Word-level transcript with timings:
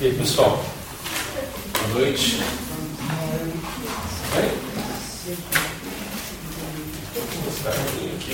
E 0.00 0.06
aí, 0.06 0.14
pessoal? 0.14 0.64
Boa 1.74 1.88
noite. 1.88 2.40
Oi? 4.34 4.48
Vou 7.14 7.44
mostrar 7.44 7.72
um 7.72 7.84
pouquinho 7.84 8.16
aqui. 8.16 8.30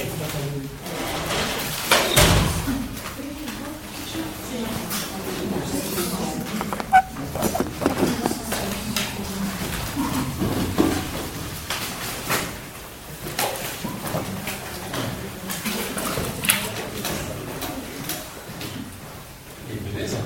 E 19.66 19.72
aí, 19.72 19.78
beleza? 19.80 20.18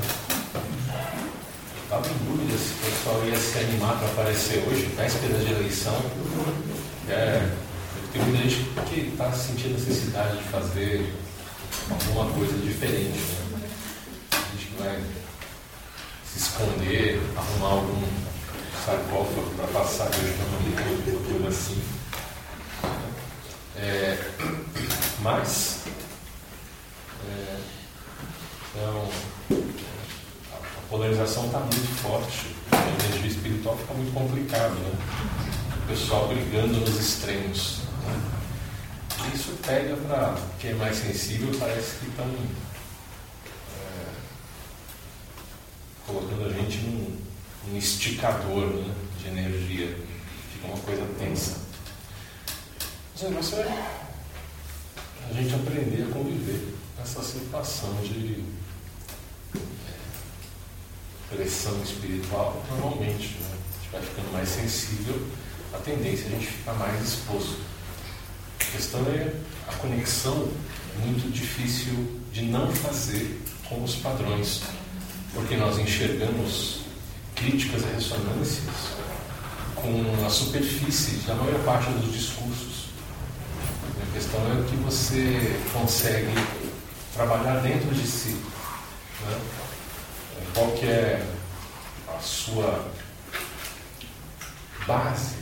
Estava 1.91 2.07
em 2.07 2.18
dúvida 2.25 2.57
se 2.57 2.72
o 2.72 2.77
pessoal 2.84 3.25
ia 3.27 3.36
se 3.36 3.58
animar 3.58 3.89
para 4.00 4.09
aparecer 4.09 4.64
hoje, 4.67 4.86
véspera 4.96 5.39
de 5.39 5.53
eleição. 5.53 5.95
É, 7.07 7.50
tem 8.13 8.22
muita 8.22 8.49
gente 8.49 8.64
que 8.89 9.00
está 9.13 9.31
sentindo 9.32 9.75
necessidade 9.75 10.39
de 10.39 10.45
fazer 10.45 11.13
alguma 11.91 12.32
coisa 12.32 12.57
diferente. 12.58 13.18
Né? 13.50 13.68
A 14.32 14.57
gente 14.57 14.75
vai 14.79 15.00
se 16.25 16.39
esconder, 16.39 17.21
arrumar 17.36 17.68
algum 17.68 18.03
sarcófago 18.86 19.50
para 19.57 19.67
passar 19.67 20.08
hoje 20.08 20.35
para 20.35 20.82
uma 20.82 21.41
coisa 21.41 21.49
assim. 21.49 21.82
É, 23.77 24.19
mas, 25.21 25.80
é, 27.29 27.57
então, 28.75 29.08
a 30.53 30.89
polarização 30.89 31.46
está 31.46 31.58
muito 31.58 32.03
forte, 32.03 32.59
espiritual 33.27 33.77
fica 33.77 33.94
muito 33.94 34.12
complicado, 34.12 34.74
né? 34.74 34.92
O 35.84 35.88
pessoal 35.88 36.28
brigando 36.28 36.80
nos 36.80 36.98
extremos. 36.98 37.78
Né? 38.06 39.32
Isso 39.34 39.58
pega 39.66 39.96
para 39.96 40.36
quem 40.58 40.70
é 40.70 40.74
mais 40.74 40.96
sensível, 40.96 41.54
parece 41.58 41.98
que 41.98 42.06
estão 42.08 42.27
é, 43.77 44.06
colocando 46.06 46.46
a 46.46 46.52
gente 46.52 46.78
num, 46.78 47.18
num 47.68 47.77
esticador 47.77 48.66
né, 48.66 48.94
de 49.18 49.28
energia. 49.28 49.96
Fica 50.52 50.66
uma 50.68 50.78
coisa 50.78 51.06
tensa. 51.18 51.60
Mas 53.12 53.22
o 53.22 53.28
negócio 53.28 53.58
é 53.58 54.00
a 55.28 55.32
gente 55.32 55.55
aprender 55.55 56.02
a 56.02 56.12
conviver 56.12 56.74
com 56.96 57.02
essa 57.02 57.22
situação 57.22 57.94
de 58.02 58.42
pressão 61.31 61.81
espiritual, 61.83 62.62
normalmente, 62.70 63.39
né? 63.39 63.47
a 63.50 63.83
gente 63.83 63.92
vai 63.92 64.03
ficando 64.03 64.33
mais 64.33 64.48
sensível, 64.48 65.27
a 65.73 65.78
tendência 65.78 66.25
é 66.25 66.27
a 66.27 66.31
gente 66.31 66.47
ficar 66.47 66.75
mais 66.75 67.03
exposto. 67.03 67.59
A 68.61 68.64
questão 68.77 69.00
é 69.06 69.33
a 69.69 69.73
conexão 69.77 70.48
muito 71.05 71.33
difícil 71.33 72.20
de 72.33 72.42
não 72.42 72.70
fazer 72.73 73.41
com 73.69 73.83
os 73.83 73.97
padrões, 73.97 74.62
porque 75.33 75.56
nós 75.56 75.78
enxergamos 75.78 76.81
críticas 77.36 77.83
e 77.83 77.95
ressonâncias 77.95 79.01
com 79.77 80.27
a 80.27 80.28
superfície 80.28 81.17
da 81.27 81.34
maior 81.34 81.58
parte 81.64 81.91
dos 81.92 82.12
discursos. 82.12 82.91
A 84.03 84.12
questão 84.12 84.41
é 84.51 84.61
o 84.61 84.64
que 84.64 84.77
você 84.77 85.56
consegue 85.73 86.34
trabalhar 87.14 87.61
dentro 87.61 87.95
de 87.95 88.06
si. 88.06 88.36
Né? 89.25 89.41
Qual 90.54 90.70
que 90.72 90.86
é 90.86 91.26
a 92.08 92.20
sua 92.20 92.90
base 94.86 95.36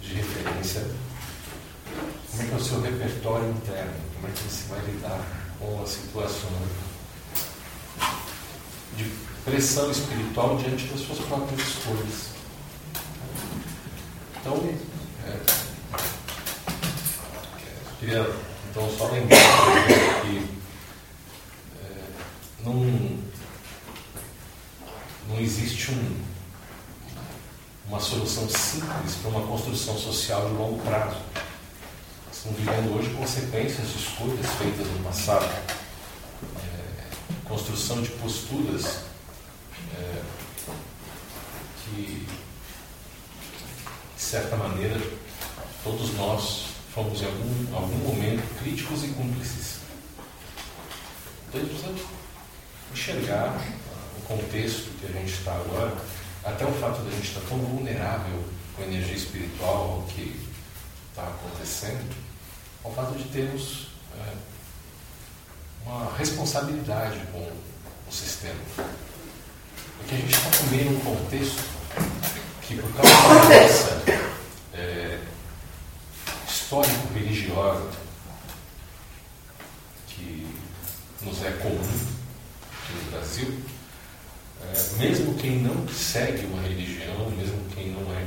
de 0.00 0.14
referência, 0.14 0.86
como 2.30 2.42
é 2.42 2.46
que 2.46 2.52
é 2.52 2.56
o 2.56 2.62
seu 2.62 2.80
repertório 2.80 3.50
interno, 3.50 3.94
como 4.14 4.28
é 4.28 4.30
que 4.30 4.42
você 4.42 4.68
vai 4.68 4.80
lidar 4.86 5.20
com 5.58 5.82
a 5.82 5.86
situação 5.86 6.50
de 8.96 9.04
pressão 9.44 9.90
espiritual 9.90 10.56
diante 10.56 10.86
das 10.86 11.00
suas 11.00 11.18
próprias 11.20 11.60
escolhas. 11.60 12.36
Então, 14.40 14.76
é, 15.26 15.40
queria 17.98 18.30
então 18.70 18.90
só 18.96 19.08
lembrar 19.08 19.38
que 20.22 20.48
é, 21.82 22.64
não 22.64 23.25
não 25.28 25.40
existe 25.40 25.90
um, 25.90 26.20
uma 27.88 28.00
solução 28.00 28.48
simples 28.48 29.14
para 29.20 29.30
uma 29.30 29.46
construção 29.46 29.98
social 29.98 30.48
de 30.48 30.54
longo 30.54 30.82
prazo. 30.82 31.20
Estamos 32.32 32.58
vivendo 32.58 32.96
hoje 32.96 33.10
consequências 33.14 33.88
de 33.88 33.98
escolhas 33.98 34.46
feitas 34.58 34.86
no 34.86 35.02
passado, 35.02 35.44
é, 36.56 37.48
construção 37.48 38.02
de 38.02 38.10
posturas 38.10 39.00
é, 39.94 40.22
que, 41.84 42.26
de 44.16 44.22
certa 44.22 44.56
maneira, 44.56 45.00
todos 45.82 46.14
nós 46.14 46.66
fomos 46.94 47.20
em 47.20 47.26
algum, 47.26 47.76
algum 47.76 47.96
momento 47.96 48.58
críticos 48.60 49.04
e 49.04 49.08
cúmplices. 49.08 49.80
Então 51.48 51.60
a 51.60 51.64
gente 51.64 51.74
precisa 51.74 52.16
enxergar 52.92 53.85
contexto 54.26 54.90
que 54.98 55.06
a 55.06 55.12
gente 55.12 55.32
está 55.32 55.52
agora, 55.52 55.96
até 56.44 56.64
o 56.64 56.72
fato 56.72 57.02
de 57.02 57.08
a 57.08 57.12
gente 57.12 57.28
estar 57.28 57.40
tão 57.48 57.58
vulnerável 57.58 58.44
com 58.74 58.82
a 58.82 58.86
energia 58.86 59.16
espiritual 59.16 59.92
ao 59.92 60.02
que 60.02 60.38
está 61.10 61.22
acontecendo, 61.22 62.14
ao 62.84 62.92
fato 62.92 63.16
de 63.16 63.24
termos 63.24 63.88
é, 64.18 64.32
uma 65.84 66.16
responsabilidade 66.16 67.18
com 67.32 67.38
o 67.40 68.12
sistema. 68.12 68.60
Porque 69.98 70.14
a 70.14 70.18
gente 70.18 70.34
está 70.34 70.50
também 70.50 70.84
num 70.84 71.00
contexto 71.00 71.62
que, 72.62 72.76
por 72.76 72.92
causa 72.92 73.10
da 73.12 73.60
nossa 73.62 74.02
é, 74.74 75.20
histórico-religiosa, 76.48 77.90
que 80.08 80.46
nos 81.22 81.42
é 81.44 81.50
comum 81.52 81.80
aqui 81.80 82.92
no 82.92 83.10
Brasil, 83.10 83.75
é, 84.74 84.98
mesmo 84.98 85.34
quem 85.34 85.60
não 85.62 85.86
segue 85.88 86.46
uma 86.46 86.62
religião, 86.62 87.30
mesmo 87.30 87.58
quem 87.74 87.90
não 87.90 88.12
é 88.12 88.26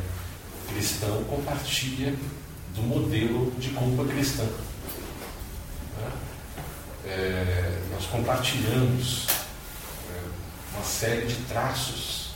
cristão, 0.73 1.23
compartilha 1.25 2.13
do 2.75 2.81
modelo 2.83 3.51
de 3.57 3.69
culpa 3.69 4.05
cristã. 4.05 4.43
Né? 4.43 6.11
É, 7.05 7.81
nós 7.91 8.05
compartilhamos 8.05 9.27
é, 10.09 10.75
uma 10.75 10.83
série 10.83 11.25
de 11.25 11.35
traços 11.47 12.29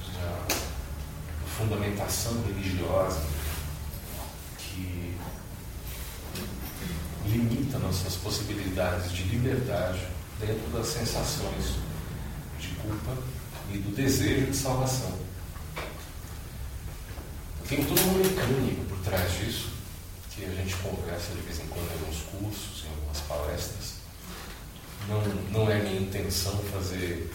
de 0.00 1.50
fundamentação 1.56 2.42
religiosa 2.46 3.22
que 4.58 5.16
limita 7.26 7.78
nossas 7.78 8.14
possibilidades 8.16 9.10
de 9.12 9.22
liberdade 9.24 10.06
dentro 10.38 10.68
das 10.70 10.86
sensações 10.88 11.85
culpa 12.86 13.22
e 13.72 13.78
do 13.78 13.94
desejo 13.94 14.46
de 14.50 14.56
salvação. 14.56 15.12
Tem 17.68 17.84
todo 17.84 18.00
um 18.00 18.14
mecânico 18.18 18.84
por 18.84 18.98
trás 18.98 19.32
disso, 19.38 19.70
que 20.30 20.44
a 20.44 20.50
gente 20.50 20.74
conversa 20.76 21.34
de 21.34 21.40
vez 21.40 21.58
em 21.58 21.66
quando 21.66 21.88
em 21.88 21.92
alguns 21.94 22.22
cursos, 22.22 22.84
em 22.84 22.88
algumas 22.90 23.20
palestras. 23.22 23.94
Não, 25.08 25.20
não 25.50 25.70
é 25.70 25.80
minha 25.80 26.00
intenção 26.00 26.56
fazer 26.72 27.32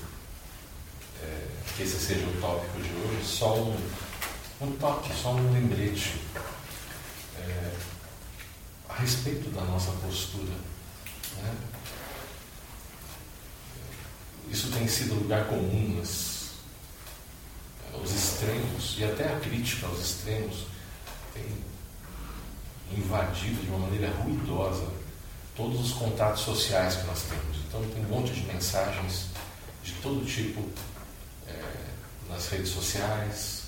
é, 1.22 1.48
que 1.76 1.84
esse 1.84 2.00
seja 2.00 2.26
o 2.26 2.42
tópico 2.42 2.80
de 2.82 2.90
hoje, 2.90 3.26
só 3.26 3.56
um, 3.56 3.78
um 4.62 4.72
toque, 4.78 5.14
só 5.14 5.34
um 5.34 5.52
lembrete 5.52 6.22
é, 7.38 7.72
a 8.88 8.94
respeito 8.94 9.50
da 9.50 9.62
nossa 9.62 9.92
postura. 9.92 10.54
Né? 11.38 11.54
Isso 14.52 14.70
tem 14.70 14.86
sido 14.86 15.16
lugar 15.16 15.46
comum 15.48 15.96
nas, 15.98 16.50
os 18.04 18.14
extremos 18.14 18.96
e 18.98 19.06
até 19.06 19.34
a 19.34 19.40
crítica 19.40 19.88
aos 19.88 20.00
extremos 20.00 20.66
tem 21.34 21.46
invadido 22.92 23.62
de 23.62 23.70
uma 23.70 23.80
maneira 23.80 24.12
ruidosa 24.18 24.88
todos 25.56 25.80
os 25.80 25.94
contatos 25.94 26.42
sociais 26.42 26.98
que 26.98 27.08
nós 27.08 27.24
temos. 27.24 27.58
Então 27.66 27.82
tem 27.92 28.04
um 28.04 28.10
monte 28.10 28.34
de 28.34 28.42
mensagens 28.42 29.28
de 29.84 29.94
todo 30.02 30.26
tipo 30.26 30.68
é, 31.48 31.62
nas 32.30 32.50
redes 32.50 32.72
sociais, 32.72 33.64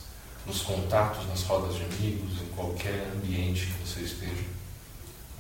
nos 0.46 0.64
contatos, 0.64 1.26
nas 1.30 1.44
rodas 1.44 1.76
de 1.76 1.84
amigos, 1.84 2.42
em 2.42 2.48
qualquer 2.56 3.10
ambiente 3.16 3.68
que 3.68 3.88
você 3.88 4.02
esteja. 4.02 4.44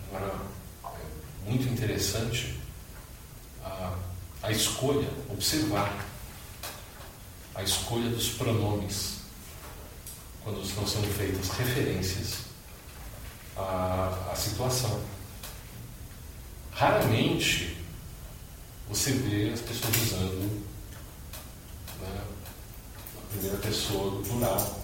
Agora, 0.07 0.39
é 0.85 1.49
muito 1.49 1.67
interessante 1.67 2.57
a 3.61 3.93
a 4.43 4.51
escolha, 4.51 5.09
observar 5.29 6.05
a 7.55 7.63
escolha 7.63 8.09
dos 8.09 8.29
pronomes 8.29 9.21
quando 10.43 10.61
estão 10.61 10.85
sendo 10.85 11.07
feitas 11.13 11.49
referências 11.51 12.39
à, 13.55 14.31
à 14.31 14.35
situação. 14.35 15.01
Raramente 16.73 17.77
você 18.89 19.13
vê 19.13 19.51
as 19.53 19.61
pessoas 19.61 19.95
usando 19.95 20.65
né, 22.01 22.21
a 23.17 23.31
primeira 23.31 23.57
pessoa 23.57 24.11
do 24.11 24.27
plural 24.27 24.83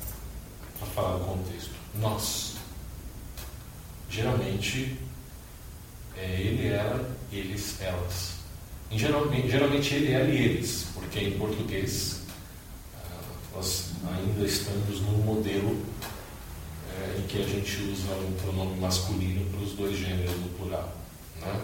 para 0.78 0.88
falar 0.88 1.18
do 1.18 1.26
contexto. 1.26 1.72
Nós. 1.96 2.56
Geralmente 4.10 4.98
é 6.16 6.42
ele, 6.42 6.70
ela, 6.70 7.18
eles, 7.32 7.82
elas. 7.82 8.39
Em 8.92 8.98
geralmente, 8.98 9.50
geralmente 9.50 9.94
ele, 9.94 10.14
ela 10.14 10.30
e 10.30 10.38
eles, 10.38 10.88
porque 10.94 11.20
em 11.20 11.38
português 11.38 12.22
ah, 12.96 13.22
nós 13.56 13.92
ainda 14.12 14.46
estamos 14.46 15.02
num 15.02 15.18
modelo 15.20 15.86
é, 16.98 17.20
em 17.20 17.28
que 17.28 17.42
a 17.42 17.46
gente 17.46 17.82
usa 17.84 18.12
um 18.14 18.34
pronome 18.42 18.80
masculino 18.80 19.46
para 19.52 19.62
os 19.62 19.74
dois 19.74 19.98
gêneros 19.98 20.36
no 20.38 20.50
plural. 20.50 20.96
Né? 21.40 21.62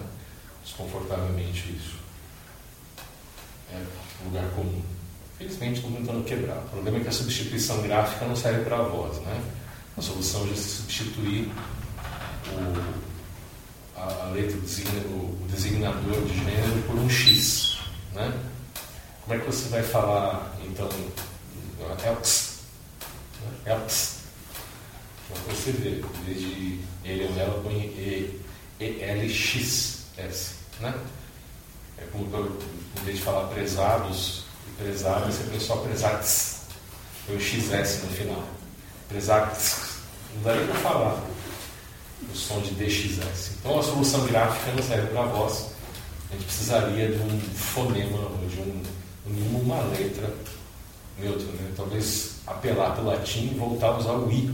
Desconfortavelmente 0.63 1.75
isso. 1.75 1.95
É 3.71 3.83
lugar 4.23 4.47
comum. 4.51 4.81
Felizmente 5.37 5.79
estou 5.79 5.91
tentando 5.91 6.23
quebrar. 6.23 6.57
O 6.57 6.69
problema 6.69 6.97
é 6.97 7.01
que 7.01 7.07
a 7.09 7.11
substituição 7.11 7.81
gráfica 7.81 8.25
não 8.25 8.35
serve 8.35 8.63
para 8.63 8.77
a 8.77 8.83
voz. 8.83 9.17
Né? 9.21 9.43
A 9.97 10.01
solução 10.01 10.47
é 10.51 10.55
substituir 10.55 11.49
o 12.51 13.04
a, 13.95 14.03
a 14.03 14.29
letra, 14.31 14.57
o 14.57 15.47
designador 15.49 16.25
de 16.25 16.33
gênero 16.33 16.83
por 16.87 16.95
um 16.95 17.09
X. 17.09 17.77
Né? 18.13 18.33
Como 19.21 19.35
é 19.35 19.39
que 19.39 19.45
você 19.45 19.69
vai 19.69 19.83
falar, 19.83 20.55
então, 20.65 20.89
Elks? 22.05 22.59
Né? 23.41 23.73
Elks. 23.73 24.15
Então 25.29 25.55
você 25.55 25.71
vê, 25.71 25.89
em 25.89 26.25
vez 26.25 26.39
de 26.39 26.79
ele 27.03 27.25
ou 27.25 27.39
ela, 27.39 27.61
põe 27.61 27.73
E, 27.73 28.41
e 28.79 29.01
L, 29.01 29.29
X, 29.29 30.05
S. 30.17 30.55
Né? 30.79 30.93
É 31.97 32.05
como 32.11 32.25
em 32.25 33.03
vez 33.05 33.17
de 33.17 33.23
falar 33.23 33.47
prezados 33.47 34.45
prezadas, 34.77 35.35
você 35.35 35.43
põe 35.49 35.59
só 35.59 35.77
prezados. 35.77 36.55
Põe 37.25 37.35
o 37.37 37.39
XS 37.39 38.03
no 38.03 38.09
final. 38.09 38.43
Prezados. 39.09 39.75
Não 40.35 40.43
dá 40.43 40.55
nem 40.55 40.67
para 40.67 40.75
falar 40.75 41.23
o 42.21 42.35
som 42.35 42.59
de 42.61 42.71
DXS. 42.71 43.57
Então 43.59 43.79
a 43.79 43.83
solução 43.83 44.25
gráfica 44.25 44.71
não 44.71 44.83
serve 44.83 45.07
para 45.07 45.23
a 45.23 45.25
voz. 45.25 45.71
A 46.29 46.33
gente 46.33 46.45
precisaria 46.45 47.11
de 47.11 47.19
um 47.19 47.39
fonema, 47.53 48.17
de 48.49 48.59
um, 48.59 48.81
mínimo 49.25 49.59
uma 49.59 49.81
letra 49.83 50.33
neutra. 51.19 51.45
Né? 51.45 51.71
Talvez 51.75 52.35
apelar 52.47 52.91
para 52.91 53.03
o 53.03 53.07
latim 53.07 53.51
e 53.51 53.57
voltar 53.57 53.87
a 53.87 53.97
usar 53.97 54.13
o 54.13 54.31
I 54.31 54.53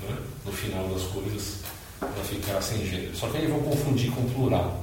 né? 0.00 0.16
no 0.44 0.52
final 0.52 0.88
das 0.88 1.02
coisas 1.04 1.58
para 1.98 2.24
ficar 2.24 2.60
sem 2.62 2.86
gênero. 2.86 3.16
Só 3.16 3.28
que 3.28 3.38
aí 3.38 3.46
vão 3.46 3.60
confundir 3.60 4.10
com 4.12 4.28
plural. 4.30 4.80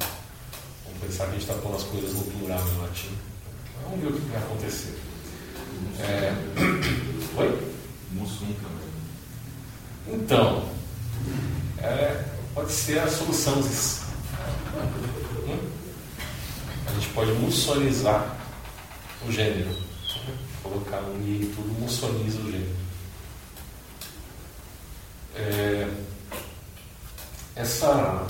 Vamos 0.86 1.02
pensar 1.02 1.26
que 1.26 1.30
a 1.32 1.34
gente 1.34 1.50
está 1.50 1.54
pondo 1.56 1.76
as 1.76 1.84
coisas 1.84 2.14
no 2.14 2.24
plural 2.24 2.64
no 2.64 2.82
latim. 2.82 3.10
Vamos 3.84 4.00
ver 4.00 4.08
o 4.08 4.14
que 4.14 4.30
vai 4.30 4.42
acontecer. 4.42 4.98
É... 6.00 6.34
Oi? 7.40 7.72
Mussum 8.12 8.54
também. 8.54 10.18
Então, 10.20 10.64
é, 11.80 12.26
pode 12.54 12.72
ser 12.72 13.00
a 13.00 13.08
solução. 13.08 13.60
Hum? 15.48 15.60
A 16.88 16.94
gente 16.94 17.10
pode 17.10 17.32
mussonizar 17.34 18.38
o 19.28 19.32
gênero. 19.32 19.76
Colocar 20.64 21.02
um 21.02 21.22
i 21.22 21.44
e 21.44 21.54
tudo 21.56 21.80
mussoniza 21.80 22.40
o 22.40 22.52
gênero. 22.52 22.76
É, 25.36 25.88
essa 27.56 28.28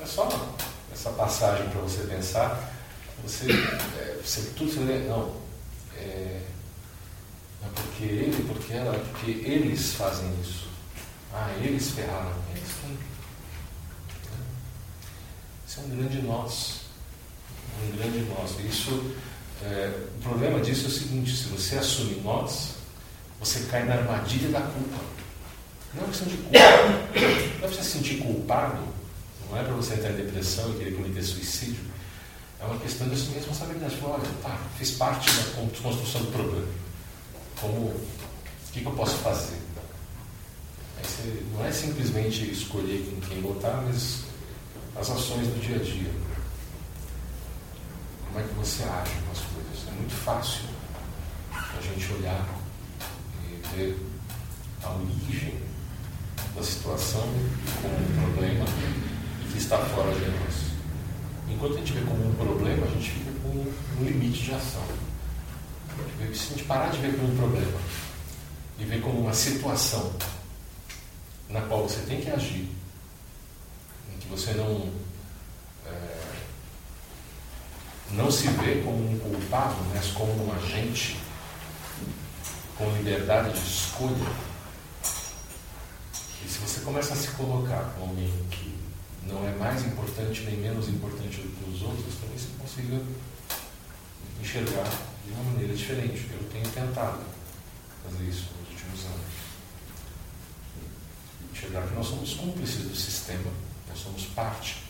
é 0.00 0.06
só 0.06 0.28
essa 0.92 1.10
passagem 1.10 1.68
para 1.70 1.80
você 1.80 2.02
pensar. 2.04 2.72
Você, 3.22 3.50
é, 3.50 4.20
você 4.24 4.42
tudo 4.56 4.72
você 4.72 4.80
lê, 4.80 4.98
não. 5.08 5.34
É, 5.96 6.42
é 7.62 7.68
porque 7.74 8.04
ele, 8.04 8.44
porque 8.48 8.72
ela, 8.72 8.94
é 8.94 8.98
porque 8.98 9.30
eles 9.30 9.94
fazem 9.94 10.32
isso. 10.40 10.67
Ah, 11.40 11.54
eles 11.62 11.90
ferraram. 11.90 12.32
Eles 12.50 12.68
quem? 12.80 12.98
Isso 15.68 15.80
é 15.80 15.82
um 15.84 15.96
grande 15.96 16.22
nós. 16.22 16.80
Um 17.80 17.96
grande 17.96 18.18
nós. 18.22 18.58
Isso, 18.58 19.14
é, 19.62 20.06
o 20.16 20.22
problema 20.22 20.58
disso 20.60 20.86
é 20.86 20.88
o 20.88 20.90
seguinte: 20.90 21.36
se 21.36 21.44
você 21.44 21.78
assume 21.78 22.20
nós, 22.22 22.74
você 23.38 23.60
cai 23.70 23.84
na 23.84 23.94
armadilha 23.94 24.48
da 24.48 24.62
culpa. 24.62 24.98
Não 25.94 26.02
é 26.02 26.06
questão 26.08 26.26
de 26.26 26.36
culpa. 26.38 26.58
Não 26.58 27.28
é 27.28 27.58
para 27.60 27.68
você 27.68 27.82
se 27.84 27.90
sentir 27.90 28.18
culpado. 28.18 28.82
Não 29.48 29.56
é 29.56 29.62
para 29.62 29.74
você 29.74 29.94
entrar 29.94 30.10
em 30.10 30.16
depressão 30.16 30.72
e 30.72 30.78
querer 30.78 30.96
cometer 30.96 31.22
suicídio. 31.22 31.84
É 32.60 32.64
uma 32.64 32.78
questão 32.80 33.06
de 33.06 33.14
assumir 33.14 33.36
responsabilidade. 33.36 33.96
Olha, 34.02 34.28
tá, 34.42 34.58
fiz 34.76 34.90
parte 34.90 35.30
da 35.30 35.44
construção 35.82 36.20
do 36.20 36.32
problema. 36.32 36.66
Como, 37.60 37.86
o 37.86 38.00
que, 38.72 38.80
que 38.80 38.86
eu 38.86 38.92
posso 38.92 39.16
fazer? 39.18 39.67
Você 41.02 41.42
não 41.52 41.64
é 41.64 41.72
simplesmente 41.72 42.50
escolher 42.50 43.08
com 43.10 43.20
quem 43.28 43.40
votar, 43.40 43.82
mas 43.86 44.24
as 44.96 45.10
ações 45.10 45.46
do 45.46 45.60
dia 45.60 45.76
a 45.76 45.78
dia. 45.78 46.10
Como 48.26 48.40
é 48.40 48.42
que 48.42 48.54
você 48.54 48.82
age 48.82 49.12
com 49.24 49.32
as 49.32 49.40
coisas? 49.40 49.88
É 49.88 49.92
muito 49.92 50.14
fácil 50.14 50.64
a 51.52 51.80
gente 51.80 52.12
olhar 52.14 52.46
e 53.44 53.76
ver 53.76 53.98
a 54.82 54.90
origem 54.90 55.54
da 56.54 56.62
situação 56.62 57.22
como 57.82 57.94
um 57.94 58.32
problema 58.32 58.64
que 59.50 59.58
está 59.58 59.78
fora 59.78 60.12
de 60.12 60.20
nós. 60.20 60.68
Enquanto 61.48 61.74
a 61.74 61.78
gente 61.78 61.92
vê 61.92 62.00
como 62.02 62.28
um 62.28 62.34
problema, 62.34 62.86
a 62.86 62.90
gente 62.90 63.10
fica 63.10 63.30
com 63.42 63.48
um 63.48 64.04
limite 64.04 64.44
de 64.44 64.54
ação. 64.54 64.84
Se 66.34 66.52
a 66.52 66.56
gente 66.56 66.64
parar 66.64 66.90
de 66.90 66.98
ver 66.98 67.16
como 67.16 67.32
um 67.32 67.36
problema 67.36 67.80
e 68.78 68.84
ver 68.84 69.00
como 69.00 69.20
uma 69.20 69.32
situação 69.32 70.12
na 71.48 71.62
qual 71.62 71.88
você 71.88 72.00
tem 72.02 72.20
que 72.20 72.30
agir, 72.30 72.68
em 74.12 74.18
que 74.18 74.28
você 74.28 74.52
não 74.52 74.92
é, 75.86 76.18
não 78.10 78.30
se 78.30 78.48
vê 78.48 78.82
como 78.82 79.10
um 79.10 79.18
culpado, 79.18 79.76
mas 79.94 80.08
como 80.08 80.46
um 80.46 80.52
agente 80.52 81.18
com 82.76 82.90
liberdade 82.92 83.52
de 83.52 83.66
escolha. 83.66 84.48
E 86.44 86.48
se 86.48 86.58
você 86.58 86.80
começa 86.80 87.14
a 87.14 87.16
se 87.16 87.28
colocar 87.28 87.94
como 87.94 88.10
alguém 88.10 88.32
que 88.50 88.78
não 89.26 89.46
é 89.46 89.52
mais 89.56 89.84
importante 89.84 90.42
nem 90.42 90.56
menos 90.56 90.88
importante 90.88 91.38
do 91.38 91.48
que 91.48 91.70
os 91.70 91.82
outros, 91.82 92.14
talvez 92.20 92.42
você 92.42 92.48
consiga 92.58 93.02
enxergar 94.40 94.88
de 95.26 95.32
uma 95.32 95.44
maneira 95.44 95.74
diferente. 95.74 96.28
Eu 96.32 96.48
tenho 96.50 96.68
tentado 96.68 97.20
fazer 98.04 98.24
isso 98.24 98.50
nos 98.60 98.70
últimos 98.70 99.04
anos 99.06 99.47
enxergar 101.58 101.88
que 101.88 101.94
nós 101.94 102.06
somos 102.06 102.34
cúmplices 102.34 102.84
do 102.84 102.94
sistema, 102.94 103.50
nós 103.88 103.98
somos 103.98 104.26
parte, 104.26 104.84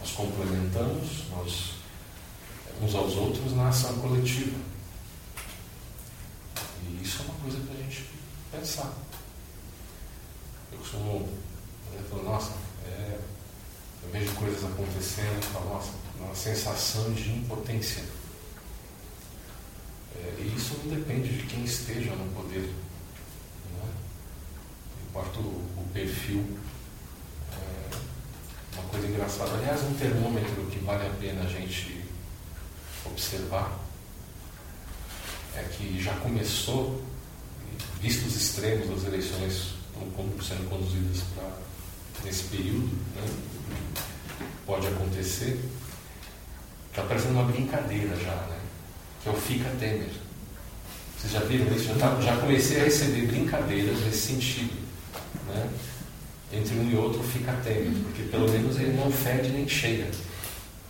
nós 0.00 0.10
complementamos 0.12 1.24
nós, 1.30 1.74
uns 2.80 2.94
aos 2.94 3.14
outros 3.14 3.52
na 3.52 3.68
ação 3.68 3.98
coletiva. 3.98 4.58
E 6.82 7.02
isso 7.02 7.22
é 7.22 7.24
uma 7.26 7.34
coisa 7.34 7.58
para 7.58 7.74
a 7.74 7.82
gente 7.82 8.06
pensar. 8.50 8.92
Eu 10.72 10.78
costumo 10.78 11.28
eu 11.92 12.04
falo, 12.10 12.24
nossa, 12.24 12.52
é, 12.86 13.18
eu 14.02 14.10
vejo 14.10 14.32
coisas 14.34 14.64
acontecendo 14.64 15.42
falo, 15.52 15.74
nossa, 15.74 15.92
uma 16.18 16.34
sensação 16.34 17.12
de 17.12 17.30
impotência. 17.30 18.02
É, 20.16 20.40
e 20.40 20.54
isso 20.56 20.76
não 20.82 20.96
depende 20.96 21.36
de 21.36 21.46
quem 21.46 21.64
esteja 21.64 22.14
no 22.16 22.32
poder 22.32 22.68
importa 25.14 25.38
o, 25.38 25.86
perfil. 25.92 26.44
É 27.52 28.80
uma 28.80 28.88
coisa 28.88 29.06
engraçada. 29.06 29.52
Aliás, 29.52 29.80
um 29.84 29.94
termômetro 29.94 30.66
que 30.72 30.80
vale 30.80 31.06
a 31.06 31.10
pena 31.10 31.42
a 31.42 31.46
gente 31.46 32.04
observar 33.06 33.78
é 35.54 35.62
que 35.62 36.02
já 36.02 36.14
começou, 36.14 37.00
visto 38.00 38.26
os 38.26 38.34
extremos 38.34 38.88
das 38.88 39.04
eleições 39.04 39.74
sendo 40.42 40.68
conduzidas 40.68 41.22
para 41.36 41.64
nesse 42.24 42.44
período, 42.44 42.90
né, 43.14 43.26
pode 44.66 44.86
acontecer, 44.88 45.60
está 46.90 47.02
parecendo 47.02 47.34
uma 47.34 47.44
brincadeira 47.44 48.16
já, 48.16 48.34
né? 48.34 48.58
Que 49.22 49.28
é 49.28 49.32
o 49.32 49.36
Fica 49.36 49.70
Temer. 49.78 50.10
Vocês 51.16 51.32
já 51.32 51.40
viram 51.40 51.72
isso? 51.74 51.84
Já, 51.84 51.94
tá, 51.94 52.20
já 52.20 52.36
comecei 52.36 52.80
a 52.80 52.84
receber 52.84 53.26
brincadeiras 53.26 54.00
nesse 54.00 54.34
sentido 54.34 54.83
né? 55.48 55.70
entre 56.52 56.76
um 56.76 56.90
e 56.90 56.96
outro 56.96 57.22
fica 57.22 57.52
tênue, 57.64 58.04
porque 58.04 58.22
pelo 58.24 58.50
menos 58.50 58.78
ele 58.78 58.92
não 58.92 59.10
fede 59.10 59.48
nem 59.50 59.68
cheira. 59.68 60.10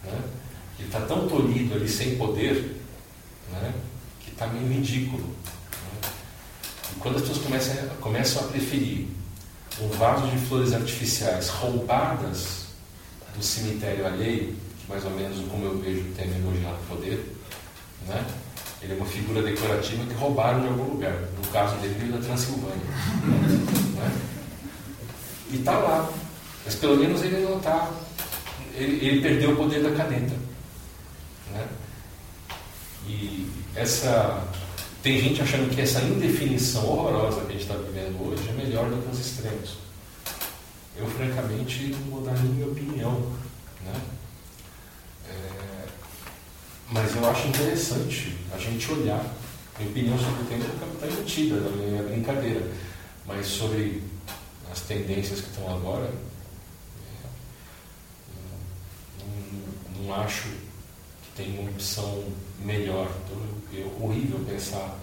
Né? 0.05 0.21
Ele 0.79 0.89
está 0.89 1.01
tão 1.01 1.29
tolhido 1.29 1.75
ali 1.75 1.89
sem 1.89 2.17
poder, 2.17 2.81
né? 3.51 3.73
está 4.35 4.47
meio 4.49 4.69
ridículo. 4.69 5.23
Né? 5.23 6.11
E 6.93 7.01
quando 7.01 7.17
as 7.17 7.23
pessoas 7.23 7.39
começam, 7.39 7.89
começam 8.01 8.45
a 8.45 8.49
preferir 8.49 9.07
um 9.81 9.89
vaso 9.89 10.29
de 10.29 10.39
flores 10.39 10.73
artificiais 10.73 11.49
roubadas 11.49 12.67
do 13.37 13.43
cemitério 13.43 14.07
alheio, 14.07 14.55
que 14.79 14.89
mais 14.89 15.05
ou 15.05 15.11
menos 15.11 15.39
como 15.49 15.65
eu 15.65 15.79
vejo 15.79 16.05
tem 16.17 16.27
elogiado 16.27 16.77
o 16.77 16.97
poder, 16.97 17.35
né? 18.07 18.25
ele 18.83 18.93
é 18.93 18.97
uma 18.97 19.07
figura 19.07 19.43
decorativa 19.43 20.05
que 20.05 20.15
roubaram 20.15 20.61
de 20.61 20.69
algum 20.69 20.93
lugar. 20.93 21.13
No 21.13 21.51
caso 21.51 21.75
dele, 21.77 21.95
veio 21.99 22.13
da 22.13 22.19
Transilvânia. 22.19 22.77
né? 23.97 24.34
E 25.55 25.59
está 25.59 25.79
lá. 25.79 26.13
Mas 26.65 26.75
pelo 26.75 26.97
menos 26.97 27.23
ele 27.23 27.45
não 27.45 27.59
está. 27.59 27.91
Ele, 28.75 29.07
ele, 29.07 29.21
perdeu 29.21 29.53
o 29.53 29.57
poder 29.57 29.83
da 29.83 29.93
caneta. 29.93 30.35
Né? 31.53 31.69
E 33.07 33.49
essa. 33.77 34.43
Tem 35.03 35.21
gente 35.21 35.43
achando 35.43 35.73
que 35.73 35.81
essa 35.83 36.01
indefinição 36.01 36.85
horrorosa 36.87 37.43
que 37.43 37.49
a 37.49 37.53
gente 37.53 37.63
está 37.63 37.75
vivendo 37.77 38.27
hoje 38.27 38.49
é 38.49 38.53
melhor 38.53 38.89
do 38.89 39.03
que 39.03 39.13
os 39.13 39.21
extremos. 39.21 39.77
Eu, 40.97 41.07
francamente, 41.07 41.89
não 41.89 42.11
vou 42.11 42.23
dar 42.23 42.33
nenhuma 42.43 42.73
opinião. 42.73 43.33
Né? 43.85 44.01
É, 45.29 45.87
mas 46.91 47.15
eu 47.15 47.31
acho 47.31 47.49
interessante 47.49 48.35
a 48.53 48.59
gente 48.59 48.91
olhar. 48.91 49.25
Minha 49.79 49.91
opinião 49.91 50.19
sobre 50.19 50.43
o 50.43 50.47
tempo 50.47 50.65
está 50.95 51.07
emitida, 51.07 51.57
não 51.57 51.99
é 51.99 52.03
brincadeira. 52.03 52.67
Mas 53.27 53.47
sobre 53.47 54.03
as 54.75 54.81
tendências 54.81 55.41
que 55.41 55.51
estão 55.51 55.73
agora, 55.73 56.13
não, 59.97 60.15
acho 60.17 60.49
que 60.49 61.31
tem 61.37 61.57
uma 61.61 61.71
opção 61.71 62.25
melhor. 62.59 63.09
Então, 63.25 63.39
é 63.73 64.05
horrível 64.05 64.41
pensar 64.41 64.99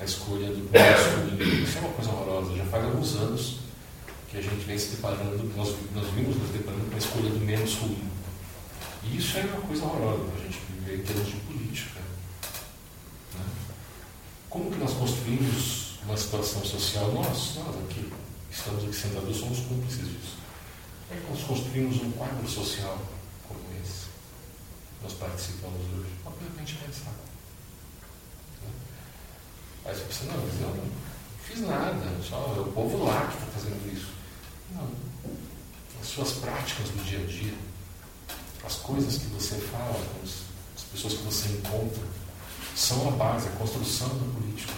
a 0.00 0.04
escolha 0.04 0.46
do 0.52 0.62
masculino. 0.72 1.64
Isso 1.64 1.78
é 1.78 1.80
uma 1.80 1.92
coisa 1.92 2.10
horrorosa. 2.12 2.56
Já 2.56 2.64
faz 2.66 2.84
alguns 2.84 3.16
anos 3.16 3.56
que 4.30 4.38
a 4.38 4.40
gente 4.40 4.64
vem 4.64 4.78
se 4.78 4.94
deparando, 4.94 5.42
nós, 5.56 5.74
nós 5.92 6.08
vimos 6.10 6.36
nos 6.36 6.50
deparando 6.50 6.84
com 6.84 6.94
a 6.94 6.98
escolha 6.98 7.30
do 7.30 7.40
menos 7.40 7.74
ruim. 7.74 8.08
E 9.02 9.16
isso 9.16 9.38
é 9.38 9.42
uma 9.42 9.60
coisa 9.62 9.84
horrorosa 9.86 10.24
para 10.24 10.40
a 10.40 10.44
gente 10.44 10.58
viver 10.68 11.00
em 11.00 11.02
termos 11.02 11.26
de 11.26 11.36
política. 11.36 12.00
Né? 13.34 13.44
Como 14.48 14.70
que 14.70 14.78
nós 14.78 14.92
construímos 14.92 15.98
uma 16.04 16.16
situação 16.16 16.64
social? 16.64 17.10
Nós, 17.12 17.56
nós 17.56 17.76
aqui, 17.76 18.08
estamos 18.50 18.84
aqui 18.84 18.94
sentados, 18.94 19.36
somos 19.36 19.60
cúmplices 19.60 20.08
disso. 20.08 20.36
Como 21.08 21.20
é 21.20 21.24
que 21.24 21.30
nós 21.30 21.42
construímos 21.42 22.02
um 22.02 22.10
quadro 22.12 22.48
social 22.48 22.98
como 23.48 23.60
esse? 23.82 24.06
Nós 25.02 25.12
participamos 25.14 25.80
hoje. 25.80 26.10
Uma 26.22 26.32
coisa 26.32 26.52
para 26.52 26.62
a 26.62 26.66
gente 26.66 26.78
pensar. 26.78 27.10
Né? 28.62 28.70
Aí 29.86 29.94
você 29.94 30.02
pensa, 30.02 30.24
não, 30.24 30.46
mas 30.46 30.60
eu 30.60 30.68
não 30.68 30.90
fiz 31.44 31.60
nada, 31.62 32.22
só 32.28 32.54
é 32.56 32.60
o 32.60 32.72
povo 32.72 33.04
lá 33.04 33.26
que 33.26 33.34
está 33.34 33.46
fazendo 33.46 33.92
isso. 33.92 34.08
Não. 34.72 34.88
As 36.00 36.06
suas 36.06 36.32
práticas 36.32 36.88
do 36.90 37.04
dia 37.04 37.20
a 37.20 37.26
dia, 37.26 37.54
as 38.64 38.76
coisas 38.76 39.18
que 39.18 39.26
você 39.26 39.56
fala, 39.56 40.00
as 40.22 40.82
pessoas 40.92 41.14
que 41.14 41.22
você 41.24 41.48
encontra, 41.48 42.02
são 42.76 43.08
a 43.08 43.10
base, 43.12 43.48
a 43.48 43.52
construção 43.52 44.08
da 44.08 44.32
política. 44.38 44.72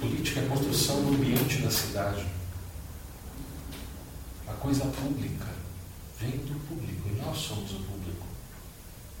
Política 0.00 0.40
é 0.40 0.46
a 0.46 0.48
construção 0.48 1.02
do 1.02 1.14
ambiente 1.14 1.58
da 1.58 1.70
cidade. 1.70 2.26
A 4.48 4.52
coisa 4.54 4.86
pública 4.86 5.46
vem 6.18 6.38
do 6.38 6.58
público 6.66 7.06
e 7.06 7.20
nós 7.20 7.36
somos 7.36 7.70
o 7.72 7.80
público. 7.80 8.26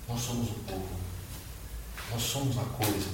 Nós 0.08 0.18
somos 0.18 0.48
o 0.48 0.54
povo. 0.54 0.96
Nós 2.10 2.22
somos 2.22 2.56
a 2.56 2.64
coisa. 2.64 3.10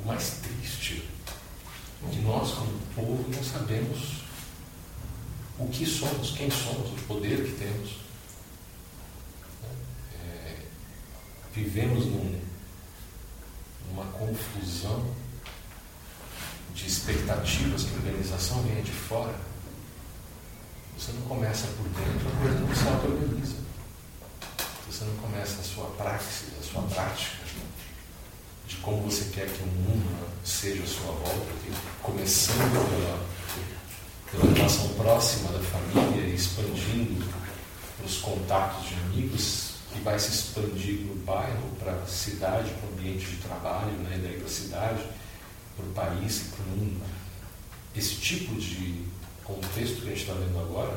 O 0.00 0.08
mais 0.08 0.40
triste 0.42 1.08
é 2.04 2.10
que 2.10 2.18
nós, 2.22 2.54
como 2.54 2.72
povo, 2.96 3.30
não 3.30 3.44
sabemos 3.44 4.22
o 5.60 5.68
que 5.68 5.86
somos, 5.86 6.32
quem 6.32 6.50
somos, 6.50 6.90
o 6.90 7.04
poder 7.06 7.44
que 7.44 7.52
temos. 7.52 8.00
É, 10.12 10.56
vivemos 11.54 12.06
num, 12.06 12.49
confusão 14.20 15.02
de 16.74 16.86
expectativas 16.86 17.84
que 17.84 17.94
a 17.94 17.96
organização 17.96 18.62
venha 18.62 18.82
de 18.82 18.92
fora. 18.92 19.34
Você 20.98 21.12
não 21.12 21.22
começa 21.22 21.66
por 21.68 21.88
dentro, 21.88 22.28
a 22.28 22.42
coisa 22.42 22.60
não 22.60 22.74
se 22.74 22.86
auto-organiza. 22.86 23.56
Você 24.86 25.04
não 25.04 25.16
começa 25.16 25.60
a 25.60 25.64
sua 25.64 25.86
praxis, 25.96 26.48
a 26.60 26.62
sua 26.62 26.82
prática 26.82 27.40
de 28.70 28.76
como 28.76 29.02
você 29.02 29.24
quer 29.32 29.48
que 29.48 29.62
o 29.64 29.66
mundo 29.66 30.28
seja 30.44 30.84
a 30.84 30.86
sua 30.86 31.12
volta, 31.12 31.52
começando 32.02 33.26
pela, 34.30 34.40
pela 34.44 34.54
relação 34.54 34.88
próxima 34.90 35.50
da 35.50 35.58
família 35.58 36.22
e 36.22 36.34
expandindo 36.36 37.26
os 38.04 38.18
contatos 38.18 38.88
de 38.88 38.94
amigos, 38.94 39.69
que 39.92 40.00
vai 40.00 40.18
se 40.18 40.30
expandir 40.30 41.00
para 41.04 41.12
o 41.12 41.16
bairro, 41.16 41.70
para 41.78 41.92
a 41.92 42.06
cidade, 42.06 42.70
para 42.70 42.88
o 42.88 42.92
ambiente 42.92 43.26
de 43.26 43.36
trabalho, 43.38 43.92
né, 43.98 44.20
daí 44.22 44.36
para 44.36 44.46
a 44.46 44.50
cidade, 44.50 45.04
para 45.76 45.86
o 45.86 45.92
país 45.92 46.44
para 46.54 46.64
o 46.64 46.68
mundo. 46.68 47.04
Esse 47.94 48.14
tipo 48.16 48.54
de 48.54 49.04
contexto 49.42 50.02
que 50.02 50.06
a 50.06 50.10
gente 50.10 50.20
está 50.20 50.34
vendo 50.34 50.58
agora 50.60 50.96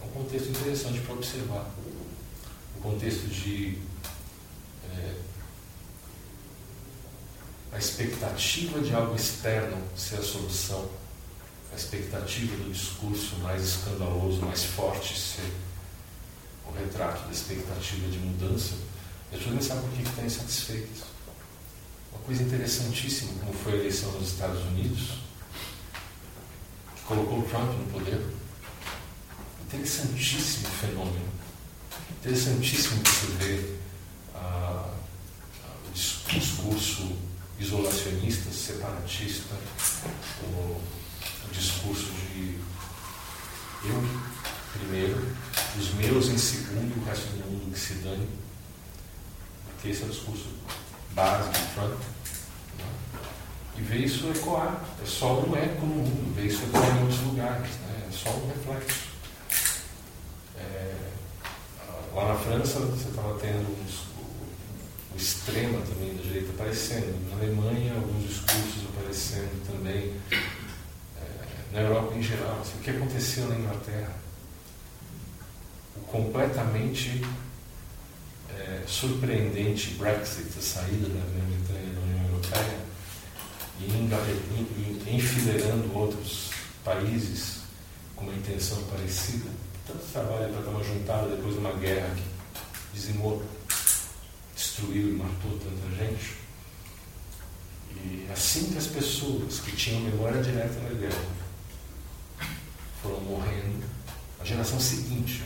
é 0.00 0.04
um 0.04 0.08
contexto 0.08 0.50
interessante 0.50 1.00
para 1.00 1.14
observar. 1.14 1.70
O 2.76 2.80
contexto 2.80 3.26
de 3.26 3.78
é, 4.94 5.14
a 7.72 7.78
expectativa 7.78 8.80
de 8.80 8.94
algo 8.94 9.16
externo 9.16 9.82
ser 9.96 10.16
a 10.16 10.22
solução, 10.22 10.88
a 11.72 11.76
expectativa 11.76 12.56
do 12.56 12.72
discurso 12.72 13.36
mais 13.36 13.62
escandaloso, 13.62 14.42
mais 14.42 14.64
forte 14.64 15.18
ser 15.18 15.50
o 16.68 16.78
retrato 16.78 17.24
da 17.26 17.32
expectativa 17.32 18.08
de 18.08 18.18
mudança, 18.18 18.74
as 19.32 19.38
pessoas 19.38 19.54
nem 19.54 19.62
sabem 19.62 19.82
por 19.84 19.92
que 19.92 20.02
estão 20.02 20.24
insatisfeitas. 20.24 20.98
Uma 22.12 22.20
coisa 22.20 22.42
interessantíssima, 22.42 23.32
como 23.40 23.52
foi 23.52 23.72
a 23.72 23.76
eleição 23.76 24.12
nos 24.12 24.28
Estados 24.28 24.62
Unidos, 24.66 25.18
que 26.96 27.02
colocou 27.02 27.42
Trump 27.42 27.72
no 27.72 27.92
poder. 27.92 28.22
Interessantíssimo 29.66 30.68
fenômeno. 30.68 31.28
Interessantíssimo 32.20 33.02
você 33.04 33.26
ver 33.44 33.80
ah, 34.34 34.94
o 35.86 35.92
discurso 35.92 37.16
isolacionista, 37.58 38.50
separatista, 38.50 39.54
o, 40.42 40.46
o 40.46 41.50
discurso 41.52 42.06
de 42.32 42.58
eu 43.84 44.27
primeiro, 44.72 45.26
os 45.78 45.94
meus 45.94 46.28
em 46.28 46.38
segundo 46.38 46.96
e 46.96 47.00
o 47.00 47.04
resto 47.04 47.26
do 47.28 47.50
mundo 47.50 47.72
que 47.72 47.78
se 47.78 47.94
dane. 47.94 48.28
Porque 49.66 49.90
esse 49.90 50.02
é 50.02 50.06
o 50.06 50.08
discurso 50.08 50.46
base 51.12 51.50
de 51.50 51.74
Trump. 51.74 51.98
Né? 52.78 52.84
E 53.78 53.82
ver 53.82 53.98
isso 53.98 54.28
ecoar. 54.30 54.84
É 55.02 55.06
só 55.06 55.40
um 55.40 55.56
eco 55.56 55.86
no 55.86 55.94
mundo, 55.94 56.34
ver 56.34 56.46
isso 56.46 56.64
ecoar 56.64 56.96
em 56.96 57.02
outros 57.02 57.20
lugares. 57.20 57.70
Né? 57.70 58.08
É 58.08 58.12
só 58.12 58.30
um 58.30 58.48
reflexo. 58.48 59.08
É, 60.56 60.94
lá 62.14 62.28
na 62.28 62.34
França, 62.34 62.80
você 62.80 63.08
estava 63.08 63.38
tendo 63.38 63.68
uns 63.84 64.08
extrema 65.16 65.80
também 65.80 66.14
da 66.14 66.22
direita 66.22 66.50
aparecendo. 66.50 67.30
Na 67.30 67.36
Alemanha, 67.36 67.94
alguns 67.94 68.28
discursos 68.28 68.84
aparecendo 68.94 69.66
também. 69.66 70.14
É, 70.32 71.72
na 71.72 71.80
Europa 71.80 72.14
em 72.14 72.22
geral. 72.22 72.60
Assim, 72.60 72.78
o 72.78 72.82
que 72.82 72.90
aconteceu 72.90 73.48
na 73.48 73.56
Inglaterra? 73.56 74.27
Completamente 76.10 77.22
é, 78.50 78.82
surpreendente 78.86 79.90
Brexit, 79.92 80.48
a 80.58 80.62
saída 80.62 81.08
da 81.08 81.20
Grã-Bretanha 81.20 81.94
da 81.94 82.00
União 82.00 82.24
Europeia, 82.26 82.78
e 83.80 85.14
enfileirando 85.14 85.96
outros 85.96 86.50
países 86.84 87.60
com 88.16 88.24
uma 88.24 88.34
intenção 88.34 88.82
parecida. 88.84 89.50
Tanto 89.86 90.04
trabalho 90.12 90.52
para 90.52 90.62
dar 90.62 90.70
uma 90.70 90.84
juntada 90.84 91.36
depois 91.36 91.54
de 91.54 91.60
uma 91.60 91.72
guerra 91.74 92.14
que 92.14 92.96
dizimou 92.98 93.42
destruiu 94.54 95.10
e 95.10 95.12
matou 95.12 95.58
tanta 95.58 95.96
gente. 95.96 96.36
E 97.94 98.28
assim 98.32 98.70
que 98.70 98.78
as 98.78 98.86
pessoas 98.86 99.60
que 99.60 99.74
tinham 99.76 100.00
memória 100.00 100.42
direta 100.42 100.80
na 100.80 100.90
guerra 100.90 101.24
foram 103.02 103.20
morrendo, 103.20 103.84
a 104.40 104.44
geração 104.44 104.80
seguinte, 104.80 105.42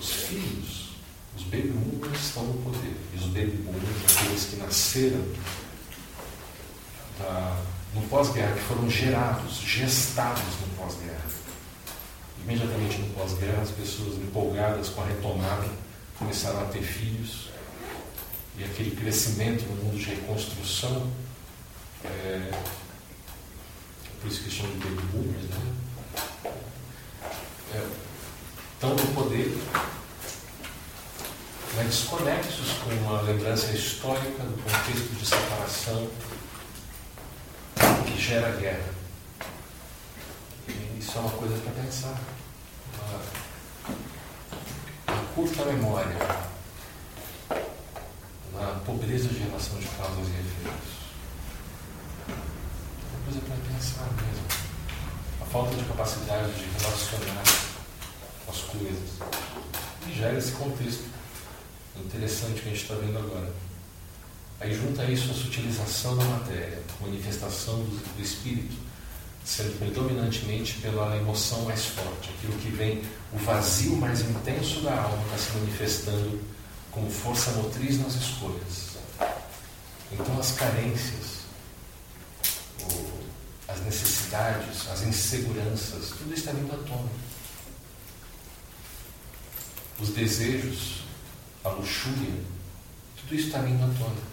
os 0.00 0.10
filhos, 0.10 0.90
os 1.36 1.44
boomers 1.44 2.20
estão 2.20 2.44
no 2.44 2.54
poder. 2.62 2.96
E 3.12 3.16
os 3.16 3.26
boomers, 3.26 4.16
aqueles 4.16 4.44
que 4.46 4.56
nasceram 4.56 5.22
da, 7.18 7.62
no 7.94 8.02
pós-guerra, 8.08 8.54
que 8.54 8.62
foram 8.62 8.88
gerados, 8.88 9.58
gestados 9.58 10.42
no 10.60 10.76
pós-guerra. 10.76 11.20
imediatamente 12.42 12.98
no 12.98 13.14
pós-guerra, 13.14 13.62
as 13.62 13.70
pessoas 13.70 14.16
empolgadas 14.16 14.88
com 14.88 15.02
a 15.02 15.06
retomada 15.06 15.68
começaram 16.18 16.62
a 16.62 16.64
ter 16.64 16.82
filhos 16.82 17.50
e 18.58 18.64
aquele 18.64 18.96
crescimento 18.96 19.64
no 19.64 19.84
mundo 19.84 19.98
de 19.98 20.04
reconstrução, 20.04 21.10
é, 22.04 22.50
por 24.20 24.30
isso 24.30 24.42
que 24.42 24.50
chamam 24.50 24.72
de 24.72 24.78
baby 24.78 25.02
boomers, 25.12 25.44
né? 25.44 25.74
É, 27.72 28.09
estão 28.80 28.94
no 28.94 29.14
poder, 29.14 29.54
mas 31.76 31.86
desconexos 31.86 32.78
com 32.78 33.14
a 33.14 33.20
lembrança 33.20 33.72
histórica 33.72 34.42
do 34.42 34.56
contexto 34.62 35.14
de 35.16 35.26
separação 35.26 36.08
que 38.06 38.18
gera 38.18 38.56
guerra. 38.56 38.88
E 40.66 40.98
isso 40.98 41.18
é 41.18 41.20
uma 41.20 41.30
coisa 41.32 41.58
para 41.58 41.72
pensar. 41.82 42.18
Uma, 42.94 43.20
uma 45.14 45.24
curta 45.34 45.62
memória 45.66 46.16
na 48.54 48.80
pobreza 48.86 49.28
de 49.28 49.40
relação 49.40 49.78
de 49.78 49.88
causas 49.88 50.26
e 50.26 50.40
efeitos. 50.40 51.00
Uma 53.10 53.20
coisa 53.26 53.40
para 53.40 53.56
pensar 53.74 54.04
mesmo. 54.04 54.46
A 55.42 55.44
falta 55.44 55.76
de 55.76 55.84
capacidade 55.84 56.50
de 56.54 56.64
relacionar 56.78 57.69
as 58.50 58.60
coisas. 58.62 59.08
E 60.06 60.12
gera 60.12 60.36
esse 60.36 60.52
contexto 60.52 61.04
interessante 61.96 62.60
que 62.60 62.68
a 62.68 62.72
gente 62.72 62.82
está 62.82 62.94
vendo 62.94 63.18
agora. 63.18 63.52
Aí 64.60 64.74
junta 64.74 65.04
isso 65.04 65.30
a 65.30 65.34
sutilização 65.34 66.16
da 66.16 66.24
matéria, 66.24 66.82
manifestação 67.00 67.78
do, 67.78 68.16
do 68.16 68.22
espírito, 68.22 68.76
sendo 69.44 69.78
predominantemente 69.78 70.74
pela 70.80 71.16
emoção 71.16 71.62
mais 71.62 71.86
forte, 71.86 72.30
aquilo 72.36 72.52
que 72.58 72.68
vem, 72.68 73.02
o 73.32 73.38
vazio 73.38 73.96
mais 73.96 74.20
intenso 74.20 74.80
da 74.82 74.94
alma 74.94 75.22
está 75.24 75.38
se 75.38 75.58
manifestando 75.58 76.40
como 76.90 77.10
força 77.10 77.52
motriz 77.52 77.98
nas 78.00 78.14
escolhas. 78.16 78.90
Então 80.12 80.38
as 80.38 80.52
carências, 80.52 81.40
as 83.66 83.80
necessidades, 83.80 84.88
as 84.90 85.02
inseguranças, 85.02 86.10
tudo 86.18 86.34
está 86.34 86.52
vindo 86.52 86.72
à 86.72 86.76
tona. 86.76 87.29
Os 90.00 90.10
desejos, 90.10 91.00
a 91.62 91.68
luxúria, 91.68 92.32
tudo 93.20 93.34
isso 93.34 93.48
está 93.48 93.58
vindo 93.60 93.84
à 93.84 93.98
tona. 93.98 94.30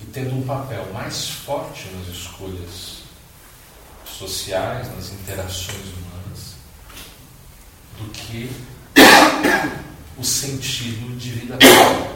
E 0.00 0.04
tendo 0.06 0.36
um 0.36 0.46
papel 0.46 0.92
mais 0.92 1.28
forte 1.28 1.88
nas 1.90 2.08
escolhas 2.08 3.02
sociais, 4.06 4.94
nas 4.94 5.12
interações 5.12 5.88
humanas, 5.88 6.54
do 7.98 8.10
que 8.12 8.50
o 10.16 10.24
sentido 10.24 11.16
de 11.18 11.30
vida 11.30 11.56
pública. 11.56 12.12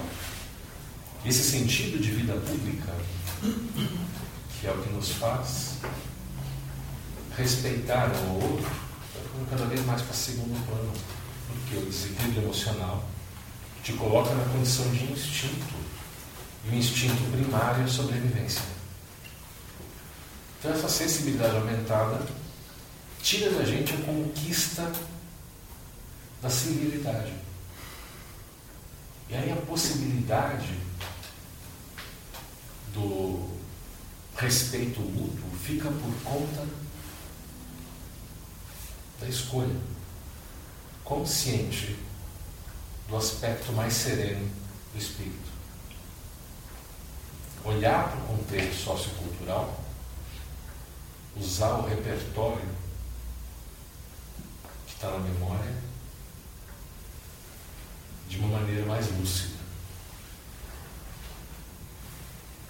Esse 1.25 1.43
sentido 1.43 2.01
de 2.01 2.13
vida 2.13 2.35
pública, 2.35 2.95
que 4.61 4.67
é 4.67 4.71
o 4.71 4.81
que 4.81 4.93
nos 4.93 5.11
faz 5.11 5.75
respeitar 7.37 8.11
um 8.15 8.31
ao 8.31 8.51
outro, 8.51 8.86
ficando 9.27 9.51
cada 9.51 9.65
vez 9.67 9.85
mais 9.85 10.03
para 10.03 10.15
segundo 10.15 10.67
plano, 10.67 10.93
porque 11.49 11.77
o 11.77 11.87
desequilíbrio 11.87 12.45
emocional 12.45 13.05
te 13.83 13.93
coloca 13.95 14.35
na 14.35 14.45
condição 14.53 14.89
de 14.91 15.05
instinto, 15.05 15.75
e 16.65 16.71
o 16.71 16.75
instinto 16.75 17.31
primário 17.31 17.83
é 17.83 17.85
a 17.85 17.89
sobrevivência. 17.89 18.63
Então, 20.59 20.73
essa 20.73 20.89
sensibilidade 20.89 21.57
aumentada 21.57 22.27
tira 23.23 23.51
da 23.51 23.65
gente 23.65 23.93
a 23.95 23.99
conquista 23.99 24.91
da 26.43 26.51
civilidade. 26.51 27.33
E 29.29 29.35
aí 29.35 29.51
a 29.51 29.57
possibilidade 29.57 30.79
do 32.95 33.51
respeito 34.37 35.01
mútuo 35.01 35.51
fica 35.65 35.91
por 35.91 36.15
conta 36.23 36.67
da 39.21 39.27
escolha, 39.29 39.77
consciente 41.05 41.97
do 43.09 43.17
aspecto 43.17 43.73
mais 43.73 43.93
sereno 43.93 44.51
do 44.93 44.99
espírito. 44.99 45.57
Olhar 47.65 48.09
para 48.09 48.19
o 48.19 48.37
contexto 48.37 48.85
sociocultural, 48.85 49.81
usar 51.37 51.79
o 51.79 51.87
repertório 51.87 52.69
que 54.87 54.95
está 54.95 55.11
na 55.11 55.19
memória 55.19 55.75
de 58.29 58.39
uma 58.39 58.59
maneira 58.59 58.85
mais 58.87 59.11
lúcida. 59.19 59.57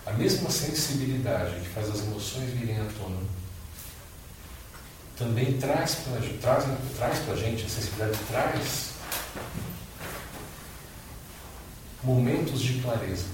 A 0.05 0.13
mesma 0.13 0.51
sensibilidade 0.51 1.61
que 1.61 1.69
faz 1.69 1.91
as 1.91 2.01
emoções 2.01 2.51
virem 2.51 2.81
à 2.81 2.85
tona 2.85 3.21
também 5.17 5.59
traz 5.59 5.95
para 5.97 6.21
traz, 6.41 6.65
traz 6.97 7.31
a 7.31 7.37
gente, 7.37 7.65
a 7.65 7.69
sensibilidade 7.69 8.19
traz 8.29 8.91
momentos 12.03 12.61
de 12.61 12.81
clareza. 12.81 13.27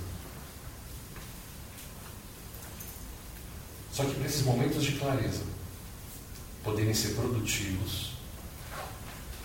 Só 3.92 4.04
que 4.04 4.14
para 4.14 4.26
esses 4.26 4.42
momentos 4.42 4.82
de 4.82 4.92
clareza 4.92 5.42
poderem 6.62 6.94
ser 6.94 7.14
produtivos, 7.14 8.12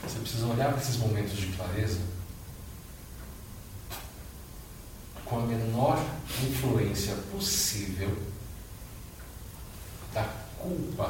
você 0.04 0.20
precisa 0.20 0.46
olhar 0.46 0.72
para 0.72 0.82
esses 0.82 0.98
momentos 0.98 1.38
de 1.38 1.48
clareza 1.48 2.00
com 5.26 5.40
a 5.40 5.42
menor 5.42 6.00
influência 6.44 7.16
possível 7.32 8.16
da 10.14 10.24
culpa 10.58 11.08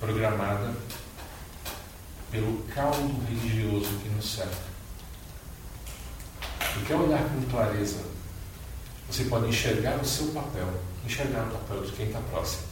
programada 0.00 0.74
pelo 2.30 2.62
caldo 2.74 3.24
religioso 3.28 3.98
que 3.98 4.08
nos 4.08 4.34
cerca. 4.34 4.74
Porque 6.74 6.92
ao 6.92 7.00
olhar 7.00 7.22
com 7.28 7.42
clareza, 7.50 8.04
você 9.08 9.24
pode 9.24 9.48
enxergar 9.48 9.96
o 10.00 10.04
seu 10.04 10.28
papel, 10.28 10.68
enxergar 11.04 11.44
o 11.44 11.58
papel 11.58 11.84
de 11.84 11.92
quem 11.92 12.06
está 12.06 12.20
próximo. 12.20 12.64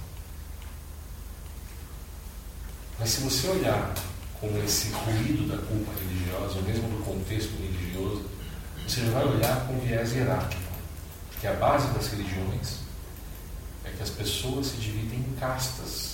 Mas 2.99 3.11
se 3.11 3.21
você 3.23 3.49
olhar 3.49 3.95
com 4.41 4.49
esse 4.65 4.91
ruído 4.91 5.49
da 5.49 5.57
culpa 5.67 5.93
religiosa, 6.01 6.57
ou 6.57 6.63
mesmo 6.63 6.89
do 6.89 7.05
contexto 7.05 7.53
religioso, 7.57 8.25
você 8.87 9.03
vai 9.11 9.25
olhar 9.25 9.67
com 9.67 9.79
viés 9.79 10.13
hierárquico 10.13 10.73
que 11.43 11.47
a 11.49 11.55
base 11.55 11.89
das 11.89 12.07
religiões 12.07 12.79
é 13.85 13.91
que 13.91 14.01
as 14.01 14.11
pessoas 14.11 14.67
se 14.67 14.77
dividem 14.77 15.19
em 15.19 15.37
castas. 15.41 16.12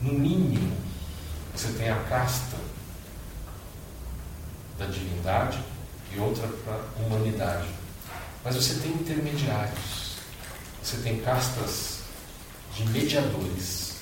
No 0.00 0.12
mínimo, 0.12 0.76
você 1.54 1.72
tem 1.72 1.88
a 1.88 2.02
casta 2.04 2.56
da 4.78 4.86
divindade 4.86 5.58
e 6.14 6.18
outra 6.18 6.46
para 6.48 6.74
a 6.74 7.06
humanidade. 7.06 7.68
Mas 8.44 8.56
você 8.56 8.74
tem 8.80 8.92
intermediários. 8.92 10.16
Você 10.82 10.98
tem 10.98 11.20
castas 11.20 12.00
de 12.74 12.84
mediadores. 12.90 13.96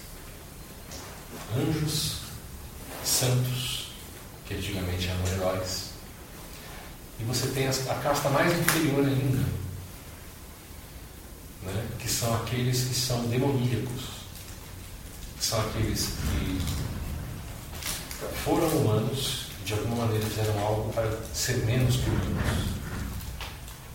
Anjos, 1.57 2.19
santos, 3.05 3.93
que 4.47 4.55
antigamente 4.55 5.09
eram 5.09 5.27
heróis, 5.29 5.91
e 7.21 7.25
você 7.25 7.47
tem 7.49 7.69
a 7.69 7.95
casta 8.03 8.29
mais 8.29 8.53
inferior 8.59 9.05
ainda, 9.05 9.47
né? 11.63 11.89
que 11.99 12.09
são 12.09 12.35
aqueles 12.37 12.89
que 12.89 12.95
são 12.95 13.27
demoníacos, 13.27 14.14
são 15.45 15.61
aqueles 15.61 16.07
que 16.07 16.59
foram 18.43 18.67
humanos 18.69 19.49
e 19.61 19.65
de 19.67 19.75
alguma 19.75 20.07
maneira 20.07 20.25
fizeram 20.25 20.59
algo 20.59 20.93
para 20.93 21.19
ser 21.35 21.59
menos 21.67 21.97
que 21.97 22.09
humanos. 22.09 22.69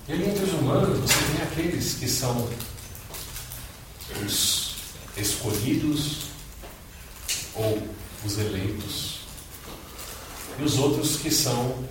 E 0.08 0.14
aí, 0.14 0.30
entre 0.30 0.44
os 0.44 0.54
humanos, 0.54 1.00
você 1.00 1.16
tem 1.34 1.42
aqueles 1.42 1.96
que 1.96 2.08
são 2.08 2.48
os 4.24 4.76
escolhidos 5.18 6.30
ou 7.56 7.88
os 8.24 8.38
eleitos, 8.38 9.22
e 10.60 10.64
os 10.64 10.78
outros 10.78 11.18
que 11.18 11.32
são 11.32 11.84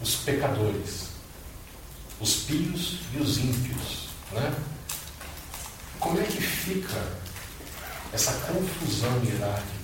os 0.00 0.16
pecadores, 0.16 1.08
os 2.18 2.34
pios 2.44 3.00
e 3.14 3.18
os 3.18 3.38
ímpios. 3.38 4.08
Né? 4.32 4.54
Como 6.00 6.18
é 6.18 6.24
que 6.24 6.40
fica 6.40 7.21
essa 8.12 8.32
confusão 8.32 9.22
hierárquica? 9.24 9.82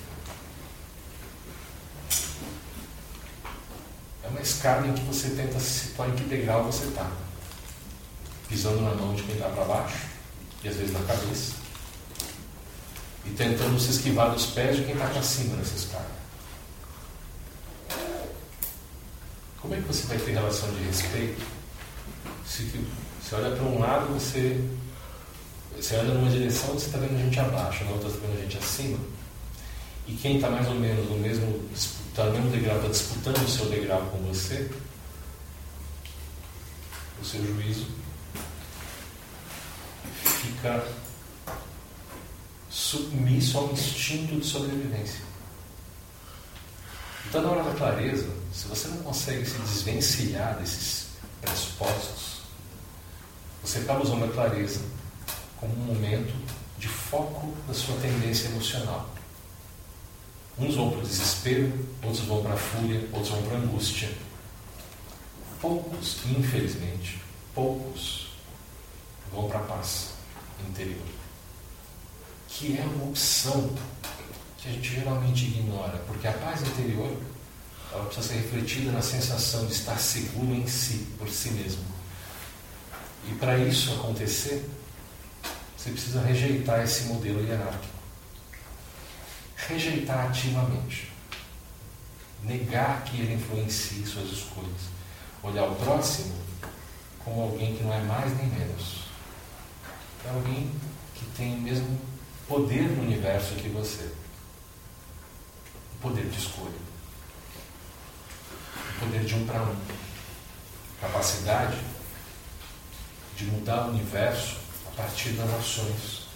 É 4.23 4.27
uma 4.27 4.41
escada 4.41 4.87
em 4.87 4.93
que 4.93 5.01
você 5.03 5.29
tenta 5.29 5.59
se 5.59 5.87
situar 5.87 6.09
em 6.09 6.15
que 6.15 6.23
degrau 6.23 6.63
você 6.65 6.85
está. 6.85 7.09
Pisando 8.47 8.81
na 8.81 8.95
mão 8.95 9.13
de 9.15 9.23
quem 9.23 9.35
está 9.35 9.49
para 9.49 9.65
baixo, 9.65 10.07
e 10.63 10.67
às 10.67 10.75
vezes 10.75 10.93
na 10.93 11.01
cabeça. 11.01 11.53
e 13.25 13.31
tentando 13.31 13.79
se 13.79 13.91
esquivar 13.91 14.31
dos 14.31 14.47
pés 14.47 14.77
de 14.77 14.83
quem 14.83 14.93
está 14.93 15.07
para 15.07 15.21
cima 15.21 15.55
nessa 15.57 15.75
escada. 15.75 16.19
Como 19.61 19.75
é 19.75 19.77
que 19.77 19.83
você 19.83 20.07
vai 20.07 20.17
ter 20.17 20.31
relação 20.31 20.71
de 20.73 20.83
respeito 20.83 21.59
se 22.49 22.63
você 23.21 23.35
olha 23.35 23.55
para 23.55 23.63
um 23.63 23.79
lado, 23.79 24.13
você, 24.13 24.59
você 25.81 25.95
olha 25.95 26.13
numa 26.13 26.29
direção, 26.29 26.73
você 26.73 26.87
está 26.87 26.97
vendo 26.97 27.17
gente 27.17 27.39
abaixo, 27.39 27.85
na 27.85 27.91
outra 27.91 28.09
está 28.09 28.19
vendo 28.27 28.41
gente 28.41 28.57
acima, 28.57 28.99
e 30.07 30.13
quem 30.13 30.35
está 30.35 30.49
mais 30.49 30.67
ou 30.67 30.75
menos 30.75 31.09
no 31.09 31.17
mesmo, 31.17 31.69
está 31.73 32.25
no 32.25 32.31
mesmo 32.31 32.51
degrau, 32.51 32.75
está 32.77 32.89
disputando 32.89 33.37
o 33.37 33.49
seu 33.49 33.65
degrau 33.69 34.01
com 34.07 34.17
você, 34.19 34.69
o 37.21 37.25
seu 37.25 37.45
juízo 37.45 37.87
fica 40.41 40.85
submisso 42.69 43.57
ao 43.57 43.71
instinto 43.71 44.35
de 44.39 44.45
sobrevivência. 44.45 45.21
Então, 47.27 47.41
na 47.41 47.49
hora 47.49 47.63
da 47.63 47.75
clareza, 47.75 48.29
se 48.51 48.67
você 48.67 48.87
não 48.87 48.97
consegue 48.97 49.45
se 49.45 49.57
desvencilhar 49.59 50.57
desses 50.57 51.07
pressupostos, 51.41 52.39
você 53.61 53.79
acaba 53.79 54.03
usando 54.03 54.25
a 54.25 54.29
clareza 54.29 54.81
como 55.59 55.73
um 55.73 55.93
momento 55.93 56.33
de 56.77 56.87
foco 56.87 57.53
da 57.67 57.73
sua 57.73 57.97
tendência 57.97 58.47
emocional. 58.47 59.09
Uns 60.57 60.75
vão 60.75 60.91
para 60.91 60.99
o 60.99 61.03
desespero, 61.03 61.87
outros 62.03 62.25
vão 62.25 62.41
para 62.41 62.53
a 62.53 62.57
fúria, 62.57 63.07
outros 63.11 63.29
vão 63.29 63.43
para 63.43 63.57
a 63.57 63.59
angústia. 63.59 64.09
Poucos, 65.61 66.19
infelizmente, 66.25 67.21
poucos 67.53 68.29
vão 69.31 69.49
para 69.49 69.59
a 69.59 69.63
paz 69.63 70.11
interior, 70.67 71.05
que 72.47 72.77
é 72.77 72.81
uma 72.81 73.05
opção 73.05 73.69
que 74.57 74.69
a 74.69 74.71
gente 74.71 74.95
geralmente 74.95 75.45
ignora, 75.45 75.97
porque 76.07 76.27
a 76.27 76.33
paz 76.33 76.61
interior 76.61 77.17
ela 77.91 78.05
precisa 78.05 78.27
ser 78.27 78.33
refletida 78.35 78.91
na 78.91 79.01
sensação 79.01 79.65
de 79.65 79.73
estar 79.73 79.97
seguro 79.97 80.53
em 80.53 80.67
si, 80.67 81.07
por 81.17 81.29
si 81.29 81.51
mesmo. 81.51 81.83
E 83.27 83.33
para 83.35 83.57
isso 83.57 83.93
acontecer, 83.93 84.69
você 85.79 85.91
precisa 85.91 86.21
rejeitar 86.21 86.83
esse 86.83 87.03
modelo 87.03 87.41
hierárquico. 87.41 87.95
Rejeitar 89.55 90.27
ativamente. 90.27 91.09
Negar 92.43 93.05
que 93.05 93.21
ele 93.21 93.35
influencie 93.35 94.05
suas 94.05 94.29
escolhas. 94.29 94.89
Olhar 95.41 95.63
o 95.69 95.75
próximo 95.75 96.35
como 97.23 97.43
alguém 97.43 97.77
que 97.77 97.83
não 97.83 97.93
é 97.93 98.01
mais 98.01 98.37
nem 98.37 98.47
menos. 98.47 99.05
É 100.25 100.29
alguém 100.31 100.69
que 101.15 101.25
tem 101.37 101.55
o 101.55 101.61
mesmo 101.61 101.97
poder 102.45 102.89
no 102.89 103.03
universo 103.03 103.55
que 103.55 103.69
você 103.69 104.11
poder 106.01 106.27
de 106.29 106.39
escolha. 106.39 106.89
O 108.75 108.99
poder 108.99 109.23
de 109.23 109.33
um 109.33 109.45
para 109.45 109.61
um. 109.61 109.77
Capacidade 110.99 111.79
de 113.37 113.45
mudar 113.45 113.85
o 113.85 113.91
universo 113.91 114.58
a 114.99 115.03
partir 115.03 115.29
das 115.29 115.49
ações. 115.51 116.27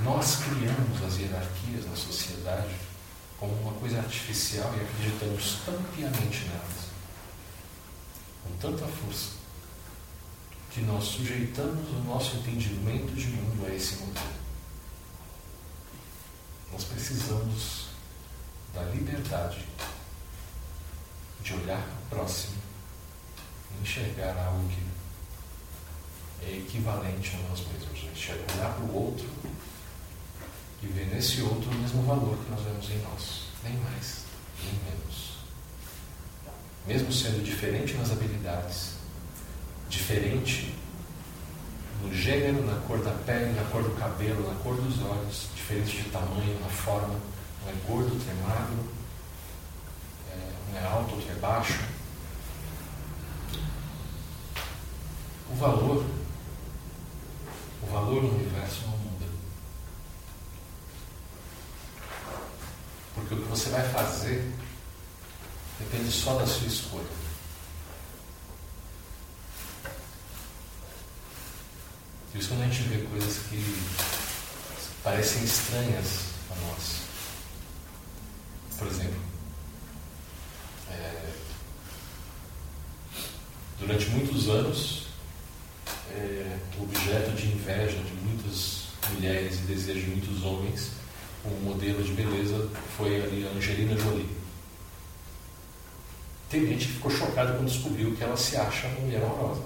Nós 0.00 0.36
criamos 0.36 1.02
as 1.02 1.16
hierarquias 1.16 1.86
na 1.86 1.96
sociedade 1.96 2.74
como 3.38 3.54
uma 3.62 3.72
coisa 3.72 3.98
artificial 3.98 4.74
e 4.76 4.80
acreditamos 4.80 5.60
tão 5.64 5.82
piamente 5.84 6.44
nelas, 6.48 6.90
com 8.42 8.56
tanta 8.58 8.86
força, 8.86 9.30
que 10.70 10.82
nós 10.82 11.04
sujeitamos 11.04 11.88
o 11.90 12.04
nosso 12.04 12.36
entendimento 12.36 13.14
de 13.14 13.28
mundo 13.28 13.66
a 13.66 13.74
esse 13.74 13.96
modelo. 13.96 14.44
Nós 16.72 16.84
precisamos 16.84 17.86
da 18.74 18.82
liberdade 18.82 19.64
de 21.40 21.54
olhar 21.54 21.80
para 21.80 22.18
o 22.18 22.20
próximo 22.20 22.56
e 23.70 23.82
enxergar 23.82 24.36
algo 24.36 24.68
que 24.68 24.93
é 26.46 26.58
equivalente 26.58 27.36
a 27.36 27.48
nós 27.48 27.60
mesmos. 27.66 28.04
Enxergar, 28.12 28.54
olhar 28.54 28.74
para 28.74 28.84
o 28.84 28.94
outro 28.94 29.26
e 30.82 30.86
ver 30.86 31.06
nesse 31.06 31.42
outro 31.42 31.70
o 31.70 31.74
mesmo 31.74 32.02
valor 32.02 32.36
que 32.44 32.50
nós 32.50 32.60
vemos 32.62 32.90
em 32.90 32.98
nós. 32.98 33.42
Nem 33.62 33.74
mais, 33.78 34.24
nem 34.62 34.72
menos. 34.84 35.34
Mesmo 36.86 37.12
sendo 37.12 37.42
diferente 37.42 37.94
nas 37.94 38.12
habilidades, 38.12 38.94
diferente 39.88 40.74
no 42.02 42.14
gênero, 42.14 42.64
na 42.66 42.78
cor 42.86 42.98
da 42.98 43.12
pele, 43.24 43.52
na 43.52 43.64
cor 43.70 43.82
do 43.82 43.90
cabelo, 43.96 44.46
na 44.46 44.54
cor 44.62 44.76
dos 44.76 45.00
olhos, 45.02 45.48
diferente 45.54 46.02
de 46.02 46.10
tamanho, 46.10 46.60
na 46.60 46.68
forma, 46.68 47.14
não 47.62 47.70
é 47.70 47.74
gordo, 47.88 48.12
outro 48.12 48.30
é 48.30 48.34
magro, 48.46 48.84
é, 50.30 50.72
um 50.72 50.76
é 50.76 50.86
alto, 50.86 51.14
outro 51.14 51.30
é 51.30 51.34
baixo. 51.36 51.80
O 55.50 55.54
valor, 55.56 56.04
o 57.84 57.92
valor 57.92 58.22
no 58.22 58.34
universo 58.34 58.82
não 58.86 58.96
muda. 58.96 59.26
Porque 63.14 63.34
o 63.34 63.42
que 63.42 63.48
você 63.48 63.68
vai 63.70 63.86
fazer 63.90 64.52
depende 65.78 66.10
só 66.10 66.38
da 66.38 66.46
sua 66.46 66.66
escolha. 66.66 67.24
Por 72.32 72.38
isso 72.40 72.48
quando 72.48 72.62
a 72.62 72.66
gente 72.66 72.82
vê 72.88 73.06
coisas 73.06 73.46
que 73.48 73.84
parecem 75.02 75.44
estranhas 75.44 76.30
a 76.50 76.54
nós. 76.66 77.02
Por 78.78 78.88
exemplo, 78.88 79.20
é, 80.90 81.32
durante 83.78 84.08
muitos 84.08 84.48
anos, 84.48 85.03
é, 86.12 86.58
objeto 86.80 87.30
de 87.32 87.46
inveja 87.46 87.98
de 87.98 88.12
muitas 88.24 88.84
mulheres 89.12 89.58
e 89.60 89.62
desejo 89.62 90.00
de 90.00 90.10
muitos 90.10 90.44
homens, 90.44 90.90
um 91.44 91.64
modelo 91.64 92.02
de 92.02 92.12
beleza 92.12 92.68
foi 92.96 93.22
ali 93.22 93.46
a 93.46 93.56
Angelina 93.56 93.96
Jolie. 93.98 94.28
Tem 96.48 96.66
gente 96.66 96.86
que 96.86 96.92
ficou 96.92 97.10
chocada 97.10 97.52
quando 97.54 97.68
descobriu 97.68 98.14
que 98.14 98.22
ela 98.22 98.36
se 98.36 98.56
acha 98.56 98.86
uma 98.86 99.00
mulher 99.00 99.22
horrorosa. 99.22 99.62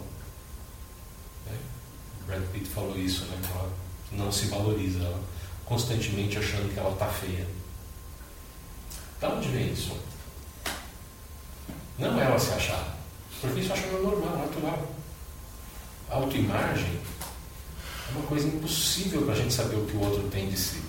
Brad 2.26 2.42
Pitt 2.52 2.68
falou 2.68 2.98
isso, 2.98 3.24
né? 3.24 3.40
Ela 3.50 3.70
não 4.12 4.30
se 4.30 4.46
valoriza, 4.46 4.98
ela 4.98 5.20
constantemente 5.64 6.38
achando 6.38 6.72
que 6.72 6.78
ela 6.78 6.92
está 6.92 7.06
feia. 7.06 7.46
Da 9.20 9.30
onde 9.30 9.48
vem 9.48 9.72
isso? 9.72 9.96
Não 11.98 12.20
ela 12.20 12.38
se 12.38 12.52
achar, 12.52 12.96
porque 13.40 13.60
isso 13.60 13.72
acha 13.72 13.86
normal, 13.86 14.38
natural. 14.38 14.97
Autoimagem 16.10 17.00
é 18.08 18.12
uma 18.16 18.26
coisa 18.26 18.48
impossível 18.48 19.22
para 19.22 19.34
a 19.34 19.36
gente 19.36 19.52
saber 19.52 19.76
o 19.76 19.84
que 19.84 19.96
o 19.96 20.00
outro 20.00 20.28
tem 20.30 20.48
de 20.48 20.56
si. 20.56 20.82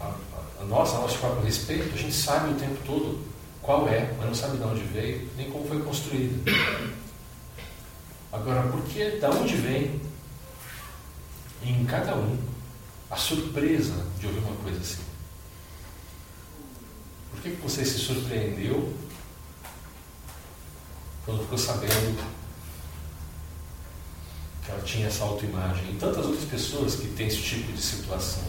A, 0.00 0.04
a, 0.04 0.62
a 0.62 0.64
nossa, 0.64 0.96
a 0.96 1.00
nosso 1.00 1.18
próprio 1.18 1.44
respeito, 1.44 1.94
a 1.94 1.98
gente 1.98 2.14
sabe 2.14 2.52
o 2.52 2.56
tempo 2.56 2.76
todo 2.84 3.32
qual 3.62 3.88
é, 3.88 4.12
mas 4.18 4.26
não 4.26 4.34
sabe 4.34 4.58
de 4.58 4.64
onde 4.64 4.82
veio, 4.82 5.30
nem 5.36 5.50
como 5.50 5.66
foi 5.66 5.80
construída. 5.80 6.50
Agora, 8.32 8.68
por 8.70 8.82
que, 8.84 9.18
da 9.18 9.30
onde 9.30 9.54
vem 9.56 10.00
em 11.62 11.84
cada 11.84 12.16
um 12.16 12.36
a 13.08 13.16
surpresa 13.16 14.04
de 14.18 14.26
ouvir 14.26 14.40
uma 14.40 14.56
coisa 14.56 14.80
assim? 14.80 15.02
Por 17.30 17.40
que, 17.40 17.50
que 17.52 17.62
você 17.62 17.84
se 17.84 17.98
surpreendeu 17.98 18.92
quando 21.24 21.42
ficou 21.42 21.58
sabendo 21.58 22.41
que 24.64 24.70
ela 24.70 24.82
tinha 24.82 25.06
essa 25.06 25.24
autoimagem? 25.24 25.90
E 25.90 25.96
tantas 25.98 26.24
outras 26.24 26.44
pessoas 26.44 26.96
que 26.96 27.08
têm 27.08 27.26
esse 27.26 27.42
tipo 27.42 27.72
de 27.72 27.80
situação. 27.80 28.44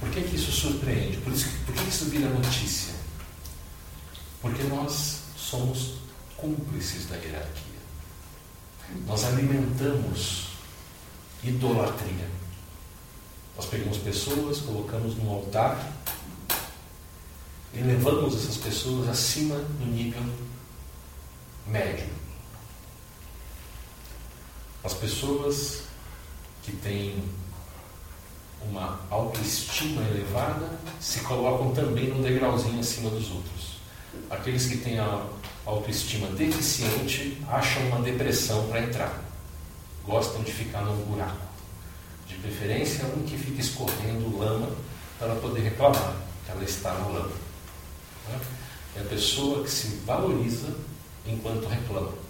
Por 0.00 0.10
que, 0.10 0.22
que 0.22 0.36
isso 0.36 0.52
surpreende? 0.52 1.16
Por, 1.18 1.32
isso, 1.32 1.48
por 1.66 1.74
que 1.74 1.88
isso 1.88 2.04
vira 2.06 2.28
notícia? 2.28 2.94
Porque 4.40 4.62
nós 4.64 5.20
somos 5.36 5.94
cúmplices 6.36 7.06
da 7.06 7.16
hierarquia. 7.16 7.78
Nós 9.06 9.24
alimentamos 9.24 10.48
idolatria. 11.42 12.28
Nós 13.56 13.66
pegamos 13.66 13.98
pessoas, 13.98 14.60
colocamos 14.60 15.16
num 15.16 15.30
altar 15.30 15.92
e 17.74 17.80
levamos 17.80 18.36
essas 18.36 18.56
pessoas 18.56 19.08
acima 19.08 19.56
do 19.56 19.86
nível 19.86 20.22
médio. 21.66 22.17
As 24.84 24.94
pessoas 24.94 25.82
que 26.62 26.72
têm 26.72 27.24
uma 28.62 29.00
autoestima 29.10 30.02
elevada 30.02 30.70
se 31.00 31.20
colocam 31.20 31.72
também 31.72 32.08
num 32.08 32.22
degrauzinho 32.22 32.80
acima 32.80 33.10
dos 33.10 33.30
outros. 33.30 33.78
Aqueles 34.30 34.66
que 34.66 34.78
têm 34.78 34.98
a 34.98 35.26
autoestima 35.64 36.28
deficiente 36.28 37.42
acham 37.48 37.86
uma 37.88 38.00
depressão 38.00 38.66
para 38.68 38.82
entrar. 38.82 39.24
Gostam 40.04 40.42
de 40.42 40.52
ficar 40.52 40.82
num 40.82 40.96
buraco. 41.06 41.48
De 42.26 42.34
preferência, 42.36 43.04
um 43.06 43.22
que 43.22 43.36
fica 43.36 43.60
escorrendo 43.60 44.38
lama 44.38 44.70
para 45.18 45.34
poder 45.36 45.62
reclamar 45.62 46.16
que 46.44 46.52
ela 46.52 46.64
está 46.64 46.94
no 46.94 47.12
lama. 47.12 47.32
Né? 48.28 48.40
É 48.96 49.00
a 49.00 49.04
pessoa 49.04 49.64
que 49.64 49.70
se 49.70 49.88
valoriza 50.06 50.74
enquanto 51.26 51.66
reclama. 51.66 52.27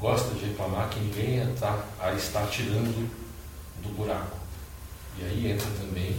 Gosta 0.00 0.34
de 0.34 0.46
reclamar 0.46 0.88
que 0.88 0.98
ninguém 0.98 1.52
está, 1.52 1.84
a 2.00 2.12
está 2.12 2.46
tirando 2.46 3.06
do 3.82 3.88
buraco. 3.90 4.38
E 5.18 5.24
aí 5.24 5.52
entra 5.52 5.68
também 5.78 6.18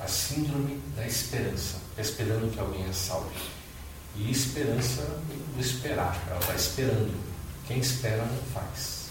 a 0.00 0.08
síndrome 0.08 0.80
da 0.96 1.06
esperança, 1.06 1.76
esperando 1.98 2.50
que 2.50 2.58
alguém 2.58 2.86
a 2.86 2.92
salve. 2.92 3.36
E 4.16 4.30
esperança 4.30 5.02
do 5.54 5.60
esperar, 5.60 6.18
ela 6.26 6.38
está 6.38 6.54
esperando. 6.54 7.14
Quem 7.66 7.78
espera 7.78 8.24
não 8.24 8.42
faz. 8.54 9.10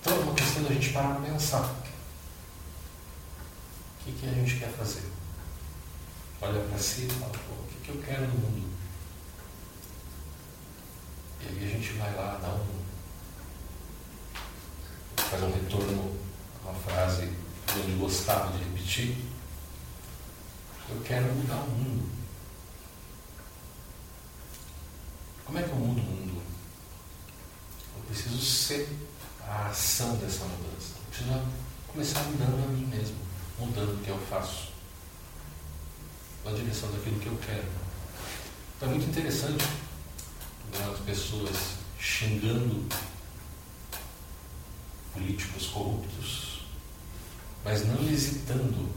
Então 0.00 0.14
é 0.14 0.20
uma 0.20 0.34
questão 0.34 0.64
da 0.64 0.74
gente 0.74 0.90
parar 0.90 1.14
para 1.14 1.30
pensar. 1.30 1.74
O 4.00 4.04
que, 4.04 4.12
que 4.12 4.26
a 4.28 4.32
gente 4.32 4.56
quer 4.56 4.70
fazer? 4.70 5.04
Olha 6.40 6.60
para 6.60 6.78
si 6.78 7.06
e 7.06 7.08
fala, 7.08 7.32
o 7.32 7.65
que, 7.86 7.92
eu 7.92 8.02
quero 8.02 8.22
no 8.22 8.34
mundo? 8.34 8.68
E 11.40 11.48
aí 11.48 11.64
a 11.64 11.68
gente 11.68 11.92
vai 11.92 12.14
lá, 12.16 12.38
dá 12.42 12.48
um. 12.48 12.84
faz 15.16 15.42
um 15.42 15.52
retorno 15.52 16.16
a 16.64 16.70
uma 16.70 16.80
frase 16.80 17.30
que 17.66 17.78
eu 17.78 17.98
gostava 17.98 18.52
de 18.52 18.64
repetir. 18.64 19.16
Eu 20.88 21.00
quero 21.02 21.32
mudar 21.32 21.62
o 21.62 21.70
mundo. 21.70 22.10
Como 25.44 25.58
é 25.58 25.62
que 25.62 25.70
eu 25.70 25.76
mudo 25.76 26.00
o 26.00 26.04
mundo? 26.04 26.42
Eu 27.96 28.02
preciso 28.04 28.40
ser 28.40 28.88
a 29.46 29.66
ação 29.66 30.16
dessa 30.16 30.44
mudança. 30.44 30.94
Eu 30.96 31.10
preciso 31.10 31.46
começar 31.86 32.22
mudando 32.24 32.64
a 32.64 32.68
mim 32.68 32.86
mesmo, 32.86 33.16
mudando 33.60 33.94
o 33.94 34.04
que 34.04 34.10
eu 34.10 34.18
faço, 34.26 34.72
na 36.46 36.52
direção 36.52 36.90
daquilo 36.92 37.18
que 37.18 37.26
eu 37.26 37.36
quero. 37.44 37.66
Então 38.76 38.88
é 38.88 38.92
muito 38.92 39.08
interessante 39.08 39.64
né, 40.72 40.92
as 40.92 41.00
pessoas 41.00 41.74
xingando 41.98 42.86
políticos 45.12 45.66
corruptos, 45.66 46.66
mas 47.64 47.84
não 47.86 48.00
hesitando 48.08 48.88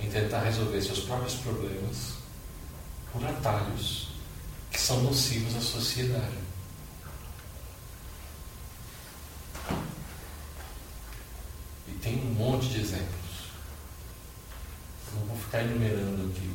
em 0.00 0.08
tentar 0.08 0.42
resolver 0.42 0.80
seus 0.80 1.00
próprios 1.00 1.34
problemas 1.34 2.14
por 3.12 3.24
atalhos 3.24 4.08
que 4.70 4.80
são 4.80 5.02
nocivos 5.02 5.56
à 5.56 5.60
sociedade. 5.60 6.44
E 11.88 11.92
tem 12.00 12.20
um 12.20 12.34
monte 12.34 12.68
de 12.68 12.80
exemplos. 12.80 13.23
Não 15.14 15.26
vou 15.26 15.36
ficar 15.36 15.62
enumerando 15.62 16.30
aqui. 16.30 16.50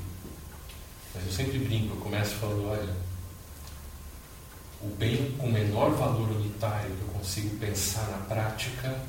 Mas 1.14 1.26
eu 1.26 1.32
sempre 1.32 1.60
brinco, 1.60 1.96
eu 1.96 2.02
começo 2.02 2.36
falando, 2.36 2.68
olha, 2.68 2.96
o 4.82 4.88
bem 4.96 5.32
com 5.38 5.52
menor 5.52 5.92
valor 5.92 6.30
unitário 6.30 6.96
que 6.96 7.02
eu 7.02 7.20
consigo 7.20 7.58
pensar 7.58 8.08
na 8.12 8.18
prática 8.26 9.02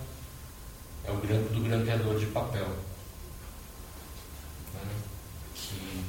é 1.05 1.11
o 1.11 1.17
grampo 1.19 1.53
do 1.53 1.61
grampeador 1.61 2.19
de 2.19 2.27
papel. 2.27 2.69
Né? 4.75 4.91
Que 5.55 6.05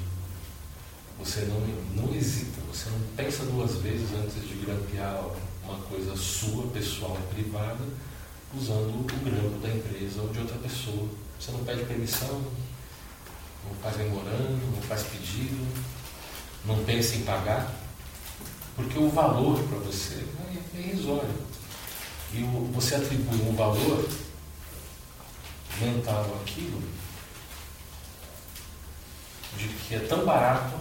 você 1.20 1.42
não, 1.42 1.60
não 1.96 2.16
hesita, 2.16 2.60
você 2.72 2.90
não 2.90 3.00
pensa 3.16 3.46
duas 3.46 3.76
vezes 3.78 4.10
antes 4.14 4.48
de 4.48 4.56
grampear 4.66 5.24
uma 5.64 5.78
coisa 5.84 6.16
sua, 6.16 6.68
pessoal, 6.68 7.18
privada, 7.32 7.84
usando 8.58 9.00
o 9.00 9.04
grampo 9.24 9.60
da 9.60 9.70
empresa 9.70 10.22
ou 10.22 10.30
de 10.30 10.40
outra 10.40 10.58
pessoa. 10.58 11.08
Você 11.40 11.52
não 11.52 11.64
pede 11.64 11.86
permissão, 11.86 12.44
não 13.68 13.76
faz 13.82 13.98
memorando, 13.98 14.76
não 14.76 14.82
faz 14.84 15.04
pedido, 15.04 15.68
não 16.66 16.84
pensa 16.84 17.16
em 17.16 17.24
pagar. 17.24 17.72
Porque 18.76 18.98
o 18.98 19.10
valor 19.10 19.62
para 19.64 19.80
você 19.80 20.26
é 20.76 20.80
irrisório. 20.80 21.52
E 22.34 22.42
você 22.74 22.96
atribui 22.96 23.42
um 23.42 23.56
valor 23.56 24.08
mental 25.80 26.38
àquilo 26.42 26.82
de 29.58 29.68
que 29.68 29.96
é 29.96 30.00
tão 30.00 30.26
barato 30.26 30.80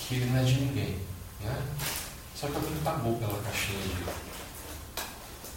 que 0.00 0.14
ele 0.14 0.26
não 0.26 0.38
é 0.38 0.44
de 0.44 0.60
ninguém. 0.60 1.00
Né? 1.40 1.62
Só 2.34 2.46
que 2.46 2.54
alguém 2.54 2.76
pagou 2.84 3.16
pela 3.16 3.42
caixinha 3.42 3.80
de, 3.80 3.88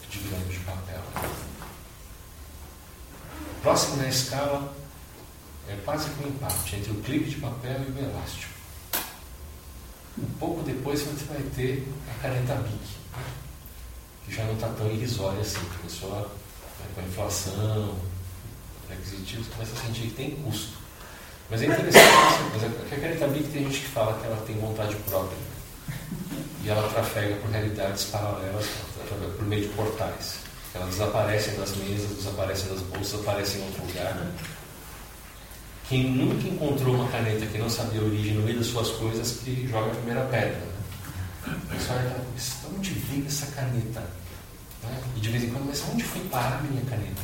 de 0.10 0.28
grande 0.28 0.58
de 0.58 0.60
papel. 0.60 1.02
Próximo 3.62 3.98
na 3.98 4.08
escala 4.08 4.74
é 5.70 5.78
quase 5.86 6.10
que 6.10 6.24
um 6.24 6.28
empate 6.28 6.76
entre 6.76 6.92
o 6.92 6.96
clipe 6.96 7.30
de 7.30 7.36
papel 7.38 7.80
e 7.88 7.92
o 7.92 8.10
elástico. 8.10 8.54
Um 10.18 10.30
pouco 10.40 10.64
depois 10.64 11.02
você 11.02 11.26
vai 11.26 11.42
ter 11.56 11.88
a 12.10 12.22
caneta 12.22 12.56
BIC, 12.56 12.80
que 14.26 14.36
já 14.36 14.44
não 14.44 14.54
está 14.56 14.68
tão 14.70 14.88
irrisória 14.88 15.40
assim, 15.40 15.60
porque 15.60 15.76
a 15.76 15.90
pessoa, 15.90 16.22
né, 16.22 16.86
com 16.96 17.02
a 17.02 17.04
inflação, 17.04 17.96
requisitivos, 18.90 19.48
começa 19.48 19.74
a 19.74 19.86
sentir 19.86 20.02
que 20.08 20.16
tem 20.16 20.32
custo. 20.32 20.78
Mas 21.50 21.62
é 21.62 21.66
interessante 21.66 22.08
mas 22.54 22.94
a 22.94 22.96
caneta 23.02 23.28
BIC 23.28 23.52
tem 23.52 23.64
gente 23.64 23.80
que 23.80 23.88
fala 23.88 24.20
que 24.20 24.26
ela 24.26 24.44
tem 24.46 24.58
vontade 24.58 24.96
própria. 25.08 25.38
E 26.64 26.70
ela 26.70 26.90
trafega 26.90 27.36
por 27.38 27.50
realidades 27.50 28.06
paralelas 28.06 28.68
por 29.38 29.46
meio 29.46 29.68
de 29.68 29.74
portais. 29.74 30.40
Elas 30.74 30.90
desaparecem 30.90 31.56
das 31.56 31.76
mesas, 31.78 32.18
desaparecem 32.18 32.70
das 32.70 32.82
bolsas, 32.82 33.20
aparecem 33.22 33.62
em 33.62 33.66
outro 33.66 33.86
lugar. 33.86 34.32
Quem 35.90 36.04
nunca 36.12 36.48
encontrou 36.48 36.94
uma 36.94 37.10
caneta 37.10 37.48
que 37.48 37.58
não 37.58 37.68
sabia 37.68 38.00
a 38.00 38.04
origem 38.04 38.36
no 38.36 38.44
meio 38.44 38.60
das 38.60 38.68
suas 38.68 38.90
coisas, 38.90 39.40
que 39.44 39.68
joga 39.68 39.88
a 39.88 39.96
primeira 39.96 40.22
pedra. 40.26 40.62
Né? 41.48 41.60
Você 41.72 41.92
olha 41.92 42.26
mas 42.32 42.58
onde 42.72 42.92
veio 42.92 43.26
essa 43.26 43.48
caneta? 43.48 44.02
Né? 44.84 45.04
E 45.16 45.20
de 45.20 45.30
vez 45.30 45.46
em 45.46 45.50
quando, 45.50 45.66
mas 45.66 45.84
onde 45.92 46.04
foi 46.04 46.22
parar 46.26 46.60
a 46.60 46.62
minha 46.62 46.86
caneta? 46.86 47.24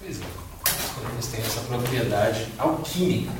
Pois 0.00 0.20
é, 0.20 0.24
as 0.24 0.90
canetas 0.90 1.26
têm 1.28 1.40
essa 1.40 1.60
propriedade 1.60 2.48
alquímica. 2.58 3.32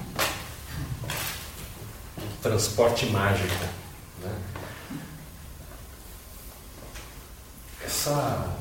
Transporte 2.41 3.07
mágico. 3.07 3.65
Né? 4.23 4.39
Essa 7.85 8.57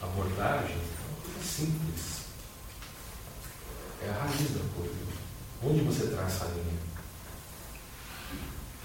abordagem 0.00 0.76
é 0.76 1.10
uma 1.10 1.22
coisa 1.22 1.42
simples 1.44 2.24
é 4.04 4.10
a 4.10 4.24
raiz 4.24 4.50
da 4.50 4.60
coisa. 4.76 4.94
Onde 5.62 5.80
você 5.80 6.08
traça 6.08 6.44
a 6.44 6.48
linha? 6.48 6.78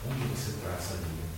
Onde 0.08 0.27
você 0.27 0.53
traça 0.63 0.93
a 0.93 0.97
linha? 0.97 1.29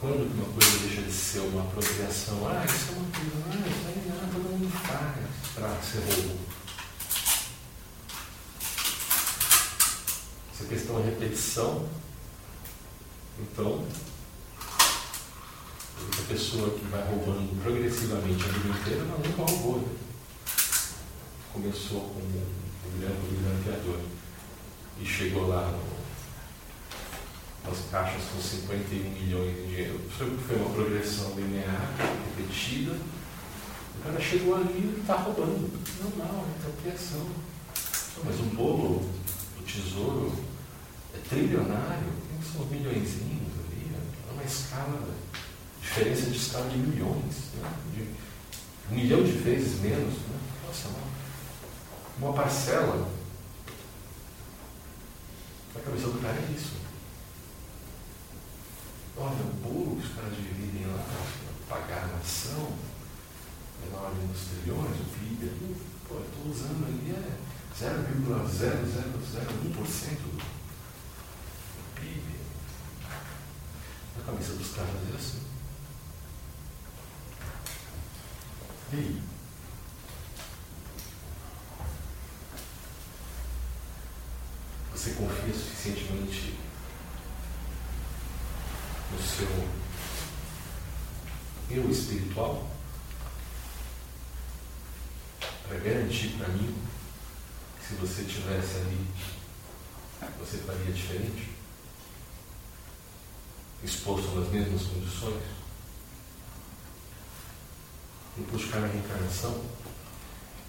Quando 0.00 0.34
uma 0.34 0.52
coisa 0.52 0.78
deixa 0.78 1.02
de 1.02 1.12
ser 1.12 1.40
uma 1.40 1.62
apropriação, 1.62 2.48
ah, 2.48 2.64
isso 2.64 2.88
é 2.88 2.96
uma 2.96 3.10
coisa, 3.12 3.30
ah, 3.46 3.68
isso 3.68 3.86
aí 3.86 4.08
não, 4.08 4.16
ah, 4.16 4.30
todo 4.32 4.58
mundo 4.58 4.72
faz 4.72 5.54
para 5.54 5.82
ser 5.82 5.98
roubo. 5.98 6.38
Essa 10.52 10.64
questão 10.64 10.98
é 10.98 11.04
repetição, 11.04 11.88
então 13.38 13.86
a 16.18 16.28
pessoa 16.28 16.70
que 16.70 16.84
vai 16.86 17.02
roubando 17.06 17.62
progressivamente 17.62 18.44
a 18.44 18.48
vida 18.48 18.78
inteira, 18.78 19.00
ela 19.02 19.18
nunca 19.18 19.52
roubou. 19.52 19.78
Né? 19.78 20.01
Começou 21.52 22.00
como 22.00 22.24
um 22.24 22.98
grande 22.98 23.36
grampeador 23.42 24.00
e 25.00 25.04
chegou 25.04 25.48
lá 25.48 25.70
no, 25.70 25.82
nas 27.68 27.78
caixas 27.90 28.22
com 28.32 28.40
51 28.40 29.10
milhões 29.10 29.54
de 29.54 29.66
dinheiro. 29.66 30.00
Foi 30.16 30.56
uma 30.56 30.70
progressão 30.70 31.34
linear, 31.36 31.92
repetida. 32.36 32.96
O 33.98 34.02
cara 34.02 34.20
chegou 34.20 34.56
ali 34.56 34.94
e 34.96 35.00
está 35.00 35.16
roubando. 35.16 35.70
Normal, 36.02 36.46
é 36.48 36.50
apropriação. 36.58 37.26
Mas 38.24 38.40
o 38.40 38.44
bolo 38.44 39.10
do 39.56 39.64
tesouro 39.64 40.32
é 41.14 41.18
trilionário, 41.28 42.12
tem 42.28 42.40
são 42.42 42.66
milhões 42.66 43.16
ali, 43.16 43.90
é 44.28 44.32
uma 44.32 44.44
escala, 44.44 45.08
diferença 45.80 46.30
de 46.30 46.36
escala 46.36 46.68
de 46.70 46.78
milhões, 46.78 47.52
né? 47.56 47.72
de 47.94 48.02
um 48.90 48.96
milhão 48.96 49.22
de 49.22 49.32
vezes 49.32 49.80
menos. 49.80 50.14
Né? 50.14 50.38
Nossa, 50.66 50.88
uma 52.18 52.32
parcela 52.32 53.08
da 55.74 55.80
cabeça 55.80 56.08
do 56.08 56.20
cara 56.20 56.36
é 56.36 56.52
isso. 56.52 56.82
Olha, 59.16 59.44
o 59.44 59.52
bolo 59.62 59.96
que 60.00 60.06
os 60.06 60.14
caras 60.14 60.36
dividem 60.36 60.86
lá, 60.86 61.04
pagar 61.68 62.04
a 62.04 62.08
nação, 62.16 62.72
é 63.84 63.86
na 63.90 63.98
ordem 63.98 64.26
dos 64.26 64.40
trilhões, 64.40 65.00
o 65.00 65.04
PIB 65.04 65.46
é 65.46 65.48
pô, 66.08 66.14
eu 66.14 66.24
estou 66.24 66.50
usando 66.50 66.86
ali 66.86 67.10
é 67.10 67.36
0,0001% 67.74 70.18
do 70.18 70.42
PIB. 71.94 72.32
Na 74.16 74.24
cabeça 74.24 74.54
dos 74.54 74.72
caras 74.72 74.90
é 75.12 75.16
assim. 75.16 75.42
E 78.92 78.96
aí? 78.96 79.22
Você 84.94 85.12
confia 85.12 85.54
suficientemente 85.54 86.54
no 89.10 89.22
seu 89.22 89.48
eu 91.70 91.90
espiritual 91.90 92.70
para 95.66 95.78
garantir 95.78 96.36
para 96.36 96.48
mim 96.48 96.76
que 97.78 97.86
se 97.86 97.94
você 97.94 98.22
estivesse 98.22 98.76
ali, 98.76 99.06
você 100.38 100.58
faria 100.58 100.92
diferente? 100.92 101.50
Exposto 103.82 104.38
nas 104.38 104.48
mesmas 104.50 104.82
condições? 104.82 105.42
No 108.36 108.44
buscar 108.46 108.84
a 108.84 108.86
reencarnação, 108.86 109.64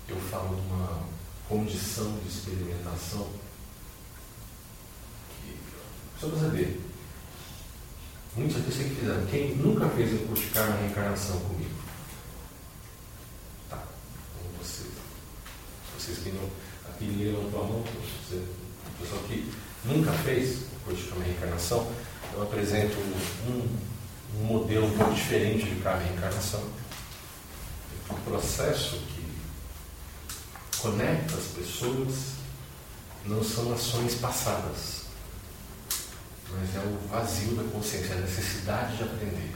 eu 0.08 0.20
falo 0.20 0.56
de 0.56 0.62
uma 0.62 1.08
condição 1.48 2.18
de 2.20 2.28
experimentação 2.30 3.30
precisamos 6.24 6.40
saber. 6.40 6.82
Muitos 8.36 8.58
aqui 8.58 8.72
sei 8.72 8.90
que 8.90 8.96
fizeram. 8.96 9.26
Quem 9.28 9.56
nunca 9.56 9.90
fez 9.90 10.14
o 10.14 10.26
curso 10.26 10.44
de 10.44 10.50
karma 10.50 10.76
reencarnação 10.78 11.40
comigo? 11.42 11.76
Tá, 13.70 13.84
então 14.36 14.64
vocês. 14.64 14.92
Vocês 15.98 16.18
que 16.20 16.32
não. 16.32 16.50
Aqui 16.90 17.06
ninguém 17.06 17.34
levantou 17.34 17.64
a 17.64 17.68
mão, 17.68 17.84
você, 17.84 18.36
o 18.36 19.02
pessoal 19.02 19.22
que 19.24 19.52
nunca 19.86 20.12
fez 20.12 20.62
o 20.62 20.86
curso 20.86 21.04
de 21.04 21.10
karma 21.10 21.26
reencarnação, 21.26 21.92
eu 22.34 22.44
apresento 22.44 22.98
um, 23.48 23.78
um 24.40 24.44
modelo 24.46 24.88
um 24.88 25.14
diferente 25.14 25.66
de 25.66 25.82
karma 25.82 26.04
reencarnação 26.04 26.64
um 28.10 28.16
processo 28.30 28.98
que 28.98 29.24
conecta 30.80 31.36
as 31.36 31.46
pessoas 31.46 32.34
não 33.26 33.42
são 33.44 33.74
ações 33.74 34.16
passadas, 34.16 35.03
mas 36.60 36.76
é 36.76 36.80
o 36.80 37.08
vazio 37.08 37.56
da 37.56 37.64
consciência, 37.72 38.16
a 38.16 38.20
necessidade 38.20 38.98
de 38.98 39.04
aprender. 39.04 39.56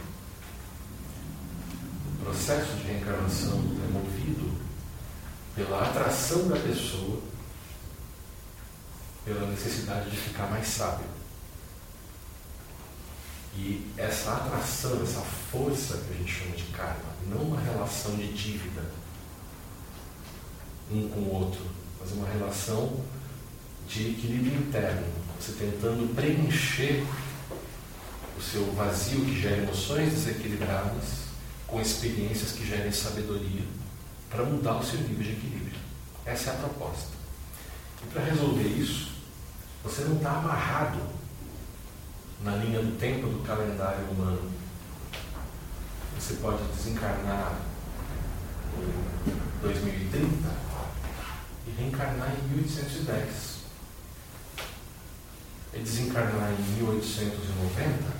O 2.14 2.26
processo 2.26 2.74
de 2.76 2.84
reencarnação 2.84 3.58
é 3.58 3.92
movido 3.92 4.58
pela 5.56 5.84
atração 5.84 6.48
da 6.48 6.58
pessoa, 6.58 7.22
pela 9.26 9.48
necessidade 9.48 10.10
de 10.10 10.18
ficar 10.18 10.48
mais 10.48 10.68
sábio. 10.68 11.08
E 13.56 13.92
essa 13.98 14.34
atração, 14.34 15.02
essa 15.02 15.22
força 15.52 15.98
que 15.98 16.14
a 16.14 16.18
gente 16.18 16.32
chama 16.32 16.56
de 16.56 16.64
karma, 16.66 17.16
não 17.28 17.42
uma 17.42 17.60
relação 17.60 18.16
de 18.16 18.32
dívida 18.32 18.84
um 20.92 21.10
com 21.10 21.20
o 21.20 21.34
outro, 21.34 21.62
mas 22.00 22.12
uma 22.14 22.28
relação 22.30 23.04
de 23.88 24.10
equilíbrio 24.10 24.60
interno, 24.60 25.06
você 25.40 25.52
tentando 25.54 26.14
preencher 26.16 27.06
o 28.38 28.42
seu 28.42 28.72
vazio 28.74 29.26
que 29.26 29.40
gera 29.40 29.58
emoções 29.58 30.12
desequilibradas 30.12 31.28
com 31.68 31.82
experiências 31.82 32.52
que 32.52 32.66
gerem 32.66 32.92
sabedoria 32.92 33.64
para 34.30 34.44
mudar 34.44 34.78
o 34.78 34.84
seu 34.84 35.00
nível 35.00 35.24
de 35.24 35.32
equilíbrio. 35.32 35.80
Essa 36.26 36.52
é 36.52 36.54
a 36.54 36.58
proposta. 36.58 37.10
E 38.04 38.08
para 38.08 38.24
resolver 38.24 38.68
isso, 38.68 39.12
você 39.84 40.04
não 40.04 40.18
está 40.18 40.32
amarrado 40.32 41.00
na 42.44 42.56
linha 42.58 42.82
do 42.82 42.98
tempo 43.00 43.28
do 43.28 43.44
calendário 43.46 44.06
humano. 44.12 44.52
Você 46.20 46.36
pode 46.36 46.64
desencarnar 46.76 47.60
em 49.28 49.62
2030 49.62 50.50
e 51.68 51.82
reencarnar 51.82 52.32
em 52.32 52.56
1810. 52.56 53.57
E 55.78 55.84
desencarnar 55.84 56.52
em 56.52 56.64
1890 56.82 58.18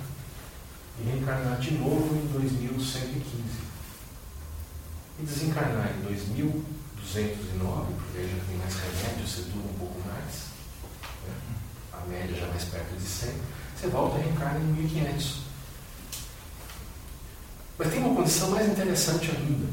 e 1.00 1.10
reencarnar 1.10 1.58
de 1.58 1.72
novo 1.72 2.14
em 2.14 2.26
2115. 2.28 3.18
E 5.18 5.24
desencarnar 5.24 5.92
em 5.98 6.02
2209, 6.02 7.92
porque 7.94 8.18
aí 8.18 8.30
já 8.30 8.44
tem 8.44 8.56
mais 8.58 8.74
remédio, 8.74 9.26
você 9.26 9.42
dura 9.42 9.66
um 9.66 9.78
pouco 9.78 10.00
mais. 10.08 10.46
Né? 11.26 11.34
A 11.92 12.06
média 12.06 12.36
já 12.36 12.46
mais 12.46 12.64
perto 12.64 12.96
de 12.96 13.04
100 13.04 13.58
você 13.78 13.86
volta 13.86 14.18
e 14.18 14.22
reencarna 14.22 14.58
em 14.58 14.72
1500. 14.72 15.36
Mas 17.78 17.90
tem 17.90 18.00
uma 18.00 18.14
condição 18.16 18.50
mais 18.50 18.68
interessante 18.68 19.30
ainda, 19.30 19.68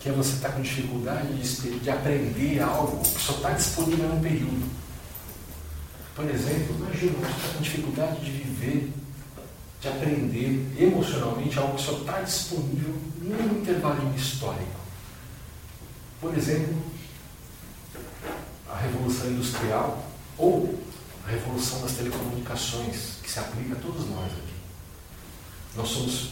que 0.00 0.08
é 0.08 0.12
você 0.12 0.34
estar 0.34 0.48
tá 0.48 0.54
com 0.56 0.62
dificuldade 0.62 1.34
de, 1.34 1.78
de 1.78 1.88
aprender 1.88 2.60
algo 2.60 3.00
que 3.00 3.20
só 3.20 3.34
está 3.34 3.50
disponível 3.50 4.08
num 4.08 4.20
período. 4.20 4.68
Por 6.18 6.28
exemplo, 6.28 6.74
imagina 6.74 7.12
você 7.12 7.30
está 7.30 7.54
com 7.54 7.62
dificuldade 7.62 8.24
de 8.24 8.30
viver, 8.32 8.92
de 9.80 9.88
aprender 9.88 10.66
emocionalmente 10.76 11.56
algo 11.56 11.76
que 11.76 11.82
só 11.82 11.92
está 11.92 12.22
disponível 12.22 12.92
num 13.22 13.60
intervalo 13.60 14.12
histórico. 14.16 14.80
Por 16.20 16.36
exemplo, 16.36 16.76
a 18.68 18.76
Revolução 18.78 19.30
Industrial 19.30 20.10
ou 20.36 20.82
a 21.24 21.30
revolução 21.30 21.82
das 21.82 21.92
telecomunicações, 21.92 23.18
que 23.22 23.30
se 23.30 23.38
aplica 23.38 23.74
a 23.74 23.78
todos 23.78 24.10
nós 24.10 24.32
aqui. 24.32 24.56
Nós 25.76 25.88
somos 25.88 26.30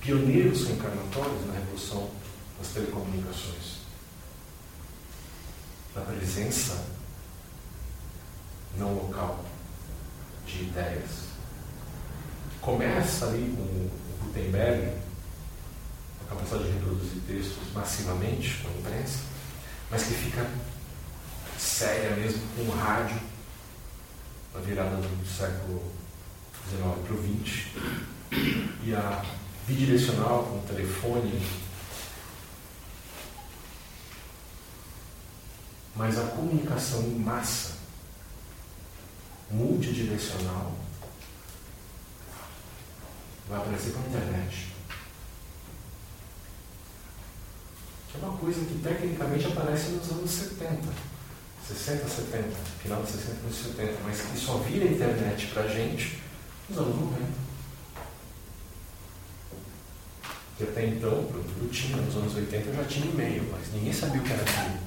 pioneiros 0.00 0.64
reencarnatórios 0.68 1.44
na 1.44 1.54
revolução 1.54 2.08
das 2.56 2.68
telecomunicações. 2.68 3.78
Na 5.92 6.02
presença 6.02 6.97
não 8.78 8.94
local 8.94 9.44
de 10.46 10.62
ideias. 10.62 11.28
Começa 12.60 13.26
ali 13.26 13.54
com 13.56 13.62
o 13.62 13.90
Gutenberg, 14.24 14.92
a 16.24 16.28
capacidade 16.28 16.64
de 16.64 16.72
reproduzir 16.72 17.22
textos 17.26 17.72
massivamente 17.74 18.62
com 18.62 18.68
a 18.68 18.72
imprensa, 18.72 19.20
mas 19.90 20.02
que 20.04 20.14
fica 20.14 20.48
séria 21.58 22.10
mesmo 22.10 22.42
com 22.54 22.62
o 22.62 22.76
rádio 22.76 23.20
na 24.54 24.60
virada 24.60 24.96
do 24.96 25.26
século 25.26 25.82
XIX 26.68 26.82
para 27.04 27.14
o 27.14 27.22
XX, 27.22 27.66
e 28.84 28.94
a 28.94 29.24
bidirecional 29.66 30.44
com 30.44 30.58
o 30.58 30.62
telefone, 30.66 31.42
mas 35.94 36.18
a 36.18 36.22
comunicação 36.28 37.02
em 37.02 37.18
massa, 37.18 37.77
multidirecional, 39.50 40.74
vai 43.48 43.58
aparecer 43.58 43.92
com 43.92 44.00
a 44.00 44.06
internet. 44.06 44.68
Que 48.10 48.16
é 48.16 48.26
uma 48.26 48.38
coisa 48.38 48.64
que 48.64 48.80
tecnicamente 48.82 49.46
aparece 49.46 49.90
nos 49.90 50.10
anos 50.10 50.30
70 50.30 51.08
60, 51.68 52.08
70, 52.08 52.48
final 52.82 53.02
de 53.02 53.10
60, 53.10 53.40
anos 53.44 53.56
70, 53.56 53.92
mas 54.02 54.22
que 54.22 54.38
só 54.38 54.56
vira 54.56 54.86
internet 54.86 55.48
para 55.48 55.64
a 55.64 55.68
gente 55.68 56.18
nos 56.68 56.78
anos 56.78 56.96
90. 56.96 57.24
Que 60.56 60.64
até 60.64 60.86
então, 60.86 61.10
eu 61.10 61.68
tinha, 61.70 61.98
nos 61.98 62.16
anos 62.16 62.34
80 62.34 62.68
eu 62.68 62.74
já 62.74 62.84
tinha 62.84 63.06
e-mail, 63.06 63.46
mas 63.52 63.70
ninguém 63.74 63.92
sabia 63.92 64.20
o 64.20 64.24
que 64.24 64.32
era 64.32 64.42
aquilo. 64.42 64.78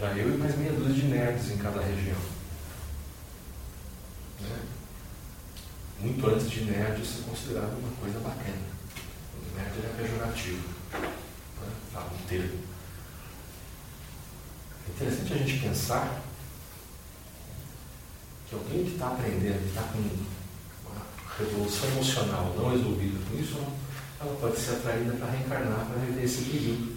Era 0.00 0.18
eu 0.18 0.34
e 0.34 0.38
mais 0.38 0.58
meia 0.58 0.72
dúzia 0.72 0.94
de 0.94 1.04
nerds 1.04 1.50
em 1.52 1.56
cada 1.56 1.80
região. 1.80 2.37
Né? 4.40 4.60
Muito 6.00 6.26
antes 6.28 6.50
de 6.50 6.64
nerd 6.64 7.04
ser 7.04 7.22
considerado 7.22 7.78
uma 7.78 7.90
coisa 8.00 8.18
bacana. 8.20 8.62
O 9.34 9.56
nerd 9.56 9.78
era 9.78 9.94
pejorativo. 9.94 10.68
Né? 10.92 11.72
Fala 11.92 12.12
um 12.12 12.26
termo. 12.26 12.60
É 14.86 14.90
interessante 14.90 15.32
a 15.32 15.36
gente 15.36 15.58
pensar 15.60 16.22
que 18.48 18.54
alguém 18.54 18.84
que 18.84 18.92
está 18.92 19.08
aprendendo, 19.08 19.62
que 19.62 19.68
está 19.68 19.82
com 19.82 19.98
uma 19.98 21.02
revolução 21.38 21.88
emocional 21.90 22.54
não 22.56 22.70
resolvida 22.70 23.18
com 23.28 23.38
isso, 23.38 23.58
ela 24.20 24.36
pode 24.40 24.58
ser 24.58 24.76
atraída 24.76 25.12
para 25.14 25.30
reencarnar, 25.30 25.86
para 25.86 25.98
viver 25.98 26.24
esse 26.24 26.42
período, 26.42 26.96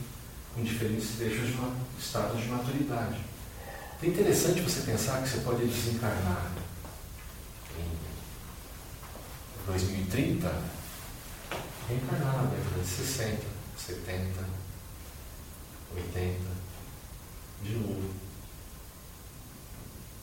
com 0.56 0.64
diferentes 0.64 1.18
trechos 1.18 1.48
de 1.48 1.58
estados 2.00 2.42
de 2.42 2.48
maturidade. 2.48 3.20
É 4.02 4.08
interessante 4.08 4.62
você 4.62 4.82
pensar 4.82 5.22
que 5.22 5.30
você 5.30 5.42
pode 5.42 5.66
desencarnar 5.66 6.52
em 7.78 7.92
2030, 9.66 10.50
reencarnar 11.88 12.36
na 12.38 12.44
década 12.44 12.82
de 12.82 12.88
60, 12.88 13.44
70, 13.78 14.46
80, 15.96 16.40
de 17.64 17.74
novo. 17.76 18.10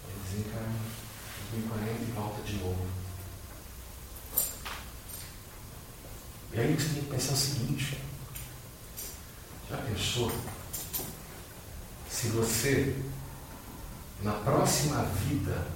Ele 0.08 0.20
desencarna, 0.30 0.78
2040 1.52 2.02
e 2.02 2.12
volta 2.12 2.42
de 2.42 2.56
novo. 2.56 2.86
aí 6.54 6.74
que 6.74 6.82
você 6.82 6.94
tem 6.94 7.02
que 7.04 7.10
pensar 7.10 7.32
o 7.32 7.36
seguinte: 7.36 7.98
já 9.70 9.76
pensou 9.76 10.32
se 12.10 12.28
você, 12.28 12.96
na 14.22 14.32
próxima 14.32 15.04
vida, 15.04 15.66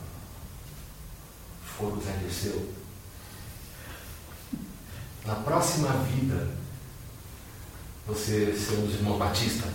for 1.78 1.96
o 1.96 2.00
Zé? 2.00 2.81
Na 5.24 5.36
próxima 5.36 5.88
vida, 6.04 6.48
você 8.06 8.56
ser 8.56 8.74
um 8.74 8.86
dos 8.86 8.96
irmãos 8.96 9.18
Batista? 9.18 9.72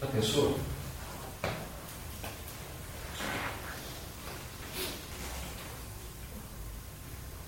Já 0.00 0.06
pensou? 0.08 0.58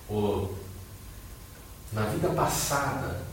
Ou 0.09 0.57
na 1.93 2.03
vida 2.03 2.29
passada, 2.29 3.27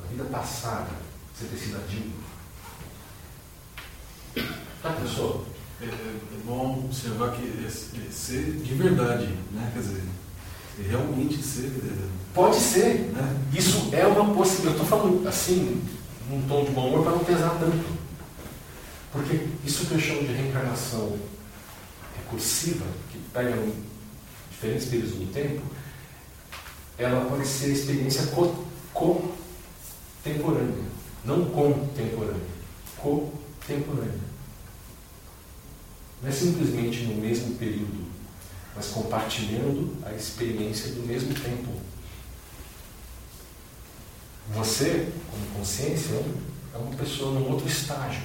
na 0.00 0.06
vida 0.08 0.24
passada, 0.24 0.90
você 1.32 1.46
ter 1.46 1.58
sido 1.58 1.76
Adilho? 1.76 2.12
Já 4.82 4.92
pensou? 4.94 5.55
É, 5.80 5.84
é, 5.84 5.88
é, 5.88 6.20
bom 6.46 6.84
observar 6.86 7.32
que 7.32 7.42
é, 7.42 7.66
é 7.66 8.10
ser 8.10 8.52
de 8.62 8.74
verdade, 8.74 9.26
né? 9.52 9.70
Quer 9.74 9.80
dizer, 9.80 10.02
é 10.80 10.88
realmente 10.88 11.42
ser. 11.42 11.70
Pode 12.32 12.56
ser. 12.56 13.12
Né? 13.12 13.36
Isso 13.54 13.90
é 13.92 14.06
uma 14.06 14.34
possibilidade. 14.34 14.78
Eu 14.78 14.84
estou 14.84 14.86
falando 14.86 15.28
assim, 15.28 15.82
num 16.30 16.40
tom 16.48 16.64
de 16.64 16.70
bom 16.70 16.88
humor, 16.88 17.02
para 17.02 17.12
não 17.12 17.24
pesar 17.24 17.58
tanto. 17.58 17.84
Porque 19.12 19.48
isso 19.64 19.86
que 19.86 19.92
eu 19.94 20.00
chamo 20.00 20.20
de 20.20 20.32
reencarnação 20.32 21.18
recursiva, 22.16 22.86
que 23.10 23.18
pega 23.32 23.62
diferentes 24.50 24.88
períodos 24.88 25.14
do 25.14 25.32
tempo, 25.32 25.62
ela 26.98 27.24
pode 27.26 27.46
ser 27.46 27.68
experiência 27.72 28.26
contemporânea, 28.94 30.84
não 31.24 31.44
contemporânea, 31.46 32.40
contemporânea. 32.96 34.25
Não 36.22 36.28
é 36.28 36.32
simplesmente 36.32 37.04
no 37.04 37.20
mesmo 37.20 37.56
período, 37.56 38.06
mas 38.74 38.86
compartilhando 38.88 39.96
a 40.04 40.12
experiência 40.12 40.92
do 40.92 41.06
mesmo 41.06 41.34
tempo. 41.34 41.72
Você, 44.54 45.12
como 45.30 45.46
consciência, 45.58 46.14
é 46.72 46.78
uma 46.78 46.94
pessoa 46.94 47.32
num 47.32 47.50
outro 47.50 47.66
estágio, 47.66 48.22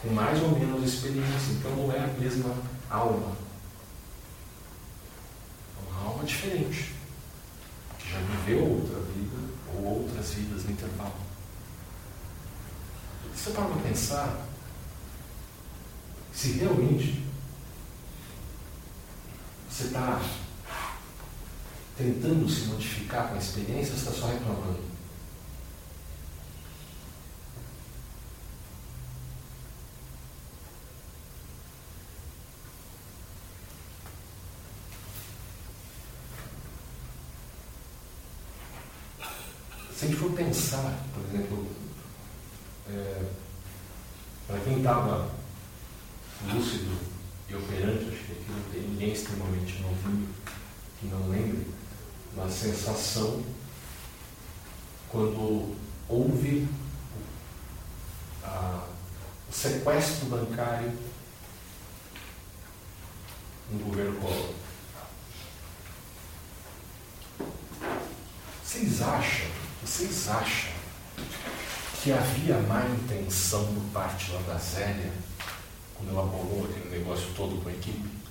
com 0.00 0.08
mais 0.10 0.42
ou 0.42 0.58
menos 0.58 0.82
experiência, 0.82 1.52
então 1.52 1.76
não 1.76 1.92
é 1.92 2.00
a 2.00 2.06
mesma 2.06 2.54
alma. 2.90 3.36
É 5.76 5.90
uma 5.90 6.08
alma 6.08 6.24
diferente, 6.24 6.94
que 7.98 8.10
já 8.10 8.18
viveu 8.18 8.64
outra 8.64 8.98
vida 9.00 9.36
ou 9.74 9.84
outras 9.84 10.32
vidas 10.32 10.64
no 10.64 10.72
intervalo. 10.72 11.14
Você 13.34 13.50
para 13.50 13.64
pensar 13.82 14.51
se 16.32 16.52
realmente 16.52 17.22
você 19.70 19.84
está 19.84 20.20
tentando 21.96 22.48
se 22.48 22.66
modificar 22.66 23.28
com 23.28 23.34
a 23.34 23.38
experiência, 23.38 23.94
você 23.94 24.08
está 24.08 24.12
só 24.12 24.26
reclamando. 24.26 24.92
Se 39.96 40.06
a 40.06 40.08
gente 40.08 40.18
for 40.18 40.32
pensar, 40.32 40.98
por 41.14 41.24
exemplo, 41.24 41.66
é, 42.88 43.24
para 44.48 44.58
quem 44.60 44.78
estava 44.78 45.30
lúcido 46.52 46.98
e 47.48 47.54
operante, 47.54 48.08
acho 48.08 48.24
que 48.24 48.32
aqui 48.32 48.46
não 48.50 48.72
tem 48.72 48.82
ninguém 48.82 49.12
extremamente 49.12 49.80
novinho 49.80 50.28
que 50.98 51.06
não 51.06 51.28
lembre, 51.28 51.66
uma 52.34 52.50
sensação 52.50 53.42
quando 55.08 55.76
houve 56.08 56.66
a, 58.42 58.86
o 59.48 59.52
sequestro 59.82 60.26
bancário 60.26 60.92
no 63.68 63.78
governo 63.84 64.20
Collor. 64.20 64.54
Vocês 68.64 69.02
acham, 69.02 69.48
vocês 69.84 70.28
acham 70.28 70.72
que 72.00 72.12
havia 72.12 72.58
má 72.60 72.84
intenção 72.86 73.74
por 73.74 73.82
parte 73.92 74.30
lá 74.30 74.40
da 74.42 74.58
Zélia 74.58 75.12
quando 75.96 76.10
elaborou 76.10 76.64
aquele 76.64 76.98
negócio 76.98 77.26
todo 77.34 77.60
com 77.60 77.68
a 77.68 77.72
equipe. 77.72 78.22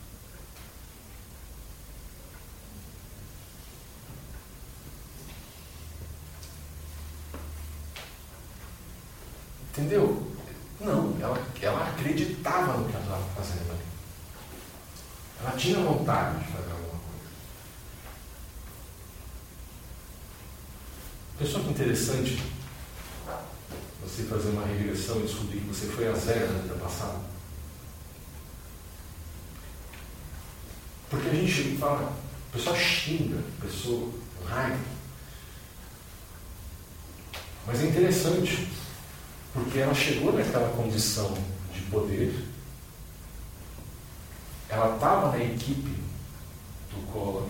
Entendeu? 9.71 10.31
Não, 10.83 11.15
ela, 11.21 11.39
ela 11.61 11.87
acreditava 11.89 12.77
no 12.77 12.89
que 12.89 12.95
ela 12.95 13.03
estava 13.03 13.23
fazendo 13.35 13.71
ali. 13.71 13.85
Ela 15.39 15.51
tinha 15.51 15.79
vontade 16.01 16.39
de 16.39 16.51
fazer 16.51 16.71
alguma 16.71 16.99
coisa. 16.99 17.25
Pessoal 21.37 21.63
que 21.63 21.69
interessante 21.69 22.43
você 24.01 24.23
fazer 24.23 24.49
uma 24.49 24.65
regressão 24.65 25.19
e 25.19 25.23
descobrir 25.23 25.59
que 25.59 25.67
você 25.67 25.85
foi 25.87 26.07
a 26.07 26.13
zero 26.13 26.53
na 26.53 26.59
vida 26.59 26.75
passada. 26.75 27.19
Porque 31.09 31.29
a 31.29 31.33
gente 31.33 31.77
fala, 31.77 32.11
o 32.49 32.51
pessoal 32.51 32.75
xinga, 32.75 33.39
a 33.39 33.65
pessoa 33.65 34.11
raiva. 34.45 34.79
Mas 37.67 37.83
é 37.83 37.85
interessante, 37.85 38.67
porque 39.53 39.79
ela 39.79 39.93
chegou 39.93 40.33
naquela 40.33 40.69
condição 40.75 41.37
de 41.73 41.81
poder, 41.83 42.50
ela 44.71 44.95
estava 44.95 45.37
na 45.37 45.43
equipe 45.43 45.93
do 46.91 47.11
Collor, 47.11 47.49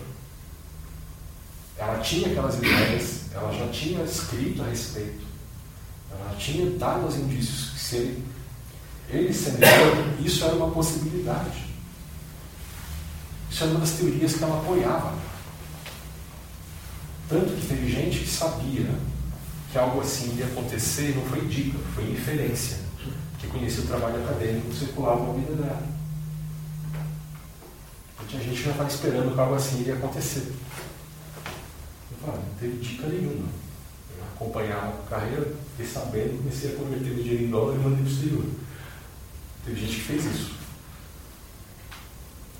ela 1.78 1.99
tinha 1.99 2.28
aquelas 2.28 2.57
ideias, 2.57 3.32
ela 3.32 3.53
já 3.53 3.67
tinha 3.69 4.03
escrito 4.03 4.63
a 4.63 4.65
respeito, 4.65 5.24
ela 6.09 6.36
tinha 6.38 6.78
dado 6.78 7.07
os 7.07 7.15
indícios 7.15 7.69
que 7.69 7.80
se 7.80 7.95
ele, 7.95 8.26
ele 9.09 9.34
sendo 9.34 9.59
isso 10.26 10.43
era 10.43 10.55
uma 10.55 10.72
possibilidade. 10.72 11.69
Isso 13.51 13.63
era 13.63 13.72
uma 13.72 13.82
das 13.82 13.91
teorias 13.91 14.36
que 14.36 14.43
ela 14.43 14.59
apoiava. 14.59 15.13
Tanto 17.30 17.53
que 17.53 17.67
teve 17.67 17.91
gente 17.91 18.19
que 18.19 18.30
sabia 18.30 18.89
que 19.72 19.78
algo 19.78 20.01
assim 20.01 20.36
ia 20.36 20.45
acontecer 20.45 21.15
não 21.15 21.24
foi 21.26 21.45
dica, 21.47 21.78
foi 21.93 22.11
inferência, 22.11 22.78
que 23.39 23.47
conhecia 23.47 23.84
o 23.84 23.88
trabalho 23.88 24.24
acadêmico 24.24 24.74
circulava 24.74 25.28
na 25.28 25.34
vida 25.34 25.55
dela. 25.55 25.90
E 28.34 28.38
tinha 28.38 28.39
gente 28.39 28.63
já 28.63 28.71
estava 28.71 28.89
esperando 28.89 29.34
que 29.34 29.39
algo 29.39 29.55
assim 29.55 29.82
iria 29.82 29.95
acontecer. 29.95 30.53
Eu 32.11 32.17
falei, 32.25 32.41
não 32.41 32.55
teve 32.59 32.77
dica 32.77 33.07
nenhuma. 33.07 33.47
Eu 34.17 34.23
acompanhava 34.36 34.93
a 35.05 35.09
carreira, 35.09 35.53
fiquei 35.71 35.91
sabendo, 35.91 36.38
comecei 36.38 36.73
a 36.73 36.75
converter 36.75 37.11
o 37.11 37.15
dinheiro 37.15 37.43
em 37.43 37.49
dólar 37.49 37.75
e 37.75 37.79
mandei 37.79 38.03
para 38.03 38.09
o 38.09 38.13
exterior. 38.13 38.45
Teve 39.65 39.79
gente 39.82 39.95
que 39.95 40.01
fez 40.01 40.25
isso 40.25 40.61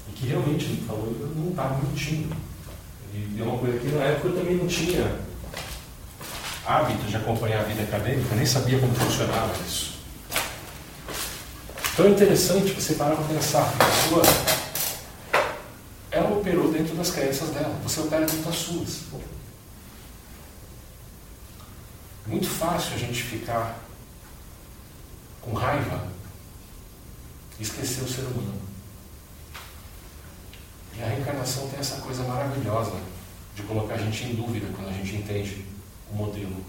e 0.10 0.14
que 0.14 0.28
realmente 0.28 0.66
ele 0.66 0.84
falou 0.86 1.16
não 1.36 1.50
estava 1.50 1.78
mentindo. 1.84 2.36
E 3.14 3.40
é 3.40 3.44
uma 3.44 3.58
coisa 3.58 3.78
que 3.78 3.88
na 3.90 4.04
época 4.04 4.28
eu 4.30 4.38
também 4.38 4.56
não 4.56 4.68
tinha 4.68 5.20
hábito 6.66 7.06
de 7.06 7.16
acompanhar 7.16 7.62
a 7.62 7.64
vida 7.64 7.84
acadêmica, 7.84 8.36
nem 8.36 8.46
sabia 8.46 8.80
como 8.80 8.94
funcionava 8.94 9.54
isso. 9.66 10.00
Então 11.94 12.06
é 12.06 12.10
interessante 12.10 12.72
você 12.72 12.94
parar 12.94 13.16
para 13.16 13.26
pensar, 13.26 13.74
a 13.80 14.16
operou 14.16 14.61
dentro 16.92 16.98
das 16.98 17.12
crenças 17.12 17.50
dela, 17.50 17.80
você 17.84 18.02
opera 18.02 18.26
dentro 18.26 18.44
das 18.44 18.56
suas. 18.56 19.02
Muito 22.28 22.48
fácil 22.48 22.96
a 22.96 22.98
gente 22.98 23.24
ficar 23.24 23.80
com 25.42 25.54
raiva 25.54 26.08
e 27.60 27.64
esquecer 27.64 28.04
o 28.04 28.08
ser 28.08 28.22
humano. 28.22 28.62
E 30.96 31.02
a 31.02 31.08
reencarnação 31.08 31.68
tem 31.70 31.80
essa 31.80 32.02
coisa 32.02 32.24
maravilhosa 32.24 33.00
de 33.56 33.64
colocar 33.64 33.96
a 33.96 33.98
gente 33.98 34.26
em 34.26 34.36
dúvida 34.36 34.68
quando 34.76 34.90
a 34.90 34.94
gente 34.94 35.16
entende 35.16 35.66
o 36.12 36.16
modelo. 36.16 36.64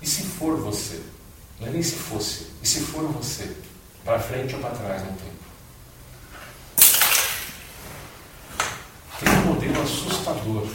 E 0.00 0.06
se 0.06 0.22
for 0.22 0.56
você? 0.58 1.02
Não 1.60 1.68
é 1.68 1.70
nem 1.70 1.82
se 1.82 1.96
fosse. 1.96 2.52
E 2.62 2.68
se 2.68 2.80
for 2.80 3.04
você? 3.08 3.56
Para 4.04 4.20
frente 4.20 4.54
ou 4.54 4.60
para 4.60 4.70
trás 4.70 5.02
no 5.02 5.08
tempo? 5.08 5.45
Modelo 9.46 9.80
assustador 9.80 10.66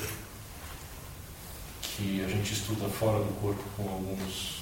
que 1.82 2.24
a 2.24 2.28
gente 2.28 2.54
estuda 2.54 2.88
fora 2.88 3.20
do 3.20 3.34
corpo 3.42 3.64
com 3.76 3.84
alguns 3.84 4.62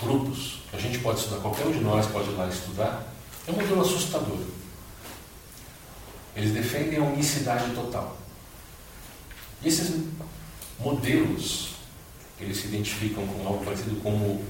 grupos, 0.00 0.60
a 0.72 0.78
gente 0.78 0.98
pode 0.98 1.20
estudar, 1.20 1.40
qualquer 1.40 1.66
um 1.66 1.72
de 1.72 1.80
nós 1.80 2.06
pode 2.06 2.30
ir 2.30 2.32
lá 2.32 2.48
estudar, 2.48 3.06
é 3.46 3.50
um 3.50 3.54
modelo 3.54 3.82
assustador. 3.82 4.38
Eles 6.34 6.52
defendem 6.52 6.98
a 6.98 7.02
unicidade 7.02 7.72
total. 7.74 8.16
E 9.62 9.68
esses 9.68 10.02
modelos, 10.80 11.74
eles 12.40 12.56
se 12.56 12.66
identificam 12.68 13.26
com 13.26 13.46
algo 13.46 13.64
parecido 13.64 14.00
como 14.02 14.44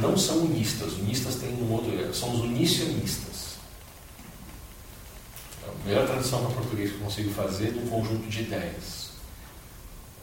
não 0.00 0.16
são 0.16 0.38
unistas, 0.38 0.94
unistas 0.94 1.36
têm 1.36 1.52
um 1.54 1.70
outro, 1.70 2.14
são 2.14 2.34
os 2.34 2.40
unicionistas. 2.40 3.51
É 5.66 5.70
a 5.70 5.88
melhor 5.88 6.06
tradução 6.06 6.44
para 6.44 6.54
português 6.54 6.90
que 6.90 6.96
eu 6.96 7.04
consigo 7.04 7.30
fazer 7.30 7.68
é 7.68 7.70
de 7.70 7.78
um 7.78 7.86
conjunto 7.86 8.28
de 8.28 8.42
ideias. 8.42 9.02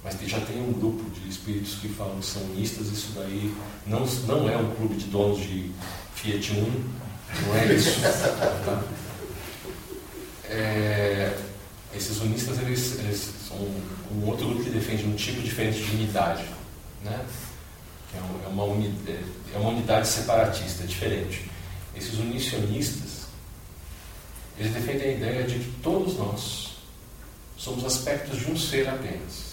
Mas 0.04 0.16
já 0.22 0.40
tem 0.40 0.62
um 0.62 0.72
grupo 0.72 1.10
de 1.10 1.30
espíritos 1.30 1.76
que 1.76 1.90
falam 1.90 2.20
que 2.20 2.26
são 2.26 2.42
unistas, 2.44 2.88
isso 2.88 3.12
daí 3.16 3.54
não, 3.86 4.06
não 4.28 4.50
é 4.50 4.58
um 4.58 4.74
clube 4.76 4.96
de 4.96 5.06
donos 5.06 5.40
de 5.40 5.72
Fiat 6.16 6.52
Uno, 6.54 6.86
não 7.46 7.56
é 7.56 7.74
isso. 7.74 8.00
Tá? 8.66 8.84
É, 10.46 11.38
esses 11.96 12.20
unistas 12.22 12.60
eles, 12.60 13.00
eles, 13.00 13.30
são 13.48 13.58
um 13.58 14.28
outro 14.28 14.48
grupo 14.48 14.64
que 14.64 14.70
defende 14.70 15.06
um 15.06 15.16
tipo 15.16 15.42
diferente 15.42 15.84
de 15.84 15.92
unidade. 15.92 16.44
Né? 17.04 17.26
É, 18.16 18.48
uma, 18.48 18.64
unidade, 18.64 19.24
é 19.54 19.58
uma 19.58 19.70
unidade 19.70 20.08
separatista, 20.08 20.86
diferente. 20.86 21.50
Esses 21.96 22.18
unicionistas 22.18 23.09
eles 24.60 24.74
defendem 24.74 25.10
a 25.10 25.14
ideia 25.14 25.44
de 25.44 25.60
que 25.60 25.72
todos 25.82 26.18
nós 26.18 26.70
somos 27.58 27.86
aspectos 27.86 28.40
de 28.40 28.52
um 28.52 28.58
ser 28.58 28.88
apenas 28.88 29.50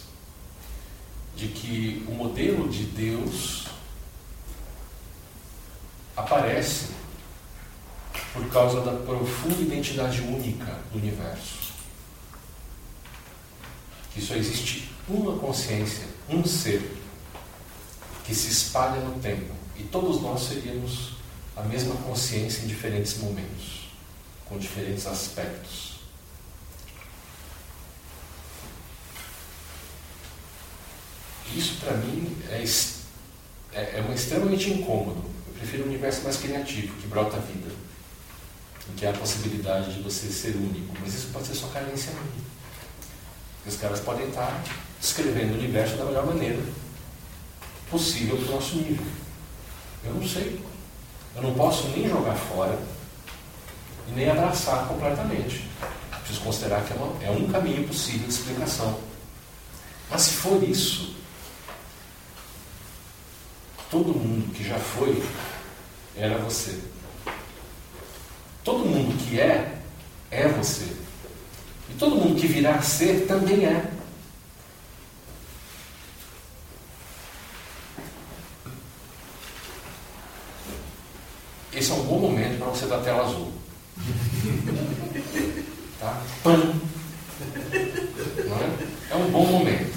de 1.36 1.48
que 1.48 2.04
o 2.09 2.12
modelo 2.12 2.66
de 2.68 2.84
Deus 2.84 3.66
aparece 6.16 6.86
por 8.32 8.48
causa 8.48 8.80
da 8.80 8.92
profunda 8.92 9.61
identidade 9.61 10.22
única 10.22 10.78
do 10.90 10.98
universo. 10.98 11.72
Que 14.14 14.22
só 14.22 14.34
existe 14.34 14.90
uma 15.07 15.38
consciência, 15.38 16.07
um 16.28 16.42
ser, 16.44 16.96
que 18.24 18.34
se 18.34 18.50
espalha 18.50 19.00
no 19.02 19.20
tempo. 19.20 19.54
E 19.76 19.82
todos 19.84 20.22
nós 20.22 20.42
seríamos 20.44 21.16
a 21.54 21.62
mesma 21.62 21.94
consciência 21.96 22.62
em 22.62 22.66
diferentes 22.66 23.18
momentos, 23.18 23.86
com 24.49 24.59
diferentes 24.59 25.07
aspectos. 25.07 25.97
Isso 31.55 31.76
para 31.80 31.97
mim 31.97 32.36
é, 32.51 32.64
é, 33.72 33.99
é 33.99 34.07
um 34.09 34.12
extremamente 34.12 34.70
incômodo. 34.70 35.24
Eu 35.49 35.55
prefiro 35.55 35.84
um 35.84 35.86
universo 35.86 36.22
mais 36.22 36.36
criativo, 36.36 36.94
que 37.01 37.07
brota 37.07 37.38
vida, 37.38 37.70
em 38.90 38.94
que 38.94 39.07
há 39.07 39.11
a 39.11 39.14
possibilidade 39.16 39.94
de 39.94 40.03
você 40.03 40.28
ser 40.28 40.57
único. 40.57 40.94
Mas 41.01 41.14
isso 41.14 41.28
pode 41.32 41.47
ser 41.47 41.55
só 41.55 41.68
carência 41.68 42.12
minha. 42.12 42.47
Os 43.66 43.76
caras 43.76 44.01
podem 44.01 44.28
estar 44.28 44.62
descrevendo 45.01 45.55
o 45.55 45.59
universo 45.59 45.97
da 45.97 46.05
melhor 46.05 46.26
maneira 46.26 46.62
possível 47.90 48.36
para 48.36 48.49
o 48.49 48.55
nosso 48.57 48.76
nível. 48.76 49.07
Eu 50.05 50.14
não 50.14 50.28
sei. 50.28 50.61
Eu 51.34 51.42
não 51.42 51.55
posso 51.55 51.88
nem 51.88 52.09
jogar 52.09 52.34
fora 52.34 52.78
e 54.09 54.12
nem 54.12 54.30
abraçar 54.30 54.86
completamente. 54.86 55.68
Preciso 56.22 56.40
considerar 56.40 56.84
que 56.84 56.92
é, 56.92 56.96
uma, 56.96 57.24
é 57.24 57.30
um 57.30 57.46
caminho 57.48 57.86
possível 57.86 58.26
de 58.26 58.34
explicação. 58.34 58.98
Mas 60.11 60.22
se 60.22 60.32
for 60.34 60.62
isso, 60.62 61.16
Todo 63.90 64.09
mundo 64.09 64.52
que 64.52 64.64
já 64.64 64.78
foi 64.78 65.22
era 66.16 66.36
você. 66.38 66.78
Todo 68.64 68.84
mundo 68.84 69.16
que 69.16 69.40
é, 69.40 69.78
é 70.30 70.48
você. 70.48 70.84
E 71.88 71.94
todo 71.94 72.16
mundo 72.16 72.40
que 72.40 72.48
virá 72.48 72.74
a 72.74 72.82
ser 72.82 73.26
também 73.26 73.64
é. 73.64 73.90
Esse 81.72 81.92
é 81.92 81.94
um 81.94 82.02
bom 82.02 82.18
momento 82.18 82.59
para 82.59 82.68
você 82.68 82.86
dar 82.86 83.02
tela 83.02 83.24
azul. 83.24 83.52
Tá? 85.98 86.22
Pam! 86.42 86.74
Não 89.11 89.16
é? 89.16 89.16
um 89.16 89.30
bom 89.30 89.46
momento. 89.46 89.94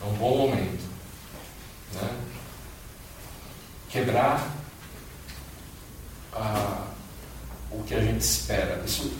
É 0.00 0.04
um 0.04 0.14
bom 0.14 0.36
momento 0.36 0.90
quebrar 3.90 4.56
ah, 6.32 6.86
o 7.70 7.82
que 7.82 7.94
a 7.94 8.00
gente 8.00 8.20
espera. 8.20 8.82
Isso, 8.86 9.12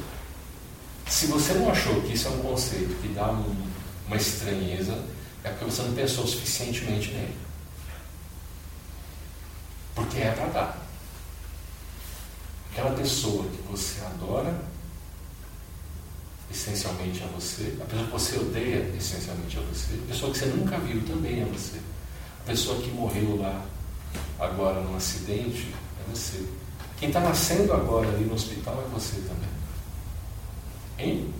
se 1.06 1.26
você 1.26 1.54
não 1.54 1.70
achou 1.70 2.00
que 2.02 2.14
isso 2.14 2.28
é 2.28 2.30
um 2.30 2.38
conceito 2.38 2.94
que 3.02 3.08
dá 3.08 3.30
um, 3.30 3.68
uma 4.06 4.16
estranheza, 4.16 5.04
é 5.42 5.50
porque 5.50 5.64
você 5.64 5.82
não 5.82 5.92
pensou 5.92 6.26
suficientemente 6.26 7.10
nele. 7.10 7.36
Porque 9.94 10.18
é 10.18 10.30
para 10.30 10.46
dar. 10.46 10.89
Aquela 12.80 12.96
pessoa 12.96 13.44
que 13.44 13.60
você 13.70 14.00
adora, 14.00 14.58
essencialmente 16.50 17.22
a 17.22 17.26
você, 17.26 17.76
a 17.78 17.84
pessoa 17.84 18.06
que 18.06 18.10
você 18.10 18.38
odeia, 18.38 18.94
essencialmente 18.96 19.58
a 19.58 19.60
você, 19.60 20.00
a 20.02 20.08
pessoa 20.08 20.32
que 20.32 20.38
você 20.38 20.46
nunca 20.46 20.78
viu 20.78 21.02
também 21.02 21.42
é 21.42 21.44
você, 21.44 21.78
a 22.42 22.46
pessoa 22.46 22.80
que 22.80 22.90
morreu 22.90 23.36
lá 23.36 23.66
agora 24.38 24.80
num 24.80 24.96
acidente, 24.96 25.74
é 26.00 26.10
você. 26.10 26.42
Quem 26.98 27.08
está 27.08 27.20
nascendo 27.20 27.70
agora 27.74 28.08
ali 28.08 28.24
no 28.24 28.32
hospital 28.32 28.82
é 28.82 28.88
você 28.88 29.16
também. 29.16 29.50
Hein? 30.98 31.34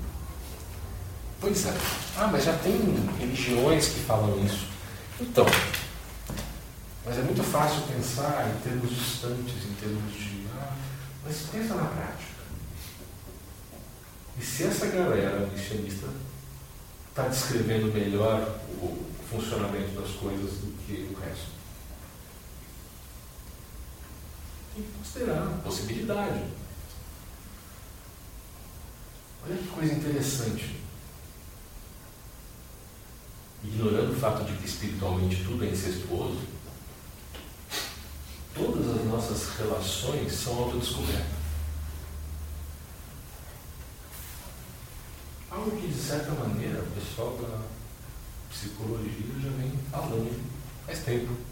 Pois 1.41 1.65
é. 1.65 1.75
Ah, 2.19 2.29
mas 2.31 2.45
já 2.45 2.53
tem 2.59 2.79
religiões 3.19 3.89
que 3.89 4.01
falam 4.01 4.45
isso. 4.45 4.67
Então, 5.19 5.47
mas 7.07 7.17
é 7.17 7.23
muito 7.23 7.43
fácil 7.43 7.81
pensar 7.93 8.47
em 8.55 8.61
termos 8.61 8.91
distantes, 8.91 9.55
em 9.65 9.75
termos 9.81 10.13
de. 10.13 10.30
Mas 11.31 11.43
pensa 11.43 11.77
na 11.77 11.85
prática. 11.85 12.43
E 14.37 14.43
se 14.43 14.65
essa 14.65 14.87
galera 14.87 15.47
missionista 15.47 16.09
está 17.09 17.29
descrevendo 17.29 17.95
melhor 17.95 18.59
o 18.83 19.07
funcionamento 19.31 20.01
das 20.01 20.11
coisas 20.17 20.59
do 20.59 20.77
que 20.85 21.09
o 21.15 21.21
resto? 21.21 21.61
tem 24.75 24.83
que 24.83 24.93
considerar 24.99 25.47
possibilidade. 25.63 26.43
Olha 29.45 29.57
que 29.57 29.69
coisa 29.69 29.95
interessante. 29.95 30.81
Ignorando 33.63 34.13
o 34.17 34.19
fato 34.19 34.45
de 34.45 34.57
que 34.57 34.67
espiritualmente 34.67 35.45
tudo 35.45 35.65
é 35.65 35.69
incestuoso, 35.69 36.41
todas 38.55 38.97
as 38.97 39.05
nossas 39.07 39.57
relações 39.57 40.33
são 40.33 40.65
autodescoberta. 40.65 41.41
Algo 45.51 45.71
que, 45.73 45.89
de 45.89 46.01
certa 46.01 46.31
maneira, 46.33 46.81
o 46.81 46.91
pessoal 46.93 47.37
da 47.37 47.63
psicologia 48.51 49.41
já 49.43 49.51
vem 49.51 49.73
falando 49.91 50.51
faz 50.87 51.01
tempo. 51.01 51.51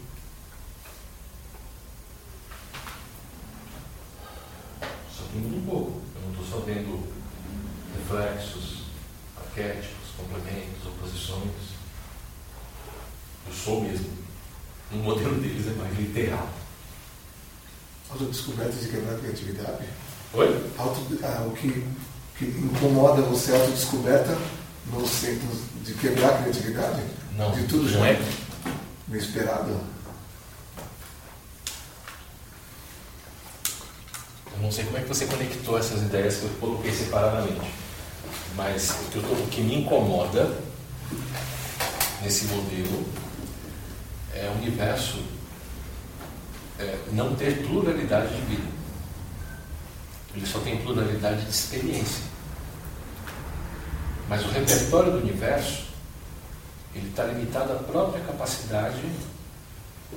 muda 5.33 5.55
um 5.55 5.65
pouco. 5.65 6.01
Eu 6.15 6.21
não 6.21 6.31
estou 6.31 6.45
só 6.45 6.65
vendo 6.65 7.07
reflexos, 7.95 8.83
arquétipos, 9.37 10.09
complementos, 10.17 10.85
oposições. 10.85 11.79
Eu 13.47 13.53
sou 13.53 13.81
mesmo. 13.81 14.09
O 14.91 14.95
modelo 14.97 15.35
deles 15.35 15.67
é 15.67 15.71
mais 15.75 15.97
literal. 15.97 16.49
Autodescoberta 18.09 18.73
de 18.73 18.87
quebrar 18.87 19.15
a 19.15 19.19
criatividade? 19.19 19.85
Oi? 20.33 20.71
Auto, 20.77 21.01
ah, 21.23 21.45
o 21.47 21.51
que, 21.51 21.85
que 22.37 22.45
incomoda 22.45 23.21
você, 23.21 23.51
a 23.51 23.55
autodescoberta, 23.55 24.35
no 24.87 25.07
sentido 25.07 25.83
de 25.83 25.93
quebrar 25.93 26.29
a 26.29 26.37
criatividade? 26.39 27.03
Não. 27.37 27.51
De 27.51 27.63
tudo 27.65 27.87
já 27.87 27.99
não 27.99 28.05
é? 28.05 28.19
inesperado? 29.07 29.79
Eu 34.53 34.59
não 34.63 34.71
sei 34.71 34.85
como 34.85 34.97
é 34.97 35.01
que 35.01 35.07
você 35.07 35.25
conectou 35.25 35.77
essas 35.77 36.01
ideias 36.01 36.37
que 36.37 36.43
eu 36.43 36.49
coloquei 36.59 36.91
separadamente. 36.91 37.71
Mas 38.55 38.89
o 38.89 39.11
que, 39.11 39.19
tô, 39.19 39.27
o 39.27 39.47
que 39.49 39.61
me 39.61 39.81
incomoda 39.81 40.57
nesse 42.21 42.45
modelo 42.45 43.05
é 44.33 44.49
o 44.49 44.57
universo 44.57 45.23
é, 46.79 46.97
não 47.11 47.35
ter 47.35 47.65
pluralidade 47.67 48.33
de 48.35 48.41
vida. 48.41 48.67
Ele 50.35 50.45
só 50.45 50.59
tem 50.59 50.77
pluralidade 50.77 51.43
de 51.43 51.49
experiência. 51.49 52.23
Mas 54.27 54.45
o 54.45 54.49
repertório 54.49 55.11
do 55.11 55.17
universo 55.17 55.89
ele 56.93 57.09
está 57.09 57.25
limitado 57.25 57.73
à 57.73 57.75
própria 57.77 58.23
capacidade 58.23 59.01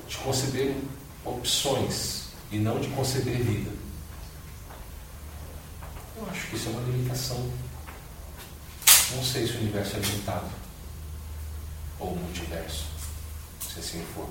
de 0.07 0.17
conceber 0.17 0.75
opções 1.23 2.29
e 2.51 2.57
não 2.57 2.79
de 2.79 2.87
conceber 2.89 3.37
vida. 3.37 3.71
Eu 6.17 6.27
acho 6.29 6.47
que 6.47 6.55
isso 6.55 6.69
é 6.69 6.71
uma 6.71 6.81
limitação. 6.81 7.51
Não 9.15 9.23
sei 9.23 9.45
se 9.45 9.53
o 9.53 9.59
universo 9.59 9.97
é 9.97 9.99
limitado 9.99 10.49
ou 11.99 12.15
multiverso, 12.15 12.85
se 13.61 13.79
assim 13.79 14.03
for. 14.15 14.27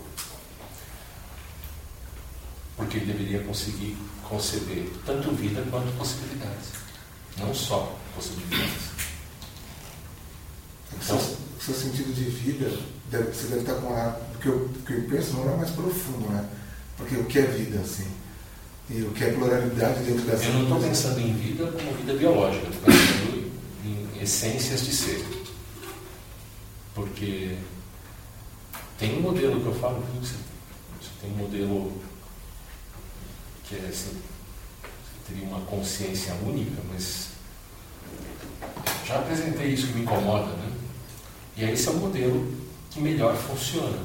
Porque 2.77 2.99
ele 2.99 3.13
deveria 3.13 3.41
conseguir 3.45 3.97
conceber 4.23 4.91
tanto 5.05 5.31
vida 5.33 5.63
quanto 5.71 5.93
possibilidades, 5.97 6.69
não 7.39 7.55
só 7.55 7.99
possibilidades. 8.15 8.93
Então, 10.95 11.17
o 11.17 11.63
seu 11.63 11.75
sentido 11.75 12.15
de 12.15 12.25
vida, 12.25 12.71
deve, 13.11 13.33
você 13.33 13.49
deve 13.49 13.61
estar 13.61 13.75
com 13.75 13.95
a. 13.95 14.11
Porque 14.33 14.49
eu, 14.49 14.71
porque 14.75 14.93
eu 14.95 15.03
penso 15.09 15.35
não 15.35 15.53
é 15.53 15.57
mais 15.57 15.71
profundo, 15.71 16.29
né? 16.29 16.49
Porque 16.97 17.17
o 17.17 17.25
que 17.25 17.39
é 17.39 17.43
vida, 17.43 17.81
assim? 17.81 18.07
E 18.91 19.03
o 19.03 19.11
que 19.13 19.25
é 19.25 19.33
pluralidade 19.33 20.03
dentro 20.03 20.23
dessa 20.23 20.45
Eu 20.45 20.55
não 20.55 20.63
estou 20.63 20.81
pensando 20.81 21.21
em 21.21 21.33
vida 21.35 21.67
como 21.67 21.93
vida 21.95 22.15
biológica, 22.15 22.67
estou 22.69 22.83
pensando 22.83 23.53
em 23.85 24.23
essências 24.23 24.85
de 24.85 24.93
ser. 24.93 25.25
Porque 26.95 27.57
tem 28.99 29.19
um 29.19 29.23
modelo 29.23 29.61
que 29.61 29.67
eu 29.67 29.75
falo, 29.75 30.05
você 30.21 30.35
tem 31.21 31.31
um 31.33 31.37
modelo 31.37 31.93
que 33.73 33.77
é 33.77 34.13
teria 35.27 35.47
uma 35.47 35.61
consciência 35.63 36.35
única, 36.35 36.83
mas 36.91 37.29
já 39.07 39.19
apresentei 39.19 39.69
isso 39.69 39.87
que 39.87 39.95
me 39.95 40.03
incomoda, 40.03 40.53
né? 40.57 40.73
E 41.57 41.65
esse 41.65 41.89
é 41.89 41.91
o 41.91 41.97
modelo 41.97 42.55
que 42.91 43.01
melhor 43.01 43.35
funciona. 43.35 43.99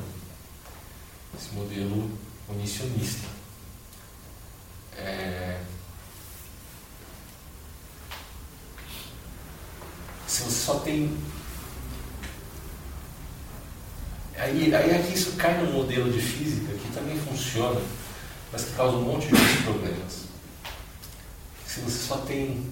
Esse 1.38 1.54
modelo 1.54 2.10
unicionista. 2.48 3.28
É... 4.98 5.62
Se 10.28 10.44
você 10.44 10.66
só 10.66 10.80
tem. 10.80 11.18
Aí, 14.36 14.74
aí 14.74 14.96
aqui 14.96 15.14
isso 15.14 15.34
cai 15.34 15.58
num 15.58 15.74
modelo 15.74 16.12
de 16.12 16.22
física 16.22 16.74
que 16.74 16.92
também 16.94 17.18
funciona, 17.20 17.82
mas 18.58 18.66
que 18.66 18.74
causa 18.74 18.98
um 18.98 19.04
monte 19.04 19.28
de 19.28 19.64
problemas. 19.64 20.26
Se 21.68 21.80
você 21.82 22.08
só 22.08 22.18
tem 22.22 22.66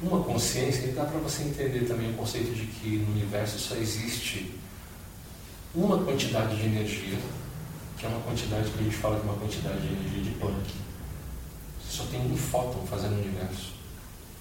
uma 0.00 0.22
consciência, 0.22 0.92
dá 0.92 1.04
para 1.04 1.18
você 1.18 1.42
entender 1.42 1.88
também 1.88 2.10
o 2.10 2.14
conceito 2.14 2.54
de 2.54 2.66
que 2.66 2.98
no 2.98 3.10
universo 3.10 3.58
só 3.58 3.74
existe 3.74 4.54
uma 5.74 5.98
quantidade 6.04 6.56
de 6.56 6.66
energia, 6.66 7.18
que 7.98 8.06
é 8.06 8.08
uma 8.08 8.20
quantidade 8.20 8.70
que 8.70 8.78
a 8.78 8.82
gente 8.84 8.94
fala 8.94 9.16
é 9.16 9.22
uma 9.22 9.34
quantidade 9.34 9.80
de 9.80 9.92
energia 9.92 10.22
de 10.22 10.30
Planck. 10.38 10.72
Você 11.82 11.96
só 11.96 12.04
tem 12.04 12.20
um 12.20 12.36
fóton 12.36 12.86
fazendo 12.86 13.16
o 13.16 13.22
universo. 13.22 13.72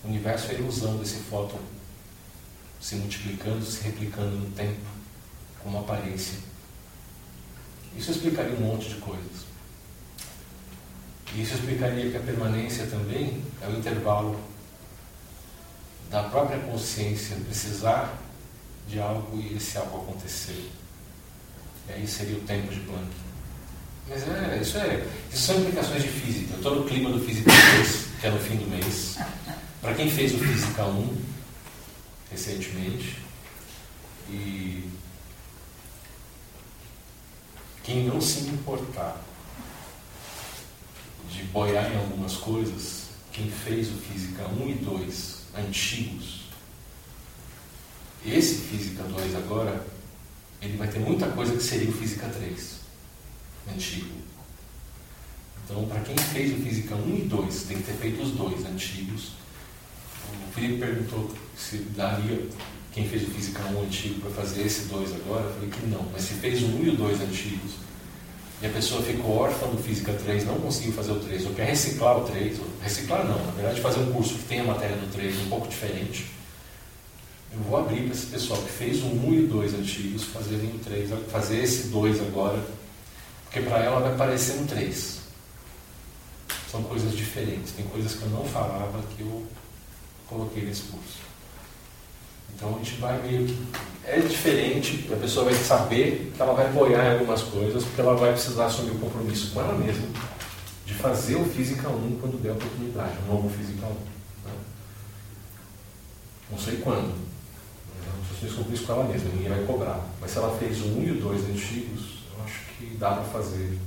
O 0.03 0.09
universo 0.09 0.51
é 0.51 0.51
a 0.51 0.59
ilusão 0.59 0.97
desse 0.97 1.24
fóton 1.24 1.57
se 2.80 2.97
multiplicando, 2.97 3.66
se 3.66 3.82
replicando 3.82 4.38
no 4.38 4.51
tempo, 4.51 4.86
com 5.64 5.70
uma 5.70 5.80
aparência. 5.80 6.38
Isso 7.97 8.11
explicaria 8.11 8.55
um 8.55 8.61
monte 8.61 8.89
de 8.89 8.95
coisas. 8.97 9.53
Isso 11.36 11.56
explicaria 11.56 12.12
que 12.12 12.18
a 12.18 12.20
permanência 12.20 12.86
também 12.88 13.44
é 13.62 13.68
o 13.68 13.78
intervalo 13.78 14.40
da 16.10 16.24
própria 16.24 16.60
consciência 16.60 17.36
precisar 17.38 18.16
de 18.88 19.00
algo 19.00 19.40
e 19.40 19.56
esse 19.56 19.78
algo 19.78 20.02
acontecer. 20.02 20.70
E 21.90 21.94
aí 21.94 22.08
seria 22.08 22.38
o 22.38 22.42
tempo 22.42 22.72
de 22.72 22.80
Planck. 22.82 23.10
Mas 24.08 24.28
é, 24.28 24.60
isso, 24.62 24.78
é, 24.78 25.08
isso 25.32 25.42
são 25.42 25.60
implicações 25.60 26.04
de 26.04 26.10
física. 26.10 26.56
Estou 26.56 26.76
no 26.76 26.86
clima 26.86 27.10
do 27.10 27.20
Física 27.20 27.50
2, 27.78 28.08
que 28.20 28.28
é 28.28 28.30
no 28.30 28.40
fim 28.40 28.58
do 28.58 28.70
mês. 28.70 29.18
Para 29.82 29.94
quem 29.96 30.10
fez 30.10 30.34
o 30.36 30.40
Física 30.40 30.86
1 30.86 31.18
recentemente, 32.30 33.18
e 34.30 34.90
quem 37.84 38.06
não 38.06 38.20
se 38.20 38.42
importar 38.42 39.22
de 41.34 41.44
boiar 41.46 41.92
em 41.92 41.98
algumas 41.98 42.36
coisas, 42.36 43.08
quem 43.32 43.50
fez 43.50 43.90
o 43.90 43.96
Física 43.96 44.48
1 44.48 44.70
e 44.70 44.74
2 44.76 45.38
antigos. 45.58 46.44
Esse 48.26 48.56
Física 48.56 49.04
2 49.04 49.36
agora, 49.36 49.86
ele 50.62 50.78
vai 50.78 50.88
ter 50.88 51.00
muita 51.00 51.28
coisa 51.28 51.56
que 51.56 51.64
seria 51.64 51.90
o 51.90 51.94
Física 51.94 52.28
3, 52.30 52.76
antigo. 53.74 54.16
Então, 55.66 55.86
para 55.88 56.02
quem 56.02 56.16
fez 56.16 56.54
o 56.54 56.62
Física 56.62 56.96
1 56.96 57.16
e 57.16 57.22
2, 57.22 57.64
tem 57.64 57.78
que 57.78 57.84
ter 57.84 57.94
feito 57.94 58.22
os 58.22 58.32
dois 58.32 58.66
antigos. 58.66 59.32
O 60.48 60.54
Felipe 60.54 60.80
perguntou 60.80 61.34
se 61.58 61.78
daria 61.96 62.48
quem 62.94 63.08
fez 63.08 63.24
o 63.24 63.32
Física 63.32 63.64
1 63.64 63.82
antigo 63.82 64.22
para 64.22 64.32
fazer 64.32 64.64
esse 64.66 64.84
2 64.84 65.14
agora. 65.16 65.46
Eu 65.46 65.54
falei 65.56 65.70
que 65.70 65.86
não, 65.88 66.04
mas 66.12 66.24
se 66.24 66.36
fez 66.36 66.62
o 66.62 66.68
1 66.68 66.84
e 66.84 66.90
o 66.90 66.98
2 66.98 67.22
antigos, 67.22 67.72
e 68.64 68.66
a 68.66 68.70
pessoa 68.70 69.03
ficou 69.03 69.39
órfã 69.39 69.68
do 69.68 69.78
Física 69.84 70.14
3, 70.14 70.45
não 70.45 70.55
conseguiu 70.55 70.93
fazer 70.93 71.11
o 71.11 71.20
3, 71.20 71.45
ou 71.47 71.53
quer 71.53 71.66
reciclar 71.66 72.18
o 72.18 72.24
3, 72.24 72.59
ou 72.59 72.66
reciclar 72.82 73.26
não, 73.26 73.45
na 73.45 73.51
verdade 73.51 73.82
fazer 73.82 73.99
um 73.99 74.14
curso 74.14 74.36
que 74.36 74.45
tenha 74.45 74.64
a 74.64 74.68
matéria 74.68 74.95
do 74.95 75.11
3 75.11 75.38
um 75.41 75.49
pouco 75.49 75.68
diferente, 75.68 76.32
eu 77.51 77.59
vou 77.59 77.78
abrir 77.78 78.03
para 78.03 78.14
esse 78.14 78.28
pessoal 78.28 78.61
que 78.61 78.72
fez 78.72 79.03
o 79.03 79.07
1 79.07 79.34
e 79.34 79.43
o 79.43 79.47
2 79.47 79.74
antigos 79.74 80.24
fazerem 80.24 80.70
o 80.70 80.80
3, 80.80 81.09
fazer 81.30 81.61
esse 81.61 81.89
2 81.89 82.22
agora, 82.22 82.64
porque 83.43 83.59
para 83.59 83.80
ela 83.80 83.99
vai 83.99 84.16
parecer 84.16 84.53
um 84.53 84.66
3. 84.66 85.20
São 86.72 86.82
coisas 86.84 87.11
diferentes, 87.11 87.74
tem 87.74 87.86
coisas 87.86 88.14
que 88.16 88.24
eu 88.24 88.30
não 88.30 88.45
falava 88.45 89.03
que 89.16 89.22
eu 89.24 89.45
coloquei 90.26 90.64
nesse 90.64 90.84
curso. 90.84 91.20
Então 92.56 92.76
a 92.76 92.78
gente 92.78 92.95
vai 92.95 93.22
meio 93.22 93.45
que. 93.45 93.93
É 94.06 94.20
diferente, 94.20 95.10
a 95.14 95.16
pessoa 95.16 95.45
vai 95.45 95.54
saber 95.54 96.34
que 96.36 96.41
ela 96.41 96.54
vai 96.54 96.68
apoiar 96.68 97.06
em 97.06 97.12
algumas 97.14 97.41
coisas, 97.41 97.86
porque 97.86 98.01
ela 98.01 98.16
vai 98.16 98.34
precisar 98.34 98.66
assumir 98.66 98.91
o 98.91 98.99
compromisso 98.99 99.54
com 99.54 99.62
ela 99.62 99.78
mesma 99.78 100.06
de 100.86 100.93
fazer 100.93 101.36
o 101.36 101.45
Física 101.45 101.88
1 101.88 102.18
quando 102.20 102.41
der 102.41 102.49
a 102.49 102.54
oportunidade, 102.54 103.18
o 103.26 103.34
novo 103.34 103.49
Física 103.49 103.86
1. 103.86 103.89
Né? 103.89 104.56
Não 106.51 106.58
sei 106.58 106.78
quando. 106.78 107.08
Não 107.08 108.26
sei 108.28 108.38
se 108.39 108.45
descobrir 108.47 108.76
isso 108.76 108.86
com 108.86 108.93
ela 108.93 109.04
mesma, 109.06 109.30
ninguém 109.30 109.49
vai 109.49 109.66
cobrar. 109.66 110.06
Mas 110.20 110.32
se 110.32 110.38
ela 110.38 110.58
fez 110.58 110.82
o 110.82 110.88
1 110.88 111.04
e 111.04 111.12
o 111.12 111.22
2 111.22 111.49
antigos, 111.49 112.24
eu 112.36 112.43
acho 112.43 112.60
que 112.78 112.97
dá 112.97 113.14
para 113.14 113.24
fazer 113.24 113.80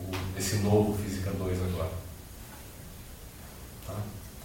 o, 0.00 0.10
esse 0.36 0.56
novo 0.56 0.98
Física 1.02 1.30
2 1.30 1.58
agora. 1.62 1.92
Tá? 3.86 3.94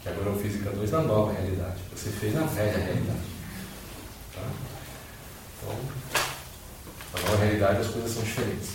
Que 0.04 0.10
agora 0.10 0.32
é 0.32 0.34
o 0.34 0.38
Física 0.38 0.70
2 0.70 0.92
na 0.92 1.02
nova 1.02 1.32
realidade. 1.32 1.82
Você 1.96 2.10
fez 2.10 2.34
na 2.36 2.42
velha 2.42 2.78
realidade. 2.78 3.20
Tá? 4.36 4.42
Então, 5.58 5.80
na 7.14 7.30
nova 7.30 7.44
realidade 7.46 7.80
as 7.80 7.88
coisas 7.88 8.12
são 8.12 8.24
diferentes. 8.24 8.70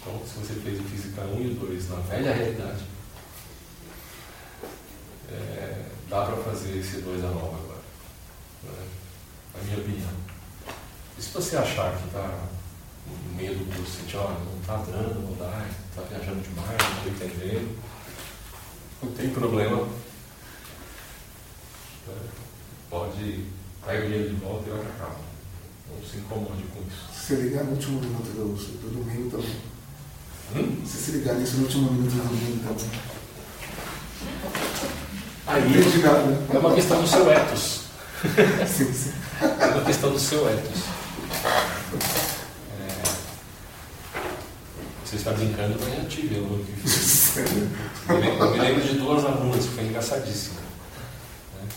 Então, 0.00 0.22
se 0.26 0.38
você 0.40 0.54
fez 0.54 0.80
o 0.80 0.84
Física 0.84 1.22
1 1.22 1.40
e 1.40 1.50
o 1.52 1.54
2 1.54 1.88
na 1.88 1.96
velha 2.00 2.34
realidade, 2.34 2.84
é, 5.30 5.84
dá 6.08 6.26
para 6.26 6.36
fazer 6.38 6.78
esse 6.78 7.02
2 7.02 7.22
na 7.22 7.30
nova 7.30 7.56
agora. 7.58 7.80
Né? 8.64 8.88
Minha 9.62 9.78
opinião. 9.78 10.10
E 11.16 11.22
se 11.22 11.30
você 11.30 11.56
achar 11.56 11.96
que 11.96 12.08
está 12.08 12.28
no 13.06 13.36
meio 13.36 13.56
do 13.56 13.72
curso, 13.72 14.00
você 14.02 14.16
olha, 14.16 14.38
não 14.40 14.60
está 14.60 14.76
dando, 14.78 15.22
não 15.22 15.36
dá, 15.36 15.64
está 15.90 16.02
viajando 16.02 16.40
demais, 16.40 16.76
não 16.76 17.12
estou 17.12 17.28
entendendo, 17.28 17.78
não 19.02 19.12
tem 19.12 19.30
problema. 19.30 19.88
Pode 22.88 23.44
pegar 23.84 23.98
o 23.98 24.08
dinheiro 24.08 24.28
de 24.30 24.36
volta 24.36 24.68
e 24.68 24.72
vai 24.72 24.80
para 24.80 25.06
casa. 25.06 25.18
Não 25.90 26.08
se 26.08 26.16
incomode 26.18 26.62
com 26.74 26.80
isso. 26.80 27.26
Se 27.26 27.34
ligar 27.34 27.64
no 27.64 27.72
último 27.72 28.00
minuto 28.00 28.28
do, 28.32 28.54
do 28.54 29.04
domingo 29.04 29.30
também. 29.30 29.56
Hum? 30.54 30.86
Se 30.86 30.96
se 30.98 31.10
ligar 31.12 31.34
nisso 31.34 31.56
no 31.56 31.64
último 31.64 31.92
minuto 31.92 32.12
do 32.12 32.28
domingo 32.28 32.62
também. 32.66 32.90
Aí 35.46 36.00
nada, 36.02 36.22
né? 36.22 36.46
é 36.52 36.58
uma 36.58 36.74
questão 36.74 37.00
do 37.00 37.08
seu 37.08 37.30
ethos. 37.30 37.80
Sim, 38.66 38.92
sim. 38.92 39.12
É 39.40 39.66
uma 39.66 39.84
questão 39.84 40.10
do 40.10 40.18
seu 40.18 40.48
ethos. 40.48 40.82
É... 42.80 43.02
Você 45.04 45.16
está 45.16 45.32
brincando, 45.32 45.78
mas 45.80 45.92
aluno 45.92 46.64
que 46.64 46.72
fez. 46.80 47.25
Eu 47.38 48.18
me, 48.18 48.26
eu 48.28 48.50
me 48.50 48.58
lembro 48.58 48.82
de 48.82 48.94
duas 48.94 49.22
alunas 49.22 49.66
que 49.66 49.72
foi 49.72 49.84
engraçadíssima. 49.84 50.58
Né? 51.54 51.68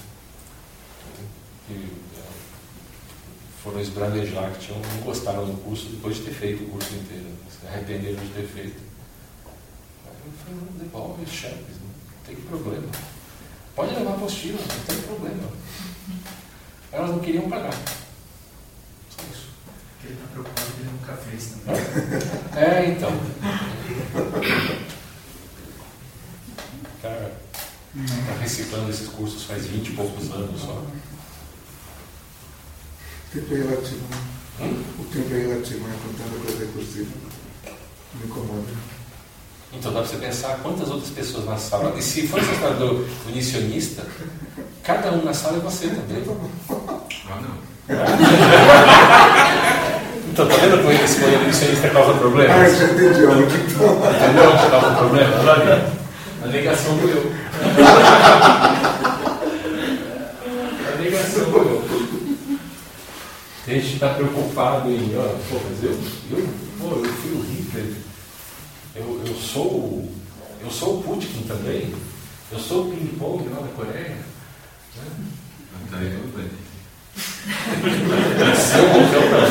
Que 1.68 1.74
é, 2.18 2.24
foram 3.62 3.82
esbravejar, 3.82 4.54
que 4.54 4.68
tinham, 4.68 4.80
não 4.80 5.02
gostaram 5.02 5.46
do 5.46 5.62
curso 5.62 5.88
depois 5.90 6.16
de 6.16 6.24
ter 6.24 6.34
feito 6.34 6.64
o 6.64 6.70
curso 6.70 6.94
inteiro. 6.96 7.26
Se 7.50 7.68
arrependeram 7.68 8.24
de 8.24 8.30
ter 8.30 8.48
feito. 8.48 8.80
Aí 10.06 10.14
eu 10.26 10.32
falei, 10.32 10.62
não, 10.62 10.78
devolve 10.78 11.26
chefes, 11.26 11.76
não 11.82 12.26
tem 12.26 12.36
problema. 12.38 12.88
Pode 13.76 13.96
levar 13.96 14.12
apostila, 14.12 14.60
não 14.60 14.86
tem 14.86 15.02
problema. 15.02 15.50
Elas 16.94 17.10
não 17.10 17.20
queriam 17.20 17.50
pagar. 17.50 17.74
Só 19.10 19.22
isso. 19.30 19.50
Porque 19.92 20.08
ele 20.08 20.14
está 20.14 20.28
preocupado 20.32 20.72
que 20.72 20.82
ele 20.82 20.90
nunca 20.92 21.14
fez 21.18 21.48
também. 21.52 21.76
É, 22.56 22.86
então. 22.92 23.12
Cara, 27.02 27.32
tá 28.28 28.34
reciclando 28.42 28.90
esses 28.90 29.08
cursos 29.08 29.44
faz 29.44 29.66
20 29.66 29.88
e 29.88 29.92
poucos 29.94 30.32
anos 30.32 30.62
só. 30.62 30.82
O 33.34 33.34
tempo 33.34 33.54
é 33.54 33.58
relativo, 33.58 34.02
né? 34.10 34.18
Hum? 34.62 34.84
O 35.00 35.04
tempo 35.06 35.34
é 35.34 35.38
relativo, 35.38 35.88
né? 35.88 35.94
Com 36.04 36.14
tanta 36.14 36.46
coisa 36.46 36.66
recursiva. 36.66 37.10
Me 38.16 38.26
incomoda. 38.26 38.74
Então 39.72 39.94
dá 39.94 40.00
pra 40.02 40.10
você 40.10 40.18
pensar 40.18 40.58
quantas 40.64 40.90
outras 40.90 41.12
pessoas 41.12 41.46
na 41.46 41.56
sala. 41.58 41.96
E 41.98 42.02
se 42.02 42.28
for 42.28 42.40
essa 42.40 42.52
história 42.52 42.76
do 42.78 43.08
unicionista, 43.28 44.04
cada 44.84 45.12
um 45.12 45.24
na 45.24 45.34
sala 45.34 45.58
é 45.58 45.60
você 45.60 45.88
também. 45.88 46.24
Ah, 47.30 47.42
não. 47.42 47.70
Então 50.32 50.48
tá 50.48 50.56
vendo 50.58 50.78
como 50.78 50.92
esse 50.92 51.20
modelo 51.20 51.44
unicionista 51.44 51.90
causa 51.90 52.12
Ah, 52.14 52.18
problemas? 52.18 52.78
já 52.78 52.86
entendi 52.86 53.26
onde. 53.26 53.56
Entendeu 53.56 54.52
onde 54.52 54.70
causa 54.70 54.96
problema? 54.96 55.36
Olha, 55.40 55.92
a 56.42 56.48
negação 56.48 56.98
do 56.98 57.08
eu. 57.10 57.32
A 60.88 61.02
negação 61.02 61.52
do 61.52 61.58
eu. 61.58 61.90
A 63.68 63.72
gente 63.72 63.94
está 63.94 64.10
preocupado 64.16 64.90
em, 64.90 65.16
ó, 65.16 65.28
pô, 65.50 65.60
mas 65.70 65.84
eu, 65.84 65.92
eu, 66.32 66.50
pô, 66.80 66.96
eu 66.96 67.14
fui 67.14 67.32
o 67.34 67.42
Hitler, 67.42 67.94
eu, 68.96 69.22
eu 69.28 69.36
sou 69.36 70.10
eu 70.62 70.70
sou 70.70 71.00
o 71.00 71.04
Putin 71.04 71.46
também, 71.48 71.94
eu 72.52 72.60
sou 72.60 72.88
o 72.88 72.92
ping-pong 72.92 73.48
lá 73.50 73.62
da 73.62 73.70
Coreia. 73.70 74.18
Tá 75.90 75.98
aí 75.98 76.12
tudo 76.12 76.36
bem. 76.38 76.50
Seu 78.56 78.88
bocão 78.90 79.24
não. 79.32 79.48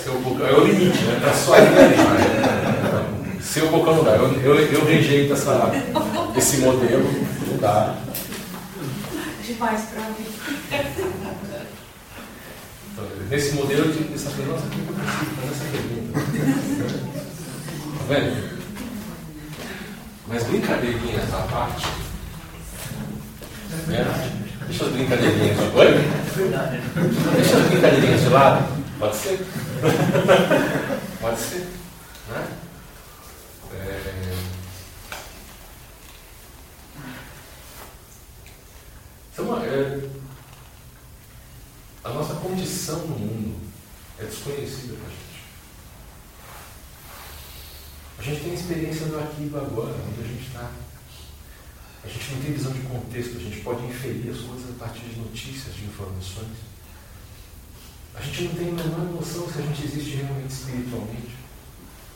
Seu 0.00 0.14
bocão 0.20 0.46
é 0.46 0.52
o 0.52 0.64
limite, 0.64 1.02
né? 1.04 1.20
Tá 1.20 1.32
só 1.34 1.54
ali. 1.54 2.41
Seu 3.42 3.68
bocão 3.70 3.96
não 3.96 4.04
dá. 4.04 4.12
Eu, 4.12 4.32
eu, 4.40 4.54
eu 4.54 4.84
rejeito 4.84 5.32
essa, 5.32 5.70
esse 6.36 6.58
modelo, 6.58 7.04
não 7.48 7.56
dá. 7.58 7.96
Demais 9.44 9.82
pra 9.82 10.02
mim. 10.10 10.26
Então, 12.92 13.04
nesse 13.28 13.54
modelo 13.54 13.86
eu 13.86 13.92
tive 13.92 14.04
que 14.04 14.10
pensar, 14.12 14.30
nossa, 14.30 14.64
eu 14.64 14.70
consigo 14.70 14.94
fazer 15.36 15.50
essa 15.50 15.64
pergunta? 15.72 16.20
Tá 17.98 18.04
vendo? 18.08 18.52
Mas 20.28 20.42
brincadeirinhas 20.44 21.34
à 21.34 21.38
parte. 21.42 21.86
Né? 23.88 24.40
Deixa 24.66 24.84
as 24.84 24.92
brincadeirinhas 24.92 25.56
de 25.56 25.64
né? 26.44 26.82
Deixa 27.34 27.56
as 27.56 27.66
brincadeirinhas 27.68 28.20
de 28.20 28.28
lado. 28.28 28.82
Pode 28.98 29.16
ser? 29.16 29.46
Pode 31.20 31.40
ser. 31.40 31.68
Né? 32.28 32.61
Então, 39.32 39.64
é... 39.64 40.08
a 42.04 42.10
nossa 42.10 42.34
condição 42.34 42.98
no 43.06 43.18
mundo 43.18 43.60
é 44.18 44.24
desconhecida 44.24 44.94
para 44.94 45.06
a 45.06 45.10
gente. 45.10 45.32
A 48.18 48.22
gente 48.22 48.44
tem 48.44 48.54
experiência 48.54 49.06
no 49.06 49.18
aqui 49.18 49.50
e 49.52 49.56
agora, 49.56 49.94
onde 49.94 50.20
a 50.20 50.28
gente 50.28 50.46
está. 50.46 50.70
A 52.04 52.08
gente 52.08 52.34
não 52.34 52.42
tem 52.42 52.52
visão 52.52 52.72
de 52.72 52.80
contexto, 52.80 53.36
a 53.36 53.40
gente 53.40 53.60
pode 53.60 53.84
inferir 53.84 54.30
as 54.30 54.40
coisas 54.40 54.70
a 54.70 54.78
partir 54.78 55.00
de 55.00 55.20
notícias, 55.20 55.74
de 55.74 55.84
informações. 55.84 56.58
A 58.14 58.20
gente 58.20 58.42
não 58.42 58.54
tem 58.54 58.68
a 58.68 58.72
menor 58.72 59.12
noção 59.12 59.50
se 59.50 59.58
a 59.58 59.62
gente 59.62 59.84
existe 59.84 60.16
realmente 60.16 60.52
espiritualmente. 60.52 61.41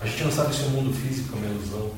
A 0.01 0.07
gente 0.07 0.25
não 0.25 0.33
sabe 0.33 0.55
se 0.55 0.63
o 0.63 0.71
mundo 0.71 0.93
físico 0.93 1.35
é 1.35 1.39
uma 1.39 1.47
ilusão. 1.47 1.95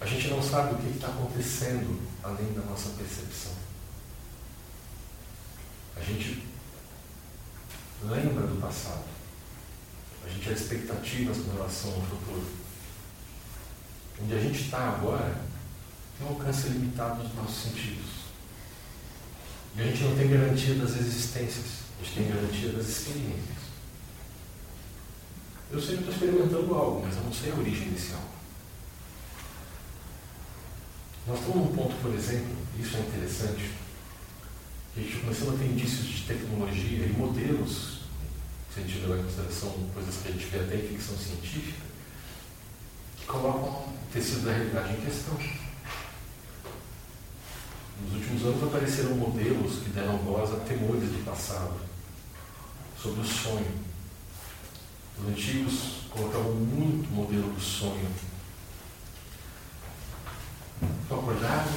A 0.00 0.06
gente 0.06 0.28
não 0.28 0.42
sabe 0.42 0.74
o 0.74 0.78
que 0.78 0.96
está 0.96 1.08
acontecendo 1.08 2.00
além 2.22 2.52
da 2.54 2.62
nossa 2.62 2.90
percepção. 2.90 3.52
A 5.96 6.00
gente 6.00 6.48
lembra 8.02 8.46
do 8.46 8.60
passado. 8.60 9.04
A 10.24 10.28
gente 10.28 10.44
tem 10.44 10.54
expectativas 10.54 11.38
com 11.38 11.52
relação 11.52 11.92
ao 11.94 12.02
futuro. 12.02 12.46
Onde 14.22 14.34
a 14.34 14.40
gente 14.40 14.62
está 14.62 14.88
agora 14.90 15.52
tem 16.18 16.26
um 16.26 16.30
alcance 16.30 16.68
limitado 16.68 17.22
dos 17.22 17.34
nossos 17.34 17.62
sentidos. 17.64 18.22
E 19.76 19.80
a 19.80 19.84
gente 19.84 20.04
não 20.04 20.16
tem 20.16 20.28
garantia 20.28 20.74
das 20.74 20.96
existências, 20.96 21.66
a 22.00 22.04
gente 22.04 22.14
tem 22.14 22.28
garantia 22.28 22.72
das 22.72 22.88
experiências. 22.88 23.61
Eu 25.72 25.80
sei 25.80 25.96
que 25.96 26.02
estou 26.02 26.12
experimentando 26.12 26.74
algo, 26.74 27.00
mas 27.02 27.16
eu 27.16 27.22
não 27.22 27.32
sei 27.32 27.50
a 27.50 27.54
origem 27.54 27.88
desse 27.88 28.12
algo. 28.12 28.28
Nós 31.26 31.38
estamos 31.38 31.56
num 31.56 31.74
ponto, 31.74 31.94
por 32.02 32.14
exemplo, 32.14 32.54
isso 32.78 32.94
é 32.94 33.00
interessante, 33.00 33.70
que 34.92 35.00
a 35.00 35.02
gente 35.02 35.16
começou 35.20 35.54
a 35.54 35.56
ter 35.56 35.64
indícios 35.64 36.06
de 36.08 36.22
tecnologia 36.26 37.06
e 37.06 37.12
modelos, 37.16 38.02
se 38.74 38.80
a 38.80 38.82
gente 38.82 38.98
levar 38.98 39.18
em 39.18 39.22
consideração 39.22 39.70
coisas 39.94 40.14
que 40.16 40.28
a 40.28 40.32
gente 40.32 40.44
vê 40.44 40.60
até 40.60 40.76
em 40.76 40.88
ficção 40.88 41.16
científica, 41.16 41.80
que 43.16 43.24
colocam 43.24 43.70
o 43.70 43.94
tecido 44.12 44.44
da 44.44 44.52
realidade 44.52 44.92
em 44.92 45.00
questão. 45.00 45.38
Nos 48.02 48.14
últimos 48.14 48.42
anos 48.44 48.62
apareceram 48.64 49.14
modelos 49.14 49.78
que 49.82 49.88
deram 49.88 50.18
voz 50.18 50.52
a 50.52 50.56
temores 50.56 51.08
do 51.08 51.24
passado, 51.24 51.80
sobre 53.00 53.22
o 53.22 53.24
sonho. 53.24 53.91
Os 55.18 55.28
antigos 55.28 56.02
colocavam 56.10 56.54
muito 56.54 57.10
modelo 57.10 57.52
do 57.52 57.60
sonho. 57.60 58.10
Estou 61.02 61.20
acordado, 61.20 61.70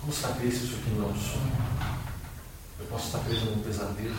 como 0.00 0.12
saber 0.12 0.50
se 0.50 0.64
isso 0.64 0.76
aqui 0.76 0.90
não 0.90 1.08
é 1.08 1.12
um 1.12 1.16
sonho? 1.16 1.52
Eu 2.78 2.86
posso 2.86 3.06
estar 3.06 3.18
preso 3.20 3.46
num 3.46 3.62
pesadelo 3.62 4.16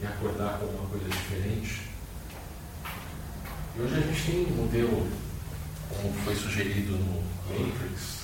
e 0.00 0.06
acordar 0.06 0.58
com 0.58 0.64
alguma 0.66 0.88
coisa 0.88 1.08
diferente. 1.08 1.82
E 3.76 3.80
hoje 3.80 3.94
a 3.94 4.00
gente 4.00 4.22
tem 4.24 4.46
um 4.46 4.62
modelo, 4.62 5.10
como 5.88 6.12
foi 6.24 6.34
sugerido 6.34 6.92
no 6.92 7.22
Matrix, 7.48 8.22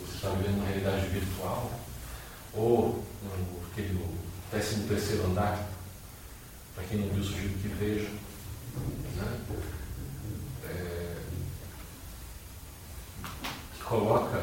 você 0.00 0.14
está 0.14 0.30
vivendo 0.30 0.56
uma 0.56 0.66
realidade 0.66 1.06
virtual, 1.08 1.70
ou 2.54 3.04
no 3.22 3.70
aquele 3.70 4.04
13 4.50 4.88
terceiro 4.88 5.26
andar, 5.26 5.67
para 6.78 6.86
quem 6.86 6.98
não 6.98 7.12
viu, 7.12 7.24
sugiro 7.24 7.58
que 7.58 7.68
veja. 7.68 8.08
Né? 9.16 9.40
É, 10.64 11.16
que 13.74 13.82
coloca 13.82 14.36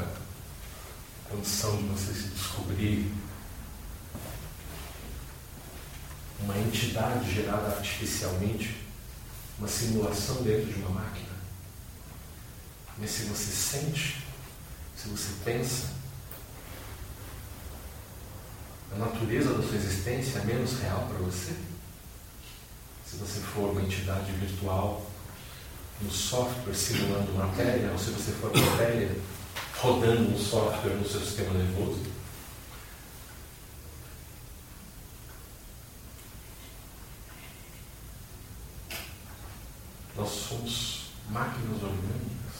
a 1.26 1.30
condição 1.30 1.78
de 1.78 1.84
você 1.84 2.14
se 2.14 2.28
descobrir 2.28 3.10
uma 6.42 6.58
entidade 6.58 7.34
gerada 7.34 7.78
artificialmente, 7.78 8.84
uma 9.58 9.70
simulação 9.70 10.44
dentro 10.44 10.66
de 10.66 10.80
uma 10.80 10.90
máquina. 10.90 11.36
Mas 12.98 13.12
se 13.12 13.24
você 13.24 13.52
sente, 13.52 14.22
se 14.98 15.08
você 15.08 15.30
pensa, 15.46 15.88
a 18.92 18.98
natureza 18.98 19.54
da 19.54 19.64
sua 19.64 19.78
existência 19.78 20.40
é 20.40 20.46
menos 20.46 20.80
real 20.80 21.08
para 21.08 21.20
você? 21.20 21.75
Se 23.06 23.18
você 23.18 23.40
for 23.40 23.70
uma 23.70 23.82
entidade 23.82 24.32
virtual 24.32 25.06
no 26.02 26.12
software 26.12 26.74
simulando 26.74 27.32
matéria, 27.34 27.92
ou 27.92 27.98
se 28.00 28.10
você 28.10 28.32
for 28.32 28.52
matéria 28.56 29.16
rodando 29.78 30.34
um 30.34 30.40
software 30.40 30.96
no 30.96 31.08
seu 31.08 31.22
sistema 31.22 31.54
nervoso. 31.54 32.04
Nós 40.16 40.30
somos 40.30 41.12
máquinas 41.30 41.84
orgânicas 41.84 42.56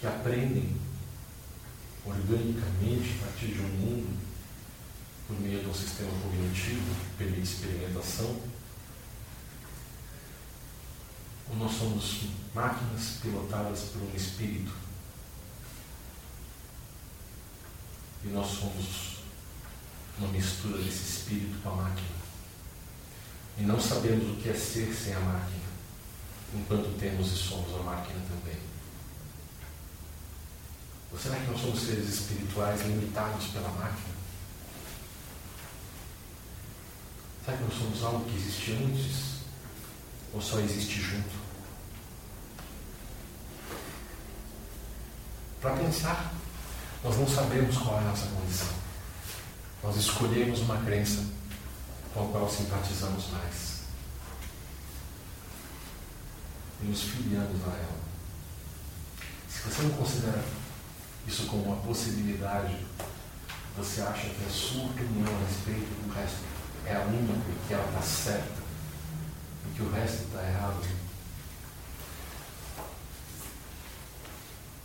que 0.00 0.06
aprendem 0.06 0.76
organicamente 2.04 3.18
a 3.20 3.24
partir 3.24 3.46
de 3.48 3.60
um 3.60 3.68
mundo 3.68 4.29
por 5.30 5.40
meio 5.40 5.68
um 5.68 5.74
sistema 5.74 6.10
cognitivo 6.22 6.96
permite 7.16 7.42
experimentação. 7.42 8.36
Ou 11.48 11.56
nós 11.56 11.72
somos 11.72 12.22
máquinas 12.52 13.18
pilotadas 13.22 13.80
por 13.92 14.02
um 14.02 14.16
espírito. 14.16 14.72
E 18.24 18.28
nós 18.28 18.46
somos 18.46 19.20
uma 20.18 20.28
mistura 20.28 20.78
desse 20.78 21.18
espírito 21.18 21.62
com 21.62 21.70
a 21.70 21.76
máquina. 21.76 22.20
E 23.56 23.62
não 23.62 23.80
sabemos 23.80 24.30
o 24.30 24.42
que 24.42 24.48
é 24.48 24.54
ser 24.54 24.92
sem 24.92 25.14
a 25.14 25.20
máquina. 25.20 25.60
enquanto 26.52 26.98
temos 26.98 27.32
e 27.32 27.36
somos 27.36 27.72
a 27.76 27.82
máquina 27.84 28.20
também? 28.28 28.58
Ou 31.12 31.18
será 31.18 31.36
que 31.36 31.50
nós 31.50 31.60
somos 31.60 31.80
seres 31.80 32.08
espirituais 32.08 32.80
limitados 32.82 33.46
pela 33.46 33.68
máquina? 33.70 34.19
Será 37.44 37.56
que 37.56 37.64
nós 37.64 37.74
somos 37.74 38.04
algo 38.04 38.24
que 38.24 38.36
existe 38.36 38.72
antes? 38.72 39.40
Ou 40.32 40.40
só 40.40 40.58
existe 40.60 41.00
junto? 41.00 41.40
Para 45.60 45.76
pensar, 45.76 46.32
nós 47.02 47.16
não 47.16 47.28
sabemos 47.28 47.76
qual 47.78 47.96
é 47.96 47.98
a 47.98 48.02
nossa 48.02 48.26
condição. 48.26 48.68
Nós 49.82 49.96
escolhemos 49.96 50.60
uma 50.60 50.76
crença 50.78 51.24
com 52.12 52.24
a 52.24 52.32
qual 52.32 52.48
simpatizamos 52.48 53.30
mais. 53.30 53.80
E 56.82 56.86
nos 56.86 57.02
filiamos 57.02 57.62
a 57.64 57.76
ela. 57.76 58.00
Se 59.48 59.68
você 59.68 59.82
não 59.82 59.90
considera 59.90 60.44
isso 61.26 61.46
como 61.46 61.64
uma 61.64 61.76
possibilidade, 61.76 62.76
você 63.76 64.00
acha 64.02 64.28
que 64.28 64.44
a 64.46 64.50
sua 64.50 64.84
opinião 64.84 65.26
a 65.26 65.46
respeito 65.46 66.02
do 66.02 66.12
resto 66.12 66.49
é 66.86 66.94
a 66.94 67.00
única 67.00 67.32
que 67.66 67.74
ela 67.74 67.86
está 67.86 68.02
certa 68.02 68.60
e 69.66 69.74
que 69.74 69.82
o 69.82 69.90
resto 69.90 70.24
está 70.24 70.42
errado, 70.42 70.80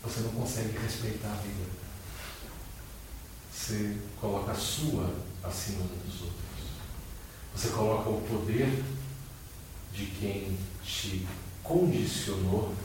você 0.03 0.19
não 0.21 0.31
consegue 0.31 0.77
respeitar 0.77 1.31
a 1.31 1.41
vida. 1.41 1.69
Você 3.51 3.97
coloca 4.21 4.51
a 4.51 4.55
sua 4.55 5.15
acima 5.43 5.83
dos 5.83 6.21
outros. 6.21 6.45
Você 7.55 7.69
coloca 7.69 8.09
o 8.09 8.21
poder 8.21 8.83
de 9.91 10.05
quem 10.07 10.57
te 10.83 11.25
condicionou 11.63 12.75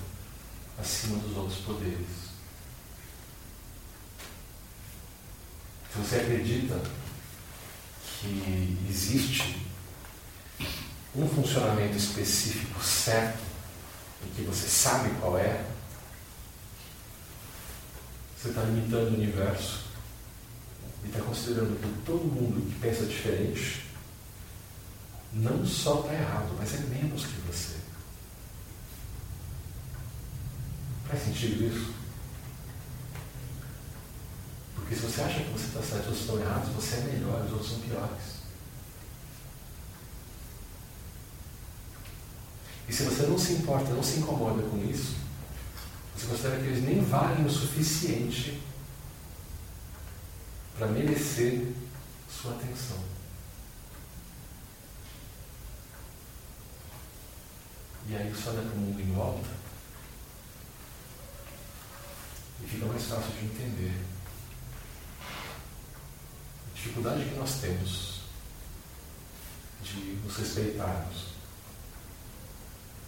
acima 0.78 1.18
dos 1.18 1.36
outros 1.36 1.58
poderes. 1.58 2.30
Se 5.92 5.98
você 5.98 6.16
acredita 6.16 6.80
que 8.20 8.86
existe 8.88 9.66
um 11.14 11.26
funcionamento 11.26 11.96
específico 11.96 12.82
certo 12.82 13.42
e 14.24 14.28
que 14.36 14.42
você 14.42 14.68
sabe 14.68 15.10
qual 15.18 15.38
é, 15.38 15.64
você 18.36 18.50
está 18.50 18.62
limitando 18.62 19.10
o 19.10 19.14
universo 19.14 19.84
e 21.02 21.08
está 21.08 21.20
considerando 21.20 21.80
que 21.80 22.04
todo 22.04 22.24
mundo 22.24 22.70
que 22.70 22.78
pensa 22.78 23.06
diferente 23.06 23.86
não 25.32 25.64
só 25.64 26.00
está 26.00 26.12
errado, 26.12 26.54
mas 26.58 26.74
é 26.74 26.78
menos 26.78 27.24
que 27.24 27.40
você. 27.46 27.76
Faz 31.08 31.22
sentido 31.22 31.64
isso? 31.64 31.99
Porque 34.90 35.06
se 35.06 35.12
você 35.12 35.22
acha 35.22 35.44
que 35.44 35.52
você 35.52 35.66
está 35.66 35.80
certo 35.80 36.06
e 36.06 36.08
outros 36.08 36.20
estão 36.22 36.40
errados, 36.40 36.68
você 36.70 36.96
é 36.96 37.00
melhor, 37.02 37.44
os 37.44 37.52
outros 37.52 37.70
são 37.70 37.78
piores. 37.78 38.40
E 42.88 42.92
se 42.92 43.04
você 43.04 43.22
não 43.28 43.38
se 43.38 43.52
importa, 43.52 43.92
não 43.92 44.02
se 44.02 44.18
incomoda 44.18 44.64
com 44.64 44.78
isso, 44.78 45.14
você 46.12 46.26
considera 46.26 46.56
que 46.56 46.66
eles 46.66 46.82
nem 46.82 47.04
valem 47.04 47.46
o 47.46 47.48
suficiente 47.48 48.60
para 50.76 50.88
merecer 50.88 51.68
sua 52.28 52.50
atenção. 52.54 52.98
E 58.08 58.16
aí 58.16 58.28
você 58.28 58.48
olha 58.48 58.62
para 58.62 58.72
o 58.72 58.76
mundo 58.76 59.00
em 59.00 59.12
volta 59.12 59.50
e 62.64 62.66
fica 62.66 62.86
mais 62.86 63.04
fácil 63.04 63.30
de 63.38 63.44
entender 63.44 64.09
dificuldade 66.80 67.26
que 67.26 67.34
nós 67.34 67.60
temos 67.60 68.20
de 69.82 70.18
nos 70.24 70.34
respeitarmos, 70.34 71.26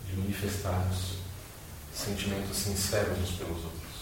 de 0.07 0.17
manifestarmos 0.17 1.17
sentimentos 1.95 2.55
sinceros 2.55 3.19
uns 3.19 3.31
pelos 3.39 3.65
outros. 3.65 3.93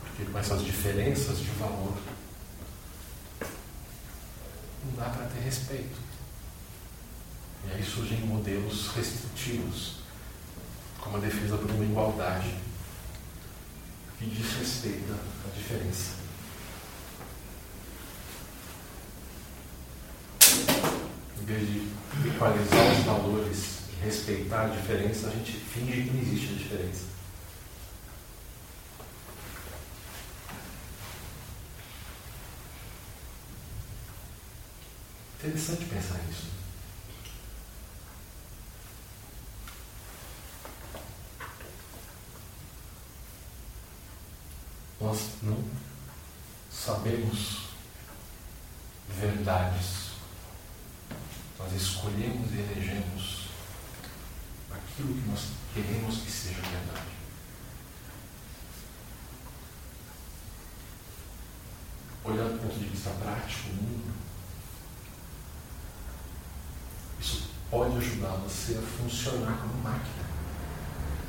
Porque 0.00 0.24
com 0.30 0.38
essas 0.38 0.64
diferenças 0.64 1.38
de 1.38 1.50
valor, 1.50 1.98
não 4.84 4.92
dá 4.96 5.10
para 5.10 5.26
ter 5.26 5.40
respeito. 5.40 5.98
E 7.66 7.72
aí 7.72 7.82
surgem 7.82 8.20
modelos 8.20 8.88
restritivos, 8.88 9.96
como 11.00 11.16
a 11.16 11.20
defesa 11.20 11.58
por 11.58 11.70
uma 11.70 11.84
igualdade 11.84 12.54
que 14.18 14.26
desrespeita 14.26 15.14
a 15.14 15.58
diferença. 15.58 16.23
Em 21.44 21.46
vez 21.46 21.68
de 21.68 22.26
equalizar 22.26 22.90
os 22.90 23.04
valores 23.04 23.78
respeitar 24.02 24.64
a 24.64 24.68
diferença, 24.68 25.26
a 25.26 25.30
gente 25.30 25.52
finge 25.52 26.04
que 26.04 26.10
não 26.10 26.22
existe 26.22 26.54
a 26.54 26.56
diferença. 26.56 27.04
Interessante 35.38 35.84
pensar 35.84 36.18
nisso. 36.24 36.48
Nós 44.98 45.20
não 45.42 45.62
sabemos 46.70 47.64
verdades. 49.20 50.04
Nós 51.58 51.72
escolhemos 51.72 52.52
e 52.52 52.58
elegemos 52.58 53.48
aquilo 54.70 55.14
que 55.14 55.28
nós 55.28 55.48
queremos 55.72 56.18
que 56.18 56.30
seja 56.30 56.60
verdade. 56.60 57.14
Olhando 62.24 62.54
do 62.54 62.60
ponto 62.60 62.78
de 62.78 62.86
vista 62.86 63.10
prático, 63.10 63.70
o 63.70 63.72
mundo, 63.74 64.14
isso 67.20 67.48
pode 67.74 67.96
ajudar 67.96 68.36
você 68.36 68.78
a 68.78 68.82
funcionar 68.82 69.58
como 69.60 69.82
máquina 69.82 70.24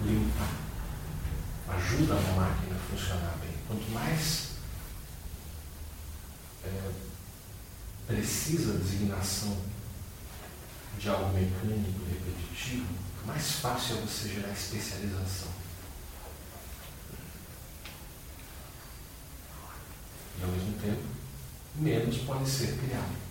limpa. 0.03 0.47
Ajuda 1.67 2.13
a 2.13 2.35
máquina 2.35 2.75
a 2.75 2.79
funcionar 2.91 3.35
bem. 3.41 3.49
Quanto 3.67 3.89
mais 3.89 4.49
é, 6.63 6.91
precisa 8.05 8.73
a 8.73 8.77
designação 8.77 9.57
de 10.99 11.09
algo 11.09 11.33
mecânico 11.33 12.01
e 12.05 12.13
repetitivo, 12.13 12.93
mais 13.25 13.53
fácil 13.53 13.97
é 13.97 14.01
você 14.01 14.29
gerar 14.29 14.51
especialização. 14.51 15.49
E 20.39 20.43
ao 20.43 20.49
mesmo 20.51 20.73
tempo, 20.79 21.07
menos 21.75 22.17
pode 22.19 22.47
ser 22.47 22.77
criado. 22.77 23.25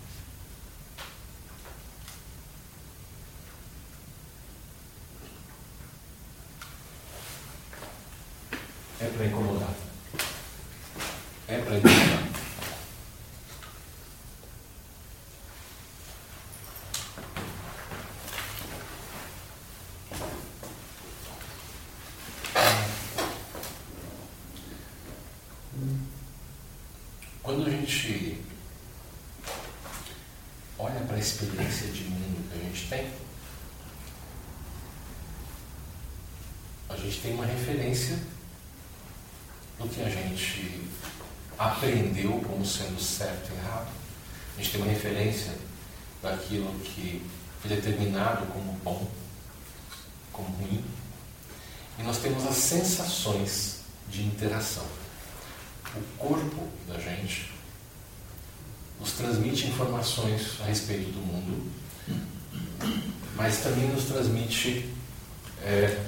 É 8.97 9.07
para 9.09 9.25
incomodar. 9.25 9.73
É 11.49 11.57
para 11.59 11.77
incomodar. 11.77 12.23
Quando 27.43 27.67
a 27.67 27.69
gente 27.85 28.41
olha 30.79 30.99
para 31.01 31.17
a 31.17 31.19
experiência 31.19 31.87
de 31.89 32.03
mundo 32.05 32.49
que 32.49 32.57
a 32.57 32.61
gente 32.63 32.89
tem, 32.89 33.11
a 36.89 36.95
gente 36.97 37.21
tem 37.21 37.33
uma 37.35 37.45
referência 37.45 38.17
do 39.77 39.87
que 39.87 40.01
a 40.01 40.09
gente 40.09 40.89
aprendeu 41.57 42.43
como 42.47 42.65
sendo 42.65 42.99
certo 42.99 43.51
e 43.51 43.55
errado. 43.55 43.91
A 44.57 44.61
gente 44.61 44.71
tem 44.71 44.81
uma 44.81 44.91
referência 44.91 45.53
daquilo 46.23 46.73
que 46.79 47.21
foi 47.61 47.69
determinado 47.69 48.45
como 48.47 48.71
bom, 48.83 49.07
como 50.31 50.47
ruim. 50.57 50.83
E 51.99 52.03
nós 52.03 52.17
temos 52.17 52.45
as 52.45 52.55
sensações 52.55 53.81
de 54.09 54.23
interação. 54.23 54.85
O 55.95 56.17
corpo 56.17 56.67
da 56.87 56.99
gente 56.99 57.55
nos 58.99 59.11
transmite 59.13 59.64
informações 59.75 60.57
a 60.61 60.65
respeito 60.65 61.11
do 61.11 61.19
mundo 61.19 61.71
mas 63.35 63.57
também 63.57 63.89
nos 63.89 64.05
transmite 64.05 64.89
é, 65.61 66.01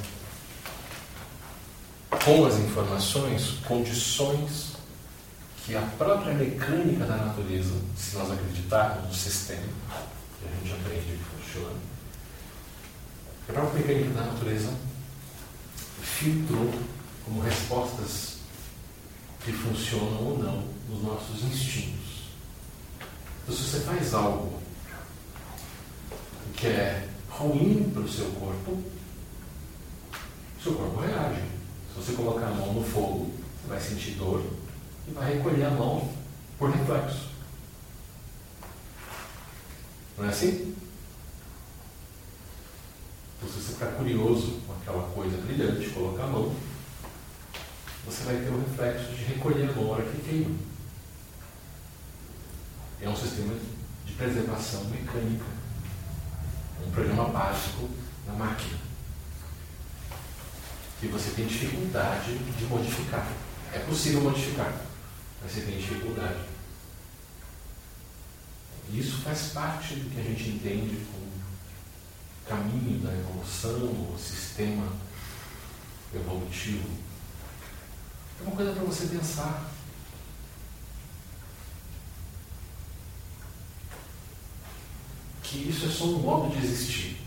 com 2.23 2.45
as 2.45 2.55
informações 2.55 3.59
condições 3.67 4.77
que 5.65 5.75
a 5.75 5.81
própria 5.97 6.33
mecânica 6.33 7.05
da 7.05 7.17
natureza, 7.17 7.75
se 7.97 8.15
nós 8.15 8.31
acreditarmos 8.31 9.07
no 9.07 9.13
sistema, 9.13 9.67
que 10.39 10.47
a 10.47 10.63
gente 10.63 10.79
aprende 10.79 11.17
que 11.17 11.43
funciona, 11.43 11.75
a 13.49 13.51
própria 13.51 13.85
mecânica 13.85 14.13
da 14.13 14.31
natureza 14.31 14.73
filtrou 16.01 16.73
como 17.25 17.41
respostas 17.41 18.37
que 19.43 19.51
funcionam 19.51 20.23
ou 20.23 20.37
não 20.37 20.63
nos 20.89 21.03
nossos 21.03 21.43
instintos. 21.43 21.96
Então, 23.47 23.55
se 23.55 23.63
você 23.63 23.79
faz 23.79 24.13
algo 24.13 24.59
que 26.57 26.67
é 26.67 27.07
ruim 27.29 27.89
para 27.93 28.01
o 28.01 28.09
seu 28.09 28.25
corpo, 28.31 28.83
seu 30.61 30.73
corpo 30.73 30.99
reage. 30.99 31.43
Se 31.93 32.01
você 32.01 32.11
colocar 32.11 32.47
a 32.47 32.51
mão 32.51 32.73
no 32.73 32.83
fogo, 32.83 33.33
você 33.61 33.69
vai 33.69 33.79
sentir 33.79 34.15
dor 34.15 34.43
e 35.07 35.11
vai 35.11 35.35
recolher 35.35 35.63
a 35.63 35.69
mão 35.69 36.13
por 36.59 36.71
reflexo. 36.71 37.29
Não 40.17 40.25
é 40.25 40.29
assim? 40.29 40.75
Então, 43.37 43.49
se 43.49 43.61
você 43.61 43.73
ficar 43.75 43.93
curioso 43.93 44.59
com 44.67 44.73
aquela 44.73 45.09
coisa 45.11 45.37
brilhante, 45.37 45.89
colocar 45.91 46.23
a 46.23 46.27
mão, 46.27 46.53
você 48.05 48.23
vai 48.25 48.35
ter 48.35 48.49
o 48.49 48.59
reflexo 48.59 49.15
de 49.15 49.23
recolher 49.23 49.69
a 49.69 49.73
mão 49.73 49.85
na 49.85 49.91
hora 49.91 50.03
que 50.03 50.21
queima. 50.29 50.66
É 53.01 53.07
um 53.09 53.15
sistema 53.15 53.53
de 54.05 54.13
preservação 54.13 54.83
mecânica. 54.85 55.45
Um 56.85 56.91
programa 56.91 57.29
básico 57.29 57.89
da 58.25 58.33
máquina. 58.33 58.77
Que 60.99 61.07
você 61.07 61.31
tem 61.31 61.45
dificuldade 61.45 62.37
de 62.37 62.65
modificar. 62.65 63.31
É 63.71 63.79
possível 63.79 64.21
modificar, 64.21 64.73
mas 65.41 65.51
você 65.51 65.61
tem 65.61 65.77
dificuldade. 65.77 66.39
Isso 68.91 69.21
faz 69.21 69.49
parte 69.53 69.95
do 69.95 70.09
que 70.09 70.19
a 70.19 70.23
gente 70.23 70.49
entende 70.49 71.05
como 71.11 71.27
caminho 72.47 72.99
da 72.99 73.13
evolução, 73.13 73.83
o 74.13 74.17
sistema 74.17 74.87
evolutivo. 76.13 76.89
É 78.39 78.43
uma 78.47 78.55
coisa 78.55 78.71
para 78.71 78.83
você 78.83 79.07
pensar. 79.07 79.69
Que 85.49 85.69
isso 85.69 85.85
é 85.85 85.89
só 85.89 86.03
um 86.03 86.19
modo 86.19 86.53
de 86.53 86.65
existir. 86.65 87.17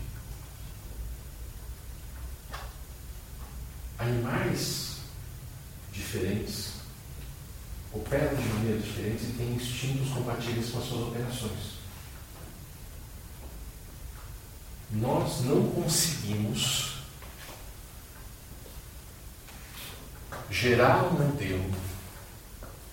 Animais 3.97 4.97
diferentes 5.91 6.73
operam 7.91 8.35
de 8.35 8.43
maneiras 8.43 8.83
diferentes 8.83 9.29
e 9.29 9.33
têm 9.33 9.53
instintos 9.55 10.09
compatíveis 10.13 10.69
com 10.69 10.79
as 10.79 10.85
suas 10.85 11.07
operações. 11.07 11.81
Nós 14.91 15.41
não 15.41 15.71
conseguimos 15.71 16.97
gerar 20.49 21.05
um 21.05 21.13
modelo 21.13 21.73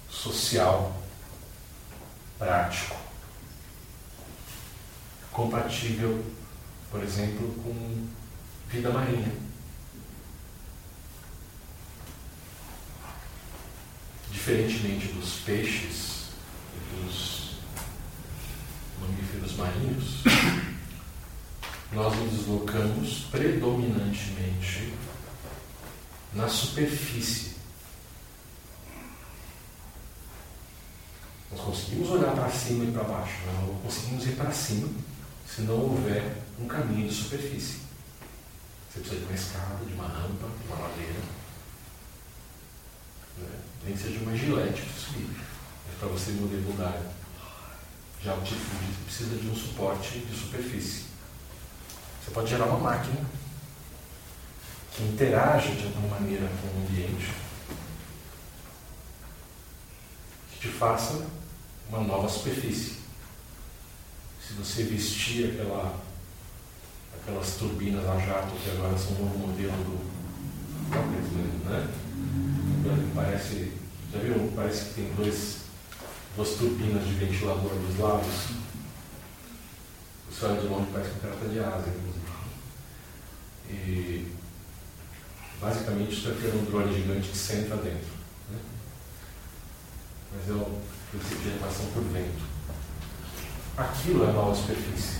social 0.08 0.96
prático 2.38 3.07
compatível, 5.38 6.24
por 6.90 7.00
exemplo, 7.00 7.54
com 7.62 8.08
vida 8.68 8.90
marinha. 8.90 9.32
Diferentemente 14.32 15.12
dos 15.12 15.34
peixes 15.42 16.30
e 16.74 16.96
dos 16.96 17.50
mamíferos 19.00 19.56
marinhos, 19.56 20.24
nós 21.92 22.16
nos 22.16 22.32
deslocamos 22.32 23.28
predominantemente 23.30 24.92
na 26.34 26.48
superfície. 26.48 27.54
Nós 31.52 31.60
conseguimos 31.60 32.10
olhar 32.10 32.34
para 32.34 32.50
cima 32.50 32.84
e 32.84 32.90
para 32.90 33.04
baixo, 33.04 33.36
mas 33.46 33.68
não 33.68 33.74
conseguimos 33.76 34.26
ir 34.26 34.32
para 34.32 34.50
cima 34.50 34.88
se 35.54 35.62
não 35.62 35.76
houver 35.76 36.36
um 36.60 36.66
caminho 36.66 37.08
de 37.08 37.14
superfície. 37.14 37.80
Você 38.90 39.00
precisa 39.00 39.20
de 39.20 39.26
uma 39.26 39.34
escada, 39.34 39.84
de 39.84 39.92
uma 39.94 40.06
rampa, 40.06 40.46
de 40.46 40.66
uma 40.66 40.78
ladeira. 40.78 41.20
Né? 43.38 43.60
Nem 43.84 43.94
que 43.94 44.02
seja 44.02 44.18
uma 44.20 44.36
gilete 44.36 44.82
para 44.82 45.00
subir. 45.00 45.28
Mas 45.86 45.98
para 45.98 46.08
você 46.08 46.32
mudar 46.32 47.00
de 48.20 48.28
altitude, 48.28 48.60
você 48.60 49.04
precisa 49.04 49.36
de 49.36 49.48
um 49.48 49.54
suporte 49.54 50.18
de 50.18 50.36
superfície. 50.36 51.04
Você 52.24 52.30
pode 52.32 52.50
gerar 52.50 52.66
uma 52.66 52.78
máquina 52.78 53.24
que 54.92 55.02
interage 55.04 55.76
de 55.76 55.84
alguma 55.84 56.18
maneira 56.18 56.48
com 56.60 56.66
o 56.66 56.82
ambiente, 56.82 57.32
que 60.52 60.58
te 60.58 60.68
faça 60.68 61.26
uma 61.88 62.00
nova 62.00 62.28
superfície. 62.28 62.97
Se 64.48 64.54
você 64.54 64.82
vestir 64.84 65.50
aquela, 65.50 65.94
aquelas 67.20 67.56
turbinas 67.56 68.08
a 68.08 68.18
jato, 68.18 68.56
que 68.56 68.70
agora 68.70 68.96
são 68.96 69.12
um 69.12 69.24
novo 69.26 69.38
modelo 69.46 69.72
do 69.72 70.18
né? 71.68 71.86
Parece, 73.14 73.72
já 74.10 74.18
viu? 74.20 74.50
Parece 74.56 74.86
que 74.86 74.94
tem 74.94 75.14
dois, 75.14 75.58
duas 76.34 76.48
turbinas 76.54 77.06
de 77.06 77.12
ventilador 77.12 77.74
dos 77.74 77.98
lados. 77.98 78.48
O 80.30 80.46
olha 80.46 80.60
de 80.62 80.66
longe 80.66 80.90
parece 80.94 81.10
que 81.10 81.16
um 81.16 81.20
cara 81.20 81.34
está 81.34 81.46
de 81.46 81.58
asa, 81.58 81.88
inclusive. 81.90 82.28
E 83.68 84.32
basicamente 85.60 86.12
isso 86.14 86.30
aqui 86.30 86.46
é 86.46 86.54
um 86.54 86.64
drone 86.64 86.94
gigante 86.94 87.28
que 87.28 87.36
senta 87.36 87.76
dentro. 87.76 88.16
Né? 88.50 88.58
Mas 90.32 90.48
é 90.48 90.52
o 90.52 90.80
princípio 91.10 91.38
de 91.38 91.48
elevação 91.48 91.84
por 91.92 92.02
vento. 92.04 92.47
Aquilo 93.78 94.24
é 94.24 94.30
a 94.30 94.32
nova 94.32 94.54
superfície. 94.56 95.18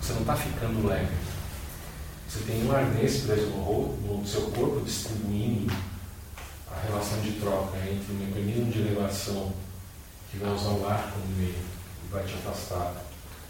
Você 0.00 0.14
não 0.14 0.22
está 0.22 0.34
ficando 0.34 0.88
leve. 0.88 1.14
Você 2.26 2.44
tem 2.44 2.64
um 2.64 2.72
arnês 2.72 3.24
preso 3.24 3.48
no, 3.48 4.18
no 4.18 4.26
seu 4.26 4.40
corpo 4.52 4.80
distribuindo 4.80 5.70
a 6.70 6.80
relação 6.86 7.20
de 7.20 7.32
troca 7.32 7.76
entre 7.76 8.10
o 8.10 8.14
mecanismo 8.14 8.72
de 8.72 8.80
elevação 8.80 9.52
que 10.30 10.38
vai 10.38 10.50
usar 10.50 10.70
o 10.70 10.88
ar 10.88 11.12
como 11.12 11.26
meio 11.36 11.54
e 11.54 12.10
vai 12.10 12.24
te 12.24 12.32
afastar 12.32 12.94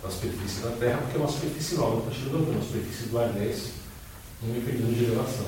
da 0.03 0.11
superfície 0.11 0.63
da 0.63 0.73
Terra, 0.73 0.99
porque 0.99 1.17
é 1.17 1.21
uma 1.21 1.31
superfície 1.31 1.77
nova, 1.77 1.99
está 1.99 2.11
te 2.11 2.25
levantando, 2.25 2.59
a 2.59 2.63
superfície 2.63 3.09
do 3.09 3.19
arnês 3.21 3.73
um 4.43 4.49
mecanismo 4.49 4.93
de 4.93 5.05
elevação. 5.05 5.47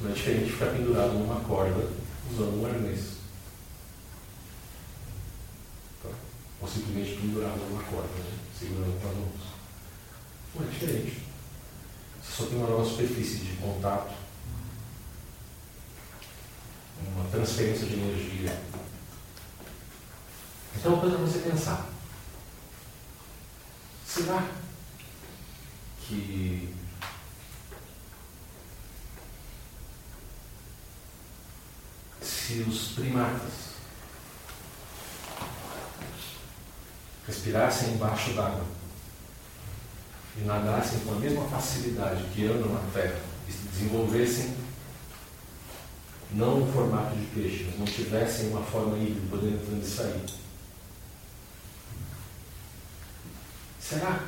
Não 0.00 0.10
é 0.10 0.12
diferente 0.12 0.44
de 0.44 0.52
ficar 0.52 0.66
pendurado 0.66 1.14
numa 1.14 1.40
corda 1.40 1.88
usando 2.30 2.60
um 2.60 2.66
arnês. 2.66 3.16
Tá? 6.02 6.10
Ou 6.60 6.68
simplesmente 6.68 7.20
pendurado 7.20 7.58
numa 7.58 7.82
corda, 7.84 8.08
né? 8.08 8.38
segurando 8.58 8.96
as 8.96 9.16
mãos. 9.16 9.58
Não 10.54 10.66
é 10.66 10.70
diferente. 10.70 11.22
Você 12.22 12.42
só 12.42 12.46
tem 12.48 12.58
uma 12.58 12.68
nova 12.68 12.84
superfície 12.84 13.38
de 13.38 13.56
contato, 13.56 14.14
uma 17.14 17.30
transferência 17.30 17.86
de 17.86 17.94
energia. 17.94 18.60
Então, 20.76 20.92
é 20.92 20.94
uma 20.94 21.00
coisa 21.00 21.16
para 21.16 21.26
você 21.26 21.38
pensar. 21.38 21.88
Será 24.06 24.48
que 26.00 26.74
se 32.22 32.60
os 32.60 32.92
primatas 32.92 33.67
respirassem 37.28 37.90
embaixo 37.90 38.32
d'água 38.32 38.64
e 40.36 40.44
nadassem 40.44 41.00
com 41.00 41.12
a 41.12 41.18
mesma 41.18 41.44
facilidade 41.48 42.24
que 42.34 42.46
andam 42.46 42.72
na 42.72 42.80
terra 42.92 43.20
e 43.48 43.52
desenvolvessem 43.52 44.56
não 46.32 46.62
um 46.62 46.72
formato 46.72 47.14
de 47.16 47.26
peixe, 47.26 47.64
mas 47.64 47.78
não 47.78 47.86
tivessem 47.86 48.48
uma 48.48 48.62
forma 48.62 48.98
híbrida, 48.98 49.28
podendo 49.30 49.56
entrar 49.56 49.78
e 49.78 49.86
sair. 49.86 50.24
Será 53.80 54.24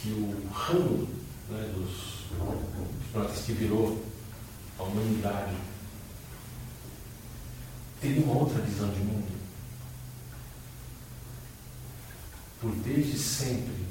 que 0.00 0.10
o 0.10 0.48
ramo 0.50 1.08
né, 1.50 1.72
dos 1.74 2.18
primatas 3.10 3.44
que 3.44 3.52
virou 3.52 4.04
a 4.78 4.82
humanidade 4.82 5.56
teria 8.00 8.22
uma 8.22 8.38
outra 8.38 8.62
visão 8.62 8.88
de 8.90 9.00
mundo. 9.00 9.37
Por 12.60 12.72
desde 12.76 13.18
sempre 13.18 13.86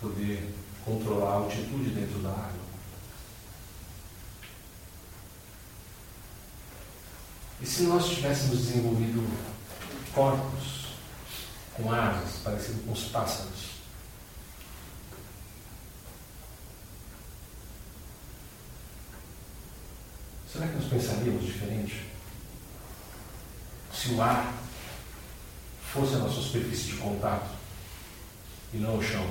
poder 0.00 0.54
controlar 0.84 1.30
a 1.30 1.34
altitude 1.34 1.90
dentro 1.90 2.18
da 2.20 2.30
água. 2.30 2.68
E 7.60 7.66
se 7.66 7.82
nós 7.84 8.08
tivéssemos 8.08 8.58
desenvolvido 8.58 9.28
corpos 10.14 10.86
com 11.74 11.92
asas, 11.92 12.40
parecidos 12.42 12.84
com 12.84 12.92
os 12.92 13.04
pássaros? 13.04 13.78
Será 20.52 20.66
que 20.66 20.76
nós 20.76 20.86
pensaríamos 20.86 21.44
diferente? 21.44 22.06
Se 23.92 24.12
o 24.12 24.22
ar 24.22 24.54
fosse 25.92 26.14
a 26.14 26.18
nossa 26.18 26.40
superfície 26.40 26.92
de 26.92 26.96
contato 26.96 27.50
e 28.72 28.76
não 28.76 28.98
o 28.98 29.02
chão, 29.02 29.26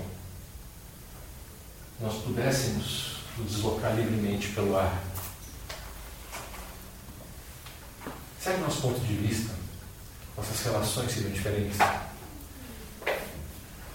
nós 2.00 2.22
pudéssemos 2.24 3.18
nos 3.38 3.52
deslocar 3.52 3.96
livremente 3.96 4.50
pelo 4.50 4.78
ar 4.78 5.04
Será 8.48 8.60
que 8.60 8.64
nosso 8.64 8.82
ponto 8.82 9.00
de 9.02 9.14
vista, 9.14 9.54
nossas 10.38 10.64
relações 10.64 11.12
seriam 11.12 11.32
diferentes? 11.34 11.76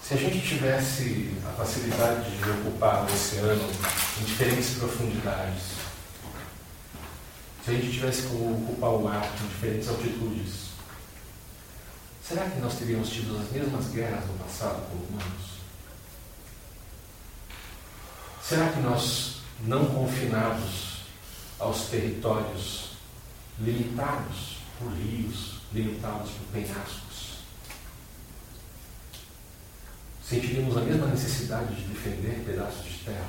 Se 0.02 0.12
a 0.12 0.16
gente 0.18 0.46
tivesse 0.46 1.32
a 1.48 1.52
facilidade 1.52 2.30
de 2.36 2.50
ocupar 2.50 3.00
o 3.02 3.06
oceano 3.06 3.66
em 4.20 4.24
diferentes 4.24 4.74
profundidades, 4.74 5.62
se 7.64 7.70
a 7.70 7.72
gente 7.72 7.92
tivesse 7.92 8.22
como 8.24 8.62
ocupar 8.62 8.90
o 8.90 9.08
ar 9.08 9.24
em 9.42 9.48
diferentes 9.48 9.88
altitudes, 9.88 10.71
será 12.32 12.48
que 12.48 12.60
nós 12.60 12.78
teríamos 12.78 13.10
tido 13.10 13.38
as 13.38 13.50
mesmas 13.50 13.88
guerras 13.88 14.26
no 14.26 14.34
passado 14.38 14.88
com 14.88 14.96
humanos? 14.96 15.52
Será 18.42 18.72
que 18.72 18.80
nós, 18.80 19.42
não 19.66 19.84
confinados 19.84 21.02
aos 21.58 21.82
territórios 21.88 22.92
limitados 23.60 24.58
por 24.78 24.92
rios, 24.92 25.60
limitados 25.72 26.30
por 26.30 26.46
penhascos. 26.52 27.42
Sentiríamos 30.24 30.76
a 30.76 30.80
mesma 30.80 31.06
necessidade 31.08 31.74
de 31.74 31.82
defender 31.82 32.42
pedaços 32.44 32.84
de 32.84 32.98
terra. 33.04 33.28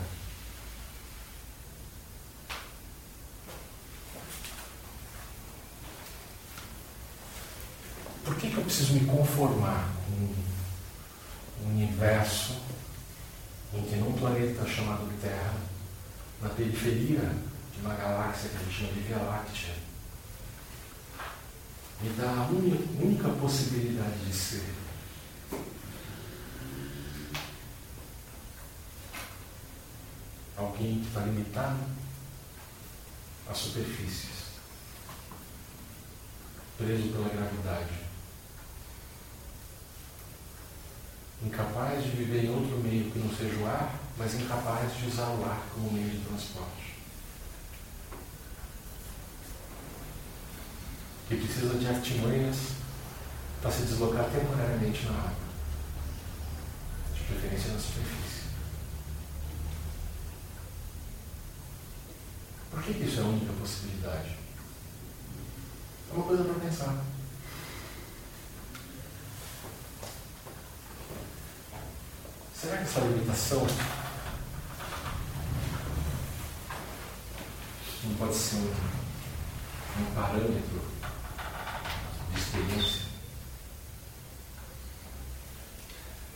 Por 8.24 8.36
que, 8.36 8.49
que 8.49 8.58
eu 8.58 8.63
preciso 8.74 8.94
me 8.94 9.06
conformar 9.06 9.88
com 10.04 11.64
um 11.64 11.76
universo 11.76 12.60
em 13.72 13.84
que 13.84 13.98
num 13.98 14.14
planeta 14.14 14.68
chamado 14.68 15.08
Terra, 15.22 15.54
na 16.42 16.50
periferia 16.50 17.36
de 17.72 17.82
uma 17.82 17.94
galáxia 17.94 18.50
que 18.50 18.56
a 18.56 18.60
gente 18.62 18.76
chama 18.76 18.94
de 18.94 19.00
Via 19.02 19.18
Láctea, 19.18 19.76
me 22.02 22.10
dá 22.18 22.32
a 22.32 22.48
única 22.48 23.30
possibilidade 23.30 24.26
de 24.26 24.34
ser. 24.36 24.66
Alguém 30.58 31.00
que 31.00 31.08
está 31.10 31.20
limitado 31.20 31.80
às 33.48 33.58
superfícies, 33.58 34.32
preso 36.76 37.10
pela 37.10 37.30
gravidade, 37.30 38.03
incapaz 41.46 42.04
de 42.04 42.10
viver 42.10 42.46
em 42.46 42.50
outro 42.50 42.78
meio 42.78 43.12
que 43.12 43.20
não 43.20 43.30
seja 43.36 43.58
o 43.58 43.68
ar, 43.68 44.00
mas 44.18 44.36
incapaz 44.36 44.96
de 44.98 45.08
usar 45.08 45.30
o 45.30 45.44
ar 45.44 45.62
como 45.74 45.91
meio 45.91 46.10
de 46.10 46.20
transporte. 46.20 46.84
que 51.28 51.38
precisa 51.38 51.76
de 51.76 51.88
artimanhas 51.88 52.58
para 53.62 53.72
se 53.72 53.84
deslocar 53.84 54.26
temporariamente 54.26 55.06
na 55.06 55.18
água, 55.18 55.34
de 57.16 57.24
preferência 57.24 57.72
na 57.72 57.80
superfície. 57.80 58.44
Por 62.70 62.84
que 62.84 62.91
isso 62.91 63.20
é 63.20 63.24
a 63.24 63.28
única 63.28 63.54
possibilidade? 63.54 64.38
É 66.12 66.14
uma 66.14 66.26
coisa 66.26 66.44
para 66.44 66.70
pensar. 66.70 67.12
Será 72.64 72.78
que 72.78 72.84
essa 72.84 73.01
limitação 73.01 73.68
não 78.05 78.16
pode 78.16 78.34
ser 78.34 78.55
um, 78.55 78.72
um 79.99 80.16
parâmetro 80.16 80.82
de 82.32 82.39
experiência. 82.39 83.01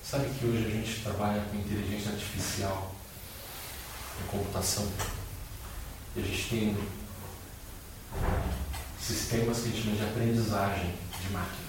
Sabe 0.03 0.29
que 0.37 0.45
hoje 0.47 0.65
a 0.65 0.69
gente 0.69 1.01
trabalha 1.01 1.45
com 1.45 1.55
inteligência 1.55 2.11
artificial, 2.11 2.93
com 4.29 4.39
computação, 4.39 4.91
e 6.13 6.19
a 6.19 6.23
gente 6.23 6.49
tem 6.49 6.77
sistemas 8.99 9.59
que 9.59 9.69
a 9.69 9.71
gente 9.71 9.81
chama 9.81 9.95
de 9.95 10.03
aprendizagem 10.03 10.93
de 11.21 11.29
máquina. 11.29 11.67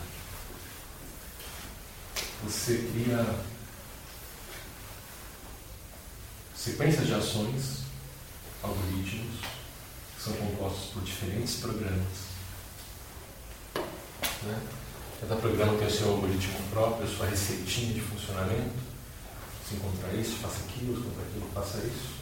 Você 2.42 2.90
cria 2.92 3.47
sequências 6.70 7.06
de 7.06 7.14
ações, 7.14 7.82
algoritmos, 8.62 9.40
que 10.16 10.22
são 10.22 10.32
compostos 10.34 10.90
por 10.92 11.02
diferentes 11.02 11.56
programas 11.56 12.28
né? 14.42 14.60
Cada 15.20 15.36
programa 15.36 15.76
tem 15.78 15.86
o 15.86 15.90
seu 15.90 16.10
algoritmo 16.10 16.58
próprio, 16.70 17.06
a 17.06 17.08
sua 17.08 17.26
receitinha 17.26 17.94
de 17.94 18.00
funcionamento. 18.00 18.88
Se 19.68 19.74
encontrar 19.74 20.14
isso, 20.14 20.36
faça 20.36 20.60
aquilo, 20.60 20.94
se 20.94 21.00
encontrar 21.00 21.24
aquilo, 21.24 21.50
faça 21.52 21.78
isso. 21.78 22.18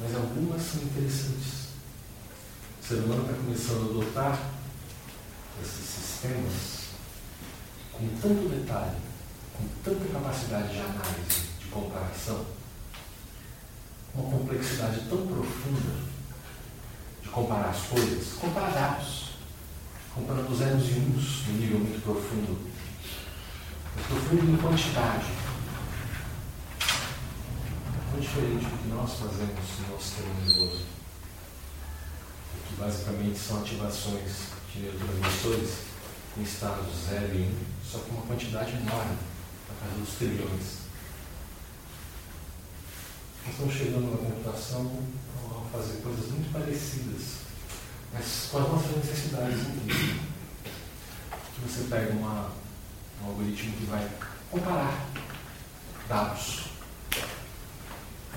Mas 0.00 0.14
algumas 0.14 0.62
são 0.62 0.82
interessantes. 0.82 1.66
O 2.82 2.86
ser 2.86 2.94
humano 2.96 3.22
está 3.22 3.34
começando 3.34 3.82
a 3.82 3.90
adotar 3.90 4.50
esses 5.62 5.86
sistemas 5.86 6.86
com 7.92 8.08
tanto 8.20 8.48
detalhe, 8.48 8.96
com 9.54 9.66
tanta 9.84 10.12
capacidade 10.12 10.72
de 10.72 10.78
análise, 10.78 11.55
comparação, 11.80 12.44
uma 14.14 14.30
complexidade 14.30 15.00
tão 15.08 15.26
profunda 15.26 15.94
de 17.22 17.28
comparar 17.28 17.70
as 17.70 17.82
coisas, 17.82 18.32
comparar 18.34 18.70
dados 18.70 19.26
comparando 20.16 20.56
zeros 20.56 20.88
e 20.88 20.92
uns 20.94 21.46
num 21.46 21.58
nível 21.58 21.78
muito 21.78 22.02
profundo. 22.02 22.56
Profundo 24.08 24.50
em 24.50 24.56
quantidade. 24.56 25.26
Muito 28.10 28.22
diferente 28.22 28.64
do 28.64 28.82
que 28.82 28.88
nós 28.88 29.12
fazemos 29.12 29.60
no 29.80 29.92
nosso 29.92 30.22
nervoso. 30.22 30.86
Que 32.66 32.74
basicamente 32.76 33.38
são 33.38 33.60
ativações 33.60 34.32
de 34.72 34.80
neurotransmissores 34.80 35.70
em 36.38 36.42
estados 36.42 36.86
0 37.10 37.34
e 37.34 37.38
1, 37.38 37.44
um, 37.44 37.54
só 37.84 37.98
com 37.98 38.14
uma 38.14 38.26
quantidade 38.26 38.70
enorme, 38.70 39.16
na 39.68 39.86
casa 39.86 40.00
dos 40.00 40.14
trilhões. 40.14 40.85
Estamos 43.50 43.74
chegando 43.74 44.10
na 44.10 44.16
computação 44.18 45.02
a 45.50 45.76
fazer 45.76 46.02
coisas 46.02 46.30
muito 46.30 46.52
parecidas 46.52 47.46
mas 48.16 48.48
com 48.50 48.58
as 48.58 48.68
nossas 48.68 48.96
necessidades. 48.96 49.58
Você 51.62 51.84
pega 51.90 52.12
uma, 52.12 52.50
um 53.22 53.28
algoritmo 53.28 53.72
que 53.76 53.86
vai 53.86 54.08
comparar 54.50 55.06
dados. 56.08 56.66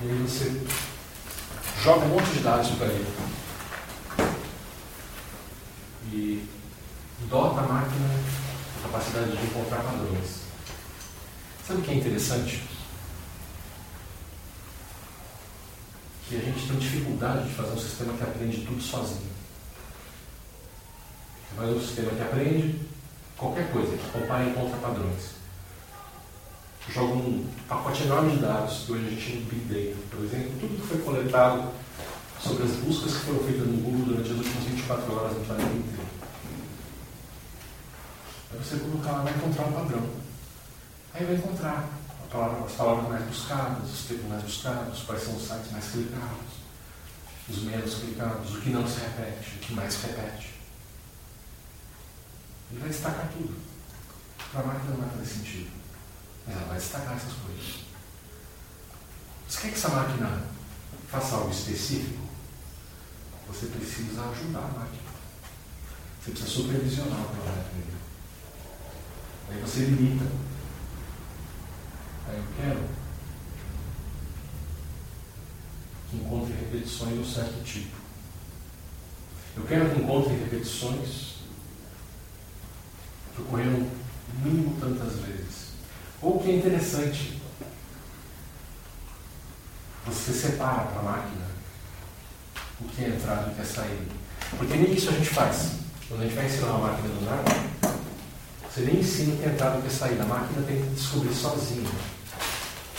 E 0.01 0.09
aí 0.09 0.27
você 0.27 0.61
joga 1.83 2.05
um 2.05 2.09
monte 2.09 2.29
de 2.31 2.39
dados 2.39 2.71
para 2.71 2.87
ele. 2.87 3.07
E 6.11 6.49
dota 7.29 7.61
a 7.61 7.67
máquina 7.67 8.07
a 8.79 8.81
capacidade 8.83 9.37
de 9.37 9.45
encontrar 9.45 9.83
padrões. 9.83 10.43
Sabe 11.65 11.79
o 11.79 11.83
que 11.83 11.91
é 11.91 11.95
interessante? 11.95 12.68
Que 16.29 16.37
a 16.37 16.39
gente 16.39 16.67
tem 16.67 16.77
dificuldade 16.77 17.49
de 17.49 17.55
fazer 17.55 17.73
um 17.73 17.79
sistema 17.79 18.13
que 18.13 18.23
aprende 18.23 18.57
tudo 18.65 18.81
sozinho 18.81 19.39
mas 21.59 21.69
um 21.69 21.81
sistema 21.81 22.11
que 22.11 22.21
aprende 22.21 22.79
qualquer 23.37 23.71
coisa, 23.71 23.97
que 23.97 24.11
compara 24.11 24.43
e 24.43 24.49
encontra 24.49 24.77
padrões. 24.77 25.39
Joga 26.89 27.13
um 27.13 27.47
pacote 27.67 28.03
enorme 28.03 28.31
de 28.31 28.37
dados, 28.37 28.85
que 28.85 28.91
hoje 28.93 29.05
a 29.05 29.09
gente 29.09 29.31
de 29.31 29.55
Big 29.55 29.65
Data, 29.67 29.97
por 30.09 30.25
exemplo, 30.25 30.51
tudo 30.59 30.81
que 30.81 30.87
foi 30.87 30.97
coletado 30.99 31.69
sobre 32.39 32.63
as 32.63 32.71
buscas 32.77 33.13
que 33.13 33.25
foram 33.25 33.39
feitas 33.39 33.67
no 33.67 33.77
Google 33.77 34.05
durante 34.05 34.31
as 34.31 34.37
últimas 34.37 34.63
24 34.63 35.15
horas 35.15 35.37
no 35.37 35.45
planeta 35.45 35.69
inteiro. 35.69 36.09
Aí 38.51 38.57
você 38.57 38.77
colocar 38.77 39.11
lá 39.11 39.21
vai 39.23 39.33
encontrar 39.33 39.65
um 39.65 39.73
padrão. 39.73 40.09
Aí 41.13 41.25
vai 41.25 41.35
encontrar 41.35 41.98
as 42.31 42.71
palavras 42.73 43.09
mais 43.09 43.25
buscadas, 43.25 43.89
os 43.91 44.05
termos 44.05 44.29
mais 44.29 44.43
buscados, 44.43 45.03
quais 45.03 45.23
são 45.23 45.35
os 45.35 45.47
sites 45.47 45.71
mais 45.71 45.85
clicados, 45.85 46.49
os 47.49 47.63
menos 47.63 47.95
clicados, 47.95 48.55
o 48.55 48.61
que 48.61 48.69
não 48.69 48.87
se 48.87 48.99
repete, 48.99 49.55
o 49.55 49.59
que 49.59 49.73
mais 49.73 49.93
se 49.93 50.07
repete. 50.07 50.53
Ele 52.71 52.79
vai 52.79 52.89
destacar 52.89 53.29
tudo. 53.29 53.55
Para 54.51 54.61
a 54.61 54.65
máquina 54.65 54.91
não 54.91 54.97
vai 54.97 55.09
fazer 55.09 55.25
sentido. 55.25 55.71
Mas 56.45 56.55
ela 56.55 56.65
vai 56.67 56.77
destacar 56.77 57.15
essas 57.15 57.33
coisas. 57.33 57.85
Você 59.47 59.61
quer 59.61 59.69
que 59.69 59.77
essa 59.77 59.89
máquina 59.89 60.43
faça 61.09 61.35
algo 61.35 61.51
específico? 61.51 62.29
Você 63.47 63.65
precisa 63.65 64.29
ajudar 64.29 64.59
a 64.59 64.79
máquina. 64.79 65.09
Você 66.21 66.31
precisa 66.31 66.51
supervisionar 66.51 67.21
o 67.21 67.35
projeto 67.35 67.73
dele. 67.73 67.97
Aí 69.49 69.61
você 69.61 69.79
limita. 69.85 70.48
Eu 72.33 72.43
quero 72.55 72.79
que 76.09 76.17
encontre 76.17 76.53
repetições 76.53 77.13
de 77.13 77.19
um 77.19 77.25
certo 77.25 77.63
tipo. 77.63 77.97
Eu 79.57 79.63
quero 79.63 79.89
que 79.89 80.01
encontre 80.01 80.33
repetições 80.33 81.35
que 83.35 83.41
ocorreram 83.41 83.89
mínimo 84.43 84.77
tantas 84.79 85.13
vezes. 85.19 85.69
Ou 86.21 86.39
que 86.39 86.49
é 86.49 86.55
interessante, 86.55 87.41
você 90.05 90.33
separa 90.33 90.83
para 90.83 90.99
a 90.99 91.03
máquina 91.03 91.45
o 92.81 92.85
que 92.85 93.03
é 93.03 93.09
entrada 93.09 93.47
e 93.47 93.51
o 93.51 93.55
que 93.55 93.61
é 93.61 93.65
saída. 93.65 94.15
Porque 94.57 94.75
nem 94.75 94.93
isso 94.93 95.09
a 95.09 95.13
gente 95.13 95.29
faz. 95.29 95.73
Quando 96.07 96.21
a 96.21 96.23
gente 96.25 96.35
vai 96.35 96.45
ensinar 96.45 96.73
uma 96.73 96.87
máquina 96.89 97.07
do 97.09 97.25
nada, 97.25 97.95
você 98.69 98.81
nem 98.81 98.99
ensina 98.99 99.33
o 99.33 99.37
que 99.37 99.43
é 99.43 99.49
entrada 99.49 99.75
e 99.75 99.79
o 99.79 99.81
que 99.81 99.87
é 99.87 99.91
saída. 99.91 100.23
A 100.23 100.27
máquina 100.27 100.65
tem 100.65 100.81
que 100.81 100.89
descobrir 100.89 101.33
sozinha. 101.33 101.89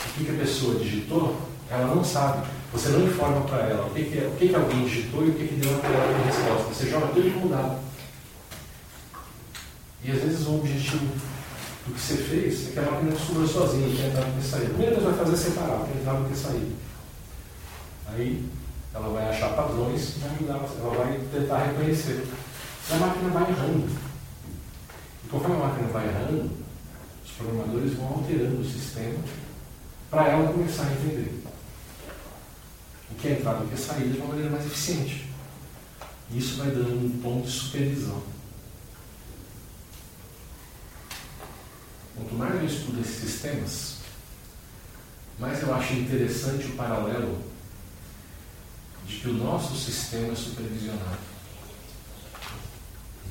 O 0.06 0.24
que, 0.24 0.30
a 0.30 0.38
pessoa 0.38 0.74
digitou, 0.76 1.40
ela 1.70 1.94
não 1.94 2.04
sabe. 2.04 2.46
Você 2.72 2.88
não 2.90 3.04
informa 3.04 3.42
para 3.42 3.64
ela 3.64 3.86
o 3.86 3.90
que, 3.90 4.04
que, 4.04 4.18
é, 4.18 4.26
o 4.26 4.36
que, 4.36 4.48
que 4.48 4.54
alguém 4.54 4.84
digitou 4.84 5.26
e 5.26 5.30
o 5.30 5.34
que, 5.34 5.48
que 5.48 5.54
deu 5.56 5.78
para 5.78 5.90
ela 5.90 6.24
resposta. 6.24 6.72
Você 6.72 6.90
joga 6.90 7.08
tudo 7.08 7.34
como 7.34 7.48
dado. 7.48 7.78
E 10.02 10.10
às 10.10 10.18
vezes 10.18 10.46
o 10.46 10.56
objetivo 10.56 11.06
do 11.86 11.94
que 11.94 12.00
você 12.00 12.16
fez 12.16 12.68
é 12.68 12.72
que 12.72 12.78
a 12.78 12.82
máquina 12.90 13.12
descubra 13.12 13.46
sozinha 13.46 13.94
que 13.94 14.02
é 14.02 14.06
entrada 14.06 14.28
e 14.28 14.40
que 14.40 14.54
é. 14.54 14.68
Primeiro 14.68 14.94
ela 14.96 15.10
vai 15.10 15.24
fazer 15.24 15.36
separar 15.36 15.80
o 15.80 15.84
que 15.84 15.98
é 15.98 16.00
entrada 16.00 16.20
e 16.20 16.32
que 16.32 16.46
é. 16.46 16.90
Aí 18.12 18.48
ela 18.94 19.08
vai 19.08 19.28
achar 19.28 19.50
padrões 19.50 20.16
e 20.16 20.44
vai 20.44 20.56
ela 20.56 20.94
vai 20.96 21.20
tentar 21.32 21.58
reconhecer. 21.64 22.26
E 22.88 22.92
a 22.92 22.96
máquina 22.96 23.30
vai 23.30 23.50
errando. 23.50 23.88
E 25.24 25.28
conforme 25.28 25.56
a 25.56 25.66
máquina 25.66 25.88
vai 25.88 26.08
errando, 26.08 26.50
os 27.24 27.30
programadores 27.32 27.94
vão 27.94 28.08
alterando 28.08 28.60
o 28.60 28.64
sistema 28.64 29.18
para 30.10 30.28
ela 30.28 30.52
começar 30.52 30.82
a 30.82 30.92
entender 30.92 31.42
o 33.10 33.14
que 33.14 33.28
é 33.28 33.32
entrada 33.32 33.60
e 33.60 33.66
o 33.66 33.68
que 33.68 33.74
é 33.74 33.76
saída 33.76 34.10
de 34.10 34.18
uma 34.18 34.26
maneira 34.26 34.50
mais 34.50 34.66
eficiente. 34.66 35.30
E 36.30 36.38
isso 36.38 36.56
vai 36.56 36.70
dando 36.70 37.06
um 37.06 37.20
ponto 37.22 37.46
de 37.46 37.52
supervisão. 37.52 38.22
Quanto 42.16 42.34
mais 42.34 42.54
eu 42.56 42.66
estudo 42.66 43.00
esses 43.00 43.30
sistemas, 43.30 43.96
mais 45.38 45.62
eu 45.62 45.74
acho 45.74 45.94
interessante 45.94 46.66
o 46.66 46.76
paralelo 46.76 47.42
de 49.06 49.16
que 49.16 49.28
o 49.28 49.32
nosso 49.32 49.76
sistema 49.76 50.32
é 50.32 50.36
supervisionado. 50.36 51.18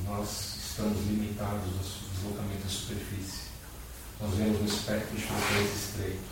Nós 0.06 0.56
estamos 0.70 1.06
limitados 1.08 1.74
ao 1.74 2.14
deslocamento 2.16 2.64
da 2.64 2.70
superfície. 2.70 3.50
Nós 4.20 4.34
vemos 4.36 4.62
um 4.62 4.66
espectro 4.66 5.16
de 5.16 5.24
frequência 5.24 5.76
estreito. 5.76 6.29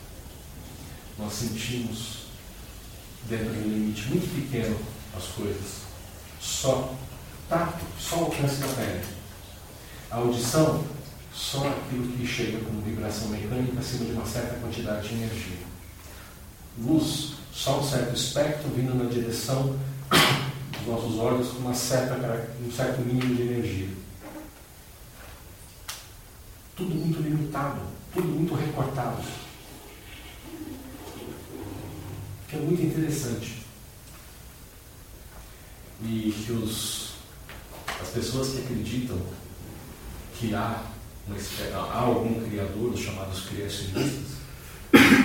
Nós 1.17 1.33
sentimos 1.33 2.27
dentro 3.27 3.51
de 3.51 3.59
um 3.59 3.63
limite 3.63 4.03
muito 4.09 4.33
pequeno 4.35 4.77
as 5.15 5.25
coisas. 5.29 5.81
Só 6.39 6.93
tato, 7.49 7.83
só 7.99 8.17
o 8.17 8.25
alcance 8.25 8.57
da 8.57 8.67
pele. 8.67 9.03
A 10.11 10.17
audição, 10.17 10.83
só 11.33 11.67
aquilo 11.67 12.07
que 12.13 12.25
chega 12.25 12.63
como 12.63 12.81
vibração 12.81 13.29
mecânica 13.29 13.79
acima 13.79 14.05
de 14.05 14.11
uma 14.11 14.25
certa 14.25 14.55
quantidade 14.59 15.07
de 15.07 15.15
energia. 15.15 15.57
Luz, 16.77 17.33
só 17.51 17.79
um 17.79 17.83
certo 17.83 18.15
espectro 18.15 18.69
vindo 18.69 18.93
na 18.93 19.09
direção 19.09 19.77
dos 20.77 20.87
nossos 20.87 21.17
olhos 21.17 21.49
com 21.49 21.59
uma 21.59 21.73
certa, 21.73 22.15
um 22.63 22.71
certo 22.71 23.01
mínimo 23.01 23.35
de 23.35 23.41
energia. 23.41 23.89
Tudo 26.75 26.93
muito 26.93 27.19
limitado, 27.21 27.81
tudo 28.13 28.27
muito 28.27 28.53
recortado. 28.53 29.46
Que 32.47 32.55
é 32.55 32.59
muito 32.59 32.81
interessante. 32.81 33.63
E 36.01 36.33
que 36.45 36.51
os, 36.51 37.13
as 38.01 38.09
pessoas 38.09 38.49
que 38.49 38.59
acreditam 38.59 39.19
que 40.39 40.53
há, 40.53 40.83
uma, 41.27 41.35
há 41.75 41.99
algum 41.99 42.47
criador, 42.47 42.93
os 42.93 42.99
chamados 42.99 43.41
criacionistas, 43.45 44.37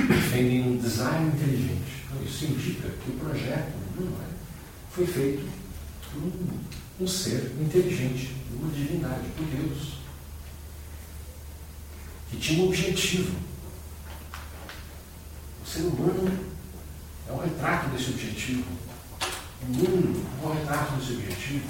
defendem 0.08 0.62
um 0.62 0.76
design 0.78 1.28
inteligente. 1.28 2.02
Então, 2.06 2.24
isso 2.24 2.44
indica 2.46 2.88
que 2.88 3.10
o 3.10 3.14
projeto 3.14 3.72
não 3.98 4.08
é, 4.08 4.28
foi 4.90 5.06
feito 5.06 5.48
por 6.12 6.22
um, 6.22 7.04
um 7.04 7.06
ser 7.06 7.52
inteligente, 7.60 8.34
uma 8.52 8.70
divindade, 8.70 9.28
por 9.36 9.46
Deus, 9.46 9.98
que 12.30 12.36
tinha 12.38 12.62
um 12.62 12.68
objetivo. 12.68 13.36
O 15.62 15.68
ser 15.68 15.82
humano 15.82 16.51
é 17.28 17.32
um 17.32 17.38
retrato 17.38 17.88
desse 17.90 18.10
objetivo. 18.10 18.64
O 19.62 19.66
mundo 19.66 20.26
é 20.42 20.46
um 20.46 20.54
retrato 20.54 20.96
desse 20.96 21.12
objetivo. 21.12 21.68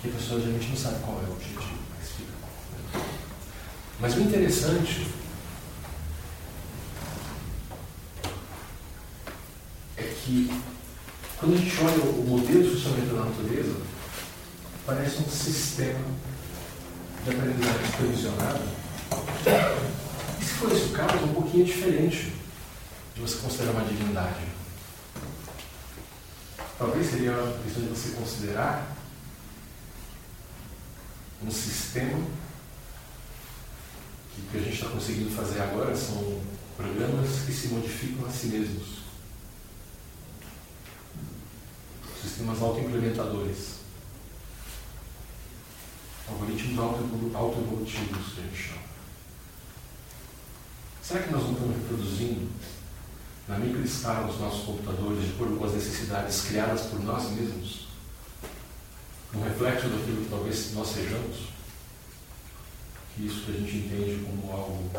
Que 0.00 0.08
a 0.08 0.12
pessoa 0.12 0.40
geralmente 0.40 0.68
não 0.68 0.76
sabe 0.76 0.98
qual 1.02 1.22
é 1.22 1.28
o 1.28 1.32
objetivo, 1.32 1.78
mas 1.98 2.08
fica. 2.10 2.32
Mas 4.00 4.16
o 4.16 4.20
interessante 4.20 5.06
que 10.24 10.50
quando 11.38 11.54
a 11.54 11.58
gente 11.58 11.76
olha 11.80 12.02
o 12.02 12.24
modelo 12.24 12.62
de 12.62 12.70
funcionamento 12.70 13.14
da 13.14 13.24
natureza, 13.24 13.76
parece 14.86 15.22
um 15.22 15.28
sistema 15.28 16.00
de 17.24 17.30
aprendizagem 17.30 17.86
supervisionado. 17.90 18.60
E 20.40 20.44
se 20.44 20.52
for 20.54 20.72
esse 20.72 20.84
o 20.84 20.90
caso, 20.90 21.16
é 21.16 21.24
um 21.24 21.34
pouquinho 21.34 21.64
diferente 21.64 22.32
de 23.14 23.20
você 23.20 23.38
considerar 23.38 23.72
uma 23.72 23.84
divindade. 23.84 24.46
Talvez 26.78 27.10
seria 27.10 27.32
a 27.32 27.62
questão 27.62 27.82
de 27.82 27.88
você 27.88 28.10
considerar 28.16 28.96
um 31.44 31.50
sistema 31.50 32.18
que 34.34 34.40
o 34.40 34.44
que 34.50 34.56
a 34.56 34.60
gente 34.60 34.74
está 34.74 34.88
conseguindo 34.88 35.30
fazer 35.30 35.60
agora 35.60 35.94
são 35.94 36.40
programas 36.76 37.28
que 37.44 37.52
se 37.52 37.68
modificam 37.68 38.26
a 38.26 38.30
si 38.30 38.46
mesmos. 38.46 39.02
sistemas 42.22 42.62
autoimplementadores. 42.62 43.82
Algoritmos 46.28 46.78
autoevolutivos, 47.34 48.34
que 48.34 48.40
a 48.40 48.44
gente 48.44 48.56
chama. 48.56 48.82
Será 51.02 51.22
que 51.24 51.32
nós 51.32 51.42
não 51.42 51.52
estamos 51.52 51.76
reproduzindo 51.76 52.50
na 53.48 53.58
microescala 53.58 54.30
os 54.30 54.38
nossos 54.38 54.64
computadores 54.64 55.24
de 55.24 55.30
acordo 55.30 55.56
com 55.56 55.64
as 55.64 55.72
necessidades 55.72 56.42
criadas 56.42 56.82
por 56.82 57.00
nós 57.00 57.30
mesmos? 57.30 57.88
Um 59.34 59.42
reflexo 59.42 59.88
daquilo 59.88 60.24
que 60.24 60.30
talvez 60.30 60.72
nós 60.74 60.88
sejamos? 60.88 61.48
Que 63.14 63.26
isso 63.26 63.44
que 63.44 63.50
a 63.50 63.54
gente 63.54 63.76
entende 63.76 64.24
como 64.24 64.52
algo 64.52 64.90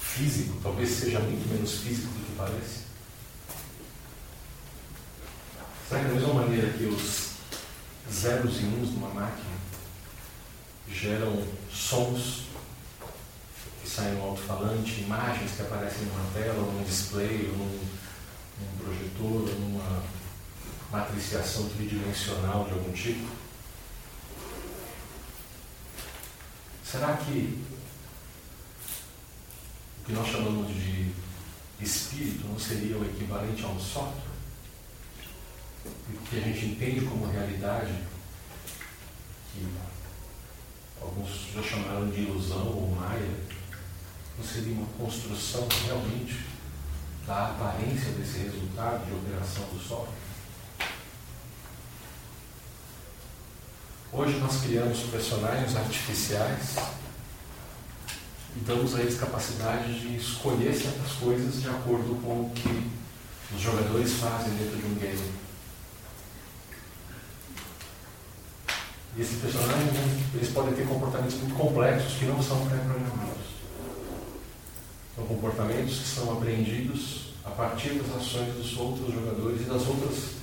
físico, 0.00 0.58
talvez 0.62 0.90
seja 0.90 1.20
muito 1.20 1.48
menos 1.48 1.78
físico 1.78 2.08
do 2.08 2.26
que 2.26 2.32
parece. 2.36 2.80
Será 5.88 6.00
que 6.00 6.08
da 6.08 6.14
mesma 6.14 6.34
maneira 6.34 6.72
que 6.72 6.84
os 6.84 7.30
zeros 8.12 8.60
e 8.60 8.64
uns 8.64 8.90
numa 8.90 9.08
máquina 9.08 9.50
geram 10.88 11.42
sons 11.72 12.44
saem 13.94 14.14
no 14.14 14.28
alto-falante, 14.28 15.00
imagens 15.00 15.52
que 15.52 15.62
aparecem 15.62 16.04
numa 16.06 16.30
tela, 16.32 16.62
ou 16.62 16.72
num 16.72 16.84
display, 16.84 17.48
ou 17.50 17.58
num, 17.58 17.88
num 18.60 18.84
projetor, 18.84 19.50
ou 19.50 19.60
numa 19.60 20.02
matriciação 20.92 21.68
tridimensional 21.70 22.64
de 22.66 22.72
algum 22.72 22.92
tipo? 22.92 23.28
Será 26.84 27.16
que 27.16 27.62
o 30.00 30.04
que 30.06 30.12
nós 30.12 30.28
chamamos 30.28 30.68
de 30.74 31.12
espírito 31.80 32.46
não 32.46 32.58
seria 32.58 32.96
o 32.96 33.04
equivalente 33.04 33.64
a 33.64 33.68
um 33.68 33.80
software? 33.80 34.30
o 35.86 36.28
que 36.28 36.36
a 36.36 36.40
gente 36.40 36.66
entende 36.66 37.06
como 37.06 37.30
realidade, 37.30 37.92
que 39.52 39.66
alguns 41.00 41.52
já 41.54 41.62
chamaram 41.62 42.10
de 42.10 42.20
ilusão 42.22 42.66
ou 42.66 42.94
maia, 42.94 43.28
não 44.38 44.44
seria 44.44 44.74
uma 44.74 44.86
construção 44.98 45.66
realmente 45.86 46.46
da 47.26 47.48
aparência 47.48 48.10
desse 48.12 48.38
resultado 48.38 49.04
de 49.06 49.12
operação 49.12 49.64
do 49.64 49.78
Sol? 49.78 50.08
Hoje 54.12 54.38
nós 54.38 54.60
criamos 54.62 54.98
personagens 55.02 55.76
artificiais 55.76 56.76
e 58.56 58.60
damos 58.60 58.94
a 58.96 59.00
eles 59.00 59.20
capacidade 59.20 60.00
de 60.00 60.16
escolher 60.16 60.74
certas 60.74 61.12
coisas 61.12 61.62
de 61.62 61.68
acordo 61.68 62.20
com 62.20 62.40
o 62.40 62.50
que 62.50 62.90
os 63.54 63.60
jogadores 63.60 64.14
fazem 64.14 64.50
dentro 64.54 64.78
de 64.78 64.86
um 64.86 64.94
game. 64.96 65.32
E 69.16 69.22
esses 69.22 69.40
personagens 69.40 69.92
eles 70.34 70.48
podem 70.50 70.74
ter 70.74 70.86
comportamentos 70.88 71.36
muito 71.36 71.54
complexos 71.54 72.14
que 72.14 72.24
não 72.24 72.42
são 72.42 72.66
pré-programados. 72.66 73.29
São 75.20 75.26
comportamentos 75.26 75.98
que 75.98 76.08
são 76.08 76.32
aprendidos 76.32 77.34
a 77.44 77.50
partir 77.50 77.90
das 77.90 78.16
ações 78.16 78.54
dos 78.54 78.78
outros 78.78 79.12
jogadores 79.12 79.60
e 79.60 79.64
das 79.64 79.86
outras 79.86 80.36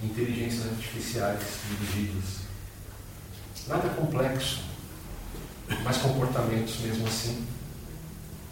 inteligências 0.00 0.64
artificiais 0.64 1.40
dirigidas. 1.68 2.46
Nada 3.66 3.88
complexo, 3.88 4.62
mas 5.82 5.96
comportamentos 5.96 6.78
mesmo 6.78 7.04
assim, 7.08 7.44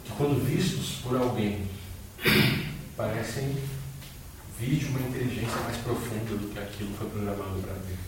que 0.04 0.10
quando 0.16 0.44
vistos 0.44 0.96
por 1.04 1.16
alguém, 1.16 1.68
parecem 2.96 3.56
vir 4.58 4.76
de 4.76 4.86
uma 4.86 5.00
inteligência 5.02 5.60
mais 5.60 5.76
profunda 5.76 6.36
do 6.36 6.52
que 6.52 6.58
aquilo 6.58 6.96
foi 6.96 7.08
programado 7.10 7.62
para 7.62 7.74
ter. 7.74 7.98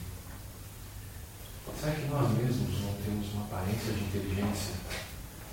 Será 1.81 1.93
que 1.93 2.09
nós 2.09 2.28
mesmos 2.36 2.81
não 2.81 2.93
temos 3.05 3.32
uma 3.35 3.44
aparência 3.44 3.93
de 3.93 4.01
inteligência 4.01 4.74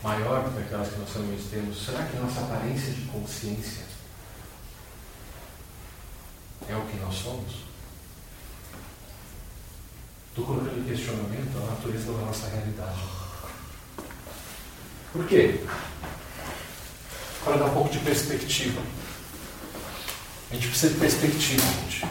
maior 0.04 0.44
do 0.44 0.52
que 0.52 0.64
aquelas 0.64 0.90
que 0.90 1.00
nós 1.00 1.14
realmente 1.14 1.44
temos? 1.50 1.86
Será 1.86 2.06
que 2.06 2.18
nossa 2.18 2.42
aparência 2.42 2.92
de 2.92 3.02
consciência 3.04 3.84
é 6.68 6.76
o 6.76 6.86
que 6.86 6.98
nós 6.98 7.16
somos? 7.16 7.64
Estou 10.30 10.46
colocando 10.46 10.80
em 10.80 10.84
questionamento 10.84 11.58
a 11.58 11.72
natureza 11.72 12.12
da 12.12 12.20
nossa 12.20 12.48
realidade. 12.50 13.00
Por 15.14 15.28
quê? 15.28 15.64
Para 17.46 17.58
dar 17.58 17.66
um 17.66 17.74
pouco 17.74 17.90
de 17.90 18.00
perspectiva. 18.00 18.82
A 20.52 20.56
gente 20.56 20.68
precisa 20.68 20.94
de 20.94 21.00
perspectiva, 21.00 21.62
gente. 21.62 22.06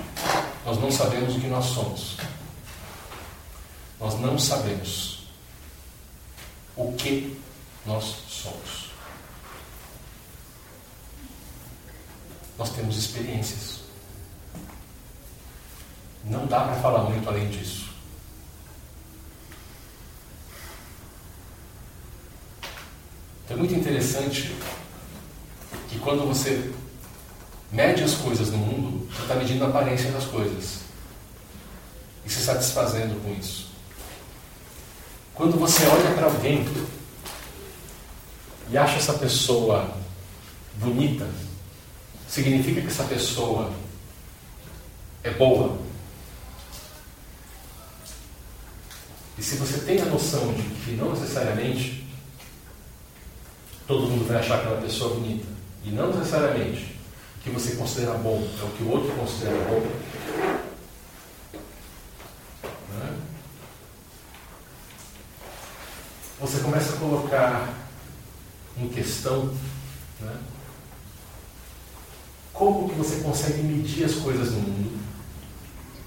Nós 0.64 0.81
não 0.81 0.90
sabemos 0.90 1.36
o 1.36 1.40
que 1.40 1.48
nós 1.48 1.64
somos. 1.66 2.16
Nós 3.98 4.19
não 4.20 4.39
sabemos 4.39 5.27
o 6.77 6.93
que 6.93 7.41
nós 7.87 8.05
somos. 8.29 8.91
Nós 12.59 12.71
temos 12.71 12.97
experiências. 12.97 13.81
Não 16.25 16.47
dá 16.47 16.61
para 16.61 16.77
falar 16.77 17.03
muito 17.05 17.29
além 17.29 17.49
disso. 17.51 17.91
Então 23.45 23.57
é 23.57 23.59
muito 23.59 23.75
interessante 23.75 24.55
que 25.89 25.99
quando 25.99 26.27
você 26.27 26.73
mede 27.73 28.05
as 28.05 28.15
coisas 28.15 28.51
no 28.51 28.59
mundo, 28.59 29.09
você 29.13 29.23
está 29.23 29.35
medindo 29.35 29.65
a 29.65 29.69
aparência 29.69 30.11
das 30.13 30.25
coisas 30.25 30.81
e 32.25 32.31
se 32.31 32.41
satisfazendo 32.41 33.21
com 33.23 33.33
isso. 33.35 33.73
Quando 35.35 35.59
você 35.59 35.85
olha 35.87 36.15
para 36.15 36.27
alguém 36.27 36.65
e 38.73 38.78
acha 38.78 38.97
essa 38.97 39.12
pessoa 39.12 39.94
bonita, 40.77 41.28
significa 42.27 42.81
que 42.81 42.86
essa 42.86 43.05
pessoa 43.05 43.70
é 45.23 45.31
boa. 45.31 45.77
E 49.36 49.43
se 49.43 49.57
você 49.57 49.78
tem 49.81 50.01
a 50.01 50.07
noção 50.07 50.55
de 50.55 50.62
que 50.62 50.93
não 50.93 51.12
necessariamente 51.12 52.09
todo 53.86 54.09
mundo 54.09 54.27
vai 54.27 54.39
achar 54.39 54.61
aquela 54.61 54.81
pessoa 54.81 55.16
bonita, 55.16 55.47
e 55.85 55.90
não 55.90 56.11
necessariamente 56.11 56.97
o 57.36 57.40
que 57.40 57.51
você 57.51 57.77
considera 57.77 58.15
bom 58.15 58.43
é 58.59 58.65
o 58.65 58.70
que 58.70 58.85
o 58.85 58.90
outro 58.90 59.12
considera 59.12 59.59
bom, 59.69 59.81
né? 62.94 63.19
você 66.40 66.61
começa 66.61 66.94
a 66.94 66.99
colocar 66.99 67.82
em 68.78 68.89
questão 68.89 69.55
né? 70.20 70.36
como 72.53 72.89
que 72.89 72.94
você 72.94 73.16
consegue 73.20 73.62
medir 73.62 74.05
as 74.05 74.15
coisas 74.15 74.53
no 74.53 74.61
mundo 74.61 75.03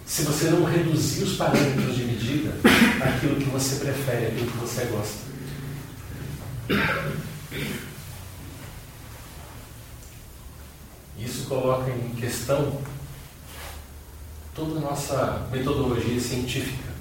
se 0.06 0.22
você 0.22 0.52
não 0.52 0.64
reduzir 0.66 1.24
os 1.24 1.36
parâmetros 1.36 1.96
de 1.96 2.04
medida 2.04 2.54
àquilo 3.04 3.38
que 3.38 3.50
você 3.50 3.78
prefere, 3.78 4.28
àquilo 4.28 4.52
que 4.52 4.58
você 4.58 4.86
gosta. 4.86 5.26
Isso 11.18 11.46
coloca 11.48 11.90
em 11.90 12.10
questão 12.16 12.80
toda 14.54 14.78
a 14.78 14.82
nossa 14.82 15.48
metodologia 15.52 16.20
científica, 16.20 16.94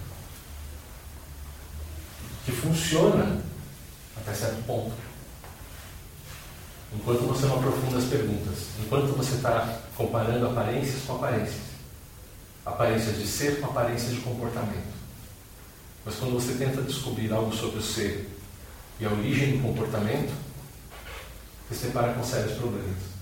que 2.47 2.53
funciona 2.53 3.43
até 4.17 4.33
certo 4.33 4.65
ponto. 4.65 5.14
Enquanto 6.95 7.21
você 7.21 7.47
não 7.47 7.57
aprofunda 7.57 7.99
as 7.99 8.05
perguntas, 8.05 8.69
enquanto 8.83 9.17
você 9.17 9.35
está 9.35 9.81
comparando 9.97 10.47
aparências 10.47 11.03
com 11.05 11.17
aparências, 11.17 11.63
aparências 12.65 13.19
de 13.19 13.27
ser 13.27 13.61
com 13.61 13.67
aparências 13.67 14.13
de 14.13 14.21
comportamento. 14.21 14.95
Mas 16.05 16.17
quando 16.17 16.35
você 16.35 16.55
tenta 16.55 16.83
descobrir 16.83 17.33
algo 17.33 17.55
sobre 17.55 17.79
o 17.79 17.83
ser 17.83 18.31
e 19.01 19.07
a 19.07 19.11
origem 19.11 19.57
do 19.57 19.63
comportamento, 19.63 20.33
você 21.69 21.89
para 21.89 22.13
com 22.13 22.23
sérios 22.23 22.59
problemas. 22.59 23.15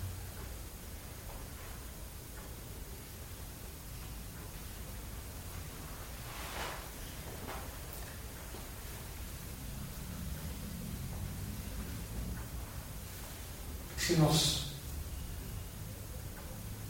Se 13.97 14.17
nós 14.17 14.67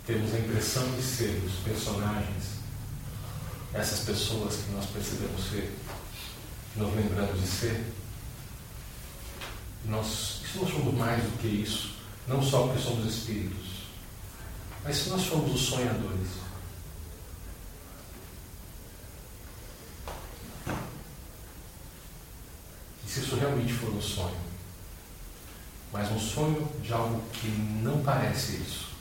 temos 0.07 0.35
a 0.35 0.39
impressão 0.39 0.91
de 0.97 1.03
ser 1.03 1.41
os 1.45 1.52
personagens, 1.63 2.45
essas 3.73 4.01
pessoas 4.01 4.57
que 4.57 4.73
nós 4.73 4.87
percebemos 4.87 5.51
ser, 5.51 5.77
que 6.73 6.79
nós 6.79 6.95
lembramos 6.95 7.41
de 7.41 7.47
ser, 7.47 7.93
nós, 9.85 10.43
se 10.51 10.59
nós 10.59 10.71
somos 10.71 10.95
mais 10.95 11.23
do 11.23 11.39
que 11.39 11.49
isso, 11.49 11.97
não 12.29 12.43
só 12.43 12.67
porque 12.67 12.83
somos 12.83 13.13
espíritos, 13.13 13.83
mas 14.85 14.97
se 14.97 15.11
nós 15.11 15.23
somos 15.23 15.55
os 15.55 15.69
sonhadores. 15.69 16.29
E 23.07 23.11
se 23.11 23.21
isso 23.21 23.37
realmente 23.37 23.73
for 23.73 23.91
um 23.91 24.01
sonho, 24.01 24.41
mas 25.93 26.11
um 26.11 26.19
sonho 26.19 26.71
de 26.83 26.93
algo 26.93 27.23
que 27.33 27.49
não 27.49 28.03
parece 28.03 28.57
isso. 28.57 28.92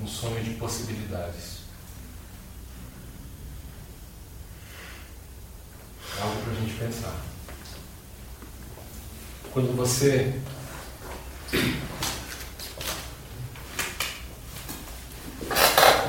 Um 0.00 0.06
sonho 0.06 0.42
de 0.42 0.50
possibilidades. 0.54 1.58
É 6.16 6.22
algo 6.22 6.42
para 6.42 6.52
a 6.52 6.56
gente 6.56 6.74
pensar. 6.74 7.14
Quando 9.52 9.76
você 9.76 10.40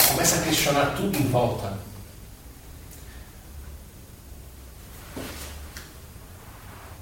começa 0.08 0.36
a 0.36 0.42
questionar 0.44 0.96
tudo 0.96 1.18
em 1.18 1.30
volta, 1.30 1.80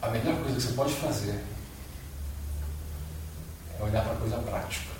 a 0.01 0.07
melhor 0.09 0.35
coisa 0.41 0.55
que 0.55 0.61
você 0.61 0.73
pode 0.73 0.93
fazer 0.93 1.43
é 3.77 3.83
olhar 3.83 4.03
para 4.03 4.13
a 4.13 4.17
coisa 4.17 4.37
prática. 4.37 4.97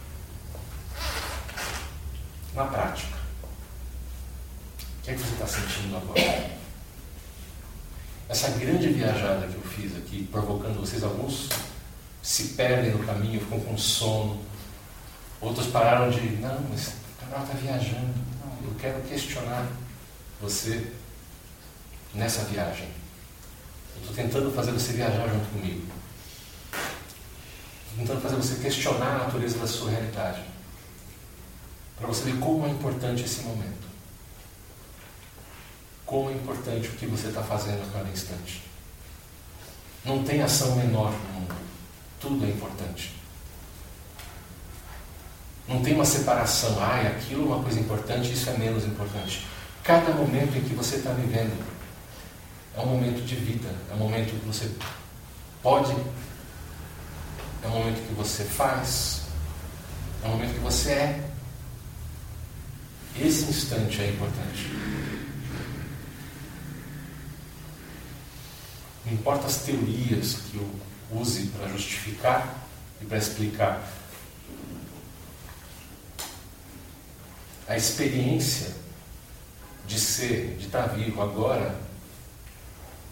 Na 2.53 2.65
prática, 2.65 3.18
o 4.97 4.97
que 5.08 5.12
é 5.12 5.16
que 5.16 5.22
você 5.22 5.34
está 5.36 5.48
sentindo 5.48 5.96
agora? 5.96 6.52
Essa 8.28 8.50
grande 8.50 8.90
viajada 8.90 9.48
que 9.48 9.56
eu 9.56 9.62
fiz 9.62 9.96
aqui, 9.96 10.28
provocando 10.30 10.82
vocês, 10.82 11.02
alguns 11.02 11.48
se 12.22 12.50
perdem 12.50 12.92
no 12.92 13.06
caminho, 13.06 13.40
ficam 13.40 13.58
com 13.62 13.78
sono, 13.78 14.44
outros 15.40 15.68
pararam 15.68 16.10
de, 16.10 16.20
não, 16.42 16.60
mas 16.70 16.90
o 16.90 17.26
canal 17.26 17.46
está 17.46 17.58
viajando, 17.58 18.14
não, 18.44 18.70
eu 18.70 18.76
quero 18.78 19.02
questionar 19.04 19.66
você 20.42 20.92
nessa 22.14 22.44
viagem. 22.44 22.90
Eu 23.96 24.02
estou 24.02 24.14
tentando 24.14 24.52
fazer 24.52 24.74
você 24.74 24.92
viajar 24.92 25.26
junto 25.30 25.50
comigo. 25.52 25.88
Estou 27.92 28.00
tentando 28.00 28.22
fazer 28.22 28.36
você 28.36 28.56
questionar 28.56 29.16
a 29.16 29.18
natureza 29.20 29.58
da 29.58 29.68
sua 29.68 29.90
realidade. 29.90 30.42
Para 31.96 32.08
você 32.08 32.30
ver 32.30 32.40
como 32.40 32.66
é 32.66 32.70
importante 32.70 33.24
esse 33.24 33.44
momento. 33.44 33.86
Como 36.08 36.32
é 36.32 36.34
importante 36.34 36.88
o 36.88 36.92
que 36.94 37.06
você 37.06 37.28
está 37.28 37.44
fazendo 37.44 37.84
a 37.84 37.92
cada 37.92 38.10
instante. 38.10 38.64
Não 40.06 40.24
tem 40.24 40.42
ação 40.42 40.74
menor 40.78 41.12
no 41.12 41.34
mundo. 41.34 41.56
Tudo 42.20 42.46
é 42.46 42.50
importante. 42.50 43.14
Não 45.68 45.82
tem 45.82 45.94
uma 45.94 46.06
separação. 46.06 46.78
Ah, 46.82 47.02
aquilo 47.02 47.52
é 47.52 47.56
uma 47.56 47.62
coisa 47.62 47.80
importante, 47.82 48.32
isso 48.32 48.50
é 48.50 48.58
menos 48.58 48.86
importante. 48.86 49.46
Cada 49.84 50.14
momento 50.14 50.58
em 50.58 50.62
que 50.62 50.74
você 50.74 50.96
está 50.96 51.12
vivendo 51.12 51.62
é 52.74 52.80
um 52.80 52.86
momento 52.86 53.26
de 53.26 53.36
vida, 53.36 53.70
é 53.92 53.94
um 53.94 53.98
momento 53.98 54.40
que 54.40 54.46
você 54.46 54.72
pode, 55.62 55.92
é 57.64 57.68
um 57.68 57.72
momento 57.72 58.08
que 58.08 58.14
você 58.14 58.46
faz, 58.46 59.24
é 60.24 60.28
um 60.28 60.32
momento 60.32 60.54
que 60.54 60.60
você 60.60 60.92
é. 60.92 61.30
Esse 63.20 63.44
instante 63.50 64.02
é 64.02 64.10
importante. 64.10 64.72
Não 69.08 69.14
importa 69.14 69.48
as 69.48 69.60
teorias 69.60 70.34
que 70.52 70.58
eu 70.58 70.70
use 71.18 71.48
para 71.48 71.70
justificar 71.70 72.68
e 73.02 73.06
para 73.06 73.18
explicar. 73.18 73.90
A 77.70 77.78
experiência 77.78 78.76
de 79.88 79.98
ser, 79.98 80.58
de 80.58 80.66
estar 80.66 80.88
vivo 80.88 81.22
agora, 81.22 81.80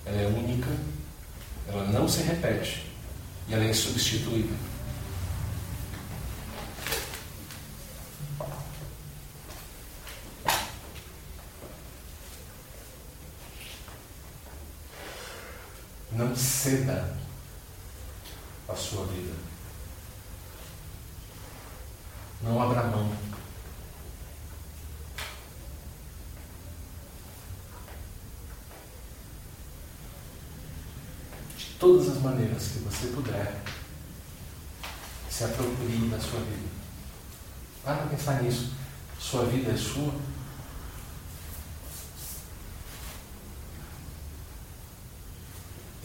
ela 0.05 0.21
é 0.21 0.27
única, 0.27 0.69
ela 1.69 1.85
não 1.85 2.09
se 2.09 2.21
repete 2.23 2.85
e 3.47 3.53
ela 3.53 3.63
é 3.63 3.69
insubstituível. 3.69 4.57
Não 16.15 16.33
ceda 16.33 17.13
a 18.69 18.73
sua 18.73 19.05
vida. 19.07 19.33
Não 22.41 22.61
abra 22.61 22.83
mão. 22.83 23.11
De 31.57 31.65
todas 31.77 32.07
as 32.09 32.21
maneiras 32.21 32.67
que 32.69 32.79
você 32.79 33.07
puder, 33.07 33.61
se 35.29 35.43
aproprie 35.43 36.07
da 36.09 36.17
sua 36.17 36.39
vida. 36.39 36.69
Para 37.83 38.07
pensar 38.07 38.41
nisso. 38.41 38.71
Sua 39.19 39.45
vida 39.47 39.71
é 39.73 39.75
sua. 39.75 40.13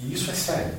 E 0.02 0.14
isso 0.14 0.30
é 0.30 0.34
sério. 0.34 0.74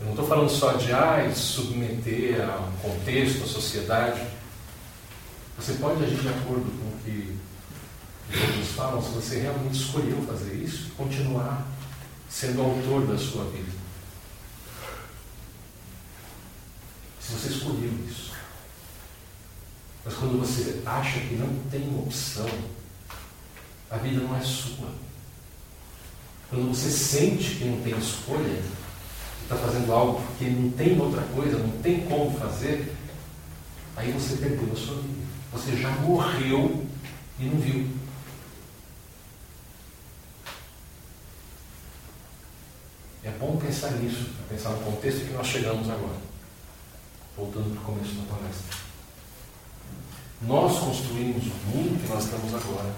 Eu 0.00 0.06
não 0.06 0.12
estou 0.12 0.28
falando 0.28 0.48
só 0.48 0.72
de 0.74 0.92
ah, 0.92 1.30
submeter 1.34 2.40
a 2.40 2.60
um 2.60 2.72
contexto, 2.76 3.42
a 3.42 3.46
sociedade. 3.48 4.22
Você 5.56 5.74
pode 5.74 6.04
agir 6.04 6.20
de 6.20 6.28
acordo 6.28 6.70
com 6.70 6.88
o 6.88 7.00
que 7.04 7.36
os 8.32 8.40
outros 8.42 8.68
falam 8.76 9.02
se 9.02 9.10
você 9.10 9.40
realmente 9.40 9.76
escolheu 9.76 10.22
fazer 10.22 10.54
isso 10.54 10.90
continuar 10.96 11.66
sendo 12.28 12.62
autor 12.62 13.06
da 13.06 13.18
sua 13.18 13.44
vida. 13.46 13.72
Se 17.20 17.32
você 17.32 17.48
escolheu 17.48 17.92
isso. 18.06 18.32
Mas 20.04 20.14
quando 20.14 20.38
você 20.38 20.80
acha 20.86 21.18
que 21.20 21.34
não 21.34 21.52
tem 21.70 21.88
opção, 21.98 22.48
a 23.90 23.96
vida 23.96 24.20
não 24.22 24.36
é 24.36 24.40
sua. 24.40 25.07
Quando 26.50 26.68
você 26.68 26.90
sente 26.90 27.56
que 27.56 27.64
não 27.64 27.80
tem 27.82 27.96
escolha, 27.98 28.62
está 29.42 29.56
fazendo 29.56 29.92
algo 29.92 30.22
porque 30.22 30.46
não 30.46 30.70
tem 30.70 30.98
outra 30.98 31.22
coisa, 31.34 31.58
não 31.58 31.70
tem 31.82 32.00
como 32.06 32.38
fazer, 32.38 32.94
aí 33.96 34.10
você 34.12 34.36
perdeu 34.36 34.72
a 34.72 34.76
sua 34.76 34.96
vida. 34.96 35.26
Você 35.52 35.76
já 35.76 35.90
morreu 35.90 36.86
e 37.38 37.44
não 37.44 37.58
viu. 37.58 37.88
É 43.22 43.30
bom 43.32 43.56
pensar 43.56 43.90
nisso, 43.92 44.30
pensar 44.48 44.70
no 44.70 44.80
contexto 44.80 45.26
que 45.26 45.32
nós 45.32 45.46
chegamos 45.46 45.88
agora. 45.90 46.16
Voltando 47.36 47.74
para 47.74 47.82
o 47.82 47.94
começo 47.94 48.14
da 48.14 48.34
palestra. 48.34 48.78
Nós 50.42 50.78
construímos 50.78 51.44
o 51.44 51.76
mundo 51.76 52.02
que 52.02 52.08
nós 52.08 52.24
estamos 52.24 52.54
agora, 52.54 52.94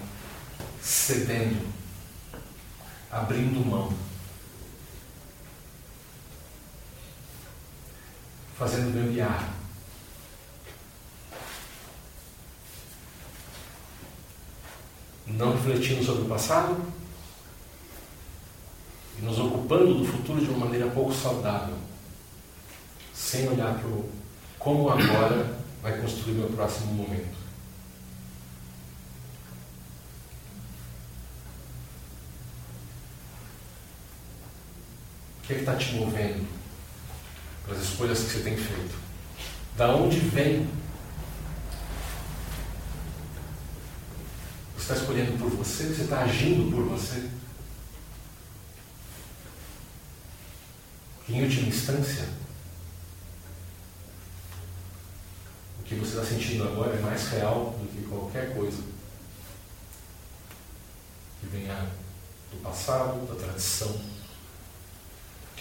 cedendo, 0.81 1.67
abrindo 3.11 3.65
mão 3.65 3.91
fazendo 8.57 8.93
gambiarra. 8.93 9.49
Não 15.25 15.53
refletindo 15.53 16.05
sobre 16.05 16.23
o 16.23 16.29
passado 16.29 16.79
e 19.17 19.21
nos 19.23 19.39
ocupando 19.39 19.95
do 19.95 20.05
futuro 20.05 20.39
de 20.39 20.51
uma 20.51 20.65
maneira 20.65 20.91
pouco 20.91 21.11
saudável, 21.11 21.75
sem 23.15 23.49
olhar 23.49 23.79
para 23.79 23.87
o 23.87 24.11
como 24.59 24.91
agora 24.91 25.57
vai 25.81 25.99
construir 25.99 26.33
meu 26.33 26.49
próximo 26.49 26.93
momento. 26.93 27.40
O 35.43 35.47
que 35.47 35.53
é 35.53 35.57
está 35.57 35.75
te 35.75 35.95
movendo? 35.95 36.61
para 37.71 37.75
as 37.75 37.83
escolhas 37.83 38.19
que 38.19 38.29
você 38.29 38.39
tem 38.41 38.57
feito. 38.57 38.95
Da 39.77 39.95
onde 39.95 40.19
vem? 40.19 40.69
Você 44.75 44.81
está 44.81 44.95
escolhendo 44.95 45.37
por 45.37 45.49
você? 45.49 45.85
Você 45.87 46.01
está 46.03 46.21
agindo 46.21 46.71
por 46.71 46.83
você? 46.85 47.29
Em 51.29 51.43
última 51.43 51.69
instância, 51.69 52.27
o 55.79 55.83
que 55.83 55.95
você 55.95 56.17
está 56.17 56.25
sentindo 56.25 56.63
agora 56.63 56.93
é 56.93 56.99
mais 56.99 57.29
real 57.29 57.77
do 57.79 57.87
que 57.87 58.05
qualquer 58.07 58.53
coisa 58.53 58.83
que 61.39 61.47
venha 61.47 61.89
do 62.51 62.57
passado, 62.61 63.25
da 63.27 63.35
tradição. 63.35 64.10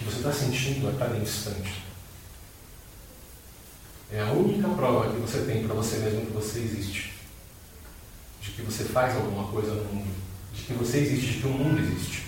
Que 0.01 0.06
você 0.06 0.16
está 0.16 0.32
sentindo 0.32 0.89
a 0.89 0.93
cada 0.94 1.18
instante 1.18 1.90
é 4.10 4.20
a 4.22 4.32
única 4.32 4.66
prova 4.70 5.12
que 5.12 5.20
você 5.20 5.43
tem 5.43 5.64
para 5.64 5.74
você 5.74 5.98
mesmo 5.98 6.24
que 6.24 6.32
você 6.32 6.60
existe. 6.60 7.12
De 8.40 8.52
que 8.52 8.62
você 8.62 8.85
faz 8.85 9.14
alguma 9.14 9.47
coisa 9.48 9.74
no 9.74 9.85
mundo. 9.85 10.14
De 10.55 10.62
que 10.62 10.72
você 10.72 11.01
existe, 11.01 11.35
de 11.35 11.40
que 11.40 11.47
o 11.47 11.51
mundo 11.51 11.78
existe. 11.81 12.24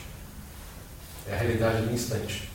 É 1.27 1.35
a 1.35 1.39
realidade 1.39 1.87
do 1.87 1.93
instante. 1.95 2.51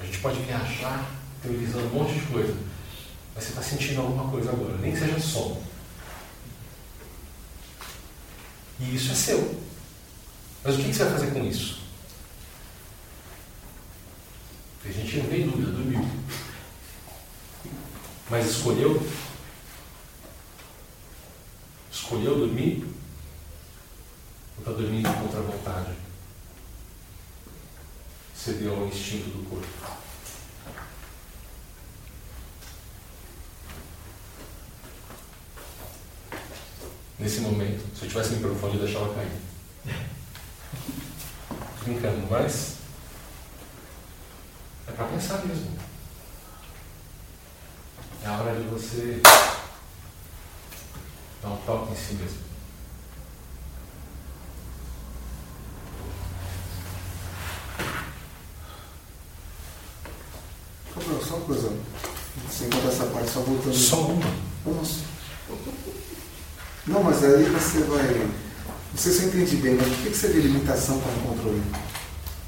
A 0.00 0.04
gente 0.04 0.18
pode 0.18 0.40
viajar 0.40 1.08
teorizando 1.42 1.86
um 1.88 1.90
monte 1.90 2.14
de 2.14 2.26
coisa. 2.26 2.56
Mas 3.34 3.44
você 3.44 3.50
está 3.50 3.62
sentindo 3.62 4.00
alguma 4.00 4.28
coisa 4.30 4.50
agora, 4.50 4.78
nem 4.78 4.92
que 4.92 4.98
seja 4.98 5.20
som. 5.20 5.62
E 8.80 8.96
isso 8.96 9.12
é 9.12 9.14
seu. 9.14 9.61
Mas 10.64 10.76
o 10.76 10.78
que 10.78 10.94
você 10.94 11.04
vai 11.04 11.12
fazer 11.14 11.32
com 11.32 11.44
isso? 11.44 11.82
A 14.84 14.90
gente 14.90 15.16
não 15.18 15.26
tem 15.26 15.48
dúvida, 15.48 15.72
dormiu. 15.72 16.08
Mas 18.30 18.46
escolheu? 18.46 19.06
Escolheu 21.90 22.36
dormir? 22.36 22.84
Ou 24.56 24.58
está 24.60 24.72
dormindo 24.72 25.12
contra 25.20 25.40
a 25.40 25.42
vontade? 25.42 25.96
Cedeu 28.36 28.74
ao 28.74 28.86
instinto 28.86 29.30
do 29.30 29.48
corpo. 29.48 30.02
Nesse 37.18 37.40
momento, 37.40 37.84
se 37.96 38.04
eu 38.04 38.08
tivesse 38.08 38.34
microfone, 38.34 38.74
eu 38.74 38.84
deixava 38.84 39.14
cair. 39.14 40.11
Brincando, 41.84 42.26
mas 42.30 42.76
é 44.86 44.92
para 44.92 45.06
pensar 45.06 45.44
mesmo. 45.44 45.76
É 48.24 48.28
a 48.28 48.38
hora 48.38 48.54
de 48.54 48.68
você 48.68 49.20
Dá 51.42 51.48
um 51.48 51.56
toque 51.66 51.92
em 51.92 51.96
si 51.96 52.14
mesmo. 52.14 52.38
Só 61.20 61.36
uma 61.36 61.46
coisa. 61.46 61.76
Sem 62.48 62.70
contar 62.70 62.88
essa 62.88 63.06
parte, 63.06 63.28
só 63.28 63.40
voltando. 63.40 63.74
Só 63.74 63.96
uma. 64.02 64.84
Só. 64.84 65.02
Não, 66.86 67.02
mas 67.02 67.24
aí 67.24 67.44
você 67.44 67.80
vai. 67.80 68.41
Você 68.94 69.10
se 69.10 69.24
entende 69.26 69.56
bem, 69.56 69.74
mas 69.74 69.86
o 69.88 69.90
que 70.10 70.14
seria 70.16 70.42
limitação 70.42 70.98
para 71.00 71.10
um 71.12 71.34
controle? 71.34 71.62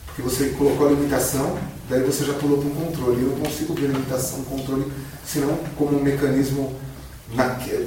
Porque 0.07 0.23
você 0.23 0.51
colocou 0.51 0.87
a 0.89 0.91
limitação, 0.91 1.59
daí 1.89 2.03
você 2.03 2.25
já 2.25 2.35
pulou 2.35 2.59
para 2.59 2.69
um 2.69 2.75
controle. 2.87 3.23
Eu 3.23 3.29
não 3.31 3.39
consigo 3.41 3.75
ver 3.75 3.89
limitação, 3.89 4.45
controle, 4.45 4.93
senão 5.27 5.57
como 5.77 5.99
um 5.99 6.03
mecanismo 6.03 6.79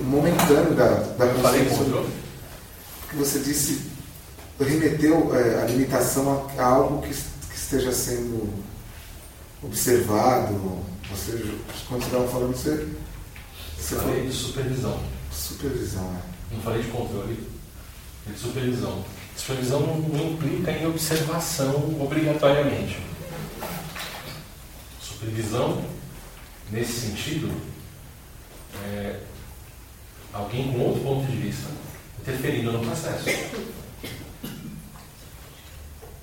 momentâneo 0.04 0.74
da, 0.76 0.88
da 1.18 1.26
Eu 1.26 1.40
falei 1.40 1.66
consciência. 1.66 2.04
você 3.14 3.40
disse, 3.40 3.82
remeteu 4.60 5.34
é, 5.36 5.62
a 5.62 5.66
limitação 5.66 6.50
a, 6.58 6.62
a 6.62 6.66
algo 6.66 7.02
que, 7.02 7.14
que 7.14 7.56
esteja 7.56 7.92
sendo 7.92 8.52
observado. 9.64 10.54
Você, 11.12 11.56
quando 11.88 12.02
você 12.02 12.08
estava 12.08 12.28
falando, 12.28 12.56
você, 12.56 12.88
você 13.80 13.94
Eu 13.96 14.00
falou 14.00 14.14
falei 14.16 14.28
de 14.28 14.34
supervisão. 14.36 15.00
supervisão. 15.32 16.04
né? 16.12 16.22
Não 16.52 16.60
falei 16.62 16.82
de 16.82 16.90
controle, 16.90 17.24
falei 17.24 17.57
de 18.32 18.38
supervisão. 18.40 19.04
Supervisão 19.36 19.80
não, 19.82 19.98
não 20.00 20.32
implica 20.34 20.72
em 20.72 20.86
observação 20.88 21.96
obrigatoriamente. 22.02 22.98
Supervisão, 25.02 25.84
nesse 26.72 26.94
sentido, 27.08 27.52
é 28.86 29.20
alguém 30.34 30.72
com 30.72 30.80
outro 30.80 31.02
ponto 31.02 31.26
de 31.32 31.38
vista 31.38 31.68
interferindo 32.22 32.72
no 32.72 32.80
processo. 32.80 33.26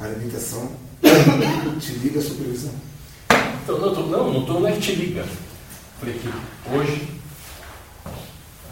A 0.00 0.06
limitação 0.08 0.72
te 1.80 1.92
liga 1.92 2.18
à 2.18 2.22
supervisão. 2.22 2.72
Então, 3.62 3.78
não, 3.78 3.94
tô- 3.94 4.06
não, 4.06 4.32
não 4.32 4.40
estou 4.40 4.60
na 4.60 4.72
te 4.72 4.94
liga. 4.94 5.24
Falei 5.98 6.18
que 6.18 6.28
hoje 6.70 7.08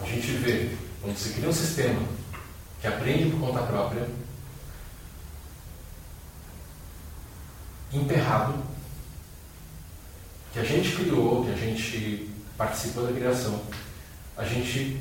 a 0.02 0.06
gente 0.06 0.26
vê, 0.32 0.70
quando 1.00 1.16
se 1.16 1.30
cria 1.30 1.48
um 1.48 1.52
sistema 1.52 2.02
que 2.82 2.88
aprende 2.88 3.30
por 3.30 3.38
conta 3.38 3.62
própria, 3.62 4.08
emperrado, 7.92 8.60
que 10.52 10.58
a 10.58 10.64
gente 10.64 10.96
criou, 10.96 11.44
que 11.44 11.52
a 11.52 11.56
gente 11.56 12.28
participou 12.58 13.06
da 13.06 13.12
criação, 13.12 13.62
a 14.36 14.44
gente, 14.44 15.00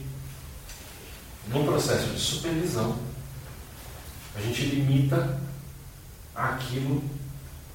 num 1.48 1.66
processo 1.66 2.12
de 2.12 2.20
supervisão, 2.20 3.00
a 4.36 4.42
gente 4.42 4.62
limita 4.64 5.42
aquilo 6.36 7.04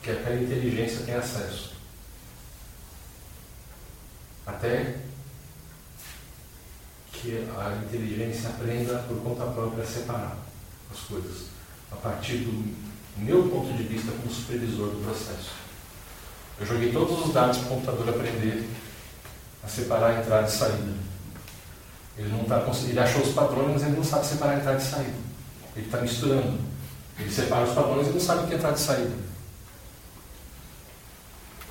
que 0.00 0.12
aquela 0.12 0.40
inteligência 0.40 1.04
tem 1.04 1.16
acesso. 1.16 1.74
Até 4.46 5.00
que 7.20 7.46
a 7.56 7.84
inteligência 7.84 8.50
aprenda 8.50 9.04
por 9.08 9.20
conta 9.22 9.44
própria 9.46 9.82
a 9.82 9.86
separar 9.86 10.36
as 10.92 11.00
coisas, 11.00 11.46
a 11.90 11.96
partir 11.96 12.38
do 12.38 12.74
meu 13.16 13.48
ponto 13.48 13.72
de 13.72 13.82
vista 13.84 14.12
como 14.12 14.32
supervisor 14.32 14.90
do 14.90 15.04
processo. 15.04 15.50
Eu 16.60 16.66
joguei 16.66 16.92
todos 16.92 17.26
os 17.26 17.32
dados 17.32 17.58
para 17.58 17.66
o 17.66 17.70
computador 17.70 18.08
aprender 18.10 18.68
a 19.62 19.68
separar 19.68 20.10
a 20.10 20.20
entrada 20.20 20.46
e 20.46 20.50
saída. 20.50 20.94
Ele 22.18 22.28
não 22.28 22.44
conseguindo, 22.64 22.92
ele 22.92 23.00
achou 23.00 23.22
os 23.22 23.34
padrões, 23.34 23.72
mas 23.72 23.82
ele 23.82 23.96
não 23.96 24.04
sabe 24.04 24.26
separar 24.26 24.54
a 24.54 24.58
entrada 24.58 24.78
e 24.78 24.84
saída. 24.84 25.18
Ele 25.74 25.86
está 25.86 26.00
misturando. 26.00 26.58
Ele 27.18 27.30
separa 27.30 27.64
os 27.64 27.74
padrões 27.74 28.08
e 28.08 28.10
não 28.10 28.20
sabe 28.20 28.44
o 28.44 28.46
que 28.46 28.54
é 28.54 28.56
entrada 28.56 28.76
e 28.76 28.80
saída. 28.80 29.16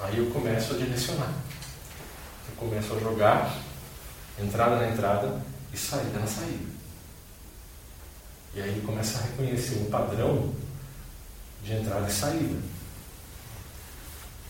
Aí 0.01 0.17
eu 0.17 0.27
começo 0.27 0.73
a 0.73 0.77
direcionar. 0.77 1.33
Eu 2.49 2.55
começo 2.57 2.93
a 2.93 2.99
jogar 2.99 3.64
entrada 4.39 4.75
na 4.77 4.89
entrada 4.89 5.41
e 5.73 5.77
saída 5.77 6.19
na 6.19 6.27
saída. 6.27 6.75
E 8.53 8.61
aí 8.61 8.81
começa 8.85 9.19
a 9.19 9.21
reconhecer 9.23 9.75
um 9.79 9.89
padrão 9.89 10.53
de 11.63 11.73
entrada 11.73 12.07
e 12.07 12.11
saída. 12.13 12.57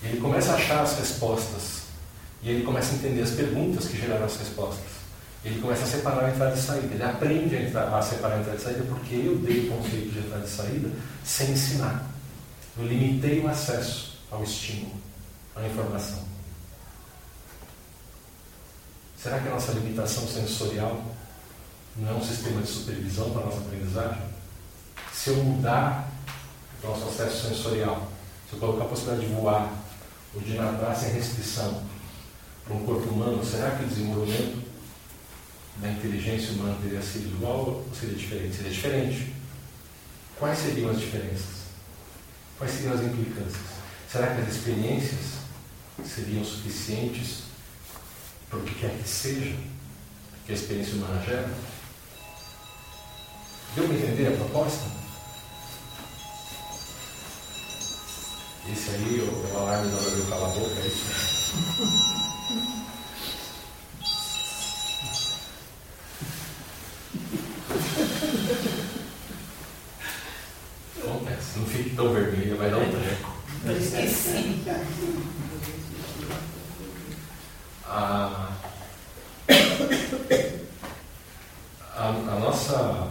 E 0.04 0.08
ele 0.08 0.20
começa 0.22 0.52
a 0.52 0.56
achar 0.56 0.82
as 0.84 0.98
respostas. 1.00 1.86
E 2.44 2.50
ele 2.50 2.64
começa 2.64 2.92
a 2.94 2.96
entender 2.96 3.22
as 3.22 3.32
perguntas 3.32 3.86
que 3.88 3.98
geraram 3.98 4.26
as 4.26 4.38
respostas. 4.38 4.86
Ele 5.44 5.60
começa 5.62 5.84
a 5.84 5.88
separar 5.88 6.26
a 6.26 6.30
entrada 6.30 6.56
e 6.56 6.62
saída. 6.62 6.94
Ele 6.94 7.04
aprende 7.04 7.56
a, 7.56 7.62
entrar- 7.62 7.94
a 7.98 8.02
separar 8.02 8.36
a 8.36 8.40
entrada 8.40 8.58
e 8.60 8.62
saída 8.62 8.84
porque 8.84 9.16
eu 9.16 9.38
dei 9.38 9.68
o 9.70 9.78
conceito 9.78 10.12
de 10.12 10.20
entrada 10.20 10.46
e 10.46 10.50
saída 10.50 10.92
sem 11.24 11.52
ensinar. 11.52 12.06
Eu 12.78 12.86
limitei 12.86 13.40
o 13.40 13.48
acesso 13.48 14.20
ao 14.30 14.44
estímulo, 14.44 14.96
à 15.56 15.66
informação. 15.66 16.25
Será 19.26 19.40
que 19.40 19.48
a 19.48 19.54
nossa 19.54 19.72
limitação 19.72 20.28
sensorial 20.28 21.04
não 21.96 22.12
é 22.12 22.14
um 22.14 22.24
sistema 22.24 22.62
de 22.62 22.68
supervisão 22.68 23.32
para 23.32 23.42
a 23.42 23.46
nossa 23.46 23.58
aprendizagem? 23.58 24.22
Se 25.12 25.32
eu 25.32 25.38
mudar 25.38 26.12
o 26.84 26.88
nosso 26.88 27.08
acesso 27.08 27.48
sensorial, 27.48 28.12
se 28.48 28.54
eu 28.56 28.60
colocar 28.60 28.84
a 28.84 28.88
possibilidade 28.88 29.28
de 29.28 29.34
voar 29.34 29.74
ou 30.36 30.42
de 30.42 30.54
nadar 30.54 30.96
sem 30.96 31.14
restrição 31.14 31.82
para 32.66 32.76
um 32.76 32.86
corpo 32.86 33.10
humano, 33.10 33.44
será 33.44 33.72
que 33.72 33.86
o 33.86 33.88
desenvolvimento 33.88 34.64
da 35.78 35.90
inteligência 35.90 36.54
humana 36.54 36.78
teria 36.84 37.02
sido 37.02 37.36
igual 37.36 37.68
ou 37.68 37.90
seria 38.00 38.16
diferente? 38.16 38.56
Seria 38.56 38.72
diferente. 38.72 39.34
Quais 40.38 40.60
seriam 40.60 40.92
as 40.92 41.00
diferenças? 41.00 41.66
Quais 42.60 42.74
seriam 42.74 42.94
as 42.94 43.02
implicâncias? 43.02 43.66
Será 44.08 44.36
que 44.36 44.42
as 44.42 44.50
experiências 44.50 45.40
seriam 46.06 46.46
suficientes 46.46 47.45
para 48.56 48.64
o 48.64 48.66
que 48.66 48.76
quer 48.76 48.98
que 48.98 49.08
seja 49.08 49.56
que 50.46 50.52
a 50.52 50.56
experiência 50.56 50.96
humana 50.96 51.22
gera? 51.26 51.50
Deu 53.76 53.86
para 53.86 53.96
entender 53.96 54.28
a 54.28 54.38
proposta? 54.38 54.86
Esse 58.72 58.90
aí, 58.92 59.20
o, 59.20 59.54
o 59.54 59.58
alarme 59.58 59.92
da 59.92 59.98
hora 59.98 60.10
de 60.12 60.20
eu 60.20 60.26
calar 60.26 60.50
a 60.50 60.54
boca, 60.54 60.80
é 60.80 60.88
isso? 60.88 61.06
Acontece, 71.04 71.60
não 71.60 71.66
fique 71.66 71.96
tão 71.96 72.14
vermelho, 72.14 72.58
vai 72.58 72.70
dar 72.72 72.78
um 72.78 72.90
treco. 72.90 73.36
Eu 73.66 73.78
esqueci. 73.78 74.64
A, 77.88 78.50
a, 81.96 82.08
a 82.08 82.40
nossa. 82.40 83.08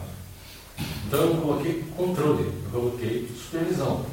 Então 1.07 1.21
eu 1.21 1.37
coloquei 1.37 1.85
controle, 1.97 2.63
eu 2.65 2.71
coloquei 2.71 3.29
supervisão. 3.37 4.05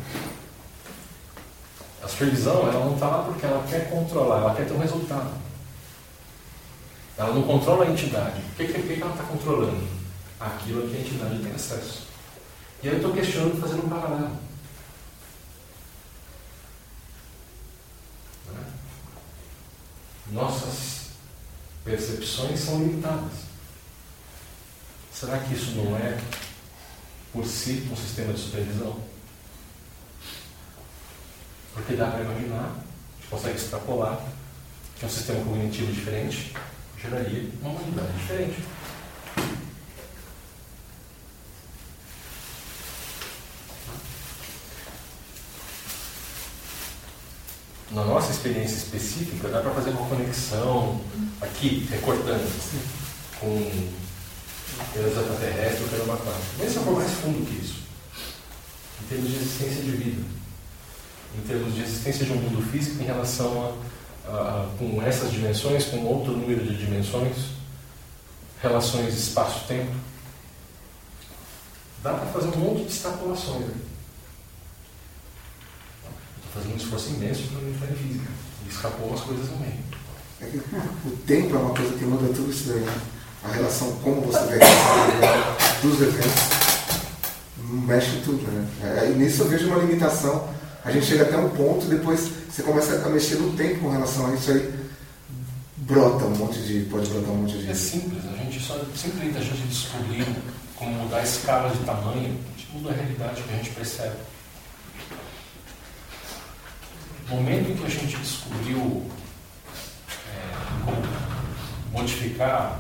A 2.04 2.08
supervisão 2.08 2.68
ela 2.68 2.86
não 2.86 2.94
está 2.94 3.08
lá 3.08 3.24
porque 3.24 3.46
ela 3.46 3.66
quer 3.68 3.90
controlar, 3.90 4.40
ela 4.40 4.56
quer 4.56 4.68
ter 4.68 4.74
um 4.74 4.80
resultado. 4.80 5.32
Ela 7.18 7.34
não 7.34 7.44
controla 7.44 7.86
a 7.86 7.90
entidade. 7.90 8.40
O 8.40 8.56
que, 8.56 8.68
que, 8.68 8.82
que 8.82 9.02
ela 9.02 9.12
está 9.12 9.24
controlando? 9.24 9.88
Aquilo 10.40 10.90
que 10.90 10.98
a 10.98 11.00
entidade 11.00 11.40
tem 11.40 11.52
acesso. 11.52 12.08
E 12.82 12.88
aí 12.88 12.96
eu 12.96 12.98
estou 12.98 13.14
questionando 13.14 13.62
fazendo 13.62 13.86
um 13.86 13.90
paralelo. 13.90 14.51
Nossas 20.32 21.10
percepções 21.84 22.60
são 22.60 22.80
limitadas. 22.80 23.34
Será 25.14 25.38
que 25.40 25.54
isso 25.54 25.72
não 25.72 25.96
é, 25.98 26.18
por 27.34 27.46
si, 27.46 27.88
um 27.92 27.96
sistema 27.96 28.34
de 28.34 28.40
supervisão? 28.40 28.98
Porque 31.74 31.96
dá 31.96 32.08
para 32.08 32.22
imaginar, 32.22 32.70
a 32.70 33.20
gente 33.20 33.30
consegue 33.30 33.58
extrapolar, 33.58 34.26
que 34.98 35.06
um 35.06 35.10
sistema 35.10 35.44
cognitivo 35.44 35.92
diferente 35.92 36.54
geraria 36.98 37.50
uma 37.62 37.72
humanidade 37.72 38.14
diferente. 38.14 38.64
Na 47.92 48.06
nossa 48.06 48.32
experiência 48.32 48.76
específica, 48.78 49.50
dá 49.50 49.60
para 49.60 49.72
fazer 49.72 49.90
uma 49.90 50.08
conexão 50.08 51.02
aqui, 51.42 51.88
recortando, 51.92 52.50
com 53.40 53.90
pelos 54.94 55.18
extraterrestres 55.18 55.82
ou 55.82 55.88
pelo 55.90 56.14
aquático. 56.14 56.46
Mas 56.58 56.72
se 56.72 56.78
eu 56.78 56.84
for 56.84 56.94
mais 56.96 57.12
fundo 57.12 57.46
que 57.46 57.62
isso, 57.66 57.82
em 59.04 59.08
termos 59.08 59.30
de 59.30 59.36
existência 59.36 59.82
de 59.84 59.92
vida, 59.92 60.22
em 61.38 61.42
termos 61.48 61.76
de 61.76 61.82
existência 61.82 62.26
de 62.26 62.32
um 62.32 62.38
mundo 62.38 62.62
físico 62.72 63.02
em 63.04 63.06
relação 63.06 63.76
a, 64.26 64.30
a- 64.32 64.70
com 64.80 65.02
essas 65.02 65.30
dimensões, 65.32 65.86
com 65.86 65.98
outro 66.06 66.32
número 66.32 66.64
de 66.66 66.78
dimensões, 66.78 67.36
relações 68.62 69.14
espaço-tempo, 69.14 69.92
dá 72.02 72.14
para 72.14 72.26
fazer 72.28 72.48
um 72.56 72.58
monte 72.60 72.84
de 72.86 72.94
extrapolações. 72.94 73.66
Estou 73.66 73.91
fazendo 76.54 76.74
um 76.74 76.78
esforço 76.78 77.10
imenso 77.10 77.44
para 77.50 77.68
entrar 77.68 77.92
em 77.92 77.96
física. 77.96 78.30
E 78.66 78.70
escapou 78.70 79.14
as 79.14 79.22
coisas 79.22 79.50
que 80.50 80.58
o 81.06 81.18
tempo 81.28 81.56
é 81.56 81.60
uma 81.60 81.74
coisa 81.74 81.94
que 81.94 82.06
muda 82.06 82.34
tudo 82.34 82.50
isso 82.50 82.70
daí, 82.70 82.80
né? 82.80 83.02
A 83.44 83.52
relação, 83.52 83.92
como 84.04 84.22
você 84.22 84.40
vê 84.46 84.60
dos 85.82 86.02
eventos, 86.02 86.32
mexe 87.58 88.22
tudo, 88.24 88.44
né? 88.52 88.68
É, 88.84 89.12
e 89.12 89.14
nisso 89.16 89.44
eu 89.44 89.50
vejo 89.50 89.68
uma 89.68 89.78
limitação. 89.78 90.50
A 90.84 90.92
gente 90.92 91.06
chega 91.06 91.24
até 91.24 91.38
um 91.38 91.50
ponto, 91.50 91.86
depois 91.86 92.32
você 92.50 92.64
começa 92.64 93.06
a 93.06 93.10
mexer 93.10 93.36
no 93.36 93.56
tempo 93.56 93.82
com 93.82 93.90
relação 93.90 94.28
a 94.28 94.34
isso 94.34 94.52
aí, 94.52 94.74
brota 95.78 96.26
um 96.26 96.36
monte 96.36 96.60
de. 96.60 96.82
pode 96.90 97.10
brotar 97.10 97.32
um 97.32 97.38
monte 97.38 97.58
de. 97.58 97.70
É 97.70 97.74
simples, 97.74 98.24
a 98.26 98.36
gente 98.38 98.60
só 98.60 98.80
simplesmente 98.96 99.38
a 99.38 99.42
gente 99.42 99.68
descobrir 99.68 100.26
como 100.76 100.92
mudar 100.96 101.18
a 101.18 101.24
escala 101.24 101.70
de 101.70 101.84
tamanho, 101.84 102.38
a 102.48 102.60
gente 102.60 102.72
muda 102.74 102.90
a 102.90 102.94
realidade 102.94 103.44
que 103.44 103.54
a 103.54 103.58
gente 103.58 103.70
percebe. 103.72 104.16
No 107.30 107.38
momento 107.38 107.72
em 107.72 107.76
que 107.76 107.86
a 107.86 107.90
gente 107.90 108.18
descobriu 108.18 109.10
é, 110.28 110.86
como 110.86 111.02
modificar 111.92 112.80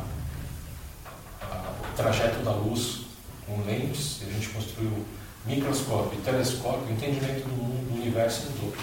a, 1.42 1.74
o 1.90 1.96
trajeto 1.96 2.44
da 2.44 2.52
luz 2.52 3.02
com 3.46 3.62
lentes, 3.66 4.22
a 4.28 4.32
gente 4.32 4.50
construiu 4.50 5.06
microscópio 5.46 6.20
e 6.20 6.22
telescópio, 6.22 6.88
o 6.88 6.92
entendimento 6.92 7.48
do 7.48 7.82
do 7.92 8.02
universo 8.02 8.50
mudou. 8.52 8.74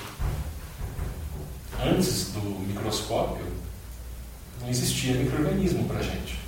Antes 1.84 2.32
do 2.32 2.40
microscópio, 2.40 3.46
não 4.60 4.68
existia 4.68 5.14
microorganismo 5.14 5.86
para 5.86 5.98
a 5.98 6.02
gente. 6.02 6.38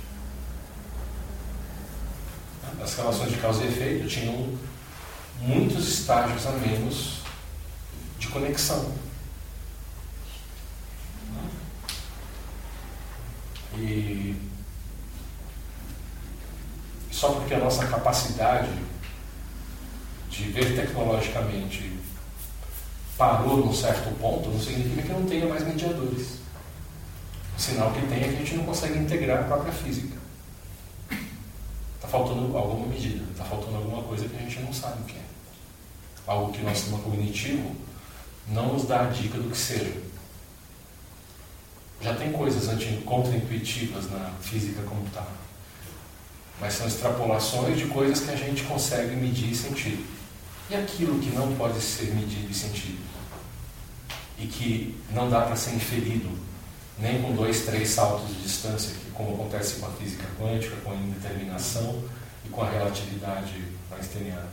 As 2.81 2.95
relações 2.95 3.31
de 3.31 3.37
causa 3.37 3.63
e 3.63 3.67
efeito 3.67 4.07
tinham 4.07 4.57
muitos 5.39 5.87
estágios 5.87 6.45
a 6.45 6.51
menos 6.51 7.19
de 8.19 8.27
conexão. 8.27 8.91
E 13.77 14.35
só 17.11 17.33
porque 17.33 17.53
a 17.53 17.59
nossa 17.59 17.85
capacidade 17.87 18.71
de 20.29 20.43
ver 20.45 20.75
tecnologicamente 20.75 21.99
parou 23.17 23.57
num 23.57 23.73
certo 23.73 24.09
ponto, 24.19 24.49
não 24.49 24.59
significa 24.59 25.03
que 25.03 25.13
não 25.13 25.25
tenha 25.25 25.45
mais 25.45 25.63
mediadores. 25.63 26.39
O 27.55 27.61
sinal 27.61 27.91
que 27.91 28.01
tem 28.07 28.23
é 28.23 28.27
que 28.27 28.35
a 28.35 28.39
gente 28.39 28.55
não 28.55 28.63
consegue 28.63 28.97
integrar 28.97 29.41
a 29.41 29.43
própria 29.43 29.71
física. 29.71 30.17
Está 31.95 32.07
faltando 32.07 32.57
alguma 32.57 32.87
medida, 32.87 33.23
está 33.31 33.43
faltando 33.43 33.77
alguma 33.77 34.01
coisa 34.01 34.27
que 34.27 34.35
a 34.35 34.39
gente 34.39 34.59
não 34.61 34.73
sabe 34.73 35.03
o 35.03 35.05
que 35.05 35.17
é. 35.17 35.21
Algo 36.25 36.51
que 36.51 36.61
o 36.61 36.63
nosso 36.63 36.77
sistema 36.77 37.03
cognitivo 37.03 37.75
não 38.47 38.73
nos 38.73 38.85
dá 38.85 39.01
a 39.01 39.09
dica 39.09 39.37
do 39.37 39.51
que 39.51 39.57
seja. 39.57 40.01
Já 42.01 42.15
tem 42.15 42.31
coisas 42.31 42.67
contra-intuitivas 43.05 44.09
na 44.09 44.31
física 44.41 44.81
computável, 44.83 45.29
mas 46.59 46.73
são 46.73 46.87
extrapolações 46.87 47.77
de 47.77 47.85
coisas 47.85 48.21
que 48.21 48.31
a 48.31 48.35
gente 48.35 48.63
consegue 48.63 49.15
medir 49.15 49.51
e 49.51 49.55
sentir. 49.55 50.03
E 50.69 50.75
aquilo 50.75 51.19
que 51.19 51.29
não 51.29 51.55
pode 51.55 51.79
ser 51.79 52.13
medido 52.15 52.49
e 52.49 52.53
sentido? 52.53 52.99
E 54.39 54.47
que 54.47 54.97
não 55.11 55.29
dá 55.29 55.41
para 55.41 55.55
ser 55.55 55.75
inferido 55.75 56.29
nem 56.97 57.21
com 57.21 57.33
dois, 57.33 57.65
três 57.65 57.89
saltos 57.89 58.27
de 58.29 58.41
distância, 58.41 58.95
que 58.95 59.11
como 59.11 59.33
acontece 59.33 59.79
com 59.79 59.87
a 59.87 59.91
física 59.91 60.25
quântica, 60.39 60.75
com 60.77 60.91
a 60.91 60.95
indeterminação 60.95 62.03
e 62.45 62.49
com 62.49 62.61
a 62.61 62.69
relatividade 62.69 63.53
einsteiniana. 63.91 64.49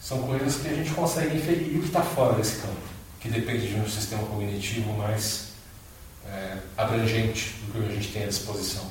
São 0.00 0.22
coisas 0.22 0.56
que 0.56 0.68
a 0.68 0.74
gente 0.74 0.90
consegue 0.92 1.36
inferir 1.36 1.76
e 1.76 1.78
que 1.80 1.86
está 1.86 2.02
fora 2.02 2.34
desse 2.34 2.60
campo, 2.60 2.95
que 3.26 3.32
depende 3.32 3.66
de 3.66 3.74
um 3.74 3.88
sistema 3.88 4.24
cognitivo 4.24 4.92
mais 4.92 5.48
é, 6.24 6.58
abrangente 6.76 7.56
do 7.66 7.72
que 7.72 7.92
a 7.92 7.94
gente 7.94 8.12
tem 8.12 8.22
à 8.22 8.26
disposição. 8.28 8.84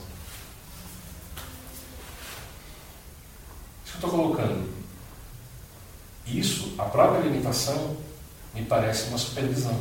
Isso 3.86 3.98
que 3.98 4.04
eu 4.04 4.10
estou 4.10 4.10
colocando. 4.10 4.70
Isso, 6.28 6.76
a 6.78 6.84
própria 6.84 7.22
limitação, 7.22 7.96
me 8.54 8.66
parece 8.66 9.08
uma 9.08 9.18
supervisão. 9.18 9.80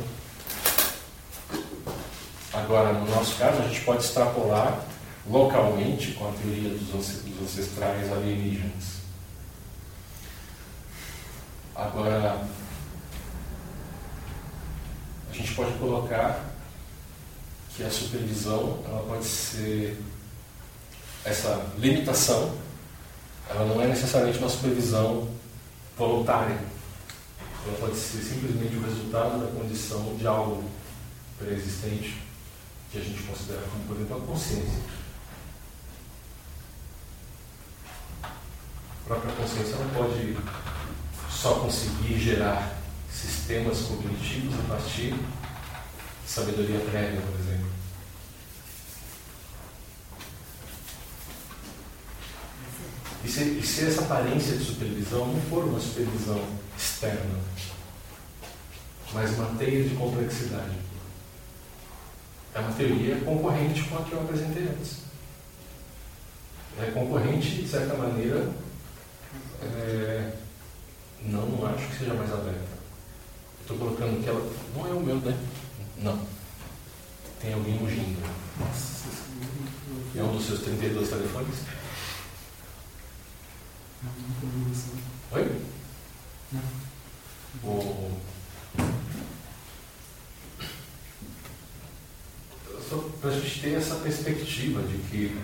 Agora, 2.53 2.93
no 2.93 3.09
nosso 3.09 3.35
caso, 3.35 3.61
a 3.61 3.67
gente 3.67 3.81
pode 3.81 4.05
extrapolar 4.05 4.85
localmente 5.29 6.13
com 6.13 6.29
a 6.29 6.31
teoria 6.31 6.69
dos 6.69 7.41
ancestrais 7.41 8.09
alienígenas. 8.09 8.95
Agora, 11.75 12.47
a 15.35 15.37
gente 15.37 15.53
pode 15.53 15.77
colocar 15.77 16.45
que 17.75 17.83
a 17.83 17.91
supervisão 17.91 18.81
ela 18.85 19.03
pode 19.03 19.25
ser 19.25 20.01
essa 21.25 21.73
limitação, 21.77 22.55
ela 23.49 23.65
não 23.65 23.81
é 23.81 23.87
necessariamente 23.87 24.39
uma 24.39 24.49
supervisão 24.49 25.27
voluntária. 25.97 26.57
Ela 27.67 27.77
pode 27.79 27.97
ser 27.97 28.19
simplesmente 28.19 28.77
o 28.77 28.81
resultado 28.81 29.39
da 29.39 29.59
condição 29.59 30.15
de 30.15 30.25
algo 30.25 30.63
pré-existente 31.37 32.21
que 32.91 32.97
a 32.97 33.01
gente 33.01 33.21
considera 33.23 33.61
como, 33.63 33.83
por 33.85 33.97
exemplo, 33.97 34.23
a 34.23 34.27
consciência. 34.27 34.79
A 38.23 39.07
própria 39.07 39.33
consciência 39.33 39.75
não 39.75 39.89
pode 39.89 40.37
só 41.29 41.55
conseguir 41.55 42.19
gerar 42.19 42.84
sistemas 43.15 43.81
cognitivos 43.81 44.53
a 44.59 44.73
partir 44.73 45.13
de 45.13 46.29
sabedoria 46.31 46.79
prévia, 46.79 47.21
por 47.21 47.39
exemplo. 47.39 47.67
E 53.23 53.27
se, 53.27 53.43
e 53.43 53.63
se 53.65 53.87
essa 53.87 54.01
aparência 54.01 54.57
de 54.57 54.63
supervisão 54.63 55.27
não 55.27 55.41
for 55.43 55.63
uma 55.63 55.79
supervisão 55.79 56.45
externa, 56.77 57.39
mas 59.13 59.31
uma 59.31 59.55
teia 59.57 59.83
de 59.87 59.95
complexidade? 59.95 60.75
É 62.53 62.59
uma 62.59 62.73
teoria 62.73 63.19
concorrente 63.21 63.83
com 63.83 63.97
a 63.97 64.03
que 64.03 64.13
eu 64.13 64.21
apresentei 64.21 64.63
antes. 64.63 64.99
É 66.79 66.91
concorrente, 66.91 67.63
de 67.63 67.67
certa 67.67 67.95
maneira, 67.95 68.49
é... 69.61 70.33
não, 71.23 71.47
não 71.47 71.67
acho 71.67 71.87
que 71.87 71.97
seja 71.97 72.13
mais 72.13 72.31
aberta. 72.31 72.74
Estou 73.65 73.79
colocando 73.79 74.23
que 74.23 74.29
ela. 74.29 74.47
Não 74.75 74.85
é 74.85 74.93
o 74.93 74.99
meu, 74.99 75.15
né? 75.15 75.35
Não. 75.97 76.27
Tem 77.41 77.51
alguém 77.51 77.73
mugindo. 77.79 78.23
É 80.15 80.21
um 80.21 80.37
dos 80.37 80.45
seus 80.45 80.59
32 80.61 81.09
telefones? 81.09 81.55
Oi? 85.31 85.61
Não. 86.51 86.61
O... 87.63 88.21
Só 92.87 92.97
para 93.19 93.31
a 93.31 93.39
gente 93.39 93.61
ter 93.61 93.73
essa 93.73 93.95
perspectiva 93.95 94.83
de 94.83 94.97
que 95.09 95.41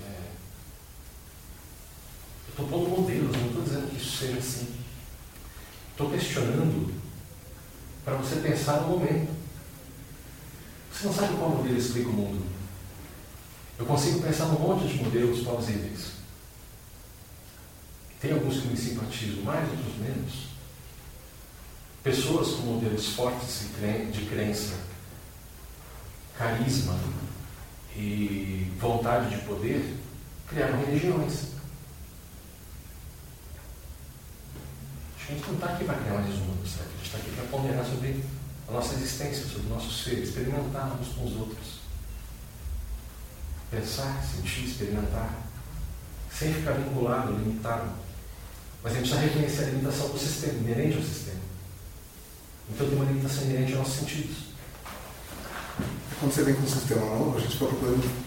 é, 0.00 0.30
eu 2.46 2.50
estou 2.50 2.68
pondo 2.68 2.88
modelos, 2.88 3.36
não 3.36 3.48
estou 3.48 3.62
dizendo 3.64 3.90
que 3.90 3.96
isso 3.96 4.16
seja 4.16 4.38
assim. 4.38 4.82
Estou 6.02 6.18
questionando 6.18 6.92
para 8.04 8.16
você 8.16 8.40
pensar 8.40 8.80
no 8.80 8.88
momento. 8.88 9.30
Você 10.92 11.06
não 11.06 11.14
sabe 11.14 11.36
qual 11.36 11.50
modelo 11.50 11.78
explica 11.78 12.08
o 12.08 12.12
mundo. 12.12 12.44
Eu 13.78 13.86
consigo 13.86 14.20
pensar 14.20 14.46
num 14.46 14.58
monte 14.58 14.88
de 14.88 15.00
modelos 15.00 15.44
plausíveis. 15.44 16.14
Tem 18.20 18.32
alguns 18.32 18.62
que 18.62 18.66
me 18.66 18.76
simpatizam 18.76 19.44
mais, 19.44 19.70
outros 19.70 19.96
menos. 19.98 20.32
Pessoas 22.02 22.48
com 22.56 22.62
modelos 22.62 23.10
fortes 23.10 23.68
de 24.12 24.26
crença, 24.26 24.74
carisma 26.36 26.98
e 27.94 28.72
vontade 28.80 29.36
de 29.36 29.42
poder 29.42 29.98
criaram 30.48 30.80
religiões. 30.80 31.51
A 35.32 35.34
gente 35.34 35.46
não 35.46 35.54
está 35.54 35.66
aqui 35.68 35.84
para 35.84 35.94
criar 35.94 36.12
mais 36.12 36.34
uma, 36.34 36.54
certo? 36.68 36.90
A 36.92 36.96
gente 36.96 37.06
está 37.06 37.16
aqui 37.16 37.30
para 37.30 37.44
ponderar 37.44 37.84
sobre 37.86 38.22
a 38.68 38.72
nossa 38.72 38.94
existência, 38.94 39.46
sobre 39.46 39.66
o 39.66 39.70
nosso 39.70 39.90
ser, 39.90 40.18
experimentar 40.18 40.92
uns 41.00 41.08
com 41.14 41.24
os 41.24 41.36
outros. 41.36 41.80
Pensar, 43.70 44.22
sentir, 44.22 44.66
experimentar, 44.66 45.34
sem 46.30 46.52
ficar 46.52 46.72
vinculado, 46.72 47.32
limitado. 47.32 47.92
Mas 48.82 48.92
a 48.92 48.96
gente 48.96 49.08
precisa 49.08 49.26
reconhecer 49.26 49.62
a 49.62 49.66
limitação 49.68 50.08
do 50.10 50.18
sistema, 50.18 50.52
inerente 50.52 50.98
ao 50.98 51.02
sistema. 51.02 51.40
Então 52.68 52.86
tem 52.86 52.96
uma 52.96 53.06
limitação 53.06 53.44
inerente 53.44 53.72
aos 53.72 53.88
nossos 53.88 54.00
sentidos. 54.00 54.36
quando 56.20 56.34
você 56.34 56.42
vem 56.42 56.54
com 56.54 56.62
um 56.62 56.68
sistema 56.68 57.06
novo, 57.06 57.38
a 57.38 57.40
gente 57.40 57.52
fica 57.52 57.66
procurando. 57.66 58.22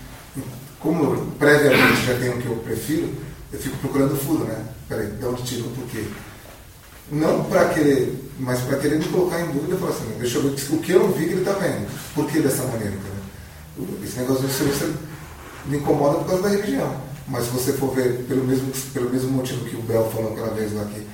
Como 0.79 1.31
previamente 1.33 2.03
já 2.03 2.17
tenho 2.17 2.39
o 2.39 2.41
que 2.41 2.47
eu 2.47 2.57
prefiro, 2.57 3.15
eu 3.53 3.59
fico 3.59 3.77
procurando 3.77 4.15
furo, 4.15 4.45
né? 4.45 4.73
Peraí, 4.89 5.11
de 5.11 5.23
onde 5.25 5.43
tiro 5.43 5.67
o 5.67 5.75
porquê? 5.75 6.07
Não 7.11 7.43
para 7.45 7.69
querer, 7.69 8.31
mas 8.39 8.59
para 8.61 8.77
querer 8.77 8.97
me 8.97 9.05
colocar 9.05 9.39
em 9.39 9.51
dúvida 9.51 9.75
e 9.75 9.77
falar 9.77 9.91
assim, 9.91 10.17
deixa 10.19 10.37
eu 10.37 10.41
ver 10.43 10.49
o 10.49 10.79
que 10.79 10.91
eu 10.91 11.11
vi 11.11 11.25
que 11.25 11.31
ele 11.31 11.41
está 11.41 11.53
vendo. 11.53 11.87
Por 12.15 12.27
que 12.27 12.39
dessa 12.39 12.63
maneira? 12.63 12.93
Esse 14.03 14.19
negócio 14.19 14.47
de 14.47 14.53
ser 14.53 14.93
me 15.65 15.77
incomoda 15.77 16.19
por 16.19 16.27
causa 16.27 16.43
da 16.43 16.49
religião. 16.49 16.95
Mas 17.27 17.45
se 17.45 17.51
você 17.51 17.73
for 17.73 17.93
ver 17.93 18.23
pelo 18.27 18.43
mesmo, 18.43 18.71
pelo 18.93 19.09
mesmo 19.09 19.31
motivo 19.31 19.65
que 19.65 19.75
o 19.75 19.81
Bel 19.81 20.09
falou 20.11 20.31
aquela 20.31 20.53
vez 20.53 20.73
lá 20.73 20.85
que 20.85 21.05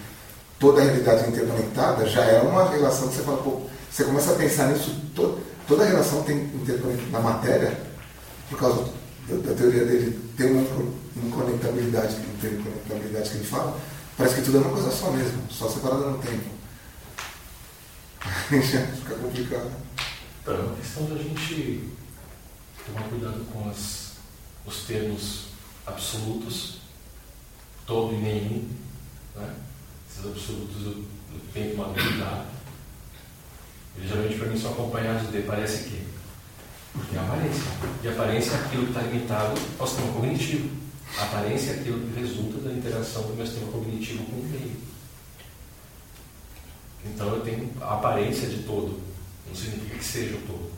toda 0.59 0.81
a 0.81 0.84
realidade 0.84 1.30
interconectada, 1.30 2.05
já 2.07 2.22
é 2.23 2.41
uma 2.41 2.69
relação 2.69 3.07
que 3.07 3.15
você 3.15 3.23
fala, 3.23 3.38
pô, 3.38 3.61
você 3.89 4.03
começa 4.03 4.31
a 4.31 4.35
pensar 4.35 4.68
nisso, 4.68 4.95
to, 5.15 5.39
toda 5.68 5.84
a 5.84 5.88
relação 5.88 6.22
tem 6.23 6.38
interconectada 6.38 7.11
na 7.11 7.19
matéria, 7.19 7.77
por 8.49 8.59
causa 8.59 8.85
da, 9.27 9.35
da 9.38 9.53
teoria 9.55 9.85
dele 9.85 10.19
ter 10.38 10.51
uma 10.51 10.65
inconectabilidade, 11.15 12.15
interconectabilidade 12.38 13.30
que 13.30 13.38
ele 13.38 13.45
fala, 13.45 13.77
parece 14.18 14.36
que 14.36 14.42
tudo 14.42 14.58
é 14.58 14.62
uma 14.62 14.72
coisa 14.72 14.92
só 14.92 15.12
mesmo, 15.12 15.42
só 15.50 15.70
separada 15.70 16.12
no 16.12 16.18
tempo. 16.20 16.50
Aí 18.22 18.62
já 18.62 18.86
fica 18.88 19.16
complicado. 19.16 19.72
Então, 20.42 20.56
é 20.56 20.60
uma 20.60 20.76
questão 20.76 21.06
da 21.06 21.16
gente 21.16 21.90
tomar 22.86 23.04
cuidado 23.10 23.46
com 23.52 23.70
as, 23.70 24.14
os 24.66 24.84
termos 24.84 25.46
absolutos, 25.86 26.78
todo 27.86 28.14
e 28.14 28.18
nenhum, 28.18 28.70
né? 29.36 29.56
esses 30.10 30.26
absolutos 30.26 30.84
eu, 30.84 30.92
eu 31.34 31.42
tenho 31.54 31.76
tomado 31.76 31.94
cuidado. 31.94 32.48
Eles 33.98 34.10
geralmente 34.10 34.38
para 34.38 34.48
mim 34.48 34.60
são 34.60 34.72
acompanhados 34.72 35.32
de 35.32 35.42
parece 35.42 35.90
que. 35.90 36.08
Porque 36.94 37.16
é 37.16 37.20
aparência. 37.20 37.64
E 38.04 38.08
aparência 38.08 38.52
é 38.52 38.56
aquilo 38.56 38.84
que 38.84 38.92
está 38.92 39.02
limitado 39.02 39.62
ao 39.80 39.88
sistema 39.88 40.14
cognitivo. 40.14 40.81
A 41.18 41.24
aparência 41.24 41.72
é 41.72 42.20
resulta 42.20 42.58
da 42.60 42.74
interação 42.74 43.24
do 43.24 43.36
meu 43.36 43.46
sistema 43.46 43.72
cognitivo 43.72 44.26
com 44.26 44.38
o 44.38 44.44
meio. 44.46 44.76
Então 47.06 47.28
eu 47.36 47.42
tenho 47.42 47.72
a 47.82 47.96
aparência 47.96 48.48
de 48.48 48.64
todo. 48.64 49.02
Não 49.48 49.56
significa 49.56 49.98
que 49.98 50.04
seja 50.04 50.36
o 50.36 50.42
todo. 50.42 50.72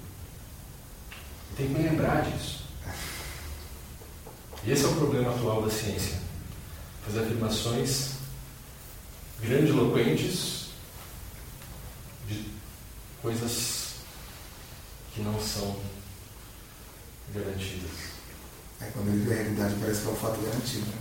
Eu 1.51 1.57
tenho 1.57 1.69
que 1.69 1.81
me 1.81 1.89
lembrar 1.89 2.21
disso. 2.23 2.63
E 4.65 4.71
esse 4.71 4.85
é 4.85 4.87
o 4.87 4.95
problema 4.95 5.31
atual 5.31 5.61
da 5.61 5.69
ciência. 5.69 6.19
Fazer 7.05 7.19
afirmações 7.19 8.13
grandiloquentes 9.41 10.69
de 12.27 12.45
coisas 13.21 13.95
que 15.13 15.21
não 15.21 15.39
são 15.39 15.77
garantidas. 17.33 18.12
É, 18.83 18.89
quando 18.93 19.07
ele 19.07 19.25
vê 19.25 19.33
a 19.33 19.37
realidade 19.37 19.75
parece 19.79 20.01
que 20.01 20.07
é 20.07 20.11
um 20.11 20.15
fato 20.15 20.41
garantido. 20.41 20.85
Né? 20.85 20.97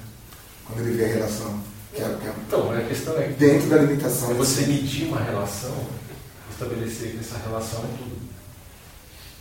Quando 0.66 0.80
ele 0.80 0.96
vê 0.96 1.04
a 1.04 1.08
relação. 1.08 1.60
Que 1.92 2.02
é, 2.02 2.04
que 2.04 2.26
é, 2.26 2.34
então, 2.46 2.70
a 2.70 2.82
questão 2.82 3.18
é 3.18 3.28
que 3.28 3.32
dentro 3.34 3.68
da 3.68 3.76
limitação. 3.78 4.30
É 4.30 4.34
você 4.34 4.66
medir 4.66 5.08
uma 5.08 5.20
relação, 5.20 5.86
estabelecer 6.50 7.12
que 7.12 7.18
essa 7.18 7.38
relação 7.38 7.80
é 7.80 7.96
tudo. 7.98 8.22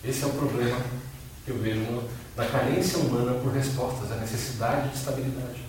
Esse 0.04 0.24
é 0.24 0.26
o 0.26 0.32
problema 0.32 0.82
que 1.46 1.52
eu 1.52 1.58
vejo 1.60 2.04
na 2.36 2.46
carência 2.46 2.98
humana 2.98 3.40
por 3.40 3.54
respostas, 3.54 4.12
a 4.12 4.16
necessidade 4.16 4.90
de 4.90 4.98
estabilidade. 4.98 5.66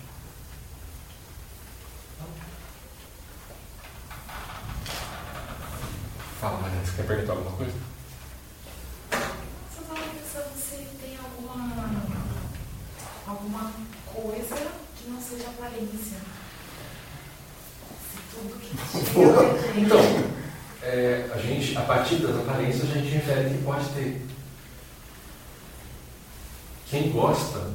Fala, 6.39 6.59
Maria, 6.59 6.79
você 6.83 6.95
quer 6.97 7.07
perguntar 7.07 7.33
alguma 7.33 7.55
coisa? 7.55 7.73
Só 9.73 9.81
estava 9.81 10.01
pensando 10.01 10.57
se 10.57 10.75
tem 10.97 11.17
alguma, 11.17 11.53
alguma 13.27 13.71
coisa 14.05 14.55
que 14.95 15.09
não 15.09 15.21
seja 15.21 15.47
aparência. 15.47 16.17
Se 18.11 18.17
tudo 18.31 18.59
que 18.59 18.75
Então, 19.79 19.99
é, 20.81 21.29
a 21.33 21.37
gente, 21.37 21.77
a 21.77 21.81
partir 21.81 22.17
das 22.17 22.35
aparências, 22.35 22.91
a 22.91 22.93
gente 22.95 23.15
infere 23.15 23.49
que 23.49 23.63
pode 23.63 23.89
ter. 23.89 24.21
Quem 26.89 27.11
gosta, 27.11 27.71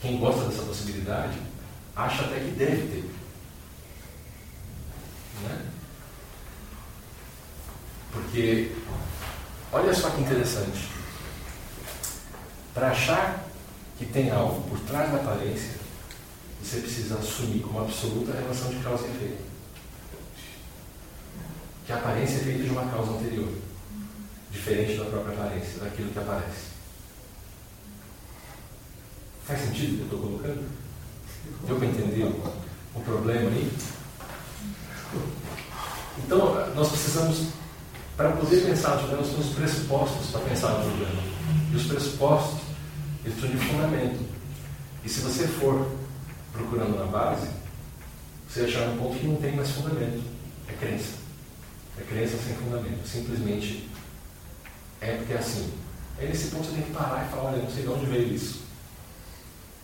quem 0.00 0.18
gosta 0.18 0.44
dessa 0.44 0.62
possibilidade, 0.62 1.38
acha 1.96 2.24
até 2.24 2.38
que 2.38 2.50
deve 2.50 2.86
ter. 2.88 3.10
Né? 5.42 5.66
Porque, 8.12 8.72
olha 9.72 9.92
só 9.92 10.10
que 10.10 10.20
interessante. 10.20 10.88
Para 12.72 12.90
achar 12.90 13.45
que 13.98 14.06
tem 14.06 14.30
algo 14.30 14.62
por 14.68 14.78
trás 14.80 15.10
da 15.10 15.16
aparência, 15.16 15.76
você 16.62 16.80
precisa 16.80 17.16
assumir 17.16 17.60
como 17.60 17.80
absoluta 17.80 18.32
a 18.32 18.40
relação 18.40 18.70
de 18.70 18.76
causa 18.76 19.06
e 19.06 19.10
efeito. 19.10 19.42
Que 21.86 21.92
a 21.92 21.96
aparência 21.96 22.36
é 22.36 22.40
feita 22.40 22.64
de 22.64 22.70
uma 22.70 22.84
causa 22.86 23.12
anterior, 23.12 23.48
diferente 24.50 24.98
da 24.98 25.04
própria 25.04 25.34
aparência, 25.34 25.78
daquilo 25.80 26.10
que 26.10 26.18
aparece. 26.18 26.76
Faz 29.44 29.60
sentido 29.60 29.92
o 29.92 29.96
que 29.96 30.00
eu 30.00 30.04
estou 30.04 30.20
colocando? 30.20 30.68
Deu 31.66 31.76
para 31.76 31.86
entender 31.86 32.24
o 32.94 33.00
problema 33.00 33.50
aí? 33.50 33.72
Então, 36.18 36.74
nós 36.74 36.88
precisamos 36.88 37.46
para 38.16 38.32
poder 38.32 38.64
pensar 38.64 38.96
no 38.96 38.98
problema, 39.02 39.22
nós 39.22 39.30
temos 39.30 39.54
pressupostos 39.54 40.30
para 40.30 40.40
pensar 40.40 40.70
no 40.70 40.84
problema. 40.90 41.22
E 41.70 41.76
os 41.76 41.86
pressupostos, 41.86 42.65
eles 43.26 43.40
precisam 43.40 43.58
de 43.58 43.66
fundamento. 43.66 44.24
E 45.04 45.08
se 45.08 45.20
você 45.20 45.48
for 45.48 45.90
procurando 46.52 46.96
na 46.96 47.06
base, 47.06 47.48
você 48.48 48.62
vai 48.62 48.70
chegar 48.70 48.86
num 48.86 48.98
ponto 48.98 49.18
que 49.18 49.26
não 49.26 49.36
tem 49.36 49.56
mais 49.56 49.70
fundamento. 49.70 50.22
É 50.68 50.72
crença. 50.72 51.14
É 51.98 52.02
crença 52.02 52.36
sem 52.36 52.54
fundamento. 52.54 53.06
Simplesmente 53.06 53.90
é 55.00 55.16
porque 55.16 55.32
é 55.32 55.38
assim. 55.38 55.72
Aí 56.18 56.28
nesse 56.28 56.48
ponto 56.48 56.66
você 56.66 56.74
tem 56.74 56.82
que 56.82 56.92
parar 56.92 57.26
e 57.26 57.30
falar, 57.30 57.50
olha, 57.50 57.62
não 57.62 57.70
sei 57.70 57.82
de 57.82 57.88
onde 57.88 58.06
veio 58.06 58.32
isso. 58.32 58.62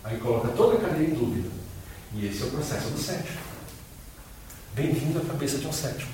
Aí 0.05 0.19
coloca 0.19 0.48
toda 0.48 0.78
a 0.78 0.81
cadeia 0.81 1.09
em 1.09 1.14
dúvida. 1.14 1.51
E 2.14 2.27
esse 2.27 2.43
é 2.43 2.47
o 2.47 2.51
processo 2.51 2.90
do 2.90 2.98
cético. 2.98 3.43
Bem-vindo 4.74 5.19
à 5.19 5.24
cabeça 5.24 5.59
de 5.59 5.66
um 5.66 5.73
cético. 5.73 6.12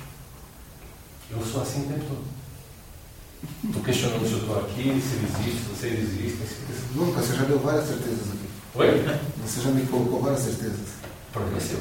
Eu 1.29 1.45
sou 1.45 1.61
assim 1.61 1.83
o 1.83 1.87
tempo 1.87 2.05
todo. 2.05 2.23
Estou 3.63 3.83
questionando 3.83 4.27
se 4.27 4.33
eu 4.33 4.39
estou 4.39 4.59
aqui, 4.59 4.83
se 5.01 5.15
ele 5.15 5.27
existe, 5.27 5.63
se 5.63 5.69
vocês 5.69 5.99
existem. 5.99 6.47
Se... 6.47 6.97
Nunca, 6.97 7.21
você 7.21 7.35
já 7.35 7.43
deu 7.43 7.59
várias 7.59 7.87
certezas 7.87 8.27
aqui. 8.27 8.49
Oi? 8.75 9.19
Você 9.45 9.61
já 9.61 9.69
me 9.71 9.85
colocou 9.87 10.21
várias 10.21 10.41
certezas. 10.41 10.79
problema 11.31 11.57
é 11.57 11.61
seu. 11.61 11.77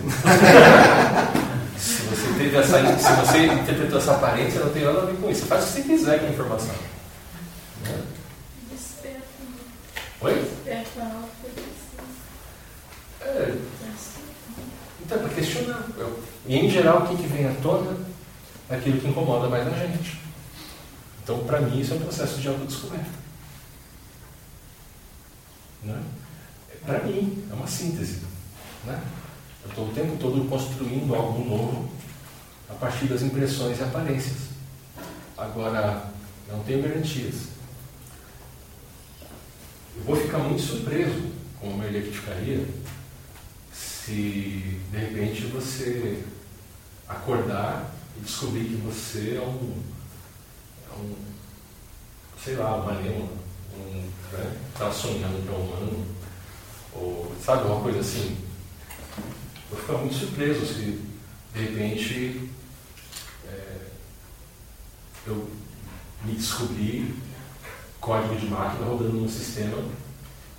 se 1.79 2.03
você 2.03 2.39
teve 2.39 2.57
essa, 2.57 2.99
se 2.99 3.13
você 3.13 3.47
interpretou 3.47 3.99
essa 3.99 4.13
aparência, 4.13 4.61
não 4.61 4.71
tem 4.71 4.85
nada 4.85 5.03
a 5.03 5.05
ver 5.07 5.17
com 5.17 5.31
isso. 5.31 5.47
Faz 5.47 5.65
o 5.65 5.67
que 5.67 5.73
você 5.73 5.83
quiser 5.83 6.21
com 6.21 6.27
a 6.27 6.31
informação. 6.31 6.75
Né? 7.85 8.03
Oi? 10.21 10.51
É, 10.67 10.85
então, 15.05 15.19
para 15.19 15.29
questionar. 15.31 15.87
E 16.47 16.57
em 16.57 16.69
geral, 16.69 16.99
o 16.99 17.09
que, 17.09 17.17
que 17.17 17.29
vem 17.29 17.47
à 17.47 17.55
tona 17.63 17.97
aquilo 18.69 19.01
que 19.01 19.09
incomoda 19.09 19.49
mais 19.49 19.67
a 19.67 19.71
gente. 19.71 20.21
Então, 21.29 21.45
para 21.45 21.61
mim, 21.61 21.79
isso 21.79 21.93
é 21.93 21.97
um 21.97 22.01
processo 22.01 22.41
de 22.41 22.49
autodescoberta. 22.49 23.11
Né? 25.83 26.03
Para 26.87 27.05
mim, 27.05 27.45
é 27.51 27.53
uma 27.53 27.67
síntese. 27.67 28.23
Né? 28.87 28.99
Eu 29.63 29.69
estou 29.69 29.89
o 29.89 29.93
tempo 29.93 30.17
todo 30.17 30.49
construindo 30.49 31.15
algo 31.15 31.45
novo 31.45 31.91
a 32.71 32.73
partir 32.73 33.09
das 33.09 33.21
impressões 33.21 33.79
e 33.79 33.83
aparências. 33.83 34.39
Agora, 35.37 36.11
não 36.49 36.61
tenho 36.61 36.83
garantias. 36.83 37.49
Eu 39.99 40.05
vou 40.05 40.17
ficar 40.17 40.39
muito 40.39 40.63
surpreso, 40.63 41.31
como 41.61 41.85
ele 41.85 42.11
ficaria, 42.11 42.67
se 43.71 44.81
de 44.91 44.97
repente 44.97 45.43
você 45.49 46.25
acordar 47.07 47.95
e 48.17 48.21
descobrir 48.21 48.65
que 48.65 48.77
você 48.77 49.37
é 49.37 49.47
um, 49.47 49.98
um 50.97 51.29
sei 52.43 52.57
lá, 52.57 52.77
um 52.77 52.89
anema, 52.89 53.29
um, 53.75 54.11
né, 54.33 54.57
está 54.73 54.91
sonhando 54.91 55.43
que 55.43 55.49
é 55.49 55.57
humano, 55.57 56.07
ou 56.95 57.35
sabe, 57.45 57.67
uma 57.67 57.83
coisa 57.83 58.01
assim. 58.01 58.39
Eu 59.71 59.77
fico 59.77 59.99
muito 59.99 60.15
surpreso 60.15 60.65
se 60.65 61.03
de 61.53 61.61
repente 61.61 62.51
é, 63.47 63.77
eu 65.27 65.51
me 66.25 66.33
descobrir 66.35 67.15
código 68.01 68.37
de 68.37 68.47
máquina 68.47 68.87
rodando 68.87 69.13
num 69.13 69.29
sistema 69.29 69.83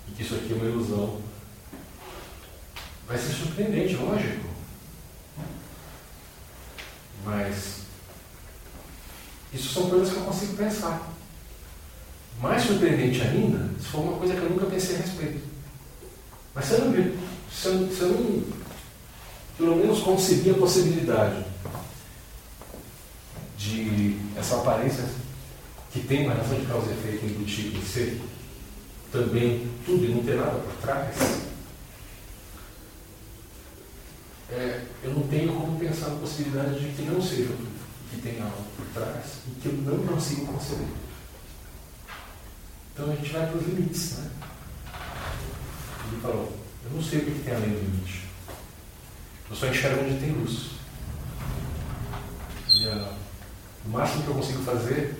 e 0.06 0.12
que 0.12 0.22
isso 0.22 0.34
aqui 0.34 0.52
é 0.52 0.56
uma 0.56 0.66
ilusão. 0.66 1.20
Vai 3.06 3.18
ser 3.18 3.32
surpreendente, 3.32 3.96
lógico. 3.96 4.48
Mas 7.24 7.80
isso 9.52 9.74
são 9.74 9.90
coisas 9.90 10.10
que 10.10 10.16
eu 10.16 10.24
consigo 10.24 10.56
pensar. 10.56 11.10
Mais 12.40 12.62
surpreendente 12.62 13.20
ainda, 13.22 13.70
isso 13.78 13.88
foi 13.88 14.00
uma 14.00 14.16
coisa 14.16 14.34
que 14.34 14.40
eu 14.40 14.50
nunca 14.50 14.66
pensei 14.66 14.96
a 14.96 15.00
respeito. 15.00 15.40
Mas 16.54 16.64
você 16.64 16.78
não 16.78 16.92
viu, 16.92 17.16
você 17.50 17.70
você 17.70 18.04
não 18.04 18.44
pelo 19.60 19.76
menos 19.76 20.00
concebia 20.00 20.52
a 20.52 20.58
possibilidade 20.58 21.44
de 23.58 24.16
essa 24.36 24.56
aparência 24.56 25.04
que 25.92 26.00
tem 26.00 26.24
uma 26.24 26.32
relação 26.32 26.58
de 26.58 26.66
causa 26.66 26.90
e 26.90 26.94
efeito 26.94 27.26
embutida 27.26 27.76
em 27.76 27.84
ser 27.84 28.20
também 29.12 29.68
tudo 29.84 30.04
e 30.04 30.08
não 30.08 30.22
ter 30.22 30.36
nada 30.36 30.58
por 30.58 30.72
trás. 30.80 31.16
É, 34.50 34.82
eu 35.04 35.14
não 35.14 35.22
tenho 35.28 35.52
como 35.52 35.78
pensar 35.78 36.08
na 36.08 36.16
possibilidade 36.16 36.80
de 36.80 36.94
que 36.94 37.02
não 37.02 37.20
seja 37.20 37.48
tudo, 37.48 37.69
que 38.10 38.20
tem 38.20 38.40
algo 38.40 38.64
por 38.76 38.86
trás 38.86 39.24
e 39.46 39.60
que 39.60 39.66
eu 39.66 39.72
não 39.72 40.06
consigo 40.06 40.46
conceber. 40.46 40.88
Então 42.92 43.10
a 43.10 43.16
gente 43.16 43.32
vai 43.32 43.46
para 43.46 43.56
os 43.56 43.66
limites, 43.66 44.18
né? 44.18 44.30
Ele 46.08 46.20
falou, 46.20 46.52
eu 46.84 46.90
não 46.90 47.02
sei 47.02 47.20
o 47.20 47.24
que 47.24 47.44
tem 47.44 47.54
além 47.54 47.70
do 47.70 47.80
limite. 47.80 48.24
Eu 49.48 49.56
só 49.56 49.66
enxergo 49.66 50.02
onde 50.02 50.18
tem 50.18 50.32
luz. 50.32 50.70
E 52.68 52.88
uh, 52.88 53.14
o 53.86 53.88
máximo 53.88 54.24
que 54.24 54.28
eu 54.28 54.34
consigo 54.34 54.62
fazer 54.62 55.16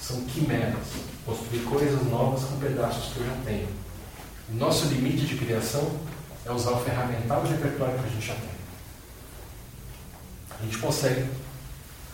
são 0.00 0.20
quimeras, 0.26 0.86
construir 1.24 1.60
coisas 1.60 2.02
novas 2.06 2.44
com 2.44 2.58
pedaços 2.58 3.12
que 3.12 3.20
eu 3.20 3.26
já 3.26 3.36
tenho. 3.44 3.68
O 4.50 4.54
nosso 4.56 4.86
limite 4.86 5.24
de 5.24 5.36
criação 5.36 5.98
é 6.44 6.52
usar 6.52 6.72
o 6.72 6.84
ferramental 6.84 7.42
e 7.44 7.48
o 7.48 7.50
repertório 7.50 7.98
que 7.98 8.06
a 8.06 8.10
gente 8.10 8.26
já 8.26 8.34
tem. 8.34 8.50
A 10.60 10.62
gente 10.64 10.78
consegue 10.78 11.26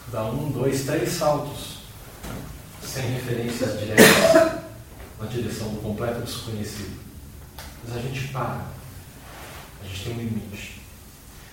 dar 0.09 0.24
um, 0.24 0.51
dois, 0.51 0.85
três 0.85 1.10
saltos 1.12 1.78
sem 2.82 3.12
referências 3.12 3.78
diretas 3.78 4.60
na 5.18 5.27
direção 5.27 5.68
do 5.68 5.82
completo 5.82 6.22
desconhecido. 6.22 6.98
Mas 7.85 7.97
a 7.97 8.01
gente 8.01 8.28
para. 8.28 8.66
A 9.82 9.86
gente 9.86 10.05
tem 10.05 10.14
um 10.14 10.18
limite. 10.18 10.81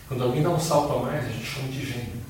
Quando 0.07 0.23
alguém 0.23 0.41
dá 0.41 0.49
um 0.49 0.59
salto 0.59 0.93
a 0.93 1.01
mais, 1.01 1.25
a 1.25 1.29
gente 1.29 1.45
chama 1.45 1.67
de 1.67 1.85
gênio. 1.85 2.21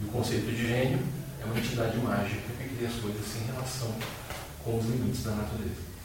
E 0.00 0.04
o 0.04 0.08
conceito 0.08 0.46
de 0.46 0.68
gênio 0.68 0.98
é 1.40 1.44
uma 1.44 1.58
entidade 1.58 1.96
mágica 1.98 2.40
que 2.58 2.76
cria 2.76 2.88
as 2.88 2.94
coisas 2.94 3.26
sem 3.26 3.42
relação 3.46 3.94
com 4.64 4.78
os 4.78 4.86
limites 4.86 5.24
da 5.24 5.32
natureza. 5.32 5.95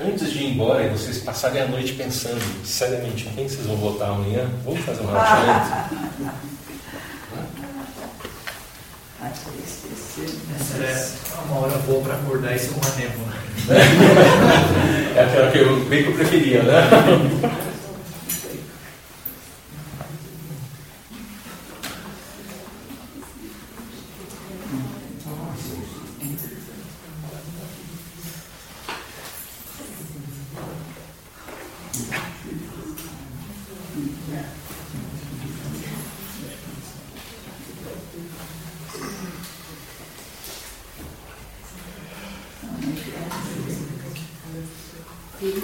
Antes 0.00 0.32
de 0.32 0.38
ir 0.38 0.52
embora 0.52 0.82
e 0.82 0.88
vocês 0.88 1.18
passarem 1.18 1.62
a 1.62 1.68
noite 1.68 1.92
pensando 1.92 2.40
seriamente 2.64 3.28
quem 3.34 3.46
vocês 3.46 3.66
vão 3.66 3.76
votar 3.76 4.08
amanhã, 4.08 4.48
vamos 4.64 4.80
fazer 4.80 5.02
um 5.02 5.06
relaxamento? 5.06 6.42
Essa 10.82 11.14
é 11.36 11.44
uma 11.46 11.60
hora 11.60 11.78
boa 11.78 12.02
para 12.02 12.14
acordar 12.14 12.54
e 12.54 12.58
ser 12.58 12.70
uma 12.70 12.90
névoa. 12.96 13.32
é 15.16 15.20
aquela 15.20 15.50
que 15.50 15.58
eu 15.58 15.84
bem 15.84 16.02
que 16.02 16.08
eu 16.10 16.14
preferia, 16.14 16.62
né? 16.62 17.62
Pedir 45.42 45.58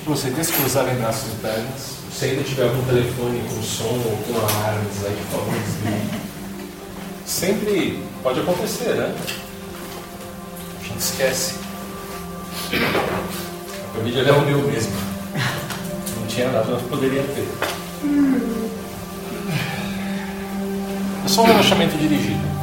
para 0.00 0.14
você 0.14 0.30
descruzarem 0.30 0.96
braços 0.96 1.34
e 1.34 1.36
pernas. 1.42 1.96
Se 2.14 2.24
ainda 2.24 2.44
tiver 2.44 2.62
algum 2.62 2.82
telefone 2.86 3.46
com 3.46 3.62
som 3.62 3.84
ou 3.84 4.16
com 4.26 4.38
alarmes 4.38 5.04
aí, 5.04 5.14
por 5.30 5.40
favor, 5.40 5.52
desligue. 5.52 6.18
Sempre 7.26 8.02
pode 8.22 8.40
acontecer, 8.40 8.94
né? 8.94 9.14
Esquece. 11.06 11.54
A 12.74 13.96
família 13.96 14.22
é 14.22 14.32
o 14.32 14.40
meu 14.40 14.58
mesmo. 14.58 14.92
Não 16.16 16.26
tinha 16.26 16.50
nada, 16.50 16.66
mas 16.72 16.82
poderia 16.82 17.22
ter. 17.22 17.48
É 21.24 21.28
só 21.28 21.42
um 21.42 21.46
relaxamento 21.46 21.96
dirigido. 21.96 22.55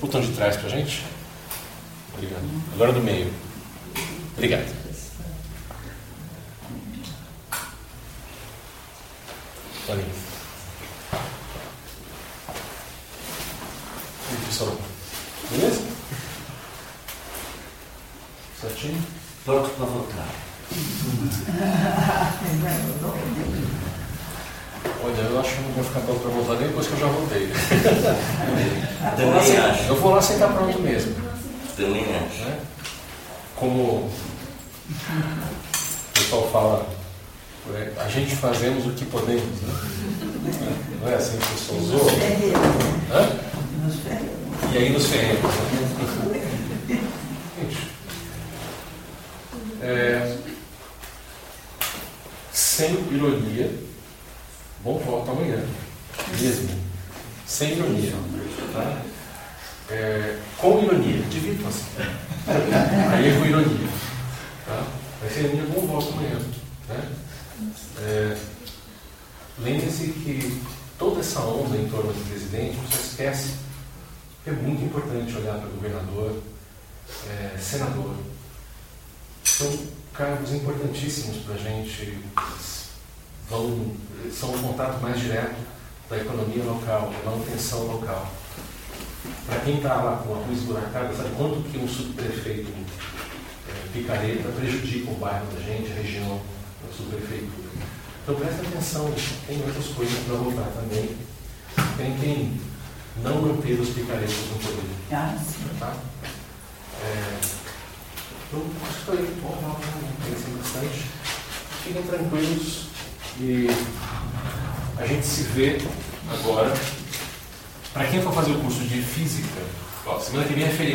Botão 0.00 0.20
de 0.20 0.28
trás 0.28 0.56
pra 0.56 0.68
gente. 0.68 1.02
Obrigado. 2.14 2.44
Agora 2.74 2.92
do 2.92 3.00
meio. 3.00 3.27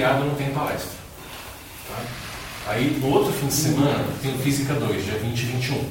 Feriado, 0.03 0.25
não 0.25 0.35
tem 0.35 0.49
palestra. 0.51 0.91
Tá? 1.87 2.03
Aí 2.67 2.99
no 3.01 3.09
outro 3.09 3.31
fim 3.31 3.47
de 3.47 3.53
semana 3.53 4.05
tem 4.21 4.35
o 4.35 4.37
Física 4.39 4.73
2, 4.73 5.05
dia 5.05 5.17
20 5.17 5.39
e 5.39 5.45
21. 5.45 5.89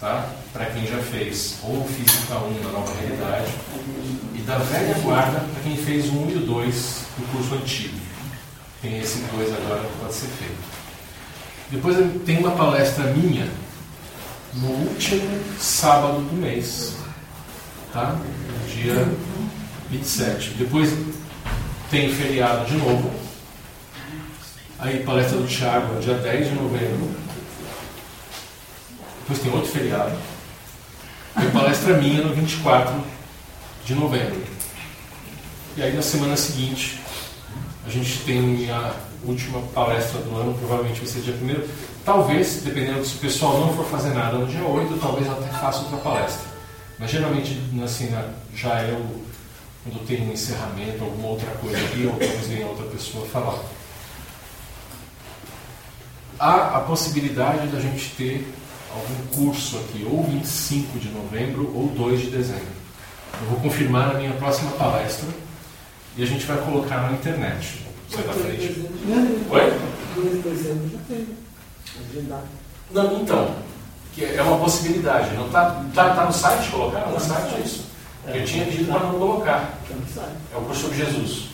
Tá? 0.00 0.28
Para 0.52 0.66
quem 0.66 0.86
já 0.86 0.98
fez 0.98 1.58
ou 1.62 1.86
Física 1.86 2.38
1 2.38 2.64
na 2.64 2.70
nova 2.70 2.92
realidade, 3.00 3.52
e 4.34 4.38
da 4.42 4.58
velha 4.58 4.94
guarda 5.00 5.40
para 5.40 5.62
quem 5.62 5.76
fez 5.76 6.06
o 6.06 6.12
1 6.12 6.30
e 6.30 6.34
o 6.36 6.40
2 6.40 6.74
do 7.18 7.32
curso 7.32 7.54
antigo. 7.54 7.96
Tem 8.82 8.98
esse 8.98 9.18
2 9.18 9.52
agora 9.54 9.80
que 9.80 9.98
pode 10.00 10.14
ser 10.14 10.28
feito. 10.28 10.80
Depois 11.70 11.96
tem 12.24 12.38
uma 12.38 12.52
palestra 12.52 13.04
minha 13.12 13.48
no 14.54 14.68
último 14.68 15.40
sábado 15.60 16.22
do 16.22 16.34
mês, 16.34 16.94
tá? 17.92 18.18
Dia 18.66 19.06
27. 19.90 20.54
Depois 20.54 20.90
tem 21.90 22.12
feriado 22.12 22.64
de 22.66 22.76
novo. 22.76 23.10
Aí 24.78 25.02
palestra 25.02 25.36
do 25.36 25.46
Thiago, 25.46 26.00
dia 26.00 26.14
10 26.14 26.48
de 26.48 26.54
novembro. 26.54 27.10
Depois 29.20 29.40
tem 29.40 29.52
outro 29.52 29.70
feriado. 29.70 30.16
Tem 31.38 31.50
palestra 31.50 31.96
minha 31.98 32.22
no 32.22 32.34
24 32.34 32.94
de 33.84 33.94
novembro. 33.94 34.42
E 35.76 35.82
aí 35.82 35.94
na 35.94 36.02
semana 36.02 36.36
seguinte 36.36 37.00
a 37.86 37.90
gente 37.90 38.20
tem 38.20 38.70
a 38.70 38.94
última 39.24 39.60
palestra 39.74 40.20
do 40.20 40.36
ano, 40.36 40.54
provavelmente 40.54 41.00
vai 41.00 41.08
ser 41.08 41.20
dia 41.20 41.34
1 41.34 41.90
Talvez, 42.04 42.62
dependendo 42.64 43.04
se 43.04 43.16
o 43.16 43.18
pessoal 43.18 43.60
não 43.60 43.74
for 43.74 43.84
fazer 43.84 44.14
nada 44.14 44.38
no 44.38 44.46
dia 44.46 44.64
8, 44.64 44.98
talvez 44.98 45.28
até 45.28 45.48
faça 45.48 45.80
outra 45.80 45.98
palestra. 45.98 46.48
Mas 46.98 47.10
geralmente 47.10 47.60
assim, 47.82 48.10
já 48.54 48.80
é 48.80 48.92
o, 48.92 49.29
quando 49.82 50.06
tem 50.06 50.28
um 50.28 50.32
encerramento, 50.32 51.02
alguma 51.02 51.28
outra 51.28 51.50
coisa 51.52 51.78
aqui, 51.78 52.04
ou 52.04 52.12
talvez 52.12 52.46
venha 52.46 52.66
outra 52.66 52.86
pessoa 52.86 53.26
falar. 53.26 53.58
Há 56.38 56.78
a 56.78 56.80
possibilidade 56.80 57.68
da 57.68 57.80
gente 57.80 58.10
ter 58.16 58.46
algum 58.94 59.26
curso 59.34 59.78
aqui, 59.78 60.06
ou 60.10 60.24
25 60.24 60.98
de 60.98 61.08
novembro 61.08 61.70
ou 61.74 61.88
2 61.88 62.20
de 62.20 62.30
dezembro. 62.30 62.80
Eu 63.40 63.48
vou 63.48 63.60
confirmar 63.60 64.08
na 64.08 64.14
minha 64.14 64.32
próxima 64.32 64.70
palestra 64.72 65.28
e 66.16 66.22
a 66.22 66.26
gente 66.26 66.44
vai 66.44 66.58
colocar 66.58 67.02
na 67.02 67.12
internet. 67.12 67.86
Você 68.08 68.22
da 68.22 68.32
frente. 68.32 68.90
Oi? 69.50 69.72
Não, 72.90 73.22
então, 73.22 73.54
que 74.12 74.24
é 74.24 74.42
uma 74.42 74.58
possibilidade. 74.58 75.34
Não 75.36 75.46
está 75.46 75.84
tá, 75.94 76.14
tá 76.14 76.24
no 76.26 76.32
site 76.32 76.70
colocar? 76.70 77.06
No 77.06 77.20
site 77.20 77.54
é 77.54 77.60
isso. 77.60 77.89
Eu 78.26 78.44
tinha 78.44 78.64
pedido 78.64 78.92
para 78.92 79.00
não 79.00 79.18
colocar. 79.18 79.78
É 80.52 80.56
o 80.56 80.60
curso 80.62 80.82
sobre 80.82 80.96
Jesus. 80.98 81.48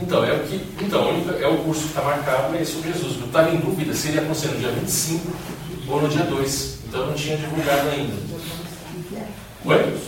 Então, 0.00 0.24
é 0.24 0.32
o, 0.32 0.40
que, 0.46 0.54
então, 0.80 1.08
é 1.40 1.46
o 1.46 1.58
curso 1.58 1.82
que 1.82 1.88
está 1.88 2.02
marcado 2.02 2.56
é 2.56 2.64
sobre 2.64 2.92
Jesus. 2.92 3.18
Eu 3.20 3.26
estava 3.26 3.50
em 3.50 3.58
dúvida 3.58 3.94
se 3.94 4.08
ele 4.08 4.16
ia 4.16 4.22
acontecer 4.22 4.48
no 4.48 4.58
dia 4.58 4.70
25 4.72 5.32
ou 5.88 6.02
no 6.02 6.08
dia 6.08 6.24
2. 6.24 6.78
Então 6.88 7.00
eu 7.00 7.06
não 7.08 7.14
tinha 7.14 7.36
divulgado 7.36 7.88
ainda. 7.90 8.14
Oi? 9.64 9.98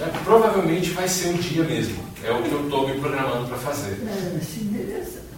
É, 0.00 0.06
provavelmente 0.24 0.90
vai 0.90 1.08
ser 1.08 1.28
um 1.28 1.38
dia 1.38 1.64
mesmo. 1.64 2.04
É 2.22 2.30
o 2.30 2.42
que 2.42 2.52
eu 2.52 2.64
estou 2.64 2.88
me 2.88 3.00
programando 3.00 3.48
para 3.48 3.56
fazer. 3.56 4.02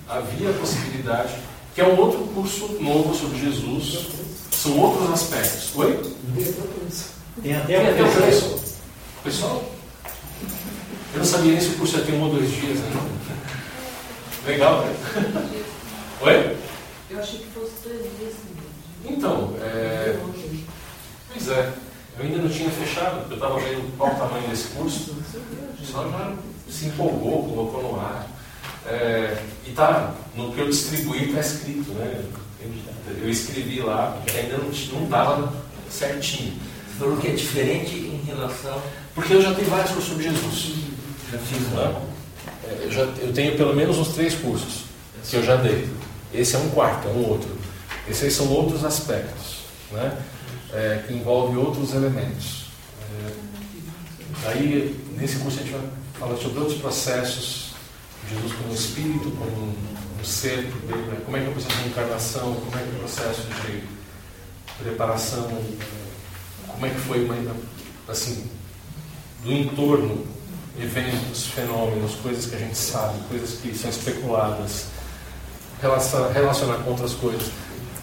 Havia 0.09 0.51
a 0.51 0.53
possibilidade, 0.55 1.35
que 1.75 1.81
é 1.81 1.85
um 1.85 1.99
outro 1.99 2.21
curso 2.35 2.67
novo 2.81 3.15
sobre 3.15 3.39
Jesus. 3.39 4.07
São 4.51 4.77
outros 4.79 5.11
aspectos. 5.13 5.77
Oi? 5.77 6.01
Tem 7.43 7.57
até 7.57 7.67
Tem 7.67 7.89
até 7.89 8.03
o 8.03 8.13
preço. 8.13 8.59
Pessoal, 9.23 9.65
eu 11.13 11.19
não 11.19 11.25
sabia 11.25 11.53
nem 11.53 11.61
se 11.61 11.69
o 11.69 11.79
curso 11.79 11.99
ia 11.99 12.05
ter 12.05 12.13
um 12.13 12.23
ou 12.23 12.35
dois 12.35 12.51
dias 12.51 12.79
ainda. 12.79 13.19
Legal, 14.47 14.85
né? 14.85 14.95
Oi? 16.23 16.57
Eu 17.11 17.19
achei 17.19 17.39
que 17.41 17.47
fosse 17.47 17.73
três 17.83 18.03
dias. 18.19 18.35
Então, 19.05 19.55
é... 19.61 20.19
pois 21.33 21.49
é. 21.49 21.73
Eu 22.19 22.25
ainda 22.25 22.39
não 22.39 22.49
tinha 22.49 22.71
fechado, 22.71 23.27
eu 23.31 23.35
estava 23.35 23.61
vendo 23.61 23.97
qual 23.97 24.13
o 24.13 24.17
tamanho 24.17 24.49
desse 24.49 24.69
curso. 24.69 25.17
Só 25.85 26.09
já 26.11 26.35
se 26.69 26.87
empolgou, 26.87 27.49
colocou 27.49 27.83
no 27.93 28.01
ar. 28.01 28.27
É, 28.87 29.43
e 29.67 29.71
tá, 29.71 30.15
no 30.35 30.53
que 30.53 30.61
eu 30.61 30.69
distribuí 30.69 31.29
está 31.29 31.41
escrito, 31.41 31.93
né? 31.93 32.25
Eu 33.21 33.29
escrevi 33.31 33.81
lá, 33.81 34.19
porque 34.19 34.39
ainda 34.39 34.59
não 34.59 34.71
estava 34.71 35.53
certinho. 35.89 36.59
Falou 36.99 37.17
que 37.19 37.29
é 37.29 37.33
diferente 37.33 37.95
em 37.95 38.25
relação. 38.27 38.83
Porque 39.15 39.33
eu 39.33 39.41
já 39.41 39.55
tenho 39.55 39.69
vários 39.69 39.91
cursos 39.93 40.09
sobre 40.09 40.25
Jesus. 40.25 40.75
Já 41.31 41.39
fiz, 41.39 41.69
né? 41.69 42.03
É, 42.65 42.85
Eu, 42.85 42.91
já, 42.91 43.03
eu 43.03 43.33
tenho 43.33 43.57
pelo 43.57 43.75
menos 43.75 43.99
uns 43.99 44.09
três 44.09 44.35
cursos 44.35 44.85
que 45.29 45.37
eu 45.37 45.45
já 45.45 45.57
dei. 45.57 45.89
Esse 46.35 46.57
é 46.57 46.59
um 46.59 46.71
quarto, 46.71 47.07
é 47.07 47.11
um 47.11 47.29
outro. 47.29 47.49
Esses 48.09 48.35
são 48.35 48.49
outros 48.49 48.85
aspectos, 48.85 49.59
né? 49.93 50.19
É, 50.73 51.05
que 51.07 51.15
envolve 51.15 51.57
outros 51.57 51.95
elementos. 51.95 52.67
É, 54.45 54.49
aí, 54.49 54.99
nesse 55.17 55.37
curso, 55.37 55.61
a 55.61 55.63
gente 55.63 55.73
vai 55.73 55.83
falar 56.19 56.37
sobre 56.37 56.59
outros 56.59 56.79
processos. 56.79 57.69
Jesus 58.29 58.53
como 58.53 58.75
espírito, 58.75 59.31
como 59.31 59.51
um, 59.51 59.75
um 60.21 60.25
ser, 60.25 60.65
né? 60.65 61.19
como 61.25 61.37
é 61.37 61.41
que 61.41 61.47
é 61.47 61.49
o 61.49 61.53
processo 61.53 61.83
de 61.83 61.89
encarnação, 61.89 62.55
como 62.55 62.77
é 62.77 62.83
que 62.83 62.89
é 62.89 62.93
o 62.93 62.99
processo 62.99 63.43
de 63.43 63.83
preparação, 64.83 65.49
como 66.79 66.87
é 66.87 66.91
que 66.95 67.01
foi 67.01 67.25
uma, 67.25 67.35
assim, 68.09 68.45
do 69.43 69.53
entorno 69.53 70.25
eventos, 70.81 71.47
fenômenos, 71.47 72.15
coisas 72.23 72.47
que 72.47 72.55
a 72.55 72.59
gente 72.59 72.77
sabe, 72.79 73.19
coisas 73.29 73.59
que 73.61 73.77
são 73.77 73.91
especuladas, 73.91 74.87
relaciona- 75.83 76.33
relacionar 76.33 76.77
com 76.85 76.91
outras 76.91 77.15
coisas. 77.15 77.51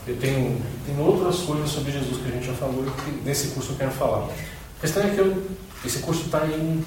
Eu 0.06 0.18
tenho, 0.18 0.61
tenho 0.85 0.99
outras 0.99 1.38
coisas 1.38 1.69
sobre 1.69 1.93
Jesus 1.93 2.18
que 2.22 2.27
a 2.27 2.31
gente 2.31 2.45
já 2.45 2.53
falou 2.53 2.85
e 2.85 3.02
que 3.02 3.22
nesse 3.23 3.47
curso 3.47 3.72
eu 3.72 3.76
quero 3.77 3.91
falar. 3.91 4.26
A 4.77 4.81
questão 4.81 5.03
é 5.03 5.10
que 5.10 5.18
eu, 5.19 5.47
esse 5.85 5.99
curso 5.99 6.23
está 6.26 6.45
em 6.45 6.84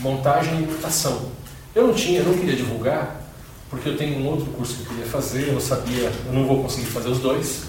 montagem 0.00 0.52
e 0.58 0.62
imitação. 0.64 1.30
Eu 1.76 1.86
não 1.86 1.94
tinha, 1.94 2.18
eu 2.20 2.24
não 2.26 2.34
queria 2.36 2.56
divulgar, 2.56 3.20
porque 3.70 3.88
eu 3.88 3.96
tenho 3.96 4.18
um 4.18 4.26
outro 4.26 4.46
curso 4.46 4.74
que 4.74 4.80
eu 4.82 4.86
queria 4.88 5.06
fazer, 5.06 5.48
eu 5.48 5.60
sabia, 5.60 6.12
eu 6.26 6.32
não 6.32 6.44
vou 6.44 6.60
conseguir 6.64 6.86
fazer 6.86 7.08
os 7.08 7.20
dois, 7.20 7.62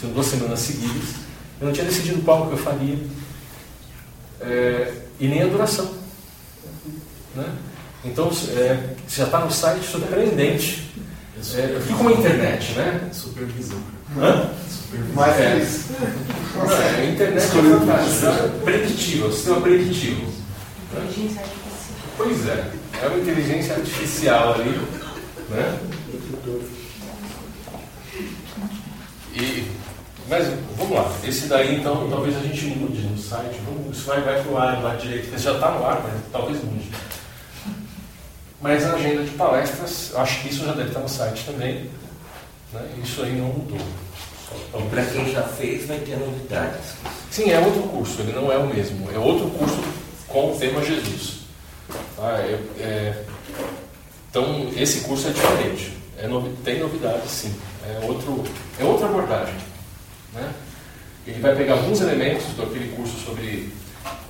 são 0.00 0.10
duas 0.10 0.26
semanas 0.26 0.60
seguidas. 0.60 1.26
Eu 1.60 1.66
não 1.66 1.72
tinha 1.72 1.86
decidido 1.86 2.22
qual 2.22 2.46
que 2.46 2.52
eu 2.52 2.58
faria, 2.58 2.98
é, 4.40 4.94
e 5.18 5.26
nem 5.26 5.42
a 5.42 5.46
duração. 5.46 5.92
Né? 7.34 7.46
Então, 8.04 8.30
é, 8.56 8.94
já 9.08 9.24
está 9.24 9.40
no 9.40 9.50
site, 9.50 9.84
surpreendente. 9.84 10.88
É, 11.54 11.74
eu 11.74 11.80
fico 11.80 11.98
com 11.98 12.08
a 12.08 12.12
internet, 12.12 12.72
né? 12.72 13.08
Supervisão. 13.12 13.78
Hã? 14.16 14.50
Supervisão. 14.68 15.14
Mais 15.14 15.36
É. 15.40 15.66
Não, 16.56 16.72
é, 16.72 17.00
a 17.00 17.04
internet 17.04 17.44
é 17.44 17.48
fantástica, 17.48 18.28
é 18.28 18.60
preditiva, 18.64 19.26
o 19.26 19.32
sistema 19.32 19.60
preditivo. 19.60 20.32
Inteligência 20.92 21.40
artificial. 21.40 21.98
Pois 22.16 22.48
é, 22.48 22.70
é 23.02 23.06
uma 23.06 23.18
inteligência 23.18 23.74
artificial 23.74 24.54
ali, 24.54 24.80
né? 25.50 25.78
E, 29.34 29.77
mas 30.28 30.46
vamos 30.76 30.94
lá, 30.96 31.10
esse 31.24 31.46
daí 31.46 31.76
então 31.76 32.08
talvez 32.10 32.36
a 32.36 32.40
gente 32.40 32.66
mude 32.66 33.00
no 33.02 33.16
site, 33.18 33.58
vamos, 33.64 33.96
isso 33.96 34.06
vai, 34.06 34.20
vai 34.20 34.42
pro 34.42 34.56
ar 34.58 34.82
lá 34.82 34.94
direito, 34.96 35.24
porque 35.28 35.38
já 35.42 35.52
está 35.54 35.70
no 35.70 35.84
ar, 35.86 36.02
mas 36.02 36.20
talvez 36.32 36.62
mude. 36.64 36.88
Mas 38.60 38.84
a 38.84 38.94
agenda 38.94 39.22
de 39.22 39.30
palestras, 39.30 40.12
acho 40.16 40.42
que 40.42 40.48
isso 40.48 40.64
já 40.64 40.72
deve 40.72 40.88
estar 40.88 41.00
no 41.00 41.08
site 41.08 41.44
também, 41.46 41.88
né? 42.72 42.82
isso 43.02 43.22
aí 43.22 43.32
não 43.36 43.46
mudou. 43.46 43.78
Só- 44.72 44.78
E 44.78 44.82
para 44.88 45.04
quem 45.04 45.30
já 45.32 45.42
fez, 45.42 45.86
vai 45.86 45.98
ter 45.98 46.16
novidades. 46.16 46.94
Sim, 47.30 47.50
é 47.50 47.58
outro 47.60 47.82
curso, 47.82 48.20
ele 48.20 48.32
não 48.32 48.50
é 48.50 48.56
o 48.56 48.66
mesmo. 48.66 49.08
É 49.14 49.18
outro 49.18 49.48
curso 49.50 49.78
com 50.26 50.52
o 50.52 50.58
tema 50.58 50.82
Jesus. 50.84 51.40
Tá? 52.16 52.38
É- 52.40 52.58
é- 52.80 53.24
então, 54.30 54.68
esse 54.76 55.00
curso 55.02 55.28
é 55.28 55.30
diferente. 55.30 55.92
É 56.18 56.26
novi- 56.26 56.54
tem 56.64 56.80
novidades, 56.80 57.30
sim. 57.30 57.54
É, 57.86 58.04
outro, 58.06 58.42
é 58.80 58.84
outra 58.84 59.06
abordagem. 59.06 59.54
Né? 60.38 60.54
Ele 61.26 61.40
vai 61.40 61.54
pegar 61.54 61.74
alguns 61.74 62.00
elementos 62.00 62.56
daquele 62.56 62.94
curso 62.94 63.18
sobre 63.18 63.72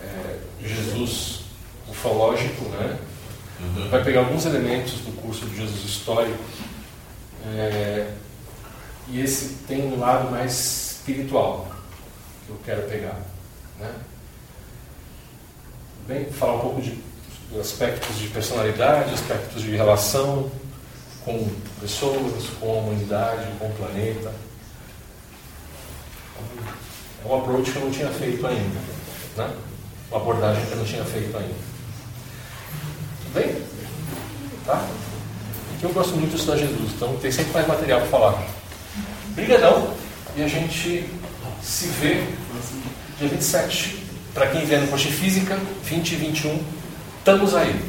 é, 0.03 0.39
Jesus 0.67 1.43
ufológico, 1.89 2.65
né? 2.71 2.99
Uhum. 3.61 3.89
vai 3.89 4.05
pegar 4.05 4.21
alguns 4.21 4.47
elementos 4.47 5.01
do 5.01 5.21
curso 5.21 5.45
de 5.47 5.57
Jesus 5.57 5.85
histórico 5.85 6.39
é, 7.45 8.13
e 9.09 9.21
esse 9.21 9.65
tem 9.67 9.83
um 9.83 9.99
lado 9.99 10.31
mais 10.31 10.53
espiritual 10.53 11.69
que 12.47 12.51
eu 12.51 12.61
quero 12.65 12.83
pegar, 12.83 13.21
né? 13.81 13.93
Bem, 16.07 16.27
falar 16.27 16.55
um 16.55 16.61
pouco 16.61 16.81
de 16.81 16.99
aspectos 17.61 18.17
de 18.19 18.29
personalidade, 18.29 19.13
aspectos 19.13 19.63
de 19.63 19.77
relação 19.77 20.51
com 21.25 21.51
pessoas, 21.81 22.45
com 22.61 22.71
a 22.71 22.75
humanidade, 22.75 23.47
com 23.59 23.67
o 23.67 23.75
planeta. 23.75 24.33
É 27.25 27.29
um 27.29 27.39
approach 27.39 27.71
que 27.71 27.77
eu 27.77 27.85
não 27.85 27.91
tinha 27.91 28.09
feito 28.11 28.47
ainda, 28.47 28.81
né? 29.37 29.55
Uma 30.11 30.21
abordagem 30.21 30.65
que 30.65 30.73
eu 30.73 30.79
não 30.79 30.85
tinha 30.85 31.05
feito 31.05 31.37
ainda. 31.37 31.55
Tudo 33.23 33.35
bem? 33.35 33.63
Tá? 34.65 34.87
Aqui 35.75 35.85
eu 35.85 35.91
gosto 35.91 36.15
muito 36.17 36.31
de 36.31 36.37
estudar 36.37 36.57
Jesus, 36.57 36.93
então 36.97 37.17
tem 37.17 37.31
sempre 37.31 37.53
mais 37.53 37.67
material 37.67 38.01
para 38.01 38.09
falar. 38.09 38.47
Obrigadão 39.31 39.95
e 40.37 40.43
a 40.43 40.49
gente 40.49 41.09
se 41.63 41.87
vê 41.87 42.25
dia 43.19 43.29
27. 43.29 44.05
Para 44.35 44.47
quem 44.49 44.65
vier 44.65 44.81
no 44.81 44.89
Coche 44.89 45.11
Física, 45.11 45.59
20 45.85 46.13
e 46.13 46.17
21, 46.17 46.65
estamos 47.19 47.55
aí. 47.55 47.81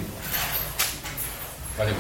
Valeu. 1.78 1.96